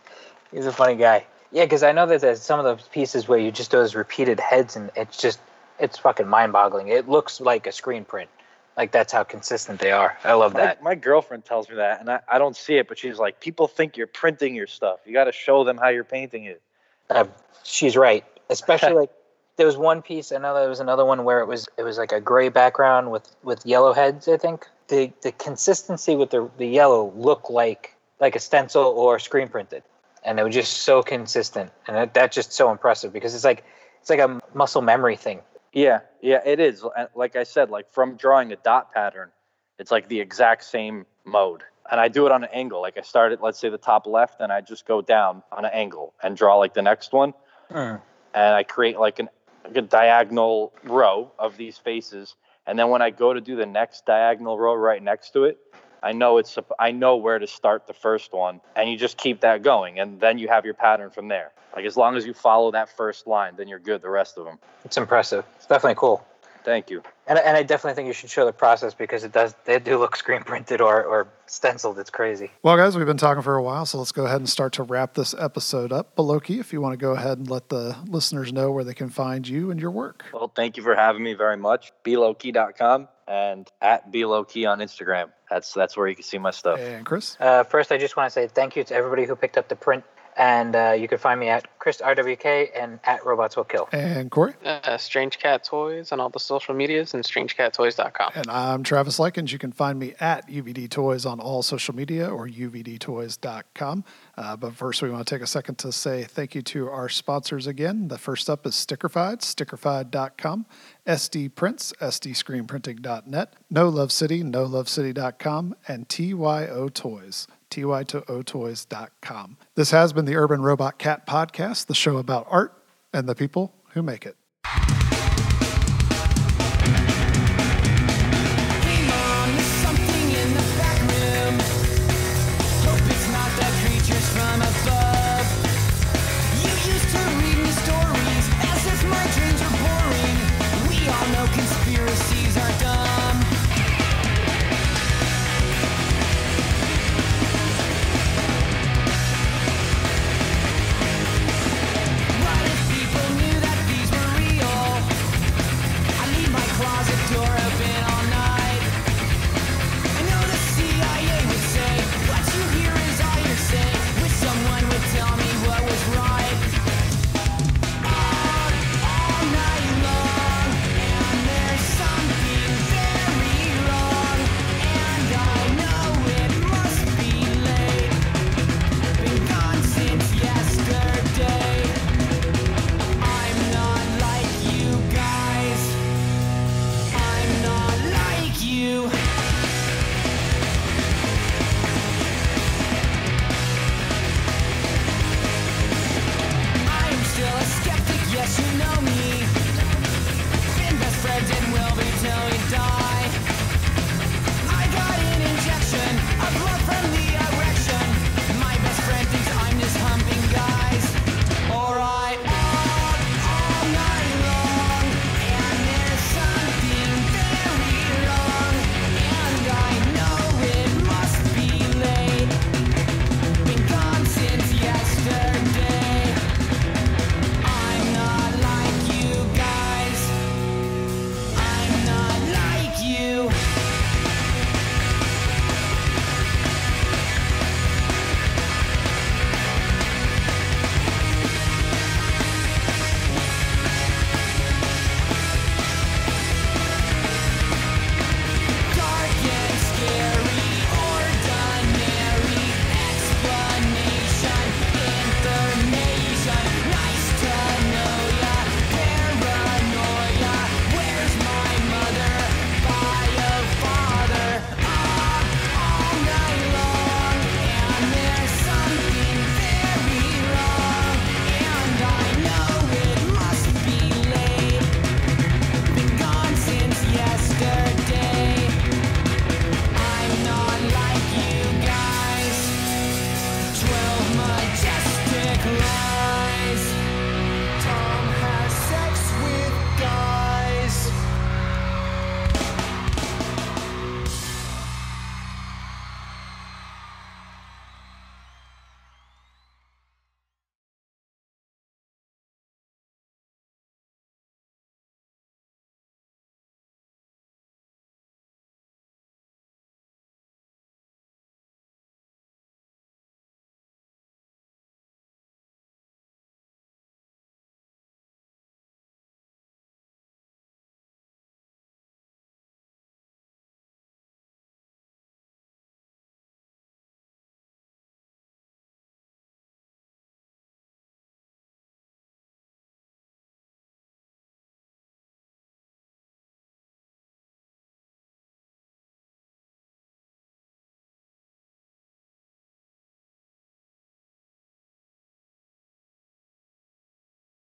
he's 0.53 0.67
a 0.67 0.73
funny 0.73 0.97
guy. 0.97 1.27
Yeah, 1.55 1.65
because 1.65 1.85
I 1.85 1.93
know 1.93 2.05
that 2.07 2.21
there's 2.21 2.43
some 2.43 2.59
of 2.59 2.65
those 2.65 2.89
pieces 2.89 3.29
where 3.29 3.39
you 3.39 3.53
just 3.53 3.71
do 3.71 3.77
those 3.77 3.95
repeated 3.95 4.41
heads, 4.41 4.75
and 4.75 4.91
it's 4.97 5.17
just 5.17 5.39
it's 5.79 5.97
fucking 5.97 6.27
mind-boggling. 6.27 6.89
It 6.89 7.09
looks 7.09 7.41
like 7.41 7.69
a 7.69 7.73
screen 7.73 8.05
print. 8.05 8.29
Like 8.77 8.91
that's 8.91 9.13
how 9.13 9.23
consistent 9.23 9.79
they 9.79 9.93
are. 9.93 10.19
I 10.25 10.33
love 10.33 10.53
My, 10.53 10.61
that. 10.61 10.83
my 10.83 10.97
girlfriend 10.97 11.45
tells 11.45 11.69
me 11.69 11.77
that, 11.77 12.01
and 12.01 12.11
I, 12.11 12.21
I 12.29 12.39
don't 12.39 12.57
see 12.57 12.75
it, 12.75 12.89
but 12.89 12.99
she's 12.99 13.21
like, 13.21 13.39
people 13.39 13.69
think 13.69 13.97
you're 13.97 14.09
printing 14.09 14.57
your 14.57 14.67
stuff. 14.67 14.99
You 15.07 15.13
got 15.13 15.25
to 15.25 15.33
show 15.33 15.63
them 15.63 15.79
how 15.79 15.91
you're 15.91 16.03
painting 16.03 16.45
it. 16.45 16.61
Uh, 17.09 17.27
she's 17.63 17.97
right. 17.97 18.25
Especially 18.51 18.93
like 19.03 19.11
there 19.57 19.67
was 19.67 19.77
one 19.77 20.03
piece. 20.03 20.33
I 20.33 20.39
know 20.39 20.55
there 20.55 20.69
was 20.69 20.81
another 20.81 21.05
one 21.05 21.23
where 21.23 21.39
it 21.39 21.47
was 21.47 21.69
it 21.79 21.85
was 21.85 21.99
like 21.99 22.11
a 22.11 22.21
gray 22.21 22.49
background 22.49 23.13
with 23.13 23.29
with 23.45 23.65
yellow 23.65 23.93
heads. 23.93 24.27
I 24.27 24.39
think 24.39 24.67
the 24.89 25.13
the 25.23 25.31
consistency 25.31 26.17
with 26.17 26.31
the 26.31 26.51
the 26.59 26.67
yellow 26.67 27.13
looked 27.15 27.49
like 27.49 27.95
like 28.19 28.35
a 28.35 28.41
stencil 28.41 28.83
or 28.83 29.21
screen 29.21 29.47
printed, 29.47 29.85
and 30.25 30.39
it 30.39 30.43
was 30.43 30.55
just 30.55 30.83
so 30.83 31.03
consistent, 31.03 31.71
and 31.87 31.97
that, 31.97 32.15
that's 32.15 32.35
just 32.35 32.53
so 32.53 32.71
impressive 32.71 33.13
because 33.13 33.35
it's 33.35 33.45
like 33.45 33.65
it's 34.01 34.11
like 34.11 34.21
a 34.21 34.41
muscle 34.55 34.83
memory 34.83 35.17
thing. 35.17 35.41
Yeah, 35.73 36.01
yeah, 36.21 36.41
it 36.45 36.61
is. 36.61 36.85
Like 37.15 37.37
I 37.37 37.45
said, 37.45 37.71
like 37.71 37.93
from 37.93 38.17
drawing 38.17 38.53
a 38.53 38.57
dot 38.57 38.93
pattern, 38.93 39.31
it's 39.79 39.91
like 39.91 40.09
the 40.09 40.21
exact 40.21 40.65
same 40.65 41.07
mode. 41.25 41.63
And 41.91 42.01
I 42.01 42.09
do 42.09 42.25
it 42.27 42.33
on 42.33 42.45
an 42.45 42.51
angle. 42.53 42.81
Like 42.81 42.97
I 42.97 43.03
start 43.03 43.33
at, 43.33 43.43
let's 43.43 43.59
say, 43.59 43.69
the 43.69 43.79
top 43.79 44.07
left, 44.07 44.41
and 44.41 44.53
I 44.53 44.61
just 44.61 44.87
go 44.87 45.03
down 45.03 45.43
on 45.53 45.65
an 45.65 45.71
angle 45.75 46.15
and 46.23 46.37
draw 46.37 46.57
like 46.57 46.75
the 46.75 46.83
next 46.83 47.13
one. 47.13 47.35
Mm. 47.71 48.01
and 48.35 48.55
I 48.55 48.63
create 48.63 48.99
like 48.99 49.19
an 49.19 49.31
like 49.65 49.77
a 49.77 49.83
diagonal 49.83 50.73
row 50.85 51.33
of 51.39 51.57
these 51.57 51.79
faces. 51.79 52.35
And 52.67 52.79
then 52.79 52.91
when 52.91 53.03
I 53.03 53.11
go 53.11 53.33
to 53.33 53.41
do 53.41 53.57
the 53.57 53.67
next 53.67 54.07
diagonal 54.07 54.59
row 54.59 54.75
right 54.75 55.03
next 55.03 55.31
to 55.31 55.45
it, 55.45 55.59
I 56.05 56.13
know 56.13 56.37
it's 56.37 56.59
I 56.79 56.93
know 56.93 57.17
where 57.17 57.39
to 57.39 57.47
start 57.47 57.87
the 57.87 57.95
first 57.95 58.33
one, 58.35 58.61
and 58.77 58.91
you 58.91 58.99
just 58.99 59.17
keep 59.17 59.41
that 59.41 59.63
going, 59.63 59.99
and 59.99 60.21
then 60.21 60.39
you 60.39 60.49
have 60.49 60.67
your 60.67 60.75
pattern 60.75 61.11
from 61.11 61.29
there. 61.29 61.51
Like 61.75 61.87
as 61.87 61.97
long 61.97 62.17
as 62.17 62.27
you 62.27 62.35
follow 62.35 62.71
that 62.73 62.95
first 62.95 63.27
line, 63.27 63.55
then 63.57 63.69
you're 63.69 63.79
good. 63.79 64.03
The 64.03 64.11
rest 64.11 64.37
of 64.37 64.45
them. 64.45 64.59
It's 64.85 64.99
impressive. 64.99 65.45
It's 65.57 65.67
definitely 65.67 65.97
cool. 65.97 66.25
Thank 66.63 66.89
you. 66.89 67.03
And, 67.27 67.39
and 67.39 67.57
I 67.57 67.63
definitely 67.63 67.95
think 67.95 68.07
you 68.07 68.15
should 68.15 68.31
show 68.31 68.47
the 68.47 68.53
process 68.53 68.95
because 68.95 69.23
it 69.23 69.33
does 69.33 69.55
they 69.65 69.79
do 69.79 69.99
look 69.99 70.17
screen 70.17 70.43
printed 70.43 70.81
or, 70.81 71.05
or 71.05 71.29
stenciled. 71.47 71.99
It's 71.99 72.11
crazy. 72.11 72.51
Well, 72.63 72.77
guys, 72.77 72.97
we've 72.97 73.07
been 73.07 73.17
talking 73.17 73.43
for 73.43 73.57
a 73.57 73.63
while, 73.63 73.87
so 73.87 73.99
let's 73.99 74.13
go 74.13 74.25
ahead 74.27 74.39
and 74.39 74.49
start 74.49 74.75
to 74.75 74.83
wrap 74.83 75.15
this 75.15 75.35
episode 75.39 75.93
up. 75.93 76.15
Below 76.17 76.41
Key, 76.41 76.61
if 76.61 76.73
you 76.73 76.81
want 76.81 76.95
to 76.95 76.99
go 76.99 77.13
ahead 77.13 77.39
and 77.39 77.51
let 77.51 77.69
the 77.69 77.97
listeners 78.07 78.53
know 78.53 78.71
where 78.71 78.85
they 78.85 78.95
can 78.95 79.09
find 79.09 79.47
you 79.47 79.71
and 79.71 79.81
your 79.81 79.91
work. 79.91 80.25
Well, 80.33 80.53
thank 80.55 80.77
you 80.77 80.83
for 80.83 80.95
having 80.95 81.23
me 81.23 81.35
very 81.35 81.57
much. 81.57 81.93
Belowkey.com 82.05 83.09
and 83.27 83.71
at 83.81 84.13
Belowkey 84.13 84.71
on 84.71 84.79
Instagram. 84.81 85.31
That's 85.51 85.73
that's 85.73 85.97
where 85.97 86.09
you 86.09 86.15
can 86.15 86.25
see 86.25 86.39
my 86.39 86.51
stuff. 86.51 86.79
And 86.79 87.05
Chris? 87.05 87.37
Uh, 87.41 87.65
first, 87.65 87.93
I 87.93 87.99
just 87.99 88.17
want 88.17 88.29
to 88.29 88.31
say 88.31 88.49
thank 88.49 88.77
you 88.77 88.85
to 88.85 88.95
everybody 88.95 89.25
who 89.25 89.37
picked 89.37 89.59
up 89.59 89.69
the 89.69 89.77
print. 89.77 90.05
And 90.37 90.75
uh, 90.75 90.97
you 90.99 91.09
can 91.09 91.19
find 91.19 91.39
me 91.39 91.49
at 91.49 91.79
Chris 91.79 91.99
RWK 91.99 92.71
and 92.75 92.99
at 93.05 93.25
Robots 93.25 93.57
Will 93.57 93.65
Kill. 93.65 93.89
And 93.93 94.31
Corey? 94.31 94.55
Uh, 94.65 94.97
Strange 94.97 95.39
Cat 95.39 95.65
Toys 95.65 96.13
on 96.13 96.21
all 96.21 96.31
the 96.31 96.41
social 96.41 96.75
medias 96.75 97.15
and 97.15 97.23
strangecattoys.com. 97.23 98.33
And 98.35 98.51
I'm 98.51 98.83
Travis 98.83 99.19
Likens. 99.19 99.53
You 99.53 99.59
can 99.59 99.73
find 99.73 99.99
me 99.99 100.15
at 100.19 100.49
UVD 100.49 100.91
Toys 100.91 101.25
on 101.27 101.41
all 101.41 101.63
social 101.63 101.95
media 101.95 102.29
or 102.29 102.49
uvdtoys.com. 102.49 104.05
Uh, 104.37 104.57
but 104.57 104.75
first, 104.75 105.03
we 105.03 105.11
want 105.11 105.27
to 105.27 105.35
take 105.35 105.43
a 105.43 105.47
second 105.47 105.77
to 105.77 105.93
say 105.93 106.25
thank 106.25 106.55
you 106.55 106.63
to 106.63 106.89
our 106.89 107.09
sponsors 107.09 107.67
again. 107.67 108.09
The 108.09 108.19
first 108.19 108.51
up 108.51 108.67
is 108.67 108.75
Stickerfied, 108.75 109.39
stickerfied.com, 109.41 110.67
SD 111.07 111.55
Prints, 111.55 111.93
sdscreenprinting.net, 112.01 113.55
No 113.71 113.89
Love 113.89 114.11
City, 114.13 114.43
nolovecity.com, 114.43 115.77
and 115.87 116.09
Tyto 116.09 116.89
Toys, 116.89 117.47
tytotoys.com. 117.83 119.57
This 119.75 119.91
has 119.91 120.13
been 120.13 120.25
the 120.25 120.37
Urban 120.37 120.63
Robot 120.63 120.99
Cat 120.99 121.27
Podcast, 121.27 121.87
the 121.87 121.95
show 121.95 122.17
about 122.19 122.47
art 122.49 122.73
and 123.13 123.29
the 123.29 123.35
people 123.35 123.75
who 123.91 124.03
make 124.03 124.27
it. 124.27 124.37